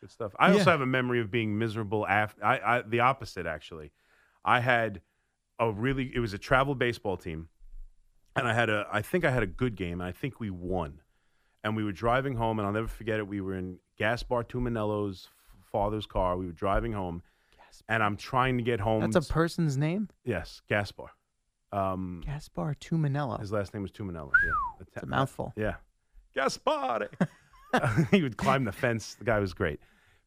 good 0.00 0.10
stuff. 0.10 0.32
I 0.38 0.48
Yeah. 0.48 0.54
also 0.54 0.70
have 0.72 0.80
a 0.80 0.86
memory 0.86 1.20
of 1.20 1.30
being 1.30 1.56
miserable 1.56 2.04
after. 2.08 2.44
I, 2.44 2.78
I 2.78 2.82
the 2.82 3.00
opposite 3.00 3.46
actually. 3.46 3.92
I 4.44 4.58
had 4.58 5.00
a 5.60 5.70
really. 5.70 6.10
It 6.12 6.18
was 6.18 6.32
a 6.34 6.38
travel 6.38 6.74
baseball 6.74 7.16
team, 7.16 7.48
and 8.34 8.48
I 8.48 8.54
had 8.54 8.68
a. 8.68 8.84
I 8.92 9.00
think 9.02 9.24
I 9.24 9.30
had 9.30 9.44
a 9.44 9.46
good 9.48 9.76
game, 9.76 10.00
and 10.00 10.08
I 10.08 10.12
think 10.12 10.40
we 10.40 10.50
won. 10.50 11.00
And 11.64 11.76
we 11.76 11.84
were 11.84 11.92
driving 11.92 12.36
home, 12.36 12.58
and 12.58 12.66
I'll 12.66 12.72
never 12.72 12.88
forget 12.88 13.18
it. 13.18 13.26
We 13.26 13.40
were 13.40 13.54
in 13.54 13.78
Gaspar 13.98 14.44
Tumanello's 14.44 15.28
father's 15.72 16.06
car. 16.06 16.36
We 16.36 16.46
were 16.46 16.52
driving 16.52 16.92
home, 16.92 17.22
and 17.88 18.02
I'm 18.02 18.16
trying 18.16 18.58
to 18.58 18.62
get 18.62 18.80
home. 18.80 19.00
That's 19.10 19.28
a 19.28 19.32
person's 19.32 19.76
name. 19.76 20.08
yes, 20.24 20.62
Gaspar. 20.68 21.08
Um, 21.72 22.22
Gaspar 22.24 22.74
Tumanello. 22.80 23.38
his 23.40 23.52
last 23.52 23.74
name 23.74 23.82
was 23.82 23.92
Tumanello. 23.92 24.30
Yeah, 24.44 24.52
It's 24.80 24.96
a 25.02 25.06
mouthful. 25.06 25.52
yeah. 25.56 25.74
Gaspar. 26.34 27.08
he 28.10 28.22
would 28.22 28.36
climb 28.38 28.64
the 28.64 28.72
fence. 28.72 29.14
The 29.16 29.24
guy 29.24 29.38
was 29.40 29.52
great. 29.52 29.80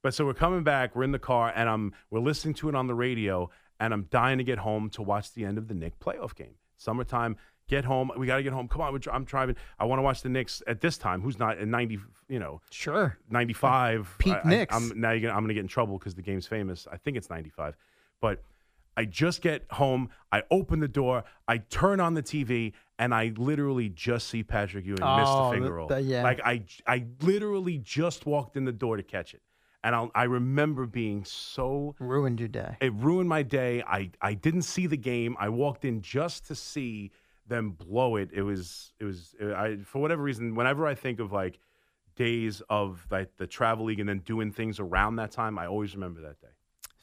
But 0.03 0.13
so 0.13 0.25
we're 0.25 0.33
coming 0.33 0.63
back, 0.63 0.95
we're 0.95 1.03
in 1.03 1.11
the 1.11 1.19
car, 1.19 1.51
and 1.55 1.69
I'm 1.69 1.93
we're 2.09 2.19
listening 2.19 2.53
to 2.55 2.69
it 2.69 2.75
on 2.75 2.87
the 2.87 2.93
radio, 2.93 3.49
and 3.79 3.93
I'm 3.93 4.03
dying 4.11 4.37
to 4.39 4.43
get 4.43 4.59
home 4.59 4.89
to 4.91 5.01
watch 5.01 5.33
the 5.33 5.45
end 5.45 5.57
of 5.57 5.67
the 5.67 5.73
Knick 5.73 5.99
playoff 5.99 6.35
game. 6.35 6.55
Summertime, 6.77 7.37
get 7.67 7.85
home. 7.85 8.11
We 8.17 8.27
got 8.27 8.37
to 8.37 8.43
get 8.43 8.53
home. 8.53 8.67
Come 8.67 8.81
on, 8.81 8.99
I'm 9.11 9.23
driving. 9.23 9.55
I 9.79 9.85
want 9.85 9.99
to 9.99 10.03
watch 10.03 10.21
the 10.21 10.29
Knicks 10.29 10.61
at 10.67 10.81
this 10.81 10.97
time. 10.97 11.21
Who's 11.21 11.39
not 11.39 11.57
in 11.57 11.69
90, 11.71 11.99
you 12.27 12.39
know, 12.39 12.61
Sure. 12.69 13.17
95. 13.29 14.15
Peak 14.19 14.33
I- 14.33 14.39
I- 14.41 14.49
Knicks. 14.49 14.75
I'm, 14.75 14.99
now 14.99 15.11
you're 15.11 15.21
gonna, 15.21 15.33
I'm 15.33 15.39
going 15.39 15.49
to 15.49 15.53
get 15.53 15.61
in 15.61 15.67
trouble 15.67 15.97
because 15.97 16.15
the 16.15 16.21
game's 16.21 16.47
famous. 16.47 16.87
I 16.91 16.97
think 16.97 17.17
it's 17.17 17.29
95. 17.29 17.75
But 18.19 18.43
I 18.97 19.05
just 19.05 19.41
get 19.41 19.65
home. 19.71 20.09
I 20.31 20.43
open 20.51 20.79
the 20.81 20.87
door. 20.87 21.23
I 21.47 21.59
turn 21.59 21.99
on 22.01 22.13
the 22.13 22.21
TV, 22.21 22.73
and 22.99 23.13
I 23.15 23.31
literally 23.37 23.87
just 23.89 24.27
see 24.27 24.43
Patrick 24.43 24.85
Ewing 24.85 24.99
miss 24.99 25.27
Oh, 25.29 25.45
the 25.49 25.55
finger 25.55 25.73
roll. 25.73 25.87
the- 25.87 26.01
yeah. 26.01 26.23
Like 26.23 26.41
I, 26.43 26.63
I 26.85 27.05
literally 27.21 27.77
just 27.77 28.25
walked 28.25 28.57
in 28.57 28.65
the 28.65 28.73
door 28.73 28.97
to 28.97 29.03
catch 29.03 29.33
it, 29.33 29.41
and 29.83 29.95
I'll, 29.95 30.11
I 30.13 30.23
remember 30.23 30.85
being 30.85 31.23
so 31.23 31.95
ruined 31.99 32.41
your 32.41 32.49
day. 32.49 32.75
It 32.81 32.93
ruined 32.93 33.29
my 33.29 33.43
day. 33.43 33.81
I, 33.87 34.11
I 34.21 34.33
didn't 34.33 34.63
see 34.63 34.87
the 34.87 34.97
game. 34.97 35.37
I 35.39 35.47
walked 35.49 35.85
in 35.85 36.01
just 36.01 36.45
to 36.47 36.55
see 36.55 37.11
them 37.51 37.71
blow 37.71 38.15
it. 38.15 38.29
It 38.33 38.41
was, 38.41 38.93
it 38.99 39.03
was. 39.05 39.35
I 39.41 39.77
for 39.85 39.99
whatever 39.99 40.23
reason, 40.23 40.55
whenever 40.55 40.87
I 40.87 40.95
think 40.95 41.19
of 41.19 41.31
like 41.31 41.59
days 42.15 42.61
of 42.69 43.05
like 43.11 43.35
the 43.37 43.45
travel 43.47 43.85
league 43.85 43.99
and 43.99 44.09
then 44.09 44.19
doing 44.19 44.51
things 44.51 44.79
around 44.79 45.17
that 45.17 45.31
time, 45.31 45.59
I 45.59 45.67
always 45.67 45.93
remember 45.93 46.21
that 46.21 46.39
day. 46.41 46.47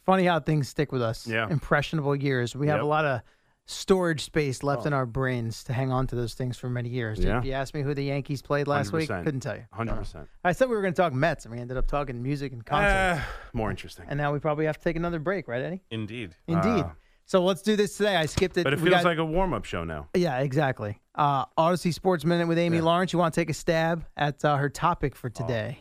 Funny 0.04 0.24
how 0.24 0.40
things 0.40 0.68
stick 0.68 0.90
with 0.90 1.02
us. 1.02 1.26
Yeah. 1.26 1.48
Impressionable 1.48 2.16
years. 2.16 2.56
We 2.56 2.66
have 2.68 2.78
Yep. 2.78 2.84
a 2.84 2.86
lot 2.86 3.04
of 3.04 3.20
storage 3.66 4.22
space 4.22 4.62
left 4.62 4.84
Oh. 4.84 4.86
in 4.86 4.92
our 4.94 5.04
brains 5.04 5.62
to 5.64 5.74
hang 5.74 5.92
on 5.92 6.06
to 6.06 6.16
those 6.16 6.32
things 6.32 6.56
for 6.56 6.70
many 6.70 6.88
years. 6.88 7.18
Yeah. 7.18 7.38
If 7.38 7.44
you 7.44 7.52
asked 7.52 7.74
me 7.74 7.82
who 7.82 7.92
the 7.92 8.04
Yankees 8.04 8.40
played 8.40 8.66
last 8.66 8.92
week, 8.92 9.10
100%. 9.10 9.24
couldn't 9.24 9.40
tell 9.40 9.56
you. 9.56 9.64
Hundred 9.70 9.96
percent. 9.96 10.26
I 10.42 10.52
said 10.52 10.70
we 10.70 10.76
were 10.76 10.80
going 10.80 10.94
to 10.94 11.02
talk 11.02 11.12
Mets, 11.12 11.44
and 11.44 11.54
we 11.54 11.60
ended 11.60 11.76
up 11.76 11.86
talking 11.86 12.22
music 12.22 12.52
and 12.52 12.64
concerts. 12.64 13.20
Uh, 13.22 13.30
more 13.52 13.70
interesting. 13.70 14.06
and 14.08 14.16
now 14.16 14.32
we 14.32 14.38
probably 14.38 14.64
have 14.64 14.78
to 14.78 14.84
take 14.84 14.96
another 14.96 15.18
break, 15.18 15.46
right, 15.48 15.60
Eddie? 15.60 15.82
Indeed. 15.90 16.34
Indeed. 16.46 16.84
Uh, 16.84 16.90
so 17.28 17.44
let's 17.44 17.62
do 17.62 17.76
this 17.76 17.96
today. 17.96 18.16
I 18.16 18.26
skipped 18.26 18.56
it. 18.56 18.64
But 18.64 18.72
it 18.72 18.80
We 18.80 18.88
feels 18.90 19.02
got- 19.02 19.08
like 19.10 19.18
a 19.18 19.24
warm 19.24 19.52
up 19.54 19.64
show 19.64 19.84
now. 19.84 20.08
Yeah, 20.14 20.38
exactly. 20.40 21.00
Uh, 21.14 21.44
Audacy 21.58 21.92
Sports 21.94 22.24
Minute 22.24 22.48
with 22.48 22.58
Amy 22.58 22.80
Lawrence. 22.80 23.12
You 23.12 23.18
want 23.20 23.34
to 23.34 23.40
take 23.40 23.50
a 23.50 23.54
stab 23.54 24.04
at 24.16 24.44
uh, 24.44 24.56
her 24.56 24.68
topic 24.68 25.14
for 25.14 25.28
today? 25.30 25.78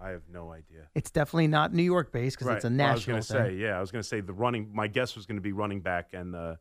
I 0.00 0.10
have 0.10 0.22
no 0.32 0.52
idea. 0.52 0.88
It's 0.94 1.10
definitely 1.10 1.48
not 1.48 1.72
New 1.74 1.82
York 1.82 2.12
based 2.12 2.38
because 2.38 2.54
it's 2.56 2.64
a 2.64 2.68
Well, 2.68 2.80
I 2.88 2.92
was 2.92 3.00
national 3.06 3.14
going 3.14 3.22
to 3.22 3.28
say, 3.28 3.54
yeah, 3.56 3.76
I 3.76 3.80
was 3.80 3.90
going 3.90 4.02
to 4.02 4.08
say 4.08 4.20
the 4.20 4.32
running. 4.32 4.70
My 4.72 4.86
guess 4.86 5.16
was 5.16 5.24
going 5.26 5.36
to 5.38 5.42
be 5.42 5.52
running 5.52 5.80
back, 5.80 6.10
and 6.12 6.32
the 6.34 6.58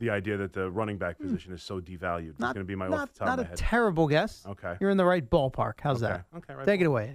the 0.00 0.10
idea 0.10 0.36
that 0.36 0.52
the 0.52 0.70
running 0.70 0.96
back 0.96 1.18
position 1.18 1.52
is 1.52 1.60
so 1.62 1.80
devalued 1.80 2.38
Not- 2.38 2.54
going 2.54 2.64
to 2.64 2.68
be 2.68 2.76
my 2.76 2.86
not, 2.86 3.00
off 3.00 3.12
the 3.14 3.18
top 3.18 3.26
not 3.26 3.32
of 3.34 3.38
a 3.40 3.42
my 3.42 3.48
head. 3.48 3.58
terrible 3.58 4.06
guess. 4.06 4.44
Okay. 4.46 4.76
You're 4.80 4.90
in 4.90 4.96
the 4.96 5.04
right 5.04 5.28
ballpark. 5.28 5.74
How's 5.80 6.02
Okay. 6.02 6.12
that? 6.12 6.24
Okay, 6.38 6.54
right 6.54 6.64
Take 6.64 6.80
it 6.80 6.84
away. 6.86 7.14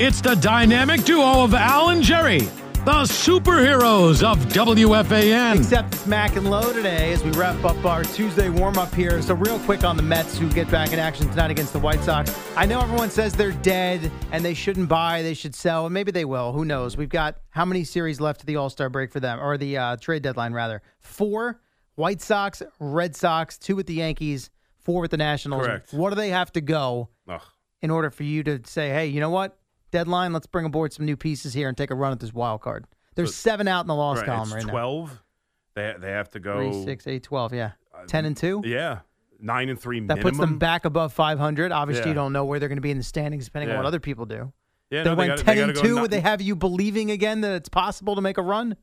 It's 0.00 0.22
the 0.22 0.34
dynamic 0.34 1.04
duo 1.04 1.44
of 1.44 1.52
Al 1.52 1.90
and 1.90 2.02
Jerry, 2.02 2.38
the 2.38 3.02
superheroes 3.04 4.22
of 4.22 4.38
WFAN. 4.46 5.58
Except 5.58 5.92
it's 5.92 6.06
Mac 6.06 6.36
and 6.36 6.50
Low 6.50 6.72
today 6.72 7.12
as 7.12 7.22
we 7.22 7.30
wrap 7.32 7.62
up 7.66 7.84
our 7.84 8.02
Tuesday 8.04 8.48
warm 8.48 8.78
up 8.78 8.94
here. 8.94 9.20
So, 9.20 9.34
real 9.34 9.58
quick 9.58 9.84
on 9.84 9.98
the 9.98 10.02
Mets 10.02 10.38
who 10.38 10.48
get 10.48 10.70
back 10.70 10.94
in 10.94 10.98
action 10.98 11.28
tonight 11.28 11.50
against 11.50 11.74
the 11.74 11.80
White 11.80 12.02
Sox. 12.02 12.34
I 12.56 12.64
know 12.64 12.80
everyone 12.80 13.10
says 13.10 13.34
they're 13.34 13.52
dead 13.52 14.10
and 14.32 14.42
they 14.42 14.54
shouldn't 14.54 14.88
buy, 14.88 15.20
they 15.20 15.34
should 15.34 15.54
sell, 15.54 15.84
and 15.84 15.92
maybe 15.92 16.10
they 16.10 16.24
will. 16.24 16.52
Who 16.52 16.64
knows? 16.64 16.96
We've 16.96 17.10
got 17.10 17.36
how 17.50 17.66
many 17.66 17.84
series 17.84 18.22
left 18.22 18.40
to 18.40 18.46
the 18.46 18.56
All 18.56 18.70
Star 18.70 18.88
break 18.88 19.12
for 19.12 19.20
them, 19.20 19.38
or 19.38 19.58
the 19.58 19.76
uh, 19.76 19.96
trade 19.96 20.22
deadline, 20.22 20.54
rather? 20.54 20.80
Four 21.00 21.60
White 21.96 22.22
Sox, 22.22 22.62
Red 22.78 23.14
Sox, 23.14 23.58
two 23.58 23.76
with 23.76 23.86
the 23.86 23.92
Yankees, 23.96 24.48
four 24.78 25.02
with 25.02 25.10
the 25.10 25.18
Nationals. 25.18 25.66
Correct. 25.66 25.92
What 25.92 26.08
do 26.08 26.16
they 26.16 26.30
have 26.30 26.50
to 26.52 26.62
go 26.62 27.10
Ugh. 27.28 27.42
in 27.82 27.90
order 27.90 28.08
for 28.08 28.22
you 28.22 28.42
to 28.44 28.62
say, 28.64 28.88
hey, 28.88 29.04
you 29.04 29.20
know 29.20 29.28
what? 29.28 29.58
Deadline, 29.90 30.32
let's 30.32 30.46
bring 30.46 30.64
aboard 30.66 30.92
some 30.92 31.04
new 31.06 31.16
pieces 31.16 31.52
here 31.54 31.68
and 31.68 31.76
take 31.76 31.90
a 31.90 31.94
run 31.94 32.12
at 32.12 32.20
this 32.20 32.32
wild 32.32 32.60
card. 32.60 32.84
There's 33.16 33.34
seven 33.34 33.68
out 33.68 33.80
in 33.82 33.86
the 33.88 33.94
loss 33.94 34.18
Right, 34.18 34.26
column 34.26 34.52
right 34.52 34.64
now. 34.64 34.70
12. 34.72 35.22
They, 35.74 35.94
they 36.00 36.10
have 36.10 36.30
to 36.30 36.40
go. 36.40 36.56
Three, 36.72 36.84
six, 36.84 37.06
eight, 37.06 37.22
12. 37.22 37.54
Yeah. 37.54 37.72
Uh, 37.94 38.04
10 38.06 38.24
and 38.24 38.36
2. 38.36 38.62
Yeah. 38.64 39.00
Nine 39.42 39.68
and 39.68 39.80
three 39.80 40.00
That 40.00 40.16
minimum. 40.18 40.22
puts 40.22 40.38
them 40.38 40.58
back 40.58 40.84
above 40.84 41.12
500. 41.12 41.72
Obviously, 41.72 42.02
Yeah. 42.04 42.08
you 42.08 42.14
don't 42.14 42.32
know 42.32 42.44
where 42.44 42.58
they're 42.60 42.68
going 42.68 42.76
to 42.76 42.82
be 42.82 42.90
in 42.90 42.98
the 42.98 43.02
standings 43.02 43.46
depending 43.46 43.70
on 43.70 43.76
what 43.76 43.86
other 43.86 44.00
people 44.00 44.26
do. 44.26 44.52
Yeah, 44.90 45.02
they 45.02 45.10
no, 45.10 45.14
they 45.14 45.18
went 45.18 45.30
gotta- 45.30 45.42
10 45.44 45.56
they 45.56 45.62
and 45.62 45.74
2. 45.76 45.94
ni- 45.94 46.00
Would 46.02 46.10
they 46.10 46.20
have 46.20 46.40
you 46.42 46.54
believing 46.56 47.10
again 47.10 47.40
that 47.42 47.52
it's 47.52 47.68
possible 47.68 48.14
to 48.16 48.20
make 48.20 48.38
a 48.38 48.42
run? 48.42 48.76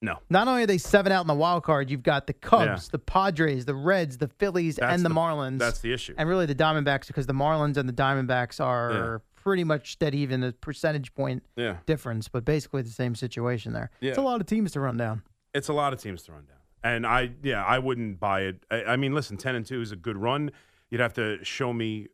No. 0.00 0.18
Not 0.30 0.48
only 0.48 0.64
are 0.64 0.66
they 0.66 0.78
seven 0.78 1.10
out 1.12 1.20
in 1.22 1.26
the 1.28 1.34
wild 1.34 1.62
card, 1.62 1.90
you've 1.90 2.02
got 2.02 2.26
the 2.26 2.32
Cubs, 2.32 2.64
Yeah. 2.86 2.88
the 2.92 2.98
Padres, 2.98 3.64
the 3.64 3.74
Reds, 3.74 4.18
the 4.18 4.28
Phillies, 4.28 4.76
That's 4.76 4.94
and 4.94 5.04
the, 5.04 5.08
the- 5.08 5.14
Marlins. 5.14 5.58
that's 5.58 5.78
the 5.80 5.92
issue. 5.92 6.14
And 6.18 6.28
really 6.28 6.46
the 6.46 6.54
Diamondbacks 6.54 7.06
because 7.06 7.26
the 7.26 7.32
Marlins 7.34 7.76
and 7.76 7.88
the 7.88 7.92
Diamondbacks 7.92 8.60
are 8.60 9.22
pretty 9.42 9.64
much 9.64 9.98
dead 9.98 10.14
even, 10.14 10.40
the 10.40 10.52
percentage 10.52 11.12
point 11.14 11.42
Yeah. 11.56 11.78
difference, 11.86 12.28
but 12.28 12.44
basically 12.44 12.82
the 12.82 12.90
same 12.90 13.14
situation 13.14 13.72
there. 13.72 13.90
Yeah. 14.00 14.10
It's 14.10 14.18
a 14.18 14.22
lot 14.22 14.40
of 14.40 14.46
teams 14.46 14.70
to 14.72 14.80
run 14.80 14.96
down. 14.96 15.22
It's 15.52 15.68
a 15.68 15.72
lot 15.72 15.92
of 15.92 16.00
teams 16.00 16.22
to 16.24 16.32
run 16.32 16.44
down. 16.46 16.56
And 16.84 17.06
I, 17.06 17.32
yeah, 17.42 17.64
I 17.64 17.78
wouldn't 17.78 18.20
buy 18.20 18.42
it. 18.42 18.64
I, 18.70 18.84
I 18.84 18.96
mean, 18.96 19.12
listen, 19.14 19.36
10 19.36 19.54
and 19.56 19.66
2 19.66 19.80
is 19.80 19.92
a 19.92 19.96
good 19.96 20.16
run. 20.16 20.50
You'd 20.90 21.00
have 21.00 21.12
to 21.14 21.44
show 21.44 21.72
me 21.72 22.08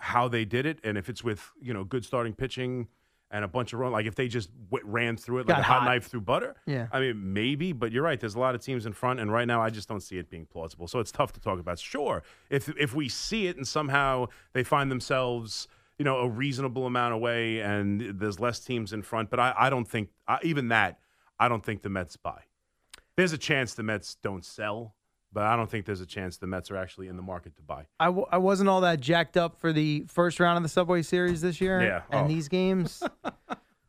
how 0.00 0.28
they 0.28 0.44
did 0.44 0.66
it. 0.66 0.78
And 0.84 0.98
if 0.98 1.08
it's 1.08 1.24
with, 1.24 1.50
you 1.60 1.72
know, 1.72 1.82
good 1.84 2.04
starting 2.04 2.34
pitching 2.34 2.88
and 3.30 3.44
a 3.44 3.48
bunch 3.48 3.72
of 3.72 3.78
run, 3.80 3.92
like 3.92 4.06
if 4.06 4.14
they 4.14 4.28
just 4.28 4.50
w- 4.70 4.86
ran 4.86 5.16
through 5.16 5.38
it 5.38 5.48
like 5.48 5.56
Got 5.56 5.60
a 5.60 5.62
hot, 5.62 5.80
hot. 5.80 5.84
knife 5.86 6.06
through 6.06 6.20
butter. 6.22 6.54
Yeah. 6.66 6.86
I 6.92 7.00
mean, 7.00 7.32
maybe, 7.32 7.72
but 7.72 7.90
you're 7.92 8.02
right. 8.04 8.20
There's 8.20 8.34
a 8.36 8.38
lot 8.38 8.54
of 8.54 8.60
teams 8.62 8.86
in 8.86 8.92
front. 8.92 9.20
And 9.20 9.32
right 9.32 9.46
now, 9.46 9.60
I 9.62 9.70
just 9.70 9.88
don't 9.88 10.02
see 10.02 10.18
it 10.18 10.28
being 10.30 10.46
plausible. 10.46 10.86
So 10.88 10.98
it's 11.00 11.10
tough 11.12 11.32
to 11.32 11.40
talk 11.40 11.58
about. 11.58 11.78
Sure. 11.78 12.22
If, 12.50 12.68
if 12.78 12.94
we 12.94 13.08
see 13.08 13.46
it 13.48 13.56
and 13.56 13.66
somehow 13.66 14.26
they 14.52 14.62
find 14.62 14.90
themselves, 14.90 15.66
you 15.98 16.04
know, 16.04 16.18
a 16.18 16.28
reasonable 16.28 16.86
amount 16.86 17.14
away 17.14 17.60
and 17.60 18.00
there's 18.20 18.38
less 18.38 18.60
teams 18.60 18.92
in 18.92 19.02
front, 19.02 19.30
but 19.30 19.40
I, 19.40 19.54
I 19.56 19.70
don't 19.70 19.86
think, 19.88 20.10
I, 20.28 20.38
even 20.42 20.68
that, 20.68 20.98
I 21.38 21.48
don't 21.48 21.64
think 21.64 21.82
the 21.82 21.88
Mets 21.88 22.16
buy. 22.16 22.42
There's 23.16 23.32
a 23.32 23.38
chance 23.38 23.74
the 23.74 23.82
Mets 23.82 24.16
don't 24.22 24.44
sell, 24.44 24.94
but 25.32 25.44
I 25.44 25.56
don't 25.56 25.70
think 25.70 25.86
there's 25.86 26.00
a 26.02 26.06
chance 26.06 26.36
the 26.36 26.46
Mets 26.46 26.70
are 26.70 26.76
actually 26.76 27.08
in 27.08 27.16
the 27.16 27.22
market 27.22 27.56
to 27.56 27.62
buy. 27.62 27.86
I, 27.98 28.06
w- 28.06 28.26
I 28.30 28.36
wasn't 28.38 28.68
all 28.68 28.82
that 28.82 29.00
jacked 29.00 29.36
up 29.38 29.58
for 29.58 29.72
the 29.72 30.04
first 30.08 30.38
round 30.38 30.56
of 30.58 30.62
the 30.62 30.68
Subway 30.68 31.00
Series 31.02 31.40
this 31.40 31.60
year. 31.60 31.82
Yeah. 31.82 32.02
And 32.10 32.26
Oh. 32.26 32.28
these 32.28 32.48
games. 32.48 33.02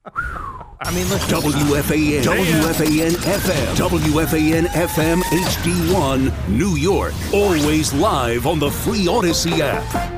I 0.06 0.92
mean, 0.94 1.10
listen. 1.10 1.42
WFAN, 1.42 2.22
WFAN 2.24 3.12
FM, 3.12 3.90
WFAN 3.90 4.66
FM 4.68 5.22
HD1, 5.22 6.48
New 6.50 6.76
York. 6.78 7.14
Always 7.34 7.94
live 7.94 8.48
on 8.48 8.60
the 8.60 8.72
free 8.72 9.06
Audacy 9.08 9.60
app. 9.60 10.17